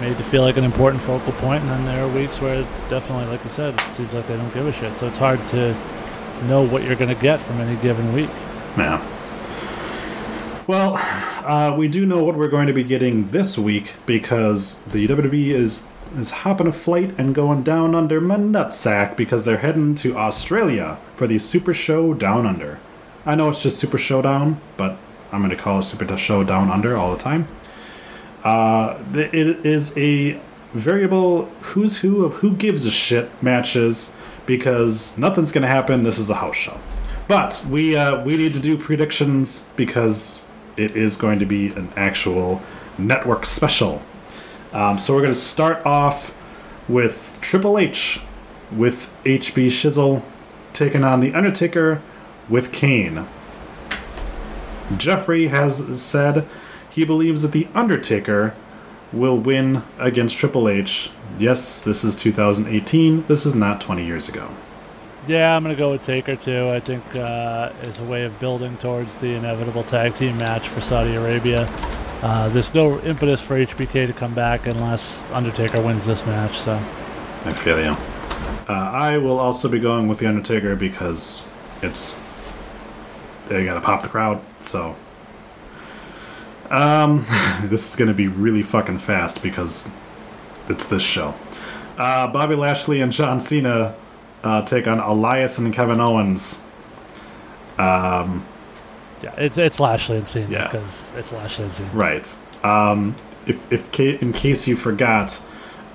made 0.00 0.16
to 0.16 0.24
feel 0.24 0.42
like 0.42 0.56
an 0.56 0.64
important 0.64 1.02
focal 1.02 1.32
point, 1.34 1.62
and 1.62 1.70
then 1.70 1.84
there 1.84 2.02
are 2.02 2.08
weeks 2.08 2.40
where 2.40 2.60
it 2.60 2.66
definitely, 2.88 3.26
like 3.26 3.44
you 3.44 3.50
said, 3.50 3.74
it 3.74 3.94
seems 3.94 4.12
like 4.14 4.26
they 4.26 4.36
don't 4.36 4.52
give 4.54 4.66
a 4.66 4.72
shit. 4.72 4.96
So 4.96 5.06
it's 5.06 5.18
hard 5.18 5.38
to 5.48 5.76
know 6.46 6.66
what 6.66 6.82
you're 6.82 6.96
going 6.96 7.14
to 7.14 7.20
get 7.20 7.40
from 7.40 7.60
any 7.60 7.80
given 7.82 8.10
week. 8.14 8.30
Yeah. 8.78 9.06
Well, 10.66 10.94
uh, 11.44 11.76
we 11.76 11.88
do 11.88 12.06
know 12.06 12.24
what 12.24 12.36
we're 12.36 12.48
going 12.48 12.68
to 12.68 12.72
be 12.72 12.84
getting 12.84 13.26
this 13.26 13.58
week 13.58 13.94
because 14.06 14.80
the 14.82 15.06
WWE 15.06 15.50
is 15.50 15.86
is 16.18 16.30
hopping 16.30 16.66
a 16.66 16.72
flight 16.72 17.14
and 17.18 17.34
going 17.34 17.62
down 17.62 17.94
under 17.94 18.20
my 18.20 18.36
nutsack 18.36 19.16
because 19.16 19.44
they're 19.44 19.58
heading 19.58 19.94
to 19.96 20.16
Australia 20.16 20.98
for 21.16 21.26
the 21.26 21.38
Super 21.38 21.74
Show 21.74 22.14
Down 22.14 22.46
Under. 22.46 22.78
I 23.24 23.34
know 23.34 23.48
it's 23.48 23.62
just 23.62 23.78
Super 23.78 23.98
Showdown, 23.98 24.60
but 24.76 24.98
I'm 25.30 25.40
going 25.40 25.50
to 25.50 25.56
call 25.56 25.80
it 25.80 25.84
Super 25.84 26.16
Show 26.16 26.44
Down 26.44 26.70
Under 26.70 26.96
all 26.96 27.12
the 27.12 27.22
time. 27.22 27.48
Uh, 28.44 28.98
it 29.14 29.64
is 29.64 29.96
a 29.96 30.40
variable 30.72 31.46
who's 31.60 31.98
who 31.98 32.24
of 32.24 32.34
who 32.34 32.56
gives 32.56 32.86
a 32.86 32.90
shit 32.90 33.30
matches 33.42 34.14
because 34.46 35.16
nothing's 35.16 35.52
going 35.52 35.62
to 35.62 35.68
happen. 35.68 36.02
This 36.02 36.18
is 36.18 36.30
a 36.30 36.34
house 36.34 36.56
show. 36.56 36.78
But 37.28 37.64
we 37.68 37.96
uh, 37.96 38.22
we 38.24 38.36
need 38.36 38.54
to 38.54 38.60
do 38.60 38.76
predictions 38.76 39.68
because 39.76 40.48
it 40.76 40.96
is 40.96 41.16
going 41.16 41.38
to 41.38 41.46
be 41.46 41.68
an 41.68 41.90
actual 41.96 42.60
network 42.98 43.46
special. 43.46 44.02
Um, 44.72 44.98
so 44.98 45.14
we're 45.14 45.20
going 45.20 45.34
to 45.34 45.38
start 45.38 45.84
off 45.84 46.34
with 46.88 47.38
Triple 47.42 47.78
H 47.78 48.20
with 48.70 49.10
HB 49.24 49.66
Shizzle 49.66 50.22
taking 50.72 51.04
on 51.04 51.20
The 51.20 51.34
Undertaker 51.34 52.00
with 52.48 52.72
Kane. 52.72 53.26
Jeffrey 54.96 55.48
has 55.48 56.00
said 56.00 56.48
he 56.90 57.04
believes 57.04 57.42
that 57.42 57.52
The 57.52 57.68
Undertaker 57.74 58.54
will 59.12 59.38
win 59.38 59.82
against 59.98 60.36
Triple 60.36 60.68
H. 60.68 61.10
Yes, 61.38 61.80
this 61.80 62.02
is 62.02 62.14
2018. 62.14 63.26
This 63.26 63.44
is 63.44 63.54
not 63.54 63.80
20 63.80 64.04
years 64.04 64.28
ago. 64.28 64.50
Yeah, 65.26 65.54
I'm 65.54 65.62
going 65.62 65.74
to 65.74 65.78
go 65.78 65.92
with 65.92 66.02
Taker 66.02 66.34
too. 66.34 66.70
I 66.70 66.80
think 66.80 67.04
uh, 67.14 67.72
as 67.82 68.00
a 68.00 68.04
way 68.04 68.24
of 68.24 68.38
building 68.40 68.76
towards 68.78 69.16
the 69.18 69.34
inevitable 69.34 69.84
tag 69.84 70.14
team 70.14 70.36
match 70.38 70.68
for 70.68 70.80
Saudi 70.80 71.14
Arabia. 71.14 71.68
Uh, 72.22 72.48
there's 72.50 72.72
no 72.72 73.00
impetus 73.00 73.40
for 73.40 73.56
HBK 73.56 74.06
to 74.06 74.12
come 74.12 74.32
back 74.32 74.66
unless 74.68 75.22
Undertaker 75.32 75.82
wins 75.82 76.06
this 76.06 76.24
match. 76.24 76.58
So 76.58 76.74
I 76.74 77.52
feel 77.52 77.82
you. 77.82 77.96
Uh, 78.68 78.90
I 78.94 79.18
will 79.18 79.40
also 79.40 79.68
be 79.68 79.80
going 79.80 80.06
with 80.06 80.18
the 80.18 80.26
Undertaker 80.26 80.76
because 80.76 81.44
it's 81.82 82.20
they 83.48 83.64
got 83.64 83.74
to 83.74 83.80
pop 83.80 84.02
the 84.02 84.08
crowd. 84.08 84.40
So, 84.60 84.96
um, 86.70 87.26
this 87.64 87.90
is 87.90 87.96
to 87.96 88.14
be 88.14 88.28
really 88.28 88.62
fucking 88.62 88.98
fast 88.98 89.42
because 89.42 89.90
it's 90.68 90.86
this 90.86 91.02
show. 91.02 91.34
Uh, 91.98 92.28
Bobby 92.28 92.54
Lashley 92.54 93.00
and 93.00 93.12
John 93.12 93.40
Cena 93.40 93.94
uh, 94.44 94.62
take 94.62 94.86
on 94.86 95.00
Elias 95.00 95.58
and 95.58 95.72
Kevin 95.72 96.00
Owens. 96.00 96.62
Um, 97.78 98.46
yeah, 99.22 99.34
it's 99.36 99.58
it's 99.58 99.78
Lashley 99.80 100.18
and 100.18 100.26
Cena 100.28 100.48
Yeah. 100.48 100.64
because 100.70 101.10
it's 101.16 101.32
Lashley 101.32 101.64
and 101.64 101.72
Cena. 101.72 101.90
Right. 101.92 102.36
Um, 102.64 103.16
if, 103.46 103.72
if 103.72 103.98
in 104.00 104.32
case 104.32 104.66
you 104.68 104.76
forgot, 104.76 105.40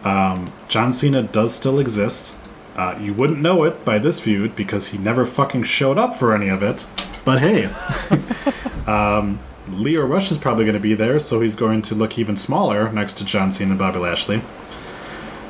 um, 0.03 0.51
John 0.67 0.91
Cena 0.93 1.23
does 1.23 1.53
still 1.53 1.79
exist. 1.79 2.37
Uh, 2.75 2.97
you 3.01 3.13
wouldn't 3.13 3.39
know 3.39 3.63
it 3.63 3.83
by 3.83 3.97
this 3.97 4.19
feud 4.19 4.55
because 4.55 4.89
he 4.89 4.97
never 4.97 5.25
fucking 5.25 5.63
showed 5.63 5.97
up 5.97 6.15
for 6.15 6.35
any 6.35 6.47
of 6.49 6.61
it. 6.61 6.85
But 7.25 7.39
hey, 7.39 7.65
um, 8.87 9.39
Lio 9.69 10.05
Rush 10.05 10.31
is 10.31 10.37
probably 10.37 10.65
going 10.65 10.75
to 10.75 10.79
be 10.79 10.93
there, 10.93 11.19
so 11.19 11.41
he's 11.41 11.55
going 11.55 11.81
to 11.83 11.95
look 11.95 12.17
even 12.19 12.37
smaller 12.37 12.91
next 12.91 13.13
to 13.17 13.25
John 13.25 13.51
Cena 13.51 13.71
and 13.71 13.79
Bobby 13.79 13.99
Lashley. 13.99 14.41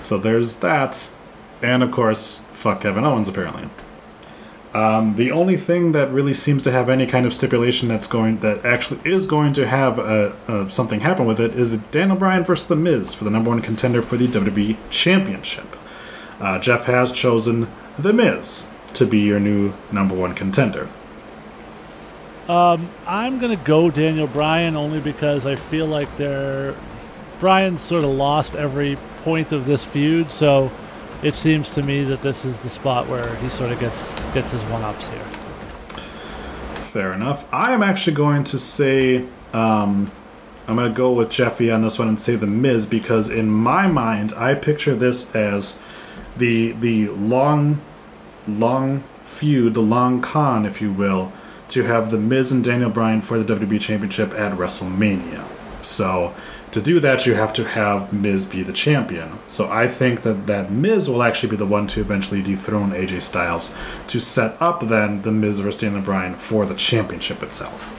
So 0.04 0.18
there's 0.18 0.58
that, 0.58 1.12
and 1.62 1.84
of 1.84 1.92
course, 1.92 2.46
fuck 2.54 2.82
Kevin 2.82 3.04
Owens 3.04 3.28
apparently. 3.28 3.70
Um, 4.74 5.16
the 5.16 5.32
only 5.32 5.58
thing 5.58 5.94
that 5.94 6.12
really 6.12 6.34
seems 6.34 6.62
to 6.64 6.72
have 6.72 6.90
any 6.90 7.08
kind 7.08 7.26
of 7.26 7.34
stipulation 7.34 7.88
that's 7.88 8.06
going 8.06 8.40
that 8.40 8.66
actually 8.66 9.00
is 9.06 9.26
going 9.26 9.54
to 9.54 9.66
have 9.66 9.98
uh 9.98 10.34
uh 10.48 10.68
something 10.68 11.00
happen 11.00 11.26
with 11.26 11.40
it 11.40 11.56
is 11.56 11.78
Daniel 11.78 12.18
Bryan 12.18 12.44
versus 12.44 12.68
The 12.68 12.76
Miz 12.76 13.14
for 13.14 13.24
the 13.24 13.32
number 13.32 13.50
one 13.50 13.62
contender 13.62 14.02
for 14.02 14.18
the 14.18 14.28
WWE 14.28 14.76
Championship. 14.90 15.76
Uh, 16.40 16.60
Jeff 16.60 16.86
has 16.86 17.12
chosen 17.12 17.72
The 17.98 18.14
Miz 18.14 18.68
to 18.94 19.06
be 19.06 19.20
your 19.20 19.40
new 19.40 19.74
number 19.92 20.14
one 20.16 20.36
contender. 20.36 20.90
I'm 23.06 23.40
gonna 23.40 23.58
go 23.58 23.90
Daniel 23.90 24.28
Bryan 24.28 24.76
only 24.76 25.00
because 25.00 25.46
I 25.46 25.56
feel 25.56 25.86
like 25.86 26.16
they're 26.18 26.76
Bryan's 27.40 27.82
sort 27.82 28.04
of 28.04 28.10
lost 28.12 28.56
every 28.56 28.98
point 29.24 29.52
of 29.52 29.66
this 29.66 29.84
feud, 29.84 30.32
so 30.32 30.72
it 31.24 31.36
seems 31.36 31.70
to 31.72 31.84
me 31.84 32.04
that 32.04 32.22
this 32.22 32.46
is 32.46 32.60
the 32.60 32.70
spot 32.70 33.08
where 33.08 33.36
he 33.38 33.50
sort 33.50 33.72
of 33.72 33.80
gets 33.80 34.16
gets 34.34 34.52
his 34.52 34.62
one 34.66 34.84
ups 34.84 35.08
here. 35.08 35.24
Fair 36.92 37.14
enough. 37.14 37.46
I 37.54 37.74
am 37.74 37.84
actually 37.84 38.16
going 38.16 38.44
to 38.46 38.58
say 38.58 39.26
um, 39.54 40.12
I'm 40.68 40.76
gonna 40.76 40.94
go 40.94 41.14
with 41.14 41.30
Jeffy 41.30 41.72
on 41.72 41.82
this 41.82 41.98
one 41.98 42.08
and 42.10 42.20
say 42.20 42.36
the 42.36 42.48
Miz 42.48 42.86
because 42.86 43.30
in 43.30 43.50
my 43.50 43.88
mind 43.88 44.34
I 44.34 44.54
picture 44.54 44.96
this 44.96 45.34
as 45.36 45.80
the 46.36 46.74
the 46.74 47.08
long 47.10 47.82
long 48.48 49.04
feud, 49.24 49.74
the 49.74 49.82
long 49.82 50.22
con, 50.22 50.66
if 50.66 50.82
you 50.82 50.92
will, 50.92 51.32
to 51.70 51.84
have 51.84 52.12
the 52.12 52.18
Miz 52.18 52.52
and 52.52 52.64
Daniel 52.64 52.90
Bryan 52.90 53.22
for 53.22 53.42
the 53.42 53.56
WWE 53.56 53.80
Championship 53.80 54.34
at 54.34 54.58
WrestleMania. 54.58 55.46
So 55.82 56.34
to 56.72 56.82
do 56.82 57.00
that, 57.00 57.26
you 57.26 57.34
have 57.36 57.54
to 57.54 57.66
have 57.66 58.12
Miz 58.12 58.46
be 58.46 58.62
the 58.62 58.74
champion. 58.74 59.40
So 59.48 59.70
I 59.70 59.88
think 59.88 60.22
that 60.22 60.48
that 60.48 60.72
Miz 60.72 61.10
will 61.10 61.24
actually 61.24 61.50
be 61.50 61.56
the 61.56 61.66
one 61.66 61.88
to 61.88 62.02
eventually 62.02 62.42
dethrone 62.42 62.92
AJ 62.92 63.22
Styles 63.22 63.76
to 64.08 64.20
set 64.20 64.62
up 64.62 64.88
then 64.88 65.22
the 65.22 65.32
Miz 65.32 65.60
versus 65.60 65.80
Daniel 65.80 66.02
Bryan 66.02 66.36
for 66.36 66.66
the 66.66 66.76
championship 66.76 67.42
itself. 67.42 67.94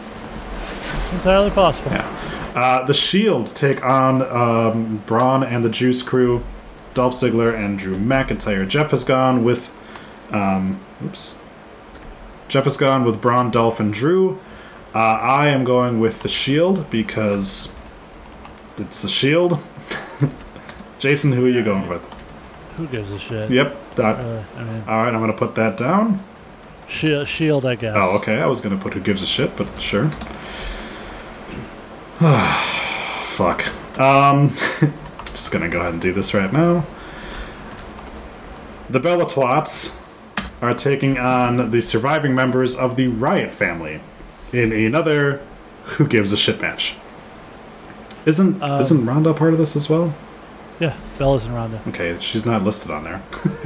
Entirely 1.13 1.51
possible. 1.51 1.91
Yeah. 1.91 2.29
Uh, 2.55 2.85
the 2.85 2.95
Shield 2.95 3.47
take 3.49 3.85
on 3.85 4.23
um, 4.23 5.03
Braun 5.07 5.43
and 5.43 5.65
the 5.65 5.71
Juice 5.71 6.03
Crew, 6.03 6.45
Dolph 6.93 7.15
Ziggler 7.15 7.55
and 7.55 7.79
Drew 7.79 7.97
McIntyre. 7.97 8.69
Jeff 8.69 8.91
has 8.91 9.05
gone 9.05 9.45
with, 9.45 9.71
um, 10.33 10.81
oops. 11.05 11.41
Jeff 12.49 12.65
has 12.65 12.77
gone 12.77 13.05
with 13.05 13.21
Braun, 13.21 13.51
Dolph, 13.51 13.79
and 13.79 13.93
Drew. 13.93 14.41
Uh, 14.95 14.99
I 14.99 15.49
am 15.49 15.65
going 15.65 16.01
with 16.01 16.23
the 16.23 16.29
Shield 16.29 16.91
because 16.91 17.73
it's 18.81 19.03
the 19.03 19.09
Shield. 19.09 19.59
Jason, 20.99 21.33
who 21.33 21.47
are 21.47 21.51
you 21.51 21.63
going 21.63 21.89
with? 21.89 22.03
Who 22.77 22.87
gives 22.89 23.13
a 23.13 23.19
shit? 23.19 23.51
Yep. 23.51 23.95
That, 23.97 24.25
Uh, 24.25 24.43
I 24.57 24.65
mean, 24.65 24.83
all 24.87 25.03
right, 25.03 25.13
I'm 25.13 25.21
going 25.21 25.33
to 25.33 25.37
put 25.37 25.55
that 25.57 25.77
down. 25.77 26.23
shield, 26.89 27.27
shield, 27.29 27.65
I 27.67 27.75
guess. 27.75 27.95
Oh, 27.97 28.17
okay. 28.19 28.41
I 28.41 28.47
was 28.47 28.61
gonna 28.61 28.79
put 28.79 28.95
who 28.95 29.01
gives 29.01 29.21
a 29.23 29.27
shit, 29.27 29.57
but 29.57 29.69
sure. 29.81 30.09
Fuck. 32.19 33.69
Um, 33.99 34.49
just 35.33 35.53
gonna 35.53 35.69
go 35.69 35.81
ahead 35.81 35.93
and 35.93 36.03
do 36.03 36.13
this 36.13 36.35
right 36.35 36.53
now. 36.53 36.85
The 38.91 39.01
Bella 39.01 39.25
Twats 39.27 39.95
are 40.63 40.75
taking 40.75 41.19
on 41.19 41.71
the 41.71 41.81
surviving 41.83 42.35
members 42.35 42.75
of 42.75 42.97
the 42.97 43.09
Riott 43.09 43.51
family 43.51 44.01
in 44.53 44.73
another 44.73 45.41
who 45.85 46.07
gives 46.07 46.33
a 46.33 46.37
shit 46.37 46.61
match. 46.61 46.97
Isn't 48.29 48.63
Um, 48.63 48.81
isn't 48.81 49.07
Ronda 49.07 49.33
part 49.33 49.55
of 49.55 49.59
this 49.59 49.75
as 49.75 49.89
well? 49.89 50.15
Yeah, 50.79 50.95
Bella's 51.19 51.47
and 51.47 51.55
Ronda. 51.55 51.81
Okay, 51.89 52.17
she's 52.21 52.45
not 52.45 52.63
listed 52.63 52.91
on 52.91 53.03
there. 53.03 53.23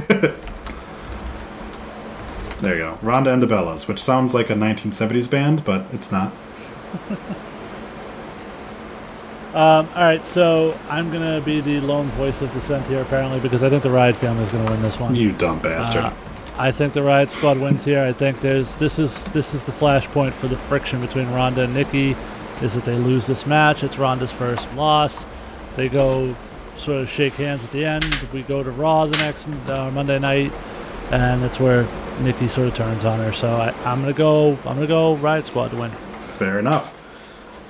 there 2.59 2.75
you 2.75 2.83
go. 2.83 2.97
Ronda 3.01 3.31
and 3.33 3.41
the 3.43 3.47
Bellas, 3.47 3.89
which 3.89 4.01
sounds 4.01 4.33
like 4.33 4.49
a 4.49 4.53
1970s 4.53 5.29
band, 5.29 5.65
but 5.65 5.85
it's 5.91 6.11
not. 6.11 6.31
Um, 9.53 9.87
all 9.93 10.01
right, 10.01 10.25
so 10.25 10.75
I'm 10.89 11.11
gonna 11.11 11.39
be 11.39 11.61
the 11.61 11.79
lone 11.81 12.07
voice 12.17 12.41
of 12.41 12.51
dissent 12.53 12.87
here, 12.87 13.03
apparently, 13.03 13.39
because 13.39 13.63
I 13.63 13.69
think 13.69 13.83
the 13.83 13.89
Riott 13.89 14.15
family 14.15 14.41
is 14.41 14.51
gonna 14.51 14.67
win 14.67 14.81
this 14.81 14.99
one. 14.99 15.13
You 15.13 15.31
dumb 15.31 15.59
bastard. 15.59 16.05
Uh, 16.05 16.13
I 16.57 16.71
think 16.71 16.93
the 16.93 17.01
Riott 17.01 17.29
Squad 17.29 17.59
wins 17.59 17.85
here. 17.85 18.03
I 18.03 18.13
think 18.13 18.41
there's 18.41 18.73
this 18.75 18.97
is 18.97 19.23
this 19.25 19.53
is 19.53 19.63
the 19.63 19.71
flashpoint 19.71 20.33
for 20.33 20.47
the 20.47 20.57
friction 20.57 21.01
between 21.01 21.29
Ronda 21.29 21.65
and 21.65 21.73
Nikki. 21.75 22.15
Is 22.63 22.75
that 22.75 22.85
they 22.85 22.95
lose 22.95 23.27
this 23.27 23.45
match? 23.45 23.83
It's 23.83 23.99
Ronda's 23.99 24.31
first 24.31 24.73
loss. 24.73 25.25
They 25.75 25.89
go 25.89 26.33
sort 26.77 27.01
of 27.01 27.09
shake 27.09 27.33
hands 27.33 27.65
at 27.65 27.71
the 27.71 27.83
end. 27.83 28.05
We 28.31 28.41
go 28.43 28.63
to 28.63 28.71
Raw 28.71 29.05
the 29.05 29.17
next 29.17 29.49
uh, 29.69 29.91
Monday 29.91 30.17
night, 30.17 30.53
and 31.11 31.43
that's 31.43 31.59
where 31.59 31.85
Nikki 32.21 32.47
sort 32.47 32.69
of 32.69 32.73
turns 32.73 33.03
on 33.03 33.19
her. 33.19 33.33
So 33.33 33.49
I, 33.49 33.73
I'm 33.83 33.99
gonna 33.99 34.13
go. 34.13 34.51
I'm 34.65 34.75
gonna 34.75 34.87
go 34.87 35.17
Riott 35.17 35.45
Squad 35.45 35.71
to 35.71 35.75
win. 35.75 35.91
Fair 36.37 36.57
enough. 36.57 37.01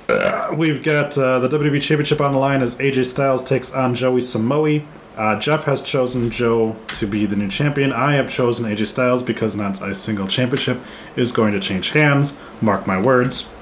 Uh, 0.08 0.54
we've 0.54 0.82
got 0.82 1.18
uh, 1.18 1.40
the 1.40 1.48
WWE 1.48 1.82
Championship 1.82 2.20
on 2.20 2.32
the 2.32 2.38
line 2.38 2.62
as 2.62 2.76
AJ 2.76 3.06
Styles 3.06 3.42
takes 3.42 3.72
on 3.72 3.96
Joey 3.96 4.20
Samoa. 4.20 4.80
Uh, 5.16 5.38
Jeff 5.40 5.64
has 5.64 5.80
chosen 5.80 6.30
Joe 6.30 6.76
to 6.88 7.06
be 7.06 7.24
the 7.24 7.36
new 7.36 7.48
champion. 7.48 7.92
I 7.92 8.14
have 8.16 8.30
chosen 8.30 8.66
AJ 8.66 8.88
Styles 8.88 9.22
because 9.22 9.56
not 9.56 9.80
a 9.80 9.94
single 9.94 10.28
championship 10.28 10.80
is 11.16 11.32
going 11.32 11.52
to 11.52 11.60
change 11.60 11.90
hands. 11.90 12.38
Mark 12.60 12.86
my 12.86 13.00
words. 13.00 13.53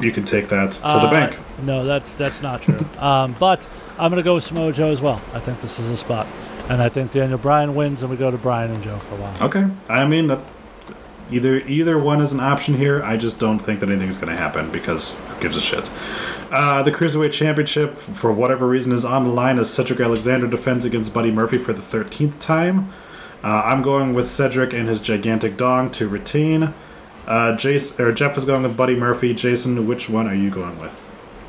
You 0.00 0.10
can 0.12 0.24
take 0.24 0.48
that 0.48 0.72
to 0.72 0.80
the 0.82 0.86
Uh, 0.88 1.10
bank. 1.10 1.38
No, 1.62 1.84
that's 1.84 2.14
that's 2.14 2.42
not 2.42 2.62
true. 2.62 2.78
um, 2.98 3.34
but 3.38 3.66
I'm 3.98 4.10
gonna 4.10 4.22
go 4.22 4.34
with 4.34 4.44
Samoa 4.44 4.72
Joe 4.72 4.90
as 4.90 5.00
well. 5.00 5.20
I 5.32 5.40
think 5.40 5.60
this 5.60 5.78
is 5.78 5.88
a 5.88 5.96
spot, 5.96 6.26
and 6.68 6.82
I 6.82 6.88
think 6.88 7.12
Daniel 7.12 7.38
Bryan 7.38 7.74
wins, 7.74 8.02
and 8.02 8.10
we 8.10 8.16
go 8.16 8.30
to 8.30 8.38
Bryan 8.38 8.72
and 8.72 8.82
Joe 8.82 8.98
for 8.98 9.14
a 9.14 9.18
while. 9.18 9.34
Okay. 9.42 9.66
I 9.88 10.04
mean 10.06 10.26
that 10.26 10.40
either 11.30 11.58
either 11.60 11.96
one 11.98 12.20
is 12.20 12.32
an 12.32 12.40
option 12.40 12.74
here. 12.74 13.02
I 13.02 13.16
just 13.16 13.38
don't 13.38 13.58
think 13.58 13.80
that 13.80 13.88
anything's 13.88 14.18
going 14.18 14.34
to 14.34 14.40
happen 14.40 14.70
because 14.70 15.20
who 15.28 15.40
gives 15.40 15.56
a 15.56 15.60
shit. 15.60 15.90
Uh, 16.50 16.82
the 16.82 16.92
Cruiserweight 16.92 17.32
Championship, 17.32 17.98
for 17.98 18.32
whatever 18.32 18.66
reason, 18.68 18.92
is 18.92 19.04
on 19.04 19.24
the 19.24 19.30
line 19.30 19.58
as 19.58 19.72
Cedric 19.72 20.00
Alexander 20.00 20.46
defends 20.46 20.84
against 20.84 21.14
Buddy 21.14 21.30
Murphy 21.30 21.58
for 21.58 21.72
the 21.72 21.80
13th 21.80 22.38
time. 22.38 22.92
Uh, 23.42 23.62
I'm 23.64 23.82
going 23.82 24.14
with 24.14 24.26
Cedric 24.26 24.72
and 24.72 24.88
his 24.88 25.00
gigantic 25.00 25.56
dong 25.56 25.90
to 25.92 26.06
retain. 26.08 26.72
Uh, 27.26 27.56
or 27.98 28.12
Jeff 28.12 28.36
is 28.36 28.44
going 28.44 28.62
with 28.62 28.76
Buddy 28.76 28.96
Murphy. 28.96 29.34
Jason, 29.34 29.86
which 29.86 30.10
one 30.10 30.26
are 30.26 30.34
you 30.34 30.50
going 30.50 30.78
with? 30.78 31.00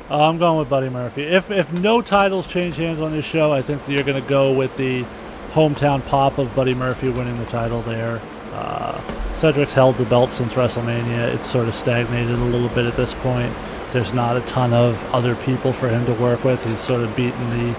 Uh, 0.08 0.28
I'm 0.28 0.38
going 0.38 0.58
with 0.58 0.70
Buddy 0.70 0.88
Murphy. 0.88 1.22
If 1.24 1.50
if 1.50 1.72
no 1.80 2.00
titles 2.00 2.46
change 2.46 2.76
hands 2.76 3.00
on 3.00 3.12
this 3.12 3.24
show, 3.24 3.52
I 3.52 3.62
think 3.62 3.82
you're 3.88 4.04
going 4.04 4.22
to 4.22 4.28
go 4.28 4.52
with 4.52 4.76
the 4.76 5.04
hometown 5.52 6.04
pop 6.06 6.38
of 6.38 6.54
Buddy 6.54 6.74
Murphy 6.74 7.08
winning 7.08 7.38
the 7.38 7.46
title 7.46 7.82
there. 7.82 8.20
Uh, 8.52 9.00
Cedric's 9.34 9.74
held 9.74 9.96
the 9.96 10.06
belt 10.06 10.32
since 10.32 10.54
WrestleMania. 10.54 11.34
It's 11.34 11.50
sort 11.50 11.68
of 11.68 11.74
stagnated 11.74 12.38
a 12.38 12.44
little 12.44 12.68
bit 12.70 12.86
at 12.86 12.96
this 12.96 13.14
point. 13.14 13.52
There's 13.92 14.14
not 14.14 14.36
a 14.36 14.40
ton 14.42 14.72
of 14.72 15.02
other 15.14 15.34
people 15.34 15.72
for 15.72 15.88
him 15.88 16.06
to 16.06 16.14
work 16.14 16.44
with. 16.44 16.64
He's 16.64 16.80
sort 16.80 17.02
of 17.02 17.14
beaten 17.16 17.50
the 17.50 17.76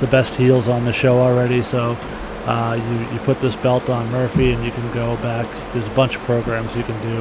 the 0.00 0.06
best 0.06 0.34
heels 0.34 0.68
on 0.68 0.84
the 0.84 0.92
show 0.92 1.18
already. 1.18 1.62
So 1.62 1.96
uh, 2.48 2.74
you 2.74 3.14
you 3.14 3.18
put 3.24 3.40
this 3.40 3.54
belt 3.56 3.90
on 3.90 4.10
Murphy, 4.10 4.52
and 4.52 4.64
you 4.64 4.70
can 4.70 4.90
go 4.94 5.16
back. 5.16 5.46
There's 5.72 5.86
a 5.86 5.90
bunch 5.90 6.16
of 6.16 6.22
programs 6.22 6.74
you 6.74 6.82
can 6.82 7.00
do. 7.02 7.20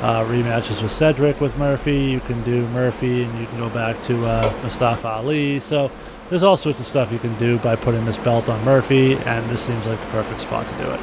Uh, 0.00 0.24
rematches 0.26 0.82
with 0.82 0.92
Cedric 0.92 1.40
with 1.40 1.56
Murphy. 1.58 1.98
You 2.04 2.20
can 2.20 2.42
do 2.44 2.66
Murphy, 2.68 3.24
and 3.24 3.38
you 3.40 3.46
can 3.46 3.58
go 3.58 3.68
back 3.70 4.00
to 4.02 4.24
uh, 4.24 4.52
Mustafa 4.62 5.08
Ali. 5.08 5.60
So 5.60 5.90
there's 6.30 6.42
all 6.42 6.56
sorts 6.56 6.80
of 6.80 6.86
stuff 6.86 7.12
you 7.12 7.18
can 7.18 7.36
do 7.38 7.58
by 7.58 7.76
putting 7.76 8.04
this 8.04 8.18
belt 8.18 8.48
on 8.48 8.64
Murphy, 8.64 9.16
and 9.16 9.48
this 9.50 9.62
seems 9.62 9.86
like 9.86 10.00
the 10.00 10.06
perfect 10.06 10.40
spot 10.40 10.66
to 10.66 10.74
do 10.84 10.90
it. 10.90 11.00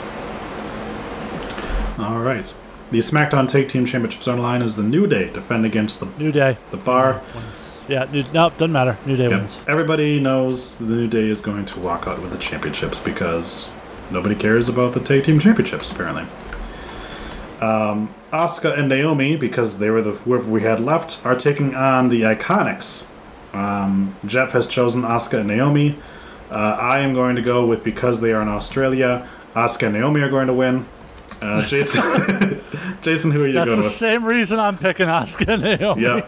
All 2.00 2.20
right. 2.20 2.54
The 2.92 3.00
SmackDown 3.00 3.48
Tag 3.48 3.70
Team 3.70 3.86
Championships 3.86 4.28
on 4.28 4.40
line 4.40 4.62
as 4.62 4.76
the 4.76 4.84
New 4.84 5.06
Day 5.06 5.30
defend 5.32 5.66
against 5.66 6.00
the, 6.00 6.08
New 6.18 6.32
Day. 6.32 6.58
the 6.72 6.78
Bar. 6.78 7.22
Wins. 7.36 7.69
Yeah, 7.90 8.06
new, 8.12 8.24
no, 8.34 8.50
doesn't 8.52 8.72
matter. 8.72 8.98
New 9.06 9.18
Day 9.18 9.24
Yep. 9.30 9.32
wins. 9.32 9.58
Everybody 9.68 10.20
knows 10.20 10.78
the 10.78 10.86
New 10.86 11.08
Day 11.08 11.28
is 11.28 11.42
going 11.42 11.66
to 11.66 11.80
walk 11.80 12.08
out 12.08 12.22
with 12.22 12.32
the 12.32 12.38
championships 12.38 13.00
because 13.00 13.72
nobody 14.12 14.36
cares 14.36 14.70
about 14.70 14.94
the 14.94 15.00
tag 15.00 15.24
team 15.24 15.40
championships 15.40 15.92
apparently. 15.92 16.24
Um, 17.62 18.14
Asuka 18.32 18.78
and 18.78 18.88
Naomi, 18.88 19.36
because 19.36 19.80
they 19.80 19.90
were 19.90 20.02
the 20.02 20.12
whoever 20.12 20.50
we 20.50 20.62
had 20.62 20.80
left, 20.80 21.20
are 21.26 21.36
taking 21.36 21.76
on 21.76 22.10
the 22.10 22.22
Iconics. 22.22 23.10
Um, 23.54 24.16
Jeff 24.26 24.52
has 24.52 24.68
chosen 24.68 25.02
Asuka 25.02 25.40
and 25.40 25.48
Naomi. 25.48 25.98
Uh, 26.52 26.54
I 26.80 27.00
am 27.00 27.14
going 27.14 27.36
to 27.36 27.42
go 27.42 27.66
with 27.66 27.84
because 27.84 28.22
they 28.22 28.32
are 28.34 28.42
in 28.42 28.48
Australia. 28.48 29.28
Asuka 29.56 29.88
and 29.88 29.96
Naomi 29.96 30.22
are 30.22 30.30
going 30.30 30.48
to 30.48 30.54
win. 30.54 30.86
Uh, 31.42 31.66
Jason, 31.68 32.62
Jason, 33.02 33.32
who 33.32 33.44
are 33.44 33.48
you 33.48 33.54
That's 33.54 33.70
going 33.70 33.82
the 33.82 33.90
same 33.90 34.24
reason 34.26 34.60
I'm 34.60 34.78
picking 34.78 35.08
Asuka 35.08 35.54
and 35.56 35.64
Naomi. 35.64 36.04
Yeah. 36.04 36.26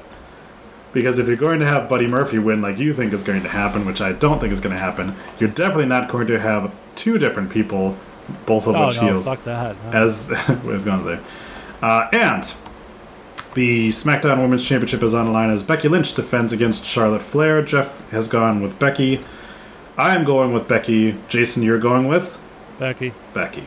Because 0.93 1.19
if 1.19 1.27
you're 1.27 1.37
going 1.37 1.59
to 1.59 1.65
have 1.65 1.87
Buddy 1.87 2.07
Murphy 2.07 2.37
win 2.37 2.61
like 2.61 2.77
you 2.77 2.93
think 2.93 3.13
is 3.13 3.23
going 3.23 3.43
to 3.43 3.49
happen, 3.49 3.85
which 3.85 4.01
I 4.01 4.11
don't 4.11 4.39
think 4.39 4.51
is 4.51 4.59
going 4.59 4.75
to 4.75 4.81
happen, 4.81 5.15
you're 5.39 5.49
definitely 5.49 5.85
not 5.85 6.09
going 6.09 6.27
to 6.27 6.39
have 6.39 6.71
two 6.95 7.17
different 7.17 7.49
people, 7.49 7.97
both 8.45 8.67
of 8.67 8.75
Oh 8.75 8.87
which 8.87 8.97
no, 8.97 9.03
heels, 9.03 9.25
fuck 9.25 9.43
that. 9.45 9.75
No. 9.85 9.91
as 9.99 10.29
was 10.63 10.83
going 10.83 11.03
to 11.03 11.17
say. 11.17 11.23
Uh, 11.81 12.07
and 12.11 12.53
the 13.53 13.89
SmackDown 13.89 14.41
Women's 14.41 14.65
Championship 14.65 15.03
is 15.03 15.13
on 15.13 15.25
the 15.25 15.31
line 15.31 15.49
as 15.49 15.63
Becky 15.63 15.87
Lynch 15.87 16.13
defends 16.13 16.53
against 16.53 16.85
Charlotte 16.85 17.23
Flair. 17.23 17.61
Jeff 17.61 18.09
has 18.11 18.27
gone 18.27 18.61
with 18.61 18.77
Becky. 18.79 19.21
I 19.97 20.15
am 20.15 20.23
going 20.23 20.53
with 20.53 20.67
Becky. 20.67 21.17
Jason, 21.27 21.63
you're 21.63 21.79
going 21.79 22.07
with 22.07 22.37
Becky. 22.79 23.13
Becky. 23.33 23.63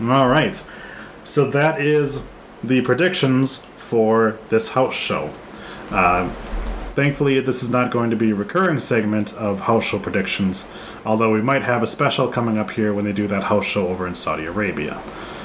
All 0.00 0.28
right. 0.28 0.62
So 1.24 1.50
that 1.50 1.80
is 1.80 2.24
the 2.62 2.80
predictions 2.82 3.58
for 3.76 4.38
this 4.48 4.70
house 4.70 4.94
show. 4.94 5.30
Uh, 5.90 6.32
thankfully, 6.96 7.38
this 7.40 7.62
is 7.62 7.70
not 7.70 7.92
going 7.92 8.10
to 8.10 8.16
be 8.16 8.32
a 8.32 8.34
recurring 8.34 8.80
segment 8.80 9.34
of 9.34 9.60
house 9.60 9.84
show 9.84 9.98
predictions, 10.00 10.72
although 11.04 11.30
we 11.30 11.42
might 11.42 11.62
have 11.62 11.82
a 11.82 11.86
special 11.86 12.26
coming 12.26 12.58
up 12.58 12.72
here 12.72 12.92
when 12.92 13.04
they 13.04 13.12
do 13.12 13.28
that 13.28 13.44
house 13.44 13.66
show 13.66 13.86
over 13.86 14.08
in 14.08 14.14
Saudi 14.16 14.46
Arabia. 14.46 15.00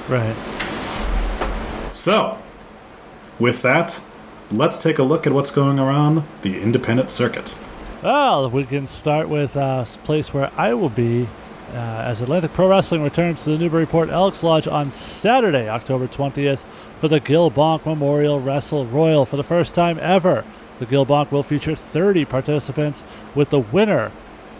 Right. 0.07 0.35
So, 1.91 2.39
with 3.37 3.61
that, 3.61 4.01
let's 4.49 4.79
take 4.79 4.97
a 4.97 5.03
look 5.03 5.27
at 5.27 5.33
what's 5.33 5.51
going 5.51 5.77
around 5.77 6.23
the 6.41 6.59
independent 6.59 7.11
circuit. 7.11 7.53
Well, 8.01 8.49
we 8.49 8.63
can 8.63 8.87
start 8.87 9.29
with 9.29 9.55
uh, 9.55 9.85
a 9.85 9.97
place 9.99 10.33
where 10.33 10.49
I 10.57 10.73
will 10.73 10.89
be 10.89 11.27
uh, 11.73 12.03
as 12.05 12.21
Atlantic 12.21 12.53
Pro 12.53 12.69
Wrestling 12.69 13.03
returns 13.03 13.43
to 13.43 13.51
the 13.51 13.57
Newburyport 13.57 14.09
Elks 14.09 14.41
Lodge 14.41 14.67
on 14.67 14.89
Saturday, 14.89 15.69
October 15.69 16.07
20th, 16.07 16.63
for 16.97 17.07
the 17.07 17.19
Gil 17.19 17.51
Bonk 17.51 17.85
Memorial 17.85 18.39
Wrestle 18.39 18.85
Royal 18.85 19.25
for 19.25 19.35
the 19.35 19.43
first 19.43 19.75
time 19.75 19.99
ever. 20.01 20.45
The 20.81 20.87
Gil 20.87 21.05
Bonk 21.05 21.29
will 21.29 21.43
feature 21.43 21.75
30 21.75 22.25
participants, 22.25 23.03
with 23.35 23.51
the 23.51 23.59
winner 23.59 24.11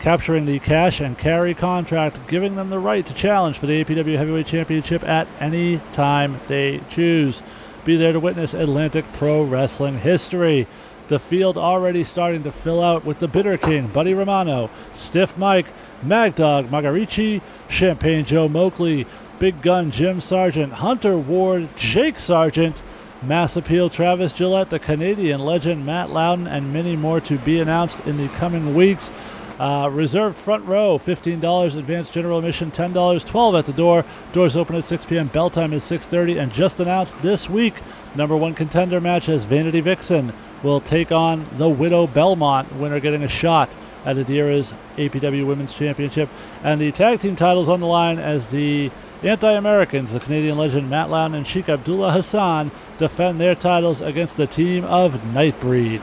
capturing 0.02 0.46
the 0.46 0.60
cash 0.60 1.02
and 1.02 1.18
carry 1.18 1.56
contract, 1.56 2.20
giving 2.28 2.56
them 2.56 2.70
the 2.70 2.78
right 2.78 3.04
to 3.08 3.14
challenge 3.16 3.58
for 3.58 3.66
the 3.66 3.84
APW 3.84 4.18
Heavyweight 4.18 4.46
Championship 4.46 5.04
at 5.04 5.28
any 5.40 5.82
time 5.94 6.40
they 6.48 6.80
choose. 6.92 7.42
Be 7.86 7.98
there 7.98 8.14
to 8.14 8.20
witness 8.20 8.54
Atlantic 8.54 9.04
Pro 9.14 9.42
Wrestling 9.42 9.98
history. 9.98 10.68
The 11.08 11.18
field 11.18 11.58
already 11.58 12.04
starting 12.04 12.44
to 12.44 12.52
fill 12.52 12.84
out 12.84 13.04
with 13.04 13.18
the 13.18 13.28
Bitter 13.28 13.58
King, 13.58 13.88
Buddy 13.88 14.14
Romano, 14.14 14.70
Stiff 14.94 15.36
Mike, 15.40 15.66
Mag 16.04 16.36
Dog 16.36 16.70
Magarici, 16.70 17.42
Champagne 17.68 18.26
Joe 18.26 18.48
Moakley, 18.48 19.08
Big 19.40 19.64
Gun 19.64 19.90
Jim 19.90 20.22
Sargent, 20.22 20.74
Hunter 20.74 21.18
Ward, 21.18 21.76
Jake 21.76 22.20
Sargent, 22.20 22.84
Mass 23.24 23.56
Appeal 23.56 23.88
Travis 23.90 24.34
Gillette, 24.34 24.72
the 24.72 24.80
Canadian 24.80 25.42
legend 25.42 25.86
Matt 25.86 26.10
Loudon, 26.10 26.48
and 26.48 26.74
many 26.74 26.96
more 26.96 27.22
to 27.22 27.38
be 27.38 27.60
announced 27.60 28.00
in 28.08 28.18
the 28.18 28.28
coming 28.30 28.74
weeks. 28.74 29.12
Uh, 29.60 29.88
reserved 29.92 30.40
front 30.40 30.66
row, 30.66 30.98
$15. 30.98 31.78
Advanced 31.78 32.14
general 32.14 32.40
admission, 32.40 32.72
$10. 32.72 33.24
12 33.24 33.56
at 33.56 33.68
the 33.68 33.74
door. 33.74 34.04
Doors 34.34 34.58
open 34.58 34.76
at 34.76 34.86
6 34.86 35.06
p.m. 35.06 35.28
Bell 35.28 35.52
time 35.52 35.72
is 35.72 35.84
6.30. 35.84 36.42
And 36.42 36.52
just 36.52 36.80
announced 36.80 37.22
this 37.22 37.48
week, 37.48 37.76
number 38.16 38.36
one 38.36 38.56
contender 38.56 39.00
match 39.00 39.30
as 39.30 39.44
Vanity 39.44 39.82
Vixen 39.82 40.34
will 40.64 40.82
take 40.82 41.12
on 41.12 41.46
the 41.60 41.70
Widow 41.70 42.08
Belmont, 42.08 42.74
winner 42.76 43.00
getting 43.00 43.22
a 43.22 43.28
shot 43.28 43.70
at 44.04 44.16
Adira's 44.16 44.74
APW 44.98 45.46
Women's 45.46 45.76
Championship. 45.76 46.28
And 46.64 46.82
the 46.82 46.92
tag 46.92 47.20
team 47.20 47.36
titles 47.36 47.70
on 47.70 47.82
the 47.82 47.86
line 47.88 48.18
as 48.18 48.48
the 48.48 48.90
Anti 49.24 49.54
Americans, 49.54 50.14
the 50.14 50.20
Canadian 50.20 50.58
legend 50.58 50.90
Matt 50.90 51.12
Loudon 51.12 51.36
and 51.36 51.46
Sheikh 51.46 51.70
Abdullah 51.70 52.12
Hassan, 52.12 52.72
defend 52.98 53.40
their 53.40 53.54
titles 53.54 54.02
against 54.02 54.36
the 54.36 54.48
team 54.48 54.84
of 54.86 55.14
Nightbreed. 55.34 56.02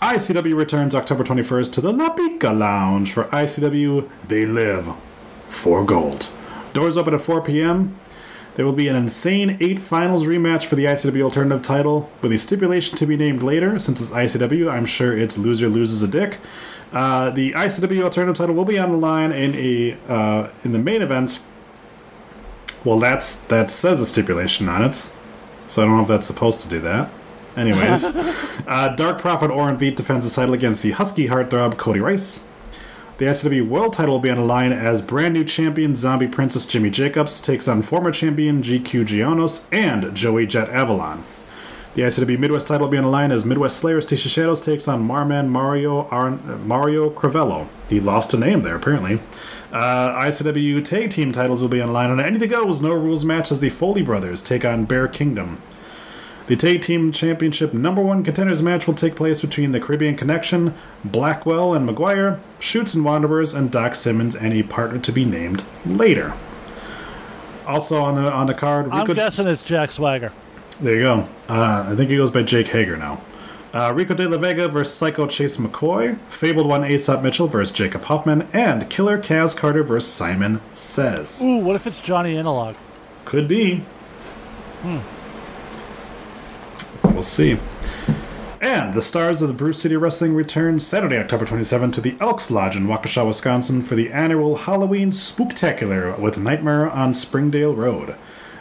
ICW 0.00 0.56
returns 0.56 0.94
October 0.94 1.24
21st 1.24 1.72
to 1.72 1.80
the 1.80 1.92
La 1.92 2.10
Pica 2.10 2.52
Lounge 2.52 3.12
for 3.12 3.24
ICW 3.24 4.08
They 4.28 4.46
Live 4.46 4.94
for 5.48 5.84
Gold. 5.84 6.30
Doors 6.72 6.96
open 6.96 7.14
at 7.14 7.20
4 7.20 7.40
p.m. 7.40 7.96
There 8.54 8.64
will 8.64 8.72
be 8.72 8.86
an 8.86 8.94
insane 8.94 9.58
eight 9.60 9.80
finals 9.80 10.24
rematch 10.24 10.66
for 10.66 10.76
the 10.76 10.84
ICW 10.84 11.22
Alternative 11.22 11.60
title, 11.62 12.10
with 12.22 12.30
a 12.30 12.38
stipulation 12.38 12.96
to 12.96 13.06
be 13.06 13.16
named 13.16 13.42
later. 13.42 13.76
Since 13.80 14.00
it's 14.00 14.10
ICW, 14.10 14.70
I'm 14.70 14.86
sure 14.86 15.16
it's 15.16 15.36
loser 15.36 15.68
loses 15.68 16.02
a 16.04 16.08
dick. 16.08 16.38
Uh, 16.92 17.30
the 17.30 17.52
ICW 17.52 18.02
Alternative 18.04 18.36
title 18.36 18.54
will 18.54 18.64
be 18.64 18.78
on 18.78 18.92
the 18.92 18.96
line 18.96 19.32
in 19.32 19.54
a 19.56 19.98
uh, 20.08 20.50
in 20.62 20.70
the 20.70 20.78
main 20.78 21.02
event. 21.02 21.40
Well, 22.84 22.98
that's 22.98 23.36
that 23.36 23.70
says 23.70 24.00
a 24.00 24.06
stipulation 24.06 24.68
on 24.68 24.82
it, 24.84 25.10
so 25.66 25.82
I 25.82 25.86
don't 25.86 25.96
know 25.96 26.02
if 26.02 26.08
that's 26.08 26.26
supposed 26.26 26.60
to 26.60 26.68
do 26.68 26.80
that. 26.80 27.10
Anyways, 27.56 28.04
uh, 28.66 28.94
Dark 28.96 29.18
Prophet 29.20 29.50
Oren 29.50 29.76
Veet 29.76 29.96
defends 29.96 30.28
the 30.28 30.34
title 30.34 30.54
against 30.54 30.82
the 30.82 30.92
Husky 30.92 31.28
Heartthrob 31.28 31.76
Cody 31.78 32.00
Rice. 32.00 32.46
The 33.18 33.24
ICW 33.24 33.66
World 33.66 33.94
title 33.94 34.14
will 34.16 34.20
be 34.20 34.28
on 34.28 34.36
the 34.36 34.44
line 34.44 34.72
as 34.72 35.00
brand 35.00 35.32
new 35.32 35.42
champion 35.42 35.94
Zombie 35.94 36.26
Princess 36.26 36.66
Jimmy 36.66 36.90
Jacobs 36.90 37.40
takes 37.40 37.66
on 37.66 37.82
former 37.82 38.12
champion 38.12 38.62
GQ 38.62 39.06
Gianos 39.06 39.64
and 39.72 40.14
Joey 40.14 40.46
Jet 40.46 40.68
Avalon. 40.68 41.24
The 41.94 42.02
ICW 42.02 42.38
Midwest 42.38 42.68
title 42.68 42.88
will 42.88 42.90
be 42.92 42.98
on 42.98 43.04
the 43.04 43.10
line 43.10 43.32
as 43.32 43.46
Midwest 43.46 43.78
Slayer 43.78 44.02
Stacia 44.02 44.28
Shadows 44.28 44.60
takes 44.60 44.86
on 44.86 45.08
Marman 45.08 45.48
Mario 45.48 46.06
Arn- 46.10 46.68
Mario 46.68 47.08
Cravello. 47.08 47.68
He 47.88 48.00
lost 48.00 48.34
a 48.34 48.36
name 48.36 48.60
there, 48.60 48.76
apparently. 48.76 49.18
Uh, 49.76 50.22
ICW 50.22 50.82
Tag 50.82 51.10
Team 51.10 51.32
titles 51.32 51.60
will 51.60 51.68
be 51.68 51.82
on 51.82 51.88
the 51.88 51.92
line 51.92 52.10
on 52.10 52.18
Anything 52.18 52.48
Goes 52.48 52.80
No 52.80 52.92
Rules 52.92 53.26
match 53.26 53.52
as 53.52 53.60
the 53.60 53.68
Foley 53.68 54.00
Brothers 54.00 54.40
take 54.40 54.64
on 54.64 54.86
Bear 54.86 55.06
Kingdom. 55.06 55.60
The 56.46 56.56
Tag 56.56 56.80
Team 56.80 57.12
Championship 57.12 57.74
number 57.74 58.00
one 58.00 58.24
contenders 58.24 58.62
match 58.62 58.86
will 58.86 58.94
take 58.94 59.16
place 59.16 59.42
between 59.42 59.72
the 59.72 59.80
Caribbean 59.80 60.16
Connection, 60.16 60.72
Blackwell 61.04 61.74
and 61.74 61.86
McGuire, 61.86 62.38
Shoots 62.58 62.94
and 62.94 63.04
Wanderers, 63.04 63.52
and 63.52 63.70
Doc 63.70 63.96
Simmons, 63.96 64.34
and 64.34 64.54
a 64.54 64.62
partner 64.62 64.98
to 64.98 65.12
be 65.12 65.26
named 65.26 65.64
later. 65.84 66.32
Also 67.66 68.00
on 68.00 68.14
the 68.14 68.32
on 68.32 68.46
the 68.46 68.54
card, 68.54 68.88
I'm 68.90 69.06
guessing 69.12 69.46
it's 69.46 69.62
Jack 69.62 69.92
Swagger. 69.92 70.32
there 70.80 70.94
you 70.94 71.00
go. 71.00 71.28
Uh, 71.50 71.88
I 71.90 71.94
think 71.96 72.08
he 72.08 72.16
goes 72.16 72.30
by 72.30 72.44
Jake 72.44 72.68
Hager 72.68 72.96
now. 72.96 73.20
Uh, 73.76 73.92
Rico 73.92 74.14
De 74.14 74.26
La 74.26 74.38
Vega 74.38 74.68
versus 74.68 74.94
Psycho 74.94 75.26
Chase 75.26 75.58
McCoy, 75.58 76.18
Fabled 76.30 76.66
One 76.66 76.82
Aesop 76.82 77.22
Mitchell 77.22 77.46
versus 77.46 77.76
Jacob 77.76 78.04
Hoffman, 78.04 78.48
and 78.54 78.88
Killer 78.88 79.18
Kaz 79.18 79.54
Carter 79.54 79.82
versus 79.82 80.10
Simon 80.10 80.62
Says. 80.72 81.42
Ooh, 81.42 81.58
what 81.58 81.76
if 81.76 81.86
it's 81.86 82.00
Johnny 82.00 82.38
Analog? 82.38 82.74
Could 83.26 83.46
be. 83.46 83.82
Hmm. 84.80 85.00
We'll 87.12 87.20
see. 87.20 87.58
And 88.62 88.94
the 88.94 89.02
stars 89.02 89.42
of 89.42 89.48
the 89.48 89.54
Brew 89.54 89.74
City 89.74 89.96
Wrestling 89.96 90.34
return 90.34 90.78
Saturday, 90.78 91.18
October 91.18 91.44
27 91.44 91.92
to 91.92 92.00
the 92.00 92.16
Elks 92.18 92.50
Lodge 92.50 92.76
in 92.76 92.86
Waukesha, 92.86 93.26
Wisconsin 93.26 93.82
for 93.82 93.94
the 93.94 94.10
annual 94.10 94.56
Halloween 94.56 95.10
Spooktacular 95.10 96.18
with 96.18 96.38
Nightmare 96.38 96.88
on 96.88 97.12
Springdale 97.12 97.74
Road. 97.74 98.16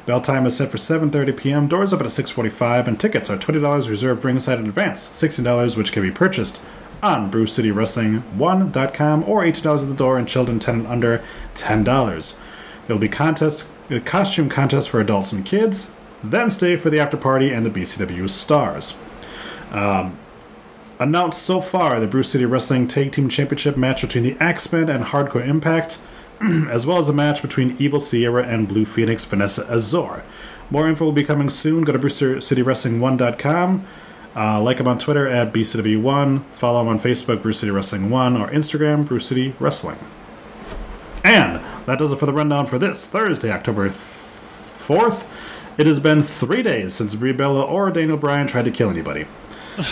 Bell 0.06 0.22
time 0.22 0.46
is 0.46 0.56
set 0.56 0.70
for 0.70 0.78
7.30 0.78 1.36
p.m., 1.36 1.68
doors 1.68 1.92
open 1.92 2.06
at 2.06 2.12
6.45, 2.12 2.88
and 2.88 3.00
tickets 3.00 3.30
are 3.30 3.38
$20 3.38 3.90
reserved 3.90 4.24
ringside 4.24 4.60
in 4.60 4.68
advance, 4.68 5.08
$16 5.10 5.76
which 5.76 5.92
can 5.92 6.04
be 6.04 6.12
purchased 6.12 6.62
on 7.02 7.32
BrewCityWrestling1.com 7.32 9.24
or 9.24 9.42
$18 9.44 9.82
at 9.82 9.88
the 9.88 9.96
door 9.96 10.18
and 10.18 10.28
children 10.28 10.60
10 10.60 10.76
and 10.76 10.88
under 10.88 11.24
$10. 11.56 12.38
There'll 12.86 13.00
be 13.00 13.10
contest, 13.10 13.72
a 13.90 14.00
costume 14.00 14.50
contest 14.50 14.90
for 14.90 15.00
adults 15.00 15.32
and 15.32 15.46
kids, 15.46 15.92
then 16.24 16.50
stay 16.50 16.78
for 16.78 16.90
the 16.90 17.00
after 17.00 17.18
party 17.18 17.52
and 17.52 17.66
the 17.66 17.70
BCW 17.70 18.30
stars. 18.30 18.98
Um, 19.72 20.18
announced 21.00 21.44
so 21.44 21.62
far 21.62 22.00
the 22.00 22.08
Brew 22.08 22.24
City 22.24 22.46
Wrestling 22.46 22.88
Tag 22.88 23.12
Team 23.12 23.30
Championship 23.30 23.76
match 23.76 24.02
between 24.02 24.24
the 24.24 24.38
Axemen 24.40 24.90
and 24.90 25.06
Hardcore 25.06 25.46
Impact, 25.46 26.00
as 26.70 26.86
well 26.86 26.98
as 26.98 27.10
a 27.10 27.14
match 27.14 27.42
between 27.42 27.76
Evil 27.80 28.00
Sierra 28.00 28.46
and 28.46 28.68
Blue 28.68 28.86
Phoenix 28.86 29.26
Vanessa 29.26 29.66
Azor. 29.70 30.24
More 30.70 30.88
info 30.88 31.06
will 31.06 31.12
be 31.12 31.24
coming 31.24 31.50
soon. 31.50 31.84
Go 31.84 31.94
to 31.94 32.00
BrewCityWrestling1.com. 32.00 33.88
Uh, 34.36 34.62
like 34.62 34.80
him 34.80 34.88
on 34.88 34.98
Twitter 34.98 35.28
at 35.28 35.54
BCW1. 35.54 36.44
Follow 36.52 36.82
him 36.82 36.90
on 36.90 37.00
Facebook, 37.00 37.42
Brew 37.42 37.54
City 37.54 37.72
Wrestling 37.72 38.10
1, 38.10 38.36
or 38.36 38.50
Instagram, 38.50 39.06
Brew 39.06 39.20
City 39.20 39.54
Wrestling. 39.60 39.98
And 41.24 41.62
that 41.86 41.98
does 42.00 42.12
it 42.12 42.18
for 42.18 42.26
the 42.26 42.34
rundown 42.34 42.68
for 42.68 42.78
this 42.78 43.06
Thursday, 43.06 43.52
October 43.52 43.88
4th. 43.90 45.26
It 45.78 45.88
has 45.88 46.00
been 46.00 46.22
three 46.22 46.62
days 46.62 46.94
since 46.94 47.16
Brie 47.16 47.32
Bella 47.32 47.64
or 47.64 47.90
Daniel 47.92 48.18
Bryan 48.18 48.48
tried 48.48 48.66
to 48.66 48.72
kill 48.72 48.90
anybody. 48.90 49.26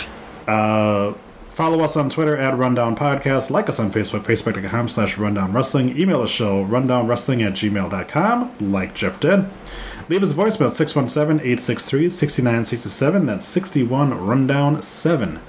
Uh, 0.46 1.14
follow 1.54 1.80
us 1.80 1.96
on 1.96 2.10
Twitter 2.10 2.36
at 2.36 2.58
Rundown 2.58 2.96
Podcast. 2.96 3.48
Like 3.50 3.68
us 3.68 3.78
on 3.78 3.92
Facebook, 3.92 4.22
facebook.com 4.22 4.88
slash 4.88 5.16
Rundown 5.16 5.52
Wrestling. 5.52 5.96
Email 5.98 6.22
the 6.22 6.28
show, 6.28 6.64
rundownwrestling 6.64 7.46
at 7.46 7.52
gmail.com, 7.52 8.72
like 8.72 8.94
Jeff 8.94 9.20
did. 9.20 9.46
Leave 10.08 10.22
us 10.22 10.32
a 10.32 10.34
voicemail 10.34 10.66
at 10.66 10.74
617-863-6967. 11.42 13.26
That's 13.26 13.46
61 13.46 14.26
Rundown 14.26 14.82
7. 14.82 15.40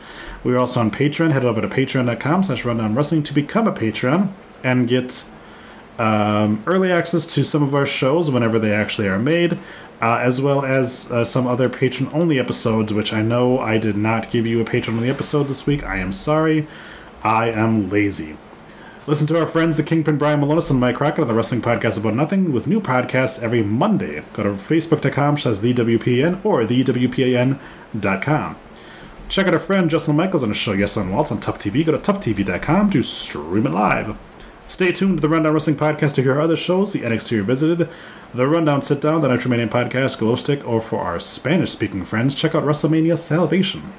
We're 0.44 0.58
also 0.60 0.80
on 0.80 0.92
Patreon. 0.92 1.32
Head 1.32 1.44
over 1.44 1.60
to 1.60 1.68
patreon.com 1.68 2.44
slash 2.44 2.64
Rundown 2.64 2.94
Wrestling 2.96 3.24
to 3.24 3.34
become 3.34 3.68
a 3.68 3.74
patron 3.74 4.34
and 4.64 4.88
get 4.88 5.26
um, 6.00 6.64
early 6.66 6.92
access 6.92 7.26
to 7.36 7.44
some 7.44 7.64
of 7.64 7.74
our 7.74 7.86
shows 7.86 8.30
whenever 8.30 8.60
they 8.60 8.74
actually 8.74 9.08
are 9.08 9.20
made, 9.20 9.58
uh, 10.02 10.18
as 10.18 10.42
well 10.42 10.66
as 10.66 11.12
uh, 11.12 11.24
some 11.24 11.48
other 11.48 11.70
patron 11.70 12.10
only 12.14 12.40
episodes, 12.40 12.94
which 12.94 13.14
I 13.14 13.22
know 13.22 13.60
I 13.60 13.78
did 13.78 13.96
not 13.96 14.30
give 14.30 14.46
you 14.46 14.62
a 14.62 14.66
patron 14.66 14.98
only 14.98 15.10
episode 15.10 15.44
this 15.44 15.66
week. 15.66 15.84
I 15.84 15.98
am 15.98 16.12
sorry. 16.12 16.68
I 17.24 17.50
am 17.50 17.90
lazy. 17.90 18.38
Listen 19.08 19.28
to 19.28 19.40
our 19.40 19.46
friends, 19.46 19.78
the 19.78 19.84
Kingpin 19.84 20.18
Brian 20.18 20.42
Malonis 20.42 20.72
and 20.72 20.80
Mike 20.80 20.96
Crockett 20.96 21.22
on 21.22 21.28
the 21.28 21.34
Wrestling 21.36 21.62
Podcast 21.62 22.00
About 22.00 22.16
Nothing 22.16 22.52
with 22.52 22.66
new 22.66 22.82
podcasts 22.82 23.42
every 23.42 23.62
Monday. 23.62 24.24
Go 24.34 24.42
to 24.44 24.50
facebook.com 24.50 25.38
slash 25.38 25.58
thewpn 25.58 26.44
or 26.44 26.64
thewpan.com. 26.64 28.56
Check 29.30 29.48
out 29.48 29.54
our 29.54 29.60
friend 29.60 29.90
Justin 29.90 30.16
Michaels 30.16 30.44
on 30.44 30.50
his 30.50 30.58
show 30.58 30.74
Yes 30.74 30.98
on 30.98 31.12
Waltz 31.12 31.32
on 31.32 31.40
Tough 31.40 31.60
TV. 31.60 31.86
Go 31.86 31.92
to 31.92 32.00
toughtv.com 32.00 32.90
to 32.92 33.04
stream 33.04 33.68
it 33.68 33.72
live. 33.72 34.18
Stay 34.68 34.92
tuned 34.92 35.18
to 35.18 35.22
the 35.22 35.30
Rundown 35.30 35.54
Wrestling 35.54 35.76
Podcast 35.76 36.16
to 36.16 36.24
hear 36.24 36.34
our 36.34 36.42
other 36.42 36.58
shows, 36.58 36.92
the 36.92 37.02
NXT 37.02 37.38
Revisited, 37.38 37.88
the 38.34 38.48
Rundown 38.48 38.82
Sit 38.82 39.00
Down, 39.00 39.22
the 39.22 39.28
Nitromanian 39.28 39.70
Podcast, 39.70 40.18
Glow 40.18 40.36
Stick, 40.36 40.68
or 40.68 40.82
for 40.82 41.00
our 41.02 41.20
Spanish 41.20 41.72
speaking 41.72 42.04
friends, 42.04 42.34
check 42.34 42.56
out 42.56 42.64
WrestleMania 42.64 43.18
Salvation. 43.18 43.94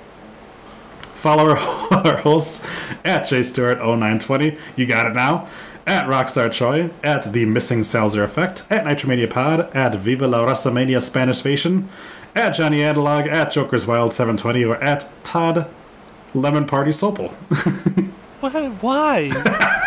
Follow 1.01 1.51
our, 1.51 1.59
our 2.07 2.17
hosts 2.19 2.67
at 3.05 3.23
JStewart0920. 3.23 4.59
You 4.75 4.87
got 4.87 5.07
it 5.07 5.15
now. 5.15 5.49
At 5.87 6.07
Rockstar 6.09 6.53
Troy, 6.53 6.91
at 7.05 7.33
The 7.33 7.45
Missing 7.45 7.83
Salzer 7.83 8.25
Effect, 8.25 8.67
at 8.69 8.85
Nitromania 8.85 9.31
Pod, 9.31 9.75
at 9.75 9.95
Viva 9.95 10.27
la 10.27 10.45
WrestleMania 10.45 11.01
Spanish 11.01 11.45
Nation, 11.45 11.89
at 12.35 12.51
Johnny 12.51 12.83
Analog, 12.83 13.29
at 13.29 13.53
Joker's 13.53 13.87
Wild 13.87 14.13
720, 14.13 14.65
or 14.65 14.77
at 14.83 15.09
Todd 15.23 15.71
Lemon 16.35 16.67
Party 16.67 16.91
Sopel. 16.91 17.33
Why? 18.81 19.83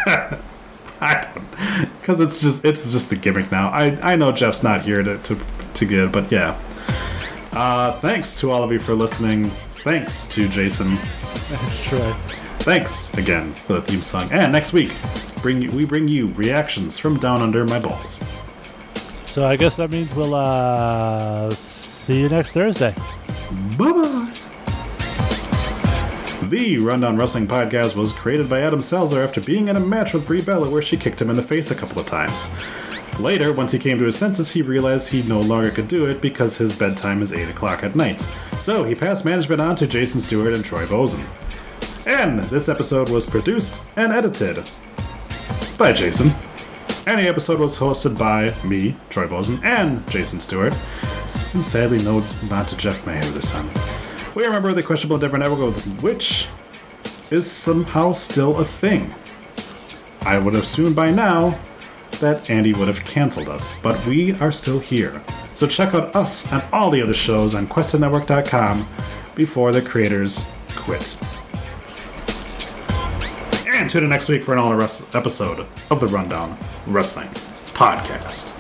I 1.01 1.29
don't, 1.33 1.99
because 1.99 2.19
it's 2.19 2.41
just 2.41 2.65
it's 2.65 2.91
just 2.91 3.09
the 3.09 3.15
gimmick 3.15 3.51
now. 3.51 3.69
I 3.69 4.13
I 4.13 4.15
know 4.15 4.31
Jeff's 4.31 4.63
not 4.63 4.85
here 4.85 5.03
to 5.03 5.17
to 5.17 5.37
to 5.73 5.85
give, 5.85 6.11
but 6.11 6.31
yeah. 6.31 6.59
Uh, 7.51 7.93
thanks 7.99 8.39
to 8.41 8.51
all 8.51 8.63
of 8.63 8.71
you 8.71 8.79
for 8.79 8.93
listening. 8.93 9.49
Thanks 9.83 10.27
to 10.27 10.47
Jason. 10.49 10.97
Thanks, 10.97 11.79
Troy. 11.83 12.13
Thanks 12.59 13.13
again 13.17 13.53
for 13.53 13.73
the 13.73 13.81
theme 13.81 14.01
song. 14.01 14.29
And 14.31 14.51
next 14.51 14.73
week, 14.73 14.91
bring 15.41 15.61
you, 15.61 15.71
we 15.71 15.85
bring 15.85 16.07
you 16.07 16.27
reactions 16.33 16.97
from 16.97 17.17
down 17.17 17.41
under 17.41 17.65
my 17.65 17.79
balls. 17.79 18.19
So 19.25 19.47
I 19.47 19.55
guess 19.55 19.75
that 19.75 19.89
means 19.89 20.13
we'll 20.13 20.35
uh, 20.35 21.51
see 21.51 22.19
you 22.21 22.29
next 22.29 22.51
Thursday. 22.51 22.93
Bye 23.77 23.91
bye. 23.91 24.33
The 26.43 26.77
Rundown 26.77 27.17
Wrestling 27.17 27.47
Podcast 27.47 27.95
was 27.95 28.13
created 28.13 28.49
by 28.49 28.61
Adam 28.61 28.79
Salzer 28.79 29.23
after 29.23 29.41
being 29.41 29.67
in 29.67 29.75
a 29.75 29.79
match 29.79 30.13
with 30.13 30.25
Brie 30.25 30.41
Bella 30.41 30.69
where 30.69 30.81
she 30.81 30.97
kicked 30.97 31.21
him 31.21 31.29
in 31.29 31.35
the 31.35 31.43
face 31.43 31.69
a 31.69 31.75
couple 31.75 31.99
of 31.99 32.07
times. 32.07 32.49
Later, 33.19 33.51
once 33.53 33.71
he 33.71 33.77
came 33.77 33.99
to 33.99 34.05
his 34.05 34.15
senses, 34.15 34.51
he 34.51 34.61
realized 34.61 35.09
he 35.09 35.21
no 35.23 35.41
longer 35.41 35.69
could 35.69 35.87
do 35.87 36.05
it 36.05 36.21
because 36.21 36.57
his 36.57 36.75
bedtime 36.75 37.21
is 37.21 37.33
8 37.33 37.49
o'clock 37.49 37.83
at 37.83 37.95
night. 37.95 38.21
So 38.57 38.83
he 38.83 38.95
passed 38.95 39.25
management 39.25 39.61
on 39.61 39.75
to 39.75 39.87
Jason 39.87 40.21
Stewart 40.21 40.53
and 40.53 40.63
Troy 40.63 40.85
Bozen. 40.85 41.23
And 42.07 42.39
this 42.45 42.69
episode 42.69 43.09
was 43.09 43.25
produced 43.25 43.83
and 43.97 44.13
edited 44.13 44.67
by 45.77 45.91
Jason. 45.91 46.31
The 47.05 47.27
episode 47.27 47.59
was 47.59 47.77
hosted 47.77 48.17
by 48.17 48.55
me, 48.65 48.95
Troy 49.09 49.27
Bozen, 49.27 49.61
and 49.63 50.09
Jason 50.09 50.39
Stewart. 50.39 50.75
And 51.53 51.65
sadly, 51.65 52.01
no, 52.01 52.23
not 52.49 52.67
to 52.69 52.77
Jeff 52.77 53.05
Mayhew 53.05 53.29
this 53.31 53.51
time. 53.51 53.69
We 54.35 54.45
are 54.45 54.49
a 54.49 54.51
member 54.51 54.69
of 54.69 54.75
the 54.75 54.83
Questionable 54.83 55.15
Endeavor 55.15 55.37
Network, 55.37 55.75
which 56.01 56.47
is 57.31 57.49
somehow 57.49 58.13
still 58.13 58.59
a 58.59 58.63
thing. 58.63 59.13
I 60.21 60.37
would 60.37 60.53
have 60.53 60.63
assumed 60.63 60.95
by 60.95 61.11
now 61.11 61.59
that 62.19 62.49
Andy 62.49 62.73
would 62.73 62.87
have 62.87 63.03
canceled 63.05 63.49
us, 63.49 63.75
but 63.81 64.03
we 64.05 64.33
are 64.39 64.51
still 64.51 64.79
here. 64.79 65.21
So 65.53 65.67
check 65.67 65.93
out 65.93 66.15
us 66.15 66.51
and 66.51 66.63
all 66.71 66.91
the 66.91 67.01
other 67.01 67.13
shows 67.13 67.55
on 67.55 67.67
QuestionNetwork.com 67.67 68.87
before 69.35 69.71
the 69.71 69.81
creators 69.81 70.45
quit. 70.75 71.17
And 73.67 73.89
tune 73.89 74.03
in 74.03 74.09
next 74.09 74.29
week 74.29 74.43
for 74.43 74.53
an 74.53 74.59
all 74.59 74.79
episode 74.81 75.65
of 75.89 75.99
the 75.99 76.07
Rundown 76.07 76.57
Wrestling 76.85 77.29
Podcast. 77.73 78.58